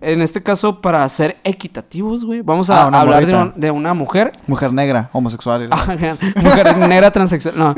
En 0.00 0.22
este 0.22 0.42
caso, 0.42 0.80
para 0.80 1.08
ser 1.08 1.36
equitativos, 1.44 2.24
güey, 2.24 2.40
vamos 2.42 2.70
a 2.70 2.82
Ah, 2.84 2.86
una 2.88 3.00
hablar 3.00 3.26
de, 3.26 3.34
un- 3.36 3.52
de 3.56 3.70
una 3.70 3.94
mujer. 3.94 4.32
Mujer 4.46 4.72
negra, 4.72 5.10
homosexual. 5.12 5.68
mujer 6.36 6.76
negra 6.88 7.10
transexual. 7.10 7.54
No. 7.58 7.74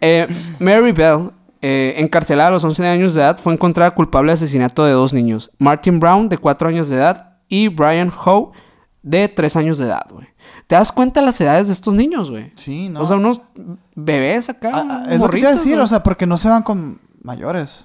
Eh, 0.00 0.26
Mary 0.58 0.92
Bell, 0.92 1.30
eh, 1.60 1.94
encarcelada 1.98 2.48
a 2.48 2.52
los 2.52 2.64
11 2.64 2.86
años 2.86 3.14
de 3.14 3.20
edad, 3.20 3.38
fue 3.38 3.52
encontrada 3.52 3.90
culpable 3.92 4.30
de 4.30 4.34
asesinato 4.34 4.84
de 4.84 4.92
dos 4.92 5.12
niños. 5.12 5.50
Martin 5.58 5.98
Brown, 6.00 6.28
de 6.28 6.38
4 6.38 6.68
años 6.68 6.88
de 6.88 6.96
edad, 6.96 7.36
y 7.48 7.68
Brian 7.68 8.10
Howe, 8.24 8.52
de 9.02 9.28
3 9.28 9.56
años 9.56 9.78
de 9.78 9.86
edad, 9.86 10.06
güey. 10.10 10.26
¿Te 10.66 10.74
das 10.74 10.92
cuenta 10.92 11.20
las 11.22 11.40
edades 11.40 11.66
de 11.66 11.72
estos 11.72 11.94
niños, 11.94 12.30
güey? 12.30 12.52
Sí, 12.54 12.88
¿no? 12.90 13.00
O 13.00 13.06
sea, 13.06 13.16
unos 13.16 13.40
bebés 13.94 14.48
acá. 14.50 14.70
Ah, 14.72 14.86
ah, 14.88 15.06
es 15.10 15.18
lo 15.18 15.26
que 15.26 15.32
te 15.32 15.38
iba 15.38 15.48
a 15.48 15.52
morritos, 15.52 15.64
decir, 15.64 15.78
o 15.80 15.86
sea, 15.86 16.02
porque 16.02 16.26
no 16.26 16.36
se 16.36 16.48
van 16.48 16.62
con 16.62 17.00
mayores. 17.28 17.84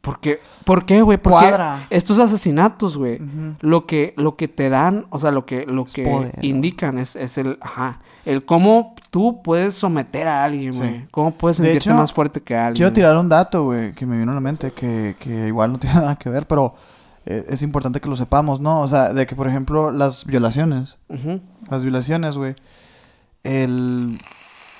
¿Por 0.00 0.20
qué? 0.20 0.38
¿Por 0.64 0.84
qué, 0.84 1.00
güey? 1.00 1.16
Porque 1.16 1.38
Cuadra. 1.48 1.86
estos 1.88 2.18
asesinatos, 2.18 2.98
güey, 2.98 3.18
lo 3.60 3.86
que 3.86 4.12
lo 4.18 4.36
que 4.36 4.48
te 4.48 4.68
dan, 4.68 5.06
o 5.08 5.18
sea, 5.18 5.30
lo 5.30 5.46
que 5.46 5.64
lo 5.64 5.86
Es 5.86 5.94
que 5.94 6.04
poder. 6.04 6.38
indican 6.44 6.98
es, 6.98 7.16
es 7.16 7.38
el, 7.38 7.56
ajá, 7.62 8.00
el 8.26 8.44
cómo 8.44 8.94
tú 9.10 9.40
puedes 9.42 9.74
someter 9.74 10.28
a 10.28 10.44
alguien, 10.44 10.74
Sí. 10.74 10.78
güey. 10.80 11.06
Cómo 11.10 11.30
puedes 11.30 11.56
De 11.56 11.64
sentirte 11.64 11.88
hecho, 11.88 11.96
más 11.98 12.12
fuerte 12.12 12.42
que 12.42 12.54
alguien. 12.54 12.76
Quiero 12.76 12.92
tirar 12.92 13.16
un 13.16 13.30
dato, 13.30 13.64
güey, 13.64 13.94
que 13.94 14.04
me 14.04 14.18
vino 14.18 14.30
a 14.32 14.34
la 14.34 14.42
mente, 14.42 14.72
que, 14.72 15.16
que 15.18 15.46
igual 15.48 15.72
no 15.72 15.78
tiene 15.80 15.96
nada 15.96 16.16
que 16.16 16.28
ver, 16.28 16.46
pero 16.46 16.74
eh, 17.24 17.46
es 17.48 17.62
importante 17.62 17.98
que 17.98 18.08
lo 18.10 18.16
sepamos, 18.16 18.60
¿no? 18.60 18.82
O 18.82 18.88
sea, 18.88 19.14
de 19.14 19.26
que, 19.26 19.34
por 19.34 19.48
ejemplo, 19.48 19.90
las 19.90 20.26
violaciones, 20.26 20.98
las 21.70 21.82
violaciones, 21.82 22.36
güey, 22.36 22.54
el... 23.42 24.18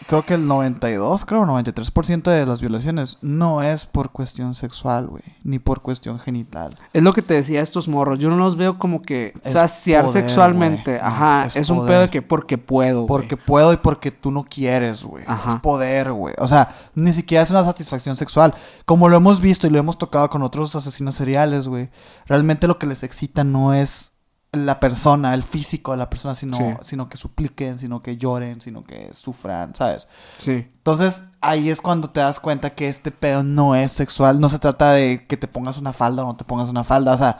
Creo 0.06 0.22
que 0.22 0.34
el 0.34 0.46
92, 0.46 1.24
creo, 1.24 1.44
93% 1.44 2.24
de 2.24 2.44
las 2.44 2.60
violaciones 2.60 3.16
no 3.22 3.62
es 3.62 3.86
por 3.86 4.10
cuestión 4.10 4.54
sexual, 4.54 5.06
güey, 5.06 5.22
ni 5.42 5.58
por 5.58 5.80
cuestión 5.80 6.18
genital. 6.18 6.76
Es 6.92 7.02
lo 7.02 7.12
que 7.14 7.22
te 7.22 7.34
decía 7.34 7.62
estos 7.62 7.88
morros. 7.88 8.18
Yo 8.18 8.28
no 8.28 8.36
los 8.36 8.56
veo 8.56 8.78
como 8.78 9.00
que 9.00 9.32
Es 9.42 9.52
saciar 9.52 10.04
poder, 10.04 10.22
sexualmente. 10.24 11.00
Ajá. 11.00 11.46
Es 11.46 11.56
Es, 11.56 11.70
un 11.70 11.86
pedo 11.86 12.00
de 12.00 12.10
que 12.10 12.20
porque 12.20 12.58
puedo. 12.58 13.06
Porque 13.06 13.36
puedo 13.36 13.72
y 13.72 13.78
porque 13.78 14.10
tú 14.10 14.30
no 14.30 14.44
quieres, 14.44 15.02
güey. 15.02 15.24
Ajá. 15.26 15.52
Es 15.52 15.60
poder, 15.60 16.12
güey. 16.12 16.34
O 16.38 16.46
sea, 16.46 16.68
ni 16.94 17.12
siquiera 17.12 17.42
es 17.42 17.50
una 17.50 17.64
satisfacción 17.64 18.16
sexual. 18.16 18.54
Como 18.84 19.08
lo 19.08 19.16
hemos 19.16 19.40
visto 19.40 19.66
y 19.66 19.70
lo 19.70 19.78
hemos 19.78 19.96
tocado 19.96 20.28
con 20.28 20.42
otros 20.42 20.76
asesinos 20.76 21.14
seriales, 21.14 21.66
güey. 21.66 21.88
Realmente 22.26 22.66
lo 22.66 22.78
que 22.78 22.86
les 22.86 23.02
excita 23.02 23.42
no 23.42 23.72
es 23.72 24.13
la 24.56 24.80
persona, 24.80 25.34
el 25.34 25.42
físico 25.42 25.92
de 25.92 25.98
la 25.98 26.08
persona, 26.10 26.34
sino, 26.34 26.56
Sí. 26.56 26.64
sino 26.82 27.08
que 27.08 27.16
supliquen, 27.16 27.78
sino 27.78 28.02
que 28.02 28.16
lloren, 28.16 28.60
sino 28.60 28.84
que 28.84 29.10
sufran, 29.12 29.74
¿sabes? 29.74 30.08
Sí. 30.38 30.52
Entonces, 30.78 31.22
ahí 31.40 31.70
es 31.70 31.80
cuando 31.80 32.10
te 32.10 32.20
das 32.20 32.40
cuenta 32.40 32.70
que 32.70 32.88
este 32.88 33.10
pedo 33.10 33.42
no 33.42 33.74
es 33.74 33.92
sexual. 33.92 34.40
No 34.40 34.48
se 34.48 34.58
trata 34.58 34.92
de 34.92 35.26
que 35.26 35.36
te 35.36 35.48
pongas 35.48 35.78
una 35.78 35.92
falda 35.92 36.22
o 36.22 36.26
no 36.26 36.36
te 36.36 36.44
pongas 36.44 36.68
una 36.68 36.84
falda. 36.84 37.12
O 37.14 37.16
sea, 37.18 37.38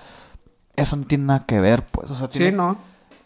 eso 0.76 0.96
no 0.96 1.04
tiene 1.04 1.24
nada 1.24 1.44
que 1.46 1.60
ver, 1.60 1.84
pues. 1.86 2.10
O 2.10 2.14
sea, 2.14 2.26
Sí, 2.30 2.38
tiene- 2.38 2.56
¿no? 2.56 2.76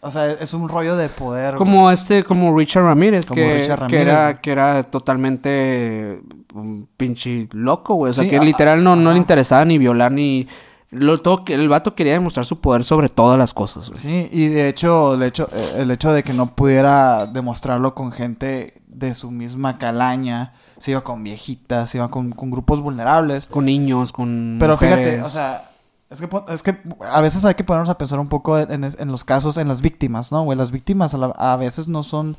O 0.01 0.11
sea, 0.11 0.31
es 0.31 0.53
un 0.53 0.69
rollo 0.69 0.95
de 0.95 1.09
poder. 1.09 1.55
güey. 1.55 1.57
Como 1.57 1.91
este, 1.91 2.23
como 2.23 2.55
Richard 2.57 2.83
Ramírez, 2.85 3.25
Como 3.25 3.35
que, 3.41 3.53
Richard 3.55 3.75
que 3.79 3.81
Ramírez, 3.81 4.01
era, 4.07 4.21
güey. 4.31 4.41
que 4.41 4.51
era 4.53 4.83
totalmente 4.83 6.21
un 6.53 6.87
pinche 6.95 7.49
loco, 7.51 7.95
güey. 7.95 8.11
O 8.11 8.13
sea, 8.13 8.23
Sí, 8.23 8.29
que 8.29 8.37
a- 8.37 8.43
literal 8.43 8.83
no, 8.83 8.95
no 8.95 9.11
le 9.11 9.17
interesaba 9.17 9.65
ni 9.65 9.77
violar 9.77 10.11
ni... 10.11 10.47
Lo, 10.91 11.17
todo, 11.19 11.45
que 11.45 11.53
el 11.53 11.69
vato 11.69 11.93
quería 11.93 12.13
demostrar 12.13 12.45
su 12.47 12.59
poder 12.61 12.83
sobre 12.83 13.09
todas 13.09 13.37
las 13.37 13.53
cosas, 13.53 13.87
güey. 13.89 13.99
Sí, 13.99 14.27
y 14.31 14.47
de 14.47 14.67
hecho, 14.69 15.13
el 15.13 15.21
hecho, 15.23 15.47
eh, 15.53 15.73
el 15.77 15.91
hecho 15.91 16.11
de 16.11 16.23
que 16.23 16.33
no 16.33 16.55
pudiera 16.55 17.27
demostrarlo 17.27 17.93
con 17.93 18.11
gente 18.11 18.81
de 18.87 19.13
su 19.13 19.29
misma 19.29 19.77
calaña, 19.77 20.53
se 20.79 20.91
iba 20.91 21.01
con 21.01 21.23
viejitas, 21.23 21.91
se 21.91 21.99
iba 21.99 22.09
con, 22.09 22.31
con 22.31 22.49
grupos 22.49 22.81
vulnerables. 22.81 23.45
Con 23.45 23.65
niños, 23.65 24.11
con 24.11 24.57
Pero 24.59 24.73
mujeres. 24.73 24.97
fíjate, 24.97 25.21
o 25.21 25.29
sea, 25.29 25.69
es 26.09 26.19
que, 26.19 26.29
es 26.49 26.63
que 26.63 26.75
a 27.07 27.21
veces 27.21 27.45
hay 27.45 27.53
que 27.53 27.63
ponernos 27.63 27.89
a 27.91 27.97
pensar 27.99 28.19
un 28.19 28.27
poco 28.29 28.57
en, 28.57 28.83
en 28.83 29.11
los 29.11 29.23
casos, 29.23 29.57
en 29.57 29.67
las 29.67 29.81
víctimas, 29.81 30.31
¿no? 30.31 30.43
Güey, 30.43 30.57
las 30.57 30.71
víctimas 30.71 31.13
a, 31.13 31.17
la- 31.19 31.35
a 31.37 31.55
veces 31.55 31.87
no 31.87 32.01
son 32.01 32.35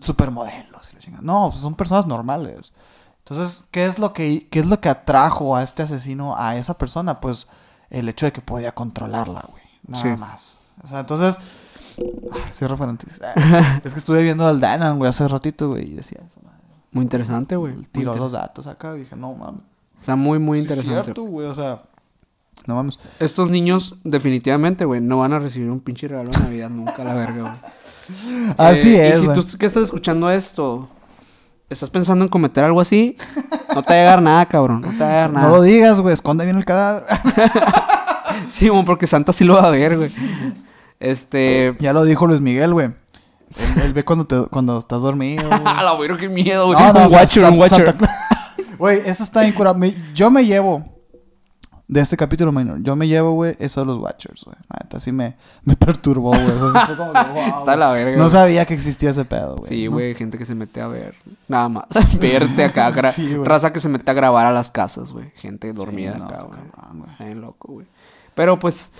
supermodelos, 0.00 0.90
no, 1.20 1.48
pues 1.50 1.60
son 1.60 1.74
personas 1.74 2.06
normales. 2.06 2.72
Entonces, 3.26 3.64
¿qué 3.70 3.86
es 3.86 3.98
lo 3.98 4.12
que 4.12 4.48
qué 4.50 4.60
es 4.60 4.66
lo 4.66 4.80
que 4.80 4.88
atrajo 4.90 5.56
a 5.56 5.62
este 5.62 5.82
asesino 5.82 6.36
a 6.36 6.56
esa 6.56 6.76
persona? 6.76 7.20
Pues 7.20 7.46
el 7.90 8.08
hecho 8.08 8.26
de 8.26 8.32
que 8.32 8.40
podía 8.42 8.72
controlarla, 8.72 9.46
güey. 9.50 9.62
Nada 9.86 10.02
Sí. 10.02 10.08
más. 10.18 10.58
O 10.82 10.86
sea, 10.86 11.00
entonces 11.00 11.36
ah, 12.32 12.50
cierro 12.50 12.76
paréntesis. 12.76 13.20
es 13.84 13.92
que 13.92 13.98
estuve 13.98 14.22
viendo 14.22 14.46
al 14.46 14.60
Danan, 14.60 14.98
güey, 14.98 15.08
hace 15.08 15.26
ratito, 15.28 15.68
güey, 15.70 15.90
y 15.92 15.94
decía 15.94 16.18
eso. 16.26 16.40
madre. 16.44 16.58
Muy 16.92 17.02
interesante, 17.04 17.56
güey. 17.56 17.74
Tiró 17.92 18.10
inter- 18.10 18.20
los 18.20 18.32
datos 18.32 18.66
acá 18.66 18.94
y 18.96 19.00
dije, 19.00 19.16
"No 19.16 19.32
mames." 19.34 19.62
O 19.96 20.00
sea, 20.00 20.16
muy, 20.16 20.38
muy 20.38 20.58
Sí, 20.58 20.62
interesante. 20.64 21.02
cierto, 21.04 21.22
güey, 21.22 21.46
o 21.46 21.54
sea, 21.54 21.82
no 22.66 22.74
mames. 22.74 22.98
Estos 23.20 23.48
niños, 23.50 23.96
definitivamente, 24.04 24.84
güey, 24.84 25.00
no 25.00 25.18
van 25.18 25.32
a 25.32 25.38
recibir 25.38 25.70
un 25.70 25.80
pinche 25.80 26.08
regalo 26.08 26.30
de 26.30 26.38
Navidad 26.40 26.68
nunca, 26.68 27.02
la 27.04 27.14
verga, 27.14 27.40
güey. 27.40 28.54
Así 28.58 28.96
Eh, 28.96 29.08
es, 29.14 29.18
Y 29.20 29.22
si 29.22 29.32
tú 29.32 29.58
que 29.58 29.66
estás 29.66 29.84
escuchando 29.84 30.28
esto, 30.30 30.88
estás 31.70 31.90
pensando 31.90 32.24
en 32.24 32.28
cometer 32.28 32.64
algo 32.64 32.80
así, 32.80 33.16
no 33.74 33.82
te 33.82 33.92
va 33.92 33.98
a 33.98 34.02
llegar 34.02 34.22
nada, 34.22 34.46
cabrón. 34.46 34.80
No 34.82 34.90
te 34.92 34.98
va 34.98 35.06
a 35.06 35.10
llegar 35.10 35.32
nada. 35.32 35.46
No 35.48 35.56
lo 35.56 35.62
digas, 35.62 36.00
güey, 36.00 36.14
esconde 36.14 36.44
bien 36.44 36.56
el 36.56 36.64
cadáver. 36.64 37.04
Sí, 38.50 38.68
güey, 38.68 38.84
porque 38.84 39.06
Santa 39.06 39.32
sí 39.32 39.44
lo 39.44 39.54
va 39.54 39.68
a 39.68 39.70
ver, 39.70 39.96
güey. 39.96 40.10
Este. 40.98 41.76
ya 41.80 41.92
lo 41.92 42.04
dijo 42.04 42.26
Luis 42.26 42.40
Miguel, 42.40 42.72
güey. 42.72 42.86
Él, 42.86 43.82
él 43.82 43.92
ve 43.92 44.04
cuando, 44.04 44.26
te, 44.26 44.46
cuando 44.48 44.78
estás 44.78 45.02
dormido. 45.02 45.46
güey. 45.48 45.60
A 45.64 45.82
la 45.82 45.94
verga, 45.96 46.16
qué 46.16 46.28
miedo, 46.28 46.66
güey. 46.66 46.78
No, 46.78 46.92
no, 46.92 47.06
un 47.06 47.12
watcher, 47.12 47.44
un 47.44 47.58
watcher. 47.58 47.94
Güey, 48.78 49.00
eso 49.06 49.22
está. 49.22 49.42
Me- 49.74 49.94
Yo 50.14 50.30
me 50.32 50.44
llevo 50.44 50.84
de 51.86 52.00
este 52.00 52.16
capítulo 52.16 52.50
minor. 52.50 52.82
Yo 52.82 52.96
me 52.96 53.06
llevo, 53.06 53.32
güey, 53.32 53.56
eso 53.58 53.80
de 53.80 53.86
los 53.86 53.98
Watchers, 53.98 54.42
güey. 54.44 54.56
Neta, 54.82 55.00
sí 55.00 55.12
me, 55.12 55.34
me 55.64 55.76
perturbó, 55.76 56.30
güey. 56.30 56.46
O 56.50 56.72
sea, 56.72 56.80
sí 56.80 56.86
fue 56.88 56.96
como 56.96 57.12
que, 57.12 57.30
wow, 57.32 57.58
Está 57.58 57.76
la 57.76 57.92
verga. 57.92 58.16
No 58.16 58.28
sabía 58.28 58.64
que 58.64 58.74
existía 58.74 59.10
ese 59.10 59.24
pedo, 59.24 59.56
güey. 59.56 59.68
Sí, 59.68 59.84
¿no? 59.84 59.92
güey, 59.92 60.14
gente 60.14 60.38
que 60.38 60.46
se 60.46 60.54
mete 60.54 60.80
a 60.80 60.88
ver. 60.88 61.14
Nada 61.48 61.68
más. 61.68 61.84
Verte 62.20 62.64
acá. 62.64 62.90
gra- 62.90 63.12
Sí, 63.12 63.36
raza 63.36 63.72
que 63.72 63.80
se 63.80 63.88
mete 63.88 64.10
a 64.10 64.14
grabar 64.14 64.46
a 64.46 64.52
las 64.52 64.70
casas, 64.70 65.12
güey. 65.12 65.30
Gente 65.36 65.72
dormida 65.72 66.14
Sí, 66.14 66.18
no, 66.18 66.24
acá, 66.26 66.42
güey. 66.42 66.58
Está 67.10 67.24
bien 67.24 67.40
loco, 67.40 67.72
güey. 67.74 67.86
Pero 68.34 68.58
pues, 68.58 68.90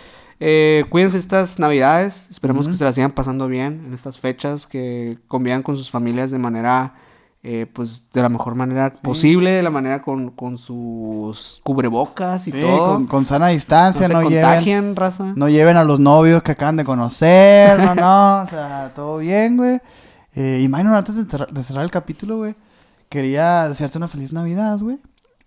eh, 0.40 0.84
cuídense 0.90 1.18
estas 1.18 1.58
navidades. 1.58 2.26
Esperemos 2.30 2.68
que 2.68 2.74
se 2.74 2.84
las 2.84 2.94
sigan 2.94 3.12
pasando 3.12 3.48
bien 3.48 3.84
en 3.86 3.94
estas 3.94 4.18
fechas. 4.18 4.66
Que 4.66 5.16
convivan 5.26 5.62
con 5.62 5.76
sus 5.76 5.90
familias 5.90 6.30
de 6.30 6.38
manera, 6.38 6.94
eh, 7.46 7.66
pues, 7.72 8.04
de 8.12 8.22
la 8.22 8.28
mejor 8.30 8.54
manera 8.54 8.92
posible. 8.94 9.50
De 9.52 9.62
la 9.62 9.70
manera 9.70 10.00
con, 10.02 10.30
con 10.30 10.56
sus 10.58 11.60
cubrebocas 11.62 12.48
y 12.48 12.52
Sí, 12.52 12.60
todo. 12.60 12.94
con, 12.94 13.06
con 13.06 13.26
sana 13.26 13.46
no 13.48 13.52
distancia, 13.52 14.06
se 14.06 14.12
no, 14.12 14.22
lleven, 14.28 14.96
raza. 14.96 15.32
no 15.36 15.48
lleven 15.48 15.76
a 15.76 15.84
los 15.84 16.00
novios 16.00 16.42
que 16.42 16.52
acaban 16.52 16.76
de 16.76 16.84
conocer, 16.84 17.78
no, 17.80 17.94
no, 17.94 18.42
o 18.44 18.48
sea, 18.48 18.92
todo 18.96 19.18
bien, 19.18 19.56
güey. 19.58 19.80
Eh, 20.34 20.60
y 20.62 20.68
Minor, 20.68 20.96
antes 20.96 21.14
de, 21.16 21.24
cerrar- 21.24 21.50
de 21.52 21.62
cerrar 21.62 21.84
el 21.84 21.90
capítulo, 21.90 22.38
güey, 22.38 22.56
quería 23.08 23.68
desearte 23.68 23.98
una 23.98 24.08
feliz 24.08 24.32
Navidad, 24.32 24.78
güey. 24.80 24.98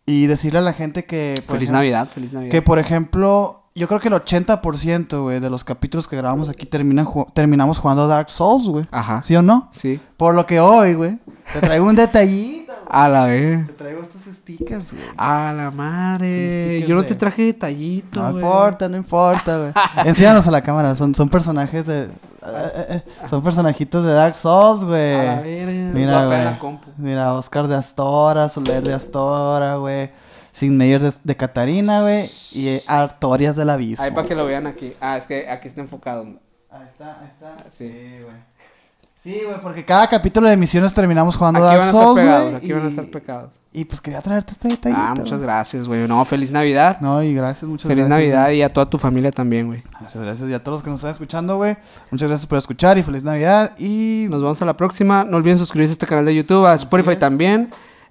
Y 0.06 0.28
decirle 0.28 0.60
a 0.60 0.62
la 0.62 0.72
gente 0.72 1.04
que... 1.04 1.34
Feliz 1.36 1.48
ejemplo, 1.64 1.74
Navidad, 1.74 2.08
feliz 2.08 2.32
Navidad. 2.32 2.52
Que, 2.52 2.62
por 2.62 2.80
ejemplo, 2.80 3.67
yo 3.78 3.88
creo 3.88 4.00
que 4.00 4.08
el 4.10 4.14
80%, 4.16 5.22
güey, 5.22 5.40
de 5.40 5.50
los 5.50 5.64
capítulos 5.64 6.08
que 6.08 6.16
grabamos 6.18 6.50
aquí 6.50 6.66
terminan 6.66 7.06
ju- 7.06 7.28
terminamos 7.34 7.78
jugando 7.80 8.08
Dark 8.08 8.30
Souls, 8.30 8.68
güey. 8.68 8.86
Ajá. 8.92 9.22
¿Sí 9.24 9.36
o 9.36 9.42
no? 9.42 9.70
Sí. 9.72 10.00
Por 10.18 10.36
lo 10.36 10.46
que 10.46 10.60
hoy, 10.60 10.94
güey, 10.96 11.20
te 11.54 11.60
traigo 11.62 11.86
un 11.86 11.96
detallito. 11.96 12.74
güey. 12.74 12.78
A 12.90 13.08
la 13.10 13.26
vez. 13.26 13.68
Te 13.68 13.74
traigo 13.74 14.02
estos 14.02 14.22
stickers, 14.22 14.94
güey. 14.94 15.04
A 15.18 15.54
la 15.56 15.72
madre. 15.72 16.82
Yo 16.88 16.96
no 16.96 17.02
de- 17.02 17.08
te 17.10 17.16
traje 17.16 17.44
detallito, 17.44 18.22
No 18.22 18.32
güey. 18.32 18.44
importa, 18.44 18.90
no 18.90 18.98
importa, 18.98 19.58
güey. 19.58 19.72
Enséñanos 20.06 20.48
a 20.48 20.52
la 20.52 20.62
cámara, 20.62 20.96
son, 20.96 21.14
son 21.14 21.30
personajes 21.30 21.86
de... 21.86 22.10
son 23.30 23.44
personajitos 23.44 24.06
de 24.06 24.12
Dark 24.14 24.36
Souls, 24.36 24.84
güey. 24.86 25.92
Mira, 25.94 26.26
güey. 26.26 26.78
Mira, 26.98 27.34
Oscar 27.34 27.68
de 27.68 27.76
Astora, 27.76 28.50
Soler 28.50 28.84
de 28.84 28.94
Astora, 28.94 29.76
güey. 29.76 30.10
Sin 30.58 30.76
Meyer 30.76 31.14
de, 31.24 31.36
Catarina, 31.36 32.02
güey. 32.02 32.30
Y 32.52 32.68
eh, 32.68 32.84
Artorias 32.88 33.56
del 33.56 33.70
Abismo. 33.70 34.04
Ahí 34.04 34.12
para 34.12 34.28
que 34.28 34.34
lo 34.36 34.46
vean 34.46 34.66
aquí. 34.66 34.94
Ah, 35.00 35.18
es 35.18 35.26
que 35.26 35.48
aquí 35.48 35.68
está 35.68 35.82
enfocado. 35.82 36.24
Ahí 36.72 36.88
está, 36.90 37.20
ahí 37.22 37.28
está. 37.28 37.56
Sí. 37.72 38.20
güey. 38.24 38.36
Sí, 39.24 39.42
güey, 39.46 39.60
porque 39.62 39.84
cada 39.84 40.08
capítulo 40.08 40.48
de 40.48 40.56
misiones 40.56 40.94
terminamos 40.94 41.36
jugando 41.36 41.60
Aquí 41.60 41.66
Dark 41.68 41.80
van 41.80 41.86
a 41.86 41.90
estar 41.90 42.04
Souls, 42.04 42.24
güey. 42.24 42.56
aquí 42.56 42.72
van 42.72 42.86
a 42.86 42.90
estar 42.90 43.06
pegados. 43.08 43.52
Y 43.74 43.86
pues 43.86 44.00
quería 44.02 44.22
traerte 44.22 44.54
este 44.54 44.70
detallito. 44.70 45.00
Ah, 45.02 45.14
muchas 45.16 45.34
güey. 45.40 45.44
gracias, 45.44 45.88
güey. 45.88 46.08
No, 46.08 46.24
feliz 46.26 46.52
Navidad. 46.52 47.00
No, 47.02 47.22
y 47.22 47.34
gracias, 47.36 47.64
muchas 47.64 47.88
Feliz 47.90 48.08
gracias. 48.08 48.18
Navidad 48.18 48.46
güey. 48.46 48.58
y 48.58 48.62
a 48.64 48.72
toda 48.74 48.90
tu 48.90 48.98
familia 48.98 49.32
también, 49.32 49.68
güey. 49.68 49.84
Muchas 50.00 50.24
gracias 50.24 50.50
y 50.50 50.54
a 50.54 50.64
todos 50.64 50.78
los 50.78 50.84
que 50.84 50.90
nos 50.90 51.00
están 51.00 51.12
escuchando, 51.12 51.58
güey. 51.58 51.78
Muchas 52.10 52.30
gracias 52.30 52.48
por 52.48 52.58
escuchar 52.58 52.98
y 52.98 53.04
feliz 53.04 53.24
Navidad. 53.24 53.78
Y 53.78 54.28
Nos 54.30 54.42
vemos 54.42 54.62
a 54.62 54.66
la 54.66 54.78
próxima. 54.78 55.24
No 55.24 55.38
olviden 55.38 55.58
suscribirse 55.58 55.92
a 55.92 55.94
este 55.94 56.08
canal 56.08 56.26
de 56.26 56.34
YouTube, 56.34 56.66
a 56.66 56.74
Spotify 56.76 57.18
también. 57.18 57.70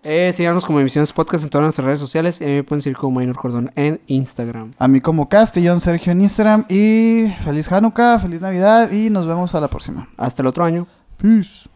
Eh, 0.08 0.32
síganos 0.32 0.64
como 0.64 0.78
Emisiones 0.78 1.12
Podcast 1.12 1.42
en 1.42 1.50
todas 1.50 1.64
nuestras 1.64 1.84
redes 1.84 1.98
sociales. 1.98 2.40
Y 2.40 2.44
a 2.44 2.46
mí 2.46 2.52
me 2.54 2.62
pueden 2.62 2.80
seguir 2.80 2.96
como 2.96 3.18
Minor 3.18 3.34
Cordón 3.34 3.72
en 3.74 4.00
Instagram. 4.06 4.70
a 4.78 4.86
mí 4.86 5.00
como 5.00 5.28
Castellón 5.28 5.80
Sergio 5.80 6.12
en 6.12 6.20
Instagram. 6.20 6.64
Y 6.68 7.32
feliz 7.42 7.72
Hanukkah, 7.72 8.20
feliz 8.20 8.40
Navidad 8.40 8.92
y 8.92 9.10
nos 9.10 9.26
vemos 9.26 9.56
a 9.56 9.60
la 9.60 9.66
próxima. 9.66 10.08
Hasta 10.16 10.42
el 10.42 10.46
otro 10.46 10.64
año. 10.64 10.86
Peace. 11.16 11.68